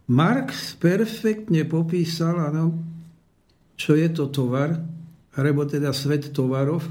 Marx 0.10 0.74
perfektne 0.74 1.70
popísal, 1.70 2.50
ano, 2.50 2.74
čo 3.78 3.94
je 3.94 4.10
to 4.10 4.34
tovar, 4.34 4.74
alebo 5.38 5.70
teda 5.70 5.94
svet 5.94 6.34
tovarov, 6.34 6.82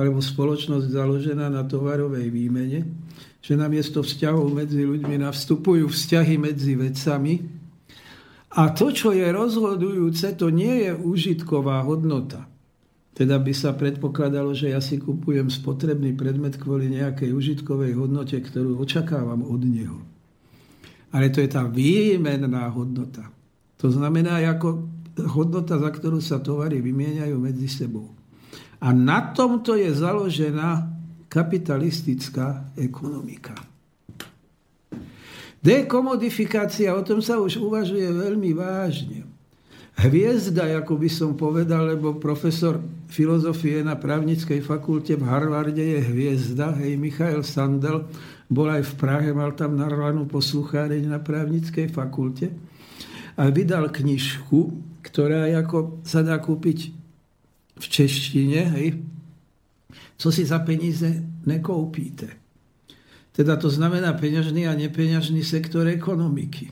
alebo 0.00 0.24
spoločnosť 0.24 0.96
založená 0.96 1.52
na 1.52 1.60
tovarovej 1.68 2.32
výmene, 2.32 2.88
že 3.44 3.52
namiesto 3.52 4.00
vzťahov 4.00 4.48
medzi 4.48 4.88
ľuďmi 4.88 5.20
navstupujú 5.20 5.84
vzťahy 5.84 6.40
medzi 6.40 6.72
vecami. 6.72 7.34
A 8.56 8.72
to, 8.72 8.88
čo 8.88 9.12
je 9.12 9.28
rozhodujúce, 9.28 10.40
to 10.40 10.48
nie 10.48 10.88
je 10.88 10.96
užitková 10.96 11.84
hodnota. 11.84 12.48
Teda 13.12 13.36
by 13.36 13.52
sa 13.52 13.76
predpokladalo, 13.76 14.56
že 14.56 14.72
ja 14.72 14.80
si 14.80 14.96
kupujem 14.96 15.52
spotrebný 15.52 16.16
predmet 16.16 16.56
kvôli 16.56 16.88
nejakej 16.88 17.36
užitkovej 17.36 17.92
hodnote, 17.92 18.40
ktorú 18.40 18.80
očakávam 18.80 19.44
od 19.44 19.60
neho. 19.68 20.00
Ale 21.12 21.28
to 21.28 21.44
je 21.44 21.50
tá 21.52 21.68
výmenná 21.68 22.72
hodnota. 22.72 23.28
To 23.84 23.92
znamená 23.92 24.40
ako 24.48 24.88
hodnota, 25.28 25.76
za 25.76 25.90
ktorú 25.92 26.22
sa 26.22 26.40
tovary 26.40 26.80
vymieňajú 26.80 27.36
medzi 27.36 27.68
sebou. 27.68 28.19
A 28.80 28.96
na 28.96 29.32
tomto 29.36 29.76
je 29.76 29.92
založená 29.92 30.88
kapitalistická 31.28 32.72
ekonomika. 32.74 33.54
Dekomodifikácia, 35.60 36.96
o 36.96 37.04
tom 37.04 37.20
sa 37.20 37.36
už 37.36 37.60
uvažuje 37.60 38.08
veľmi 38.08 38.56
vážne. 38.56 39.28
Hviezda, 40.00 40.64
ako 40.80 40.96
by 40.96 41.10
som 41.12 41.36
povedal, 41.36 41.92
lebo 41.92 42.16
profesor 42.16 42.80
filozofie 43.12 43.84
na 43.84 44.00
právnickej 44.00 44.64
fakulte 44.64 45.12
v 45.20 45.28
Harvarde 45.28 45.84
je 45.84 46.00
hviezda, 46.00 46.72
hej, 46.80 46.96
Michael 46.96 47.44
Sandel, 47.44 48.08
bol 48.48 48.72
aj 48.72 48.88
v 48.88 48.92
Prahe, 48.96 49.30
mal 49.36 49.52
tam 49.52 49.76
narvanú 49.76 50.24
poslucháreň 50.24 51.04
na 51.04 51.20
právnickej 51.20 51.92
fakulte 51.92 52.48
a 53.36 53.52
vydal 53.52 53.92
knižku, 53.92 54.72
ktorá 55.04 55.44
ako 55.60 56.00
sa 56.08 56.24
dá 56.24 56.40
kúpiť 56.40 56.99
v 57.80 57.84
češtine, 57.88 58.60
hej, 58.76 59.00
co 60.20 60.28
si 60.28 60.44
za 60.44 60.60
peníze 60.60 61.08
nekoupíte. 61.48 62.28
Teda 63.32 63.56
to 63.56 63.72
znamená 63.72 64.12
peňažný 64.12 64.68
a 64.68 64.76
nepeňažný 64.76 65.40
sektor 65.40 65.88
ekonomiky. 65.88 66.68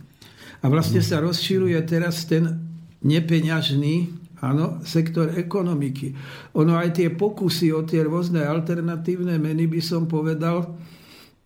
A 0.60 0.68
vlastne 0.68 1.00
sa 1.00 1.24
rozširuje 1.24 1.80
teraz 1.88 2.28
ten 2.28 2.60
nepeňažný 3.00 4.10
áno, 4.42 4.82
sektor 4.84 5.32
ekonomiky. 5.32 6.12
Ono 6.58 6.76
aj 6.76 6.98
tie 7.00 7.08
pokusy 7.08 7.72
o 7.72 7.86
tie 7.86 8.04
rôzne 8.04 8.44
alternatívne 8.44 9.38
meny 9.38 9.70
by 9.70 9.80
som 9.80 10.04
povedal, 10.04 10.76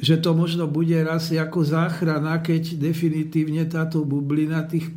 že 0.03 0.19
to 0.19 0.35
možno 0.35 0.67
bude 0.67 0.97
raz 1.07 1.31
ako 1.31 1.63
záchrana, 1.63 2.43
keď 2.43 2.83
definitívne 2.83 3.63
táto 3.71 4.03
bublina 4.03 4.67
tých 4.67 4.91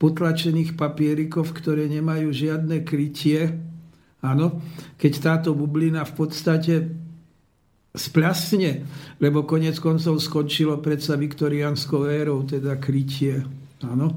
potlačených 0.00 0.78
papierikov, 0.78 1.52
ktoré 1.52 1.84
nemajú 1.92 2.32
žiadne 2.32 2.80
krytie, 2.80 3.52
Áno, 4.26 4.58
keď 4.98 5.12
táto 5.22 5.54
bublina 5.54 6.02
v 6.02 6.12
podstate 6.18 6.74
splasne, 7.96 8.84
lebo 9.22 9.46
konec 9.46 9.78
koncov 9.78 10.20
skončilo 10.20 10.82
predsa 10.82 11.14
viktoriánskou 11.16 12.10
érou, 12.10 12.42
teda 12.44 12.76
krytie. 12.76 13.40
Áno, 13.86 14.12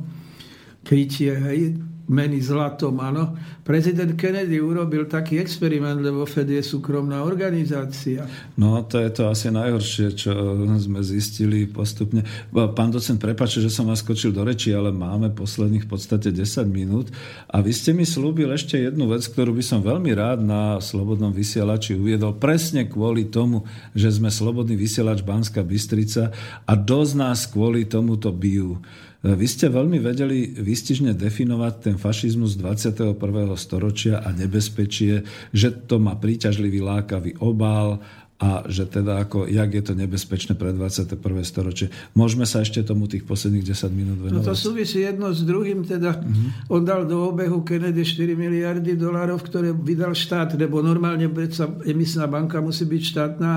krytie, 0.84 1.32
hej, 1.38 1.78
meny 2.10 2.42
zlatom, 2.42 2.98
áno. 2.98 3.38
Prezident 3.62 4.18
Kennedy 4.18 4.58
urobil 4.58 5.06
taký 5.06 5.38
experiment, 5.38 6.02
lebo 6.02 6.26
Fed 6.26 6.50
je 6.50 6.66
súkromná 6.66 7.22
organizácia. 7.22 8.26
No, 8.58 8.82
to 8.90 8.98
je 8.98 9.14
to 9.14 9.30
asi 9.30 9.54
najhoršie, 9.54 10.18
čo 10.18 10.34
sme 10.82 11.06
zistili 11.06 11.70
postupne. 11.70 12.26
Pán 12.50 12.90
docent, 12.90 13.22
prepáčte, 13.22 13.62
že 13.62 13.70
som 13.70 13.86
vás 13.86 14.02
skočil 14.02 14.34
do 14.34 14.42
reči, 14.42 14.74
ale 14.74 14.90
máme 14.90 15.30
posledných 15.38 15.86
v 15.86 15.90
podstate 15.94 16.34
10 16.34 16.66
minút. 16.66 17.14
A 17.54 17.62
vy 17.62 17.70
ste 17.70 17.94
mi 17.94 18.10
slúbil 18.10 18.50
ešte 18.58 18.82
jednu 18.82 19.06
vec, 19.14 19.22
ktorú 19.30 19.54
by 19.54 19.62
som 19.62 19.86
veľmi 19.86 20.10
rád 20.18 20.42
na 20.42 20.82
Slobodnom 20.82 21.30
vysielači 21.30 21.94
uviedol. 21.94 22.42
Presne 22.42 22.90
kvôli 22.90 23.30
tomu, 23.30 23.70
že 23.94 24.10
sme 24.10 24.34
Slobodný 24.34 24.74
vysielač 24.74 25.22
Banska 25.22 25.62
Bystrica 25.62 26.34
a 26.66 26.74
dosť 26.74 27.14
nás 27.14 27.46
kvôli 27.46 27.86
tomuto 27.86 28.34
bijú. 28.34 28.82
Vy 29.20 29.48
ste 29.52 29.68
veľmi 29.68 30.00
vedeli 30.00 30.48
vystižne 30.56 31.12
definovať 31.12 31.74
ten 31.92 31.96
fašizmus 32.00 32.56
21. 32.56 33.20
storočia 33.60 34.24
a 34.24 34.32
nebezpečie, 34.32 35.28
že 35.52 35.76
to 35.76 36.00
má 36.00 36.16
príťažlivý 36.16 36.80
lákavý 36.80 37.36
obal 37.44 38.00
a 38.40 38.64
že 38.72 38.88
teda 38.88 39.28
ako, 39.28 39.52
jak 39.52 39.68
je 39.68 39.84
to 39.84 39.94
nebezpečné 40.00 40.56
pre 40.56 40.72
21. 40.72 41.20
storočie. 41.44 41.92
Môžeme 42.16 42.48
sa 42.48 42.64
ešte 42.64 42.80
tomu 42.88 43.12
tých 43.12 43.28
posledných 43.28 43.68
10 43.68 43.92
minút 43.92 44.24
venovať? 44.24 44.40
No 44.40 44.48
to 44.48 44.56
súvisí 44.56 45.04
jedno 45.04 45.36
s 45.36 45.44
druhým, 45.44 45.84
teda 45.84 46.16
uh-huh. 46.16 46.72
on 46.72 46.88
dal 46.88 47.04
do 47.04 47.36
obehu 47.36 47.60
Kennedy 47.68 48.08
4 48.08 48.40
miliardy 48.40 48.96
dolárov, 48.96 49.44
ktoré 49.44 49.76
vydal 49.76 50.16
štát, 50.16 50.56
lebo 50.56 50.80
normálne 50.80 51.28
predsa 51.28 51.68
emisná 51.84 52.32
banka 52.32 52.64
musí 52.64 52.88
byť 52.88 53.02
štátna, 53.04 53.52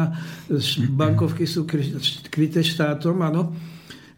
bankovky 0.98 1.47
sú 1.47 1.62
kryté 2.26 2.66
štátom, 2.66 3.22
áno. 3.22 3.55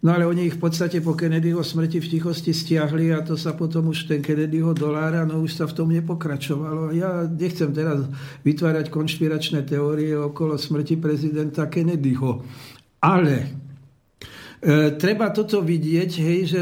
No 0.04 0.12
ale 0.12 0.28
oni 0.28 0.52
ich 0.52 0.60
v 0.60 0.68
podstate 0.68 1.00
po 1.00 1.16
Kennedyho 1.16 1.64
smrti 1.64 1.96
v 1.96 2.10
tichosti 2.12 2.52
stiahli 2.52 3.08
a 3.16 3.24
to 3.24 3.40
sa 3.40 3.56
potom 3.56 3.88
už 3.88 4.04
ten 4.04 4.20
Kennedyho 4.20 4.76
dolára, 4.76 5.24
no 5.24 5.40
už 5.40 5.56
sa 5.56 5.64
v 5.64 5.80
tom 5.80 5.88
nepokračovalo. 5.96 6.92
Ja 6.92 7.24
nechcem 7.24 7.72
teraz 7.72 8.04
vytvárať 8.44 8.92
konšpiračné 8.92 9.64
teórie 9.64 10.12
okolo 10.12 10.60
smrti 10.60 11.00
prezidenta 11.00 11.72
Kennedyho. 11.72 12.44
Ale 13.00 13.34
e, 13.40 14.92
treba 15.00 15.32
toto 15.32 15.64
vidieť, 15.64 16.10
hej, 16.20 16.40
že 16.52 16.60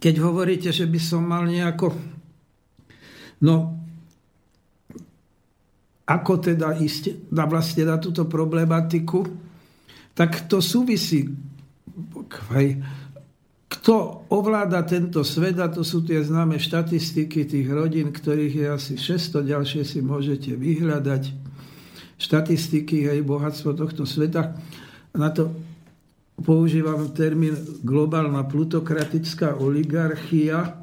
keď 0.00 0.14
hovoríte, 0.24 0.72
že 0.72 0.88
by 0.88 0.96
som 0.96 1.28
mal 1.28 1.44
nejako 1.44 1.92
no 3.44 3.84
ako 6.08 6.32
teda 6.40 6.80
ísť 6.80 7.28
na 7.36 7.44
vlastne 7.44 7.84
na 7.84 8.00
túto 8.00 8.24
problematiku, 8.24 9.28
tak 10.16 10.48
to 10.48 10.64
súvisí 10.64 11.51
kto 13.72 13.94
ovláda 14.28 14.84
tento 14.84 15.24
svet, 15.24 15.56
a 15.58 15.66
to 15.72 15.80
sú 15.80 16.04
tie 16.04 16.20
známe 16.20 16.60
štatistiky 16.60 17.48
tých 17.48 17.68
rodín, 17.72 18.12
ktorých 18.12 18.54
je 18.54 18.66
asi 18.68 18.94
600, 19.00 19.42
ďalšie 19.42 19.82
si 19.82 19.98
môžete 20.04 20.52
vyhľadať, 20.54 21.22
štatistiky 22.20 23.10
aj 23.10 23.26
bohatstvo 23.26 23.74
tohto 23.74 24.04
sveta. 24.06 24.54
Na 25.16 25.32
to 25.32 25.50
používam 26.38 27.10
termín 27.16 27.56
globálna 27.82 28.44
plutokratická 28.44 29.56
oligarchia, 29.56 30.78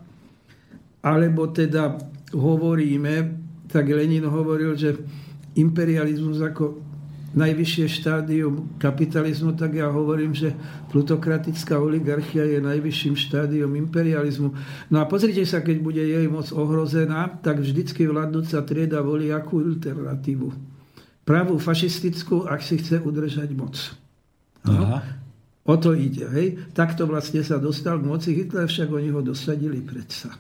alebo 1.00 1.48
teda 1.54 1.96
hovoríme, 2.36 3.16
tak 3.70 3.86
Lenin 3.88 4.26
hovoril, 4.28 4.76
že 4.76 4.98
imperializmus 5.56 6.42
ako 6.42 6.89
najvyššie 7.38 7.86
štádium 8.02 8.74
kapitalizmu, 8.82 9.54
tak 9.54 9.78
ja 9.78 9.90
hovorím, 9.90 10.34
že 10.34 10.54
plutokratická 10.90 11.78
oligarchia 11.78 12.46
je 12.46 12.60
najvyšším 12.62 13.14
štádium 13.14 13.78
imperializmu. 13.78 14.50
No 14.90 14.98
a 14.98 15.06
pozrite 15.06 15.46
sa, 15.46 15.62
keď 15.62 15.78
bude 15.82 16.02
jej 16.02 16.26
moc 16.26 16.50
ohrozená, 16.50 17.30
tak 17.46 17.62
vždycky 17.62 18.10
vládnúca 18.10 18.66
trieda 18.66 19.06
volí 19.06 19.30
akú 19.30 19.62
alternatívu. 19.62 20.50
Pravú 21.22 21.62
fašistickú, 21.62 22.50
ak 22.50 22.66
si 22.66 22.82
chce 22.82 22.98
udržať 23.06 23.54
moc. 23.54 23.78
Aha. 24.66 25.06
O 25.70 25.78
to 25.78 25.94
ide. 25.94 26.26
Hej? 26.34 26.74
Takto 26.74 27.06
vlastne 27.06 27.46
sa 27.46 27.62
dostal 27.62 28.02
k 28.02 28.10
moci 28.10 28.34
Hitler, 28.34 28.66
však 28.66 28.90
oni 28.90 29.14
ho 29.14 29.22
dosadili 29.22 29.86
predsa. 29.86 30.34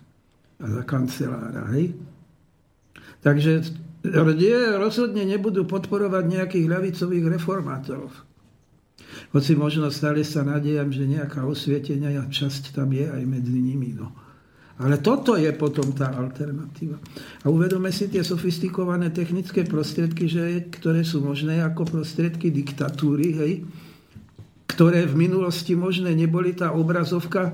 A 0.57 0.66
za 0.66 0.82
kancelára. 0.82 1.70
Hej? 1.78 1.94
Takže 3.22 3.61
nie, 4.07 4.57
rozhodne 4.80 5.27
nebudú 5.27 5.67
podporovať 5.67 6.23
nejakých 6.27 6.65
ľavicových 6.71 7.26
reformátorov. 7.39 8.11
Hoci 9.35 9.53
možno 9.53 9.91
stále 9.91 10.23
sa 10.23 10.41
nadejam, 10.41 10.89
že 10.89 11.03
nejaká 11.05 11.43
osvietenia 11.43 12.23
časť 12.30 12.73
tam 12.73 12.95
je 12.95 13.05
aj 13.05 13.23
medzi 13.27 13.59
nimi. 13.59 13.93
No. 13.93 14.15
Ale 14.80 15.03
toto 15.03 15.35
je 15.35 15.51
potom 15.51 15.91
tá 15.91 16.15
alternatíva. 16.15 16.95
A 17.43 17.51
uvedome 17.51 17.91
si 17.91 18.07
tie 18.07 18.23
sofistikované 18.23 19.11
technické 19.11 19.67
prostriedky, 19.67 20.31
že, 20.31 20.71
ktoré 20.71 21.03
sú 21.03 21.19
možné 21.19 21.59
ako 21.59 21.99
prostriedky 21.99 22.47
diktatúry, 22.47 23.27
hej, 23.35 23.53
ktoré 24.71 25.03
v 25.03 25.27
minulosti 25.27 25.76
možné 25.76 26.15
neboli. 26.15 26.55
Tá 26.55 26.71
obrazovka 26.71 27.51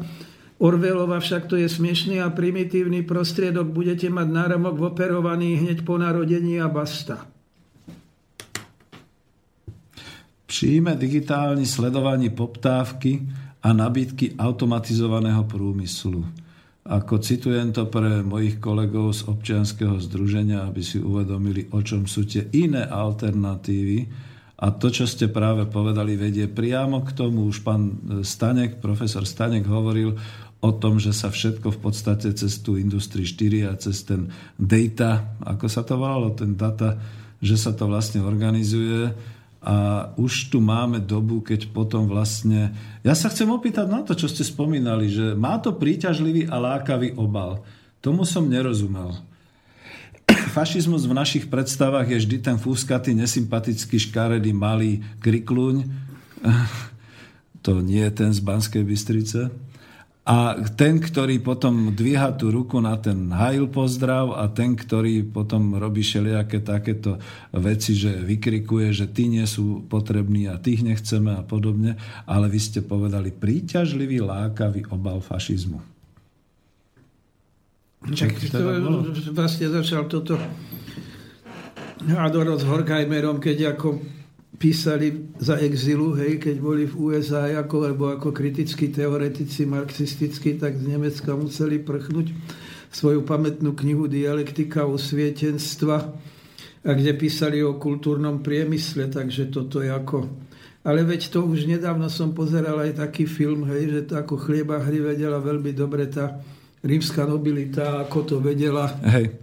Orvelova 0.55 1.19
však 1.19 1.51
to 1.51 1.59
je 1.59 1.67
smiešný 1.67 2.23
a 2.23 2.31
primitívny 2.31 3.03
prostriedok, 3.03 3.67
budete 3.75 4.07
mať 4.07 4.27
náramok 4.31 4.95
operovaný 4.95 5.59
hneď 5.59 5.83
po 5.83 5.99
narodení 5.99 6.63
a 6.63 6.71
basta. 6.71 7.27
Přijíme 10.45 10.95
digitální 10.95 11.65
sledování 11.65 12.29
poptávky 12.29 13.21
a 13.63 13.73
nabídky 13.73 14.31
automatizovaného 14.39 15.43
průmyslu. 15.43 16.25
Ako 16.85 17.17
citujem 17.17 17.73
to 17.73 17.89
pre 17.89 18.21
mojich 18.21 18.61
kolegov 18.61 19.17
z 19.17 19.25
občianského 19.25 19.97
združenia, 19.97 20.69
aby 20.69 20.85
si 20.85 21.01
uvedomili, 21.01 21.65
o 21.73 21.81
čom 21.81 22.05
sú 22.05 22.29
tie 22.29 22.45
iné 22.53 22.85
alternatívy. 22.85 24.05
A 24.61 24.69
to, 24.69 24.93
čo 24.93 25.09
ste 25.09 25.33
práve 25.33 25.65
povedali, 25.65 26.13
vedie 26.13 26.45
priamo 26.45 27.01
k 27.01 27.09
tomu. 27.17 27.49
Už 27.49 27.65
pán 27.65 27.97
Stanek, 28.21 28.77
profesor 28.77 29.25
Stanek 29.25 29.65
hovoril 29.65 30.13
o 30.61 30.71
tom, 30.71 30.97
že 30.97 31.11
sa 31.11 31.29
všetko 31.29 31.75
v 31.75 31.79
podstate 31.79 32.31
cez 32.33 32.59
tú 32.63 32.79
Industrii 32.79 33.27
4 33.27 33.69
a 33.69 33.73
cez 33.77 34.01
ten 34.07 34.31
data, 34.55 35.35
ako 35.43 35.65
sa 35.67 35.81
to 35.85 35.99
volalo, 35.99 36.33
ten 36.33 36.57
data, 36.57 36.97
že 37.43 37.59
sa 37.59 37.75
to 37.75 37.85
vlastne 37.85 38.23
organizuje 38.23 39.13
a 39.65 40.09
už 40.21 40.53
tu 40.53 40.61
máme 40.61 41.01
dobu, 41.01 41.41
keď 41.41 41.73
potom 41.73 42.05
vlastne... 42.05 42.69
Ja 43.01 43.17
sa 43.17 43.33
chcem 43.33 43.49
opýtať 43.49 43.89
na 43.89 44.05
to, 44.05 44.13
čo 44.13 44.29
ste 44.29 44.45
spomínali, 44.45 45.09
že 45.09 45.33
má 45.33 45.57
to 45.57 45.73
príťažlivý 45.73 46.45
a 46.45 46.61
lákavý 46.61 47.17
obal. 47.17 47.65
Tomu 47.97 48.29
som 48.29 48.45
nerozumel. 48.45 49.17
Fašizmus 50.53 51.09
v 51.09 51.17
našich 51.17 51.45
predstavách 51.49 52.13
je 52.13 52.21
vždy 52.21 52.37
ten 52.45 52.57
fúskatý, 52.61 53.17
nesympatický, 53.17 53.97
škaredý, 53.97 54.53
malý 54.53 55.01
krikluň. 55.25 55.89
To 57.65 57.81
nie 57.81 58.05
je 58.05 58.13
ten 58.13 58.29
z 58.29 58.45
Banskej 58.45 58.85
Bystrice. 58.85 59.49
A 60.25 60.57
ten, 60.73 60.97
ktorý 60.97 61.37
potom 61.37 61.93
dvíha 61.93 62.33
tú 62.33 62.49
ruku 62.49 62.81
na 62.81 62.97
ten 62.97 63.29
hajl 63.29 63.69
pozdrav 63.69 64.33
a 64.33 64.49
ten, 64.49 64.73
ktorý 64.73 65.21
potom 65.21 65.77
robí 65.77 66.01
všelijaké 66.01 66.65
takéto 66.65 67.21
veci, 67.53 67.93
že 67.93 68.25
vykrikuje, 68.25 68.89
že 68.89 69.05
tí 69.05 69.29
nie 69.29 69.45
sú 69.45 69.85
potrební 69.85 70.49
a 70.49 70.57
tých 70.57 70.81
nechceme 70.81 71.29
a 71.29 71.45
podobne, 71.45 72.01
ale 72.25 72.49
vy 72.49 72.57
ste 72.57 72.81
povedali 72.81 73.29
príťažlivý, 73.29 74.25
lákavý 74.25 74.89
obal 74.89 75.21
fašizmu. 75.21 75.77
Čak 78.09 78.49
to 78.49 78.61
vlastne 79.33 79.69
začal 79.69 80.09
toto 80.09 80.41
Adoro 82.05 82.57
s 82.57 82.65
Horkheimerom, 82.65 83.37
keď 83.37 83.77
ako 83.77 84.01
písali 84.55 85.35
za 85.39 85.59
exilu, 85.59 86.15
hej, 86.15 86.39
keď 86.39 86.55
boli 86.59 86.83
v 86.87 86.95
USA 87.11 87.51
ako, 87.59 87.75
alebo 87.85 88.11
ako 88.11 88.31
kritickí 88.31 88.89
teoretici 88.89 89.67
marxistickí, 89.67 90.55
tak 90.55 90.79
z 90.79 90.95
Nemecka 90.95 91.35
museli 91.35 91.79
prchnúť 91.79 92.31
svoju 92.91 93.27
pamätnú 93.27 93.75
knihu 93.75 94.07
Dialektika 94.07 94.87
osvietenstva, 94.87 95.97
a 96.85 96.93
kde 96.93 97.17
písali 97.17 97.65
o 97.65 97.81
kultúrnom 97.81 98.45
priemysle, 98.45 99.09
takže 99.09 99.49
toto 99.49 99.81
je 99.81 99.89
ako... 99.89 100.29
Ale 100.85 101.01
veď 101.01 101.33
to 101.33 101.41
už 101.41 101.65
nedávno 101.65 102.05
som 102.13 102.37
pozeral 102.37 102.77
aj 102.77 103.01
taký 103.01 103.25
film, 103.25 103.65
hej, 103.65 103.89
že 103.89 104.01
to 104.05 104.21
ako 104.21 104.37
chlieba 104.37 104.77
hry 104.85 105.01
vedela 105.01 105.41
veľmi 105.41 105.73
dobre 105.73 106.05
tá 106.05 106.37
rímska 106.85 107.25
nobilita, 107.25 108.05
ako 108.05 108.17
to 108.21 108.35
vedela 108.37 108.93
hej. 109.09 109.33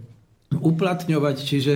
uplatňovať. 0.55 1.35
Čiže 1.43 1.73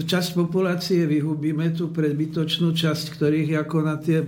časť 0.00 0.30
populácie 0.32 1.04
vyhubíme 1.04 1.72
tú 1.76 1.92
predbytočnú 1.92 2.72
časť, 2.72 3.04
ktorých 3.12 3.60
ako 3.60 3.76
na 3.84 4.00
tie 4.00 4.24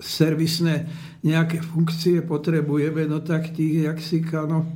servisné 0.00 0.88
nejaké 1.22 1.60
funkcie 1.60 2.24
potrebujeme, 2.24 3.04
no 3.06 3.20
tak 3.20 3.52
tých, 3.52 3.86
jak 3.88 3.98
si 4.00 4.24
kano, 4.24 4.66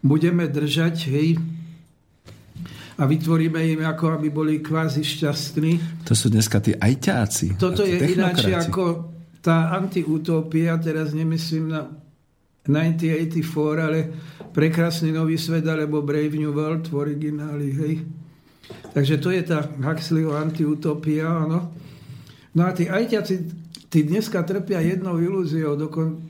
budeme 0.00 0.46
držať, 0.48 0.96
hej, 1.10 1.38
a 2.98 3.02
vytvoríme 3.08 3.58
im 3.72 3.82
ako, 3.82 4.20
aby 4.20 4.28
boli 4.30 4.62
kvázi 4.62 5.02
šťastní. 5.02 6.04
To 6.06 6.14
sú 6.14 6.28
dneska 6.28 6.60
tí 6.62 6.76
ajťáci. 6.76 7.58
Toto 7.58 7.82
je 7.82 7.98
ináč 7.98 8.46
ako 8.52 9.10
tá 9.42 9.74
antiutopia, 9.74 10.78
teraz 10.78 11.10
nemyslím 11.10 11.72
na 11.72 11.88
1984, 12.66 13.86
ale 13.86 13.98
Prekrásny 14.52 15.16
nový 15.16 15.40
svet 15.40 15.64
alebo 15.64 16.04
Brave 16.04 16.36
New 16.36 16.52
World 16.52 16.84
v 16.92 16.94
origináli, 16.94 17.72
hej. 17.72 17.94
Takže 18.92 19.16
to 19.16 19.32
je 19.32 19.42
tá 19.48 19.64
Huxleyho 19.64 20.36
antiutopia, 20.36 21.24
áno. 21.24 21.72
No 22.52 22.68
a 22.68 22.76
tí 22.76 22.84
ajťaci, 22.84 23.34
tí 23.88 24.04
dneska 24.04 24.44
trpia 24.44 24.84
jednou 24.84 25.16
ilúziou, 25.16 25.72
dokon, 25.72 26.20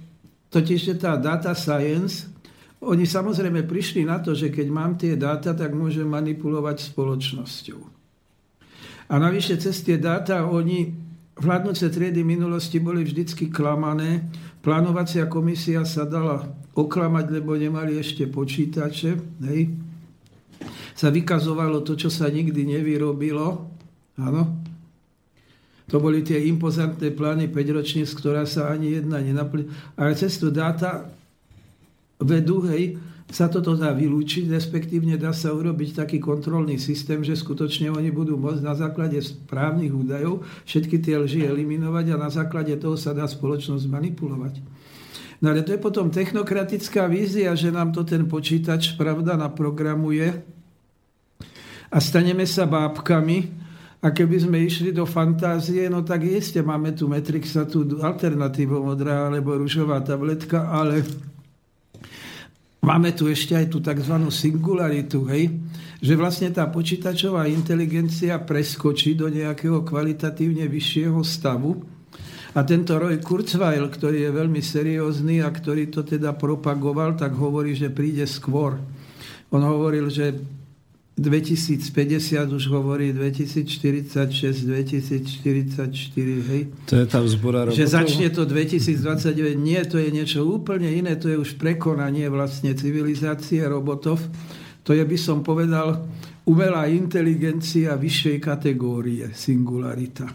totiž 0.54 0.94
je 0.94 0.96
tá 1.02 1.18
data 1.18 1.50
science, 1.58 2.30
oni 2.82 3.06
samozrejme 3.06 3.66
prišli 3.66 4.06
na 4.06 4.22
to, 4.22 4.38
že 4.38 4.54
keď 4.54 4.66
mám 4.70 4.94
tie 4.94 5.18
dáta, 5.18 5.54
tak 5.54 5.74
môžem 5.74 6.06
manipulovať 6.06 6.94
spoločnosťou. 6.94 7.80
A 9.10 9.14
navyše 9.18 9.58
cez 9.58 9.82
tie 9.82 9.98
dáta 9.98 10.46
oni 10.46 10.94
vládnúce 11.38 11.90
triedy 11.90 12.22
minulosti 12.22 12.78
boli 12.78 13.02
vždycky 13.02 13.50
klamané. 13.50 14.30
Plánovacia 14.62 15.26
komisia 15.26 15.82
sa 15.82 16.06
dala 16.06 16.46
oklamať, 16.78 17.26
lebo 17.34 17.58
nemali 17.58 17.98
ešte 17.98 18.30
počítače. 18.30 19.18
Hej. 19.50 19.74
Sa 20.94 21.10
vykazovalo 21.10 21.82
to, 21.82 21.98
čo 21.98 22.06
sa 22.06 22.30
nikdy 22.30 22.78
nevyrobilo. 22.78 23.66
Áno. 24.22 24.62
To 25.90 25.98
boli 25.98 26.22
tie 26.22 26.38
impozantné 26.46 27.10
plány 27.10 27.50
5 27.50 27.76
ročníc, 27.76 28.14
ktorá 28.14 28.46
sa 28.46 28.70
ani 28.70 29.02
jedna 29.02 29.18
nenaplnila. 29.18 29.68
Ale 29.98 30.14
cez 30.14 30.38
tú 30.38 30.54
dáta 30.54 31.10
vedú, 32.22 32.62
hej, 32.70 32.96
sa 33.32 33.48
toto 33.48 33.72
dá 33.72 33.96
vylúčiť, 33.96 34.52
respektívne 34.52 35.16
dá 35.16 35.32
sa 35.32 35.56
urobiť 35.56 36.04
taký 36.04 36.20
kontrolný 36.20 36.76
systém, 36.76 37.24
že 37.24 37.32
skutočne 37.32 37.88
oni 37.88 38.12
budú 38.12 38.36
môcť 38.36 38.60
na 38.60 38.76
základe 38.76 39.16
správnych 39.24 39.88
údajov 39.88 40.44
všetky 40.68 41.00
tie 41.00 41.16
lži 41.16 41.48
eliminovať 41.48 42.12
a 42.12 42.20
na 42.20 42.28
základe 42.28 42.76
toho 42.76 43.00
sa 43.00 43.16
dá 43.16 43.24
spoločnosť 43.24 43.88
manipulovať. 43.88 44.60
No 45.40 45.50
ale 45.50 45.64
to 45.64 45.72
je 45.72 45.80
potom 45.80 46.12
technokratická 46.12 47.08
vízia, 47.08 47.56
že 47.56 47.72
nám 47.72 47.90
to 47.96 48.04
ten 48.04 48.28
počítač 48.28 48.94
pravda 49.00 49.34
naprogramuje 49.34 50.44
a 51.88 51.98
staneme 51.98 52.44
sa 52.44 52.68
bábkami, 52.68 53.64
a 54.02 54.10
keby 54.10 54.36
sme 54.42 54.58
išli 54.66 54.90
do 54.90 55.06
fantázie, 55.06 55.86
no 55.86 56.02
tak 56.02 56.26
iste 56.26 56.58
máme 56.58 56.90
tu 56.90 57.06
Matrixa, 57.06 57.62
tu 57.70 57.86
alternatívu 57.86 58.82
modrá 58.82 59.30
alebo 59.30 59.54
ružová 59.54 60.02
tabletka, 60.02 60.66
ale 60.74 61.06
Máme 62.82 63.14
tu 63.14 63.30
ešte 63.30 63.54
aj 63.54 63.70
tú 63.70 63.78
tzv. 63.78 64.10
singularitu, 64.26 65.22
hej? 65.30 65.54
že 66.02 66.18
vlastne 66.18 66.50
tá 66.50 66.66
počítačová 66.66 67.46
inteligencia 67.46 68.42
preskočí 68.42 69.14
do 69.14 69.30
nejakého 69.30 69.86
kvalitatívne 69.86 70.66
vyššieho 70.66 71.22
stavu. 71.22 71.78
A 72.58 72.66
tento 72.66 72.98
Roy 72.98 73.22
Kurzweil, 73.22 73.86
ktorý 73.86 74.26
je 74.26 74.30
veľmi 74.34 74.58
seriózny 74.58 75.46
a 75.46 75.54
ktorý 75.54 75.94
to 75.94 76.02
teda 76.02 76.34
propagoval, 76.34 77.14
tak 77.14 77.38
hovorí, 77.38 77.78
že 77.78 77.94
príde 77.94 78.26
skôr. 78.26 78.82
On 79.54 79.62
hovoril, 79.62 80.10
že 80.10 80.34
2050 81.12 82.56
už 82.56 82.64
hovorí 82.72 83.12
2046, 83.12 84.16
2044, 84.64 85.92
hej. 86.48 86.62
To 86.88 86.96
je 86.96 87.06
tá 87.06 87.20
vzbora 87.20 87.68
robotov? 87.68 87.76
Že 87.76 87.86
začne 87.86 88.28
to 88.32 88.48
2029. 88.48 89.52
Nie, 89.60 89.84
to 89.84 90.00
je 90.00 90.08
niečo 90.08 90.40
úplne 90.40 90.88
iné, 90.88 91.20
to 91.20 91.28
je 91.28 91.36
už 91.36 91.60
prekonanie 91.60 92.32
vlastne 92.32 92.72
civilizácie 92.72 93.60
robotov. 93.68 94.24
To 94.88 94.96
je, 94.96 95.04
by 95.04 95.18
som 95.20 95.44
povedal, 95.44 96.00
umelá 96.48 96.88
inteligencia 96.88 97.92
vyššej 97.92 98.36
kategórie, 98.40 99.36
singularita. 99.36 100.26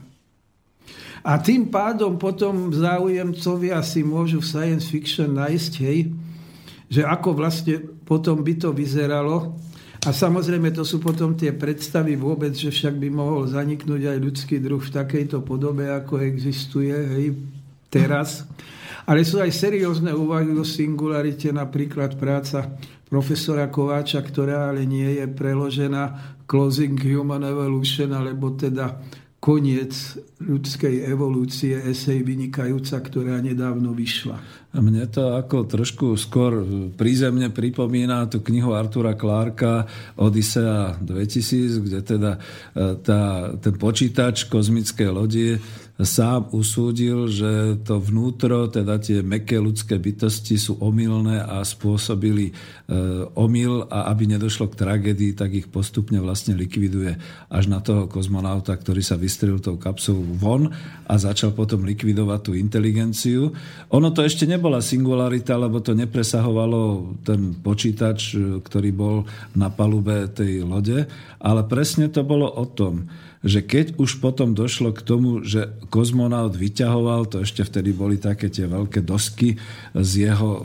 A 1.27 1.41
tým 1.43 1.73
pádom 1.73 2.15
potom 2.15 2.71
záujemcovia 2.71 3.81
si 3.83 4.05
môžu 4.05 4.39
v 4.39 4.47
science 4.47 4.87
fiction 4.87 5.35
nájsť, 5.35 5.73
hej, 5.83 6.07
že 6.87 7.03
ako 7.03 7.35
vlastne 7.35 7.83
potom 8.07 8.39
by 8.39 8.53
to 8.55 8.71
vyzeralo, 8.71 9.57
a 10.07 10.15
samozrejme 10.15 10.71
to 10.71 10.87
sú 10.87 11.03
potom 11.03 11.35
tie 11.35 11.51
predstavy 11.51 12.15
vôbec, 12.15 12.55
že 12.55 12.71
však 12.71 12.95
by 12.95 13.11
mohol 13.11 13.43
zaniknúť 13.43 14.15
aj 14.15 14.17
ľudský 14.23 14.63
druh 14.63 14.79
v 14.79 14.93
takejto 14.95 15.43
podobe, 15.43 15.91
ako 15.91 16.23
existuje 16.23 16.95
hej, 16.95 17.35
teraz. 17.91 18.47
Ale 19.03 19.27
sú 19.27 19.43
aj 19.43 19.51
seriózne 19.51 20.15
úvahy 20.15 20.55
o 20.55 20.63
singularite, 20.63 21.51
napríklad 21.51 22.15
práca 22.15 22.79
profesora 23.11 23.67
Kováča, 23.67 24.23
ktorá 24.23 24.71
ale 24.71 24.87
nie 24.87 25.19
je 25.19 25.27
preložená 25.27 26.03
Closing 26.47 26.95
Human 27.03 27.43
Evolution, 27.43 28.15
alebo 28.15 28.55
teda 28.55 29.03
koniec 29.47 29.95
ľudskej 30.43 31.07
evolúcie, 31.07 31.79
esej 31.79 32.19
vynikajúca, 32.19 32.99
ktorá 32.99 33.39
nedávno 33.39 33.95
vyšla. 33.95 34.35
A 34.75 34.83
mne 34.83 35.07
to 35.07 35.39
ako 35.39 35.63
trošku 35.63 36.19
skôr 36.19 36.67
prízemne 36.99 37.47
pripomína 37.55 38.27
tú 38.27 38.43
knihu 38.43 38.75
Artura 38.75 39.15
Clarka 39.15 39.87
Odyssea 40.19 40.99
2000, 40.99 41.79
kde 41.79 41.99
teda 42.03 42.31
e, 42.35 42.39
tá, 42.99 43.55
ten 43.55 43.79
počítač 43.79 44.51
kozmické 44.51 45.07
lodi 45.07 45.55
sám 45.97 46.53
usúdil, 46.53 47.25
že 47.25 47.81
to 47.81 47.97
vnútro, 47.97 48.69
teda 48.69 49.01
tie 49.01 49.25
meké 49.25 49.57
ľudské 49.57 49.97
bytosti 49.97 50.53
sú 50.61 50.77
omylné 50.77 51.41
a 51.41 51.65
spôsobili 51.65 52.53
e, 52.53 52.53
omyl 53.33 53.89
a 53.89 54.13
aby 54.13 54.29
nedošlo 54.29 54.69
k 54.69 54.77
tragédii, 54.77 55.33
tak 55.33 55.57
ich 55.57 55.65
postupne 55.65 56.21
vlastne 56.21 56.53
likviduje 56.53 57.17
až 57.49 57.65
na 57.65 57.81
toho 57.81 58.05
kozmonauta, 58.05 58.77
ktorý 58.77 59.01
sa 59.01 59.17
vystrelil 59.17 59.57
tou 59.57 59.81
kapsou 59.81 60.21
von 60.21 60.69
a 61.09 61.13
začal 61.17 61.57
potom 61.57 61.81
likvidovať 61.81 62.39
tú 62.45 62.51
inteligenciu. 62.53 63.49
Ono 63.89 64.13
to 64.13 64.21
ešte 64.21 64.45
nebola 64.45 64.85
singularita, 64.85 65.57
lebo 65.57 65.81
to 65.81 65.97
nepresahovalo 65.97 67.15
ten 67.25 67.57
počítač, 67.57 68.37
ktorý 68.37 68.89
bol 68.93 69.25
na 69.57 69.73
palube 69.73 70.29
tej 70.29 70.61
lode, 70.61 71.09
ale 71.41 71.61
presne 71.65 72.05
to 72.13 72.21
bolo 72.21 72.45
o 72.53 72.69
tom, 72.69 73.09
že 73.47 73.63
keď 73.63 73.95
už 73.95 74.19
potom 74.19 74.51
došlo 74.51 74.91
k 74.91 75.01
tomu, 75.01 75.41
že 75.41 75.71
kozmonaut 75.87 76.53
vyťahoval, 76.53 77.31
to 77.31 77.47
ešte 77.47 77.63
vtedy 77.63 77.95
boli 77.95 78.19
také 78.19 78.51
tie 78.51 78.67
veľké 78.67 79.01
dosky 79.07 79.55
z 79.95 80.11
jeho 80.27 80.51
e, 80.51 80.61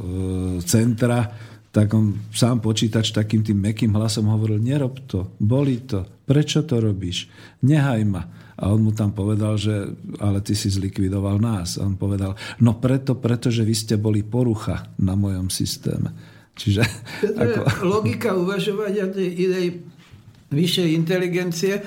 centra, 0.67 1.31
tak 1.73 1.89
on 1.97 2.29
sám 2.35 2.61
počítač 2.61 3.17
takým 3.17 3.41
tým 3.41 3.57
mekým 3.57 3.97
hlasom 3.97 4.29
hovoril, 4.29 4.61
nerob 4.61 5.09
to, 5.09 5.33
boli 5.41 5.81
to, 5.89 6.05
prečo 6.29 6.67
to 6.69 6.83
robíš, 6.83 7.31
nehaj 7.65 8.03
ma. 8.05 8.23
A 8.63 8.69
on 8.71 8.85
mu 8.85 8.93
tam 8.93 9.11
povedal, 9.17 9.57
že 9.57 9.73
ale 10.21 10.45
ty 10.45 10.53
si 10.53 10.69
zlikvidoval 10.71 11.41
nás. 11.41 11.81
A 11.81 11.89
on 11.89 11.99
povedal, 11.99 12.37
no 12.63 12.79
preto, 12.79 13.19
pretože 13.19 13.65
vy 13.65 13.75
ste 13.75 13.97
boli 13.99 14.23
porucha 14.23 14.93
na 15.03 15.19
mojom 15.19 15.49
systéme. 15.51 16.13
Čiže... 16.53 16.83
Je 17.25 17.59
ako... 17.59 17.89
logika 17.89 18.37
uvažovania 18.37 19.09
tej 19.09 19.29
idei 19.35 19.67
vyššej 20.53 20.89
inteligencie. 20.95 21.81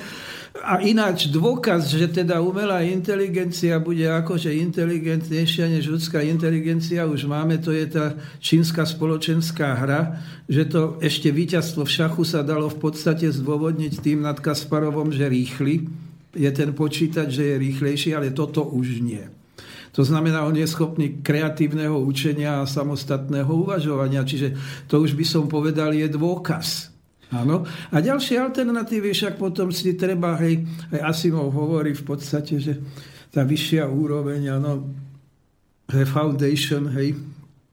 A 0.63 0.79
ináč 0.79 1.27
dôkaz, 1.27 1.91
že 1.91 2.07
teda 2.07 2.39
umelá 2.39 2.79
inteligencia 2.87 3.75
bude 3.75 4.07
akože 4.07 4.55
inteligentnejšia 4.55 5.67
než 5.67 5.91
ľudská 5.91 6.23
inteligencia, 6.23 7.03
už 7.03 7.27
máme, 7.27 7.59
to 7.59 7.75
je 7.75 7.83
tá 7.91 8.15
čínska 8.39 8.87
spoločenská 8.87 9.75
hra, 9.75 10.15
že 10.47 10.63
to 10.71 10.95
ešte 11.03 11.27
víťazstvo 11.27 11.83
v 11.83 11.91
šachu 11.91 12.23
sa 12.23 12.39
dalo 12.39 12.71
v 12.71 12.79
podstate 12.79 13.27
zdôvodniť 13.35 13.99
tým 13.99 14.23
nad 14.23 14.39
Kasparovom, 14.39 15.11
že 15.11 15.27
rýchly 15.27 15.91
je 16.31 16.51
ten 16.55 16.71
počítač, 16.71 17.35
že 17.35 17.43
je 17.51 17.55
rýchlejší, 17.59 18.15
ale 18.15 18.31
toto 18.31 18.63
už 18.63 19.03
nie. 19.03 19.23
To 19.95 20.03
znamená, 20.03 20.43
on 20.43 20.55
je 20.55 20.67
schopný 20.67 21.23
kreatívneho 21.23 21.99
učenia 22.03 22.59
a 22.59 22.67
samostatného 22.67 23.47
uvažovania. 23.47 24.27
Čiže 24.27 24.55
to 24.91 24.99
už 24.99 25.15
by 25.15 25.23
som 25.23 25.47
povedal, 25.47 25.95
je 25.95 26.07
dôkaz 26.11 26.94
Áno. 27.33 27.65
A 27.89 27.97
ďalšie 27.97 28.37
alternatívy 28.37 29.09
však 29.09 29.41
potom 29.41 29.73
si 29.73 29.97
treba, 29.97 30.37
hej, 30.37 30.61
aj 30.93 31.01
Asimov 31.09 31.49
hovorí 31.49 31.97
v 31.97 32.03
podstate, 32.05 32.61
že 32.61 32.77
tá 33.33 33.41
vyššia 33.41 33.89
úroveň, 33.89 34.61
áno, 34.61 34.85
foundation, 35.89 36.89
hej, 36.93 37.17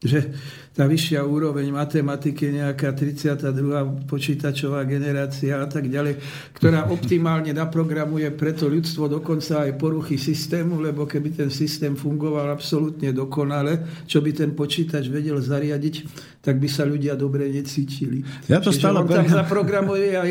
že 0.03 0.33
tá 0.73 0.89
vyššia 0.89 1.20
úroveň 1.20 1.69
matematiky, 1.69 2.49
nejaká 2.49 2.97
32. 2.97 4.09
počítačová 4.09 4.89
generácia 4.89 5.61
a 5.61 5.69
tak 5.69 5.93
ďalej, 5.93 6.16
ktorá 6.57 6.89
optimálne 6.89 7.53
naprogramuje 7.53 8.32
preto 8.32 8.73
ľudstvo 8.73 9.05
dokonca 9.05 9.69
aj 9.69 9.77
poruchy 9.77 10.16
systému, 10.16 10.81
lebo 10.81 11.05
keby 11.05 11.36
ten 11.36 11.51
systém 11.53 11.93
fungoval 11.93 12.49
absolútne 12.49 13.12
dokonale, 13.12 14.05
čo 14.09 14.24
by 14.24 14.32
ten 14.32 14.57
počítač 14.57 15.12
vedel 15.12 15.36
zariadiť, 15.44 16.09
tak 16.40 16.57
by 16.57 16.69
sa 16.73 16.89
ľudia 16.89 17.20
dobre 17.20 17.53
necítili. 17.53 18.24
Ja 18.49 18.57
to 18.57 18.73
Čiže 18.73 18.81
stále 18.81 19.05
on 19.05 19.12
tam 19.12 19.28
zaprogramuje 19.28 20.16
aj 20.16 20.31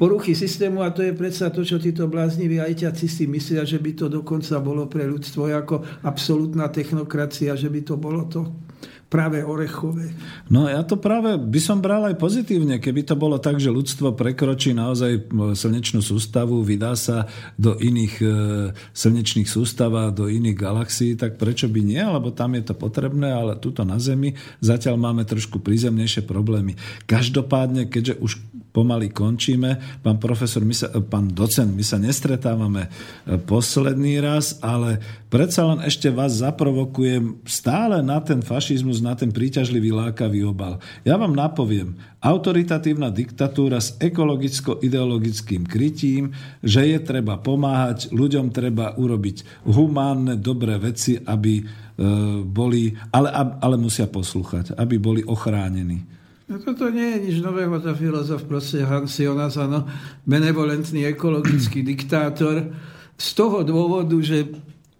poruchy 0.00 0.32
systému 0.32 0.80
a 0.80 0.88
to 0.88 1.04
je 1.04 1.12
predsa 1.12 1.52
to, 1.52 1.68
čo 1.68 1.76
títo 1.76 2.08
blázniví 2.08 2.56
ajťaci 2.64 3.06
si 3.12 3.28
myslia, 3.28 3.68
že 3.68 3.76
by 3.76 3.92
to 3.92 4.06
dokonca 4.08 4.56
bolo 4.56 4.88
pre 4.88 5.04
ľudstvo 5.04 5.52
ako 5.52 5.84
absolútna 6.08 6.72
technokracia, 6.72 7.52
že 7.52 7.68
by 7.68 7.80
to 7.84 8.00
bolo 8.00 8.24
to 8.24 8.71
práve 9.12 9.44
orechové. 9.44 10.08
No 10.48 10.64
ja 10.64 10.80
to 10.80 10.96
práve 10.96 11.36
by 11.36 11.60
som 11.60 11.84
bral 11.84 12.08
aj 12.08 12.16
pozitívne, 12.16 12.80
keby 12.80 13.04
to 13.04 13.12
bolo 13.12 13.36
tak, 13.36 13.60
že 13.60 13.68
ľudstvo 13.68 14.16
prekročí 14.16 14.72
naozaj 14.72 15.12
e, 15.12 15.20
slnečnú 15.52 16.00
sústavu, 16.00 16.64
vydá 16.64 16.96
sa 16.96 17.28
do 17.60 17.76
iných 17.76 18.14
e, 18.24 18.26
slnečných 18.96 19.44
sústav 19.44 19.92
a 19.92 20.08
do 20.08 20.32
iných 20.32 20.56
galaxií, 20.56 21.12
tak 21.12 21.36
prečo 21.36 21.68
by 21.68 21.84
nie? 21.84 22.00
Lebo 22.00 22.32
tam 22.32 22.56
je 22.56 22.64
to 22.64 22.72
potrebné, 22.72 23.28
ale 23.28 23.60
tuto 23.60 23.84
na 23.84 24.00
Zemi 24.00 24.32
zatiaľ 24.64 24.96
máme 24.96 25.28
trošku 25.28 25.60
prízemnejšie 25.60 26.24
problémy. 26.24 26.80
Každopádne, 27.04 27.92
keďže 27.92 28.16
už 28.16 28.40
pomaly 28.72 29.12
končíme. 29.12 30.00
Pán 30.00 30.16
profesor, 30.16 30.64
my 30.64 30.72
sa, 30.72 30.88
pán 31.04 31.28
docent, 31.28 31.68
my 31.68 31.84
sa 31.84 32.00
nestretávame 32.00 32.88
e, 32.88 33.36
posledný 33.36 34.18
raz, 34.24 34.56
ale 34.64 34.98
predsa 35.28 35.68
len 35.68 35.84
ešte 35.84 36.08
vás 36.08 36.40
zaprovokujem 36.40 37.44
stále 37.44 38.00
na 38.00 38.18
ten 38.24 38.40
fašizmus, 38.40 39.01
na 39.02 39.18
ten 39.18 39.34
príťažlivý 39.34 39.90
lákavý 39.90 40.46
obal. 40.46 40.78
Ja 41.02 41.18
vám 41.18 41.34
napoviem, 41.34 41.98
autoritatívna 42.22 43.10
diktatúra 43.10 43.82
s 43.82 43.98
ekologicko-ideologickým 43.98 45.66
krytím, 45.66 46.30
že 46.62 46.86
je 46.86 46.98
treba 47.02 47.42
pomáhať, 47.42 48.14
ľuďom 48.14 48.54
treba 48.54 48.94
urobiť 48.94 49.66
humánne, 49.66 50.38
dobré 50.38 50.78
veci, 50.78 51.18
aby 51.18 51.60
e, 51.60 51.64
boli, 52.46 52.94
ale, 53.10 53.28
ale 53.58 53.74
musia 53.74 54.06
poslúchať, 54.06 54.78
aby 54.78 54.96
boli 55.02 55.20
ochránení. 55.26 56.22
No 56.52 56.60
toto 56.60 56.92
nie 56.92 57.16
je 57.16 57.18
nič 57.26 57.36
nového, 57.40 57.80
za 57.80 57.96
filozof 57.96 58.44
proste 58.44 58.84
Hans 58.84 59.16
Jonas, 59.16 59.56
ano, 59.56 59.88
benevolentný 60.28 61.08
ekologický 61.08 61.80
diktátor. 61.80 62.68
Z 63.16 63.28
toho 63.32 63.64
dôvodu, 63.64 64.12
že 64.20 64.52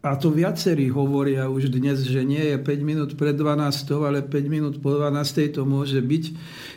a 0.03 0.19
to 0.19 0.35
viacerí 0.35 0.91
hovoria 0.91 1.47
už 1.47 1.71
dnes, 1.71 2.03
že 2.03 2.27
nie 2.27 2.43
je 2.43 2.59
5 2.59 2.83
minút 2.83 3.11
pred 3.15 3.39
12, 3.39 3.87
ale 4.03 4.19
5 4.19 4.35
minút 4.51 4.75
po 4.83 4.91
12 4.99 5.55
to 5.55 5.63
môže 5.63 6.03
byť. 6.03 6.25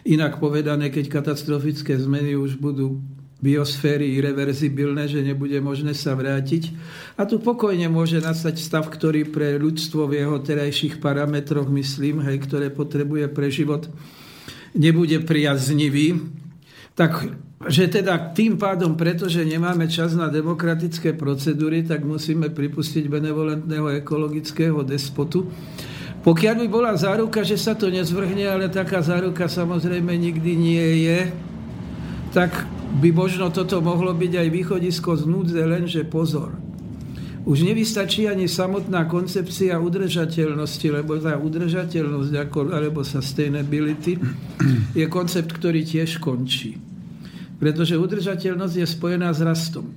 Inak 0.06 0.38
povedané, 0.38 0.94
keď 0.94 1.10
katastrofické 1.10 1.98
zmeny 1.98 2.38
už 2.38 2.62
budú 2.62 3.02
biosféry 3.42 4.14
irreverzibilné, 4.22 5.10
že 5.10 5.26
nebude 5.26 5.58
možné 5.58 5.98
sa 5.98 6.14
vrátiť. 6.14 6.70
A 7.18 7.26
tu 7.26 7.42
pokojne 7.42 7.90
môže 7.90 8.22
nastať 8.22 8.62
stav, 8.62 8.86
ktorý 8.94 9.26
pre 9.34 9.58
ľudstvo 9.58 10.06
v 10.06 10.22
jeho 10.22 10.38
terajších 10.42 11.02
parametroch, 11.02 11.66
myslím, 11.74 12.22
hej, 12.26 12.46
ktoré 12.46 12.70
potrebuje 12.70 13.26
pre 13.34 13.50
život, 13.50 13.90
nebude 14.78 15.18
priaznivý, 15.26 16.22
tak 16.94 17.34
že 17.64 17.88
teda 17.88 18.36
tým 18.36 18.60
pádom, 18.60 19.00
pretože 19.00 19.40
nemáme 19.48 19.88
čas 19.88 20.12
na 20.12 20.28
demokratické 20.28 21.16
procedúry, 21.16 21.88
tak 21.88 22.04
musíme 22.04 22.52
pripustiť 22.52 23.08
benevolentného 23.08 23.96
ekologického 24.04 24.84
despotu. 24.84 25.48
Pokiaľ 26.26 26.56
by 26.66 26.68
bola 26.68 26.92
záruka, 27.00 27.46
že 27.48 27.56
sa 27.56 27.78
to 27.78 27.88
nezvrhne, 27.88 28.44
ale 28.50 28.68
taká 28.68 29.00
záruka 29.00 29.48
samozrejme 29.48 30.12
nikdy 30.12 30.52
nie 30.58 30.88
je, 31.08 31.20
tak 32.36 32.52
by 33.00 33.16
možno 33.16 33.48
toto 33.54 33.80
mohlo 33.80 34.12
byť 34.12 34.34
aj 34.36 34.48
východisko 34.52 35.16
z 35.16 35.24
núdze, 35.24 35.62
lenže 35.64 36.04
pozor 36.04 36.66
už 37.46 37.62
nevystačí 37.62 38.26
ani 38.26 38.50
samotná 38.50 39.06
koncepcia 39.06 39.78
udržateľnosti, 39.78 40.88
lebo 40.90 41.22
tá 41.22 41.38
udržateľnosť 41.38 42.34
alebo 42.74 43.06
sustainability 43.06 44.18
je 44.98 45.06
koncept, 45.06 45.54
ktorý 45.54 45.86
tiež 45.86 46.18
končí. 46.18 46.95
Pretože 47.56 47.96
udržateľnosť 47.96 48.76
je 48.82 48.88
spojená 48.88 49.32
s 49.32 49.40
rastom. 49.40 49.96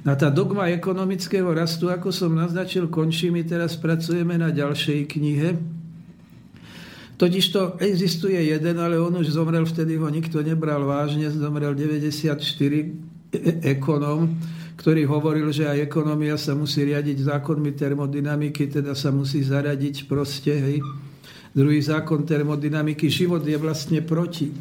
Na 0.00 0.16
tá 0.16 0.32
dogma 0.32 0.72
ekonomického 0.72 1.52
rastu, 1.52 1.92
ako 1.92 2.08
som 2.08 2.32
naznačil, 2.32 2.88
končí. 2.88 3.28
My 3.28 3.44
teraz 3.44 3.76
pracujeme 3.76 4.40
na 4.40 4.48
ďalšej 4.48 5.00
knihe. 5.12 5.60
Totiž 7.20 7.44
to 7.52 7.76
existuje 7.84 8.40
jeden, 8.40 8.80
ale 8.80 8.96
on 8.96 9.12
už 9.20 9.36
zomrel, 9.36 9.68
vtedy 9.68 10.00
ho 10.00 10.08
nikto 10.08 10.40
nebral 10.40 10.88
vážne, 10.88 11.28
zomrel 11.28 11.76
94 11.76 12.32
ekonom, 13.60 14.40
ktorý 14.80 15.04
hovoril, 15.04 15.52
že 15.52 15.68
aj 15.68 15.84
ekonomia 15.84 16.40
sa 16.40 16.56
musí 16.56 16.80
riadiť 16.80 17.28
zákonmi 17.28 17.76
termodynamiky, 17.76 18.72
teda 18.72 18.96
sa 18.96 19.12
musí 19.12 19.44
zaradiť 19.44 20.08
proste, 20.08 20.56
hej. 20.56 20.80
Druhý 21.50 21.82
zákon 21.82 22.22
termodynamiky, 22.22 23.10
život 23.10 23.42
je 23.42 23.58
vlastne 23.58 24.06
proti 24.06 24.54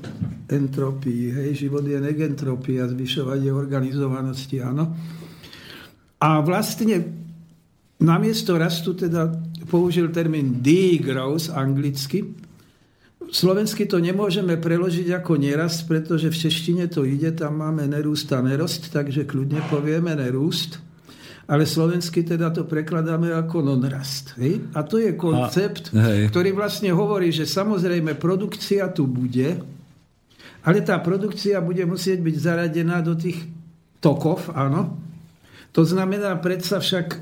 entropii, 0.50 1.24
hej, 1.30 1.70
život 1.70 1.86
je 1.86 2.02
negentropia, 2.02 2.90
zvyšovanie 2.90 3.54
organizovanosti, 3.54 4.58
áno. 4.66 4.98
A 6.18 6.42
vlastne 6.42 7.06
namiesto 8.02 8.58
rastu 8.58 8.98
teda 8.98 9.30
použil 9.70 10.10
termín 10.10 10.66
degrowth 10.66 11.54
anglicky, 11.54 12.26
Slovensky 13.30 13.86
to 13.86 14.02
nemôžeme 14.02 14.58
preložiť 14.58 15.22
ako 15.22 15.38
nerast, 15.38 15.86
pretože 15.86 16.34
v 16.34 16.40
češtine 16.50 16.90
to 16.90 17.06
ide, 17.06 17.30
tam 17.38 17.62
máme 17.62 17.86
nerúst 17.86 18.26
a 18.34 18.42
nerost, 18.42 18.90
takže 18.90 19.30
kľudne 19.30 19.62
povieme 19.70 20.18
nerúst. 20.18 20.82
Ale 21.50 21.66
slovensky 21.66 22.22
teda 22.22 22.54
to 22.54 22.70
prekladáme 22.70 23.34
ako 23.34 23.66
nonrast. 23.66 24.38
Hej? 24.38 24.70
A 24.78 24.86
to 24.86 25.02
je 25.02 25.18
koncept, 25.18 25.90
a, 25.98 26.30
ktorý 26.30 26.54
vlastne 26.54 26.94
hovorí, 26.94 27.34
že 27.34 27.50
samozrejme 27.50 28.14
produkcia 28.22 28.86
tu 28.94 29.10
bude, 29.10 29.58
ale 30.62 30.78
tá 30.86 31.02
produkcia 31.02 31.58
bude 31.58 31.82
musieť 31.90 32.22
byť 32.22 32.36
zaradená 32.38 33.02
do 33.02 33.18
tých 33.18 33.50
tokov, 33.98 34.46
áno, 34.54 34.96
To 35.74 35.86
znamená, 35.86 36.38
predsa 36.42 36.82
však 36.82 37.22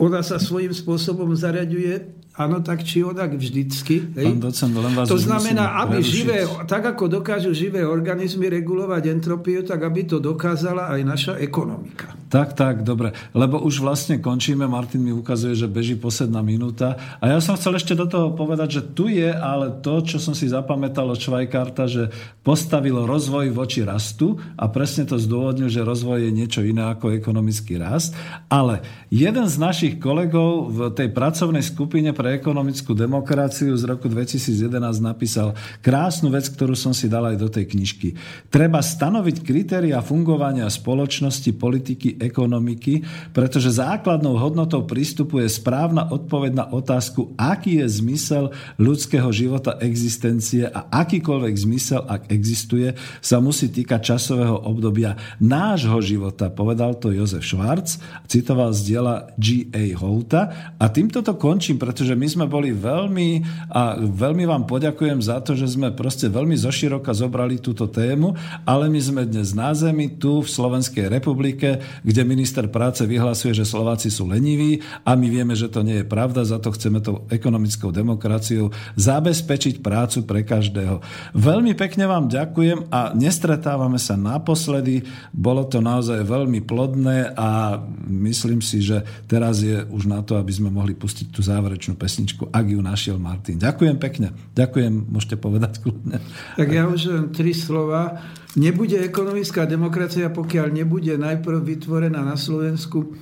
ona 0.00 0.22
sa 0.22 0.40
svojím 0.40 0.72
spôsobom 0.72 1.34
zaraďuje 1.34 2.19
Áno, 2.40 2.64
tak 2.64 2.88
či 2.88 3.04
onak 3.04 3.36
vždycky. 3.36 4.16
Hej? 4.16 4.32
Pán 4.32 4.40
docent, 4.40 4.72
len 4.72 4.96
vás 4.96 5.04
to 5.04 5.20
znamená, 5.20 5.84
aby 5.84 6.00
živé, 6.00 6.48
tak 6.64 6.88
ako 6.88 7.20
dokážu 7.20 7.52
živé 7.52 7.84
organizmy 7.84 8.48
regulovať 8.48 9.12
entropiu, 9.12 9.60
tak 9.60 9.84
aby 9.84 10.08
to 10.08 10.16
dokázala 10.16 10.88
aj 10.96 11.00
naša 11.04 11.32
ekonomika. 11.36 12.16
Tak, 12.30 12.54
tak, 12.54 12.86
dobre. 12.86 13.10
Lebo 13.34 13.58
už 13.58 13.82
vlastne 13.82 14.22
končíme, 14.22 14.62
Martin 14.70 15.02
mi 15.02 15.10
ukazuje, 15.10 15.52
že 15.58 15.66
beží 15.66 15.98
posledná 15.98 16.38
minúta. 16.46 16.94
A 17.18 17.26
ja 17.26 17.42
som 17.42 17.58
chcel 17.58 17.74
ešte 17.74 17.98
do 17.98 18.06
toho 18.06 18.30
povedať, 18.38 18.78
že 18.78 18.82
tu 18.94 19.10
je 19.10 19.34
ale 19.34 19.82
to, 19.82 19.98
čo 19.98 20.22
som 20.22 20.30
si 20.30 20.46
zapamätal 20.46 21.10
od 21.10 21.18
Švajkarta, 21.18 21.90
že 21.90 22.06
postavilo 22.46 23.02
rozvoj 23.02 23.50
voči 23.50 23.82
rastu 23.82 24.38
a 24.54 24.70
presne 24.70 25.10
to 25.10 25.18
zdôvodnil, 25.18 25.66
že 25.66 25.82
rozvoj 25.82 26.22
je 26.22 26.30
niečo 26.30 26.62
iné 26.62 26.94
ako 26.94 27.18
ekonomický 27.18 27.82
rast. 27.82 28.14
Ale 28.46 28.78
jeden 29.10 29.50
z 29.50 29.56
našich 29.58 29.94
kolegov 29.98 30.70
v 30.70 30.80
tej 30.94 31.10
pracovnej 31.10 31.66
skupine 31.66 32.14
pre 32.14 32.29
ekonomickú 32.38 32.94
demokraciu 32.94 33.74
z 33.74 33.84
roku 33.88 34.06
2011 34.06 34.78
napísal 35.02 35.58
krásnu 35.82 36.30
vec, 36.30 36.46
ktorú 36.46 36.78
som 36.78 36.94
si 36.94 37.10
dal 37.10 37.26
aj 37.26 37.36
do 37.40 37.48
tej 37.50 37.66
knižky. 37.74 38.14
Treba 38.46 38.78
stanoviť 38.78 39.42
kritéria 39.42 39.98
fungovania 40.04 40.70
spoločnosti, 40.70 41.50
politiky, 41.58 42.22
ekonomiky, 42.22 43.02
pretože 43.34 43.74
základnou 43.74 44.38
hodnotou 44.38 44.86
prístupu 44.86 45.42
je 45.42 45.50
správna 45.50 46.08
odpoveď 46.08 46.52
na 46.54 46.66
otázku, 46.70 47.34
aký 47.34 47.82
je 47.82 47.86
zmysel 48.00 48.44
ľudského 48.78 49.28
života 49.34 49.76
existencie 49.82 50.66
a 50.66 50.86
akýkoľvek 50.90 51.54
zmysel, 51.54 52.06
ak 52.06 52.30
existuje, 52.30 52.94
sa 53.18 53.38
musí 53.38 53.68
týkať 53.68 54.16
časového 54.16 54.56
obdobia 54.66 55.18
nášho 55.42 55.98
života, 56.00 56.48
povedal 56.52 56.96
to 56.96 57.10
Jozef 57.14 57.44
Schwarz, 57.44 57.98
citoval 58.26 58.70
z 58.76 58.80
diela 58.94 59.14
G.A. 59.36 59.94
Houta 59.98 60.74
a 60.78 60.84
týmto 60.88 61.20
to 61.20 61.34
končím, 61.34 61.80
pretože 61.80 62.09
my 62.14 62.28
sme 62.28 62.46
boli 62.46 62.70
veľmi 62.74 63.28
a 63.70 63.98
veľmi 63.98 64.44
vám 64.46 64.64
poďakujem 64.64 65.20
za 65.20 65.42
to, 65.42 65.58
že 65.58 65.76
sme 65.76 65.92
proste 65.92 66.30
veľmi 66.30 66.54
zoširoka 66.56 67.12
zobrali 67.12 67.58
túto 67.60 67.90
tému, 67.90 68.34
ale 68.64 68.88
my 68.88 69.00
sme 69.00 69.22
dnes 69.26 69.52
na 69.52 69.74
zemi 69.74 70.16
tu 70.16 70.40
v 70.40 70.48
Slovenskej 70.48 71.10
republike, 71.10 71.82
kde 72.06 72.22
minister 72.24 72.66
práce 72.70 73.02
vyhlasuje, 73.04 73.52
že 73.52 73.68
Slováci 73.68 74.08
sú 74.08 74.26
leniví 74.30 74.80
a 75.04 75.14
my 75.14 75.26
vieme, 75.28 75.54
že 75.54 75.68
to 75.68 75.84
nie 75.84 76.02
je 76.02 76.06
pravda, 76.06 76.46
za 76.46 76.58
to 76.62 76.72
chceme 76.72 77.02
tou 77.04 77.26
ekonomickou 77.28 77.92
demokraciou 77.92 78.72
zabezpečiť 78.96 79.84
prácu 79.84 80.24
pre 80.24 80.46
každého. 80.46 81.02
Veľmi 81.36 81.76
pekne 81.76 82.08
vám 82.08 82.30
ďakujem 82.30 82.88
a 82.88 83.12
nestretávame 83.12 84.00
sa 84.00 84.16
naposledy. 84.16 85.04
Bolo 85.34 85.68
to 85.68 85.84
naozaj 85.84 86.24
veľmi 86.24 86.62
plodné 86.64 87.34
a 87.36 87.80
myslím 88.06 88.64
si, 88.64 88.80
že 88.80 89.02
teraz 89.26 89.60
je 89.60 89.82
už 89.88 90.08
na 90.08 90.24
to, 90.24 90.36
aby 90.36 90.52
sme 90.52 90.72
mohli 90.72 90.96
pustiť 90.96 91.28
tú 91.28 91.40
záverečnú 91.44 91.99
pesničku, 92.00 92.48
ak 92.48 92.64
ju 92.64 92.80
našiel 92.80 93.20
Martin. 93.20 93.60
Ďakujem 93.60 94.00
pekne. 94.00 94.32
Ďakujem, 94.56 95.12
môžete 95.12 95.36
povedať 95.36 95.84
kľudne. 95.84 96.16
Tak 96.56 96.68
ja 96.72 96.88
už 96.88 97.00
len 97.12 97.26
tri 97.28 97.52
slova. 97.52 98.24
Nebude 98.56 98.96
ekonomická 99.04 99.68
demokracia, 99.68 100.32
pokiaľ 100.32 100.72
nebude 100.72 101.12
najprv 101.20 101.60
vytvorená 101.60 102.24
na 102.24 102.40
Slovensku 102.40 103.12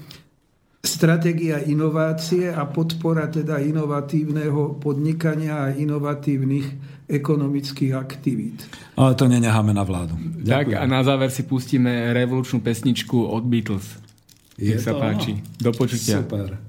stratégia 0.78 1.58
inovácie 1.58 2.54
a 2.54 2.62
podpora 2.70 3.26
teda 3.26 3.58
inovatívneho 3.58 4.78
podnikania 4.78 5.68
a 5.68 5.74
inovatívnych 5.74 6.66
ekonomických 7.10 7.92
aktivít. 7.98 8.62
Ale 8.94 9.18
to 9.18 9.26
nenecháme 9.26 9.74
na 9.74 9.82
vládu. 9.82 10.14
Ďakujem. 10.38 10.78
Tak 10.78 10.82
a 10.82 10.84
na 10.86 11.00
záver 11.02 11.34
si 11.34 11.42
pustíme 11.42 12.14
revolučnú 12.14 12.62
pesničku 12.62 13.26
od 13.26 13.42
Beatles. 13.42 13.98
Je 14.58 14.74
Nech 14.74 14.82
sa 14.82 14.94
páči. 14.94 15.42
Do 15.58 15.70
počutia. 15.74 16.22
Super. 16.22 16.67